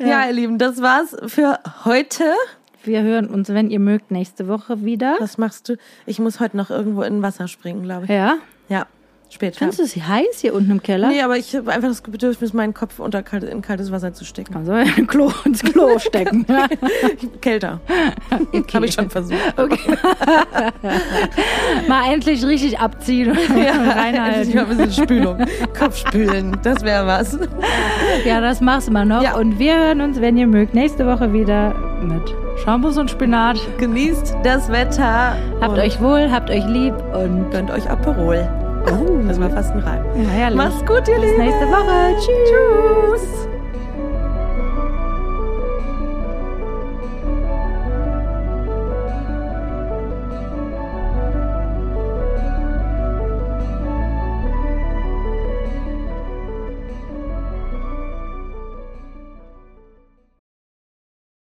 Ja. 0.00 0.26
ihr 0.26 0.32
Lieben, 0.32 0.58
das 0.58 0.82
war's 0.82 1.16
für 1.26 1.58
heute. 1.84 2.24
Wir 2.84 3.02
hören 3.02 3.26
uns, 3.28 3.48
wenn 3.50 3.70
ihr 3.70 3.80
mögt, 3.80 4.10
nächste 4.10 4.48
Woche 4.48 4.84
wieder. 4.84 5.16
Was 5.20 5.38
machst 5.38 5.68
du? 5.68 5.76
Ich 6.06 6.18
muss 6.18 6.40
heute 6.40 6.56
noch 6.56 6.70
irgendwo 6.70 7.02
in 7.02 7.22
Wasser 7.22 7.46
springen, 7.48 7.82
glaube 7.82 8.04
ich. 8.04 8.10
Ja? 8.10 8.38
Ja, 8.68 8.86
später. 9.30 9.58
Findest 9.58 9.78
du 9.78 9.84
es 9.84 9.96
heiß 9.96 10.40
hier 10.40 10.54
unten 10.54 10.70
im 10.70 10.82
Keller? 10.82 11.08
Nee, 11.08 11.22
aber 11.22 11.36
ich 11.36 11.54
habe 11.54 11.70
einfach 11.72 11.88
das 11.88 12.00
Bedürfnis, 12.02 12.52
meinen 12.52 12.74
Kopf 12.74 12.98
unter 12.98 13.22
kalt, 13.22 13.44
in 13.44 13.62
kaltes 13.62 13.90
Wasser 13.92 14.12
zu 14.12 14.24
stecken. 14.24 14.52
Kann 14.54 14.64
so 14.66 14.72
ein 14.72 15.06
Klo 15.06 15.30
ins 15.44 15.62
Klo 15.62 15.98
stecken. 16.00 16.46
Kälter. 17.40 17.80
Habe 18.74 18.86
ich 18.86 18.94
schon 18.94 19.10
versucht. 19.10 19.38
Mal 21.88 22.12
endlich 22.12 22.44
richtig 22.44 22.78
abziehen 22.78 23.30
und 23.30 23.38
Endlich 23.38 23.66
reinhalten. 23.68 24.54
mal 24.54 24.66
ein 24.70 24.76
bisschen 24.76 25.04
Spülung. 25.04 25.38
Kopfspülen, 25.78 26.56
das 26.62 26.82
wäre 26.82 27.06
was. 27.06 27.38
Ja, 28.24 28.40
das 28.40 28.60
machst 28.60 28.88
du 28.88 28.92
mal 28.92 29.04
noch. 29.06 29.22
Ja. 29.22 29.36
Und 29.36 29.58
wir 29.58 29.76
hören 29.76 30.00
uns, 30.00 30.20
wenn 30.20 30.36
ihr 30.36 30.46
mögt, 30.46 30.74
nächste 30.74 31.06
Woche 31.06 31.32
wieder 31.32 31.74
mit 32.02 32.22
Shampoos 32.64 32.96
und 32.98 33.10
Spinat. 33.10 33.58
Genießt 33.78 34.36
das 34.42 34.68
Wetter. 34.70 35.36
Habt 35.60 35.78
euch 35.78 36.00
wohl, 36.00 36.30
habt 36.30 36.50
euch 36.50 36.64
lieb 36.66 36.94
und 37.14 37.50
Gönnt 37.50 37.70
euch 37.70 37.88
Aperol. 37.88 38.48
Oh, 38.86 39.20
das 39.26 39.40
war 39.40 39.50
fast 39.50 39.72
ein 39.72 39.80
Reim. 39.80 40.04
ja, 40.16 40.28
herrlich. 40.28 40.56
Macht's 40.56 40.80
gut, 40.86 41.06
ihr 41.08 41.16
Bis 41.20 41.30
Lieben. 41.30 41.38
nächste 41.44 41.66
Woche. 41.66 42.16
Tschüss. 42.16 43.22
Tschüss. 43.22 43.48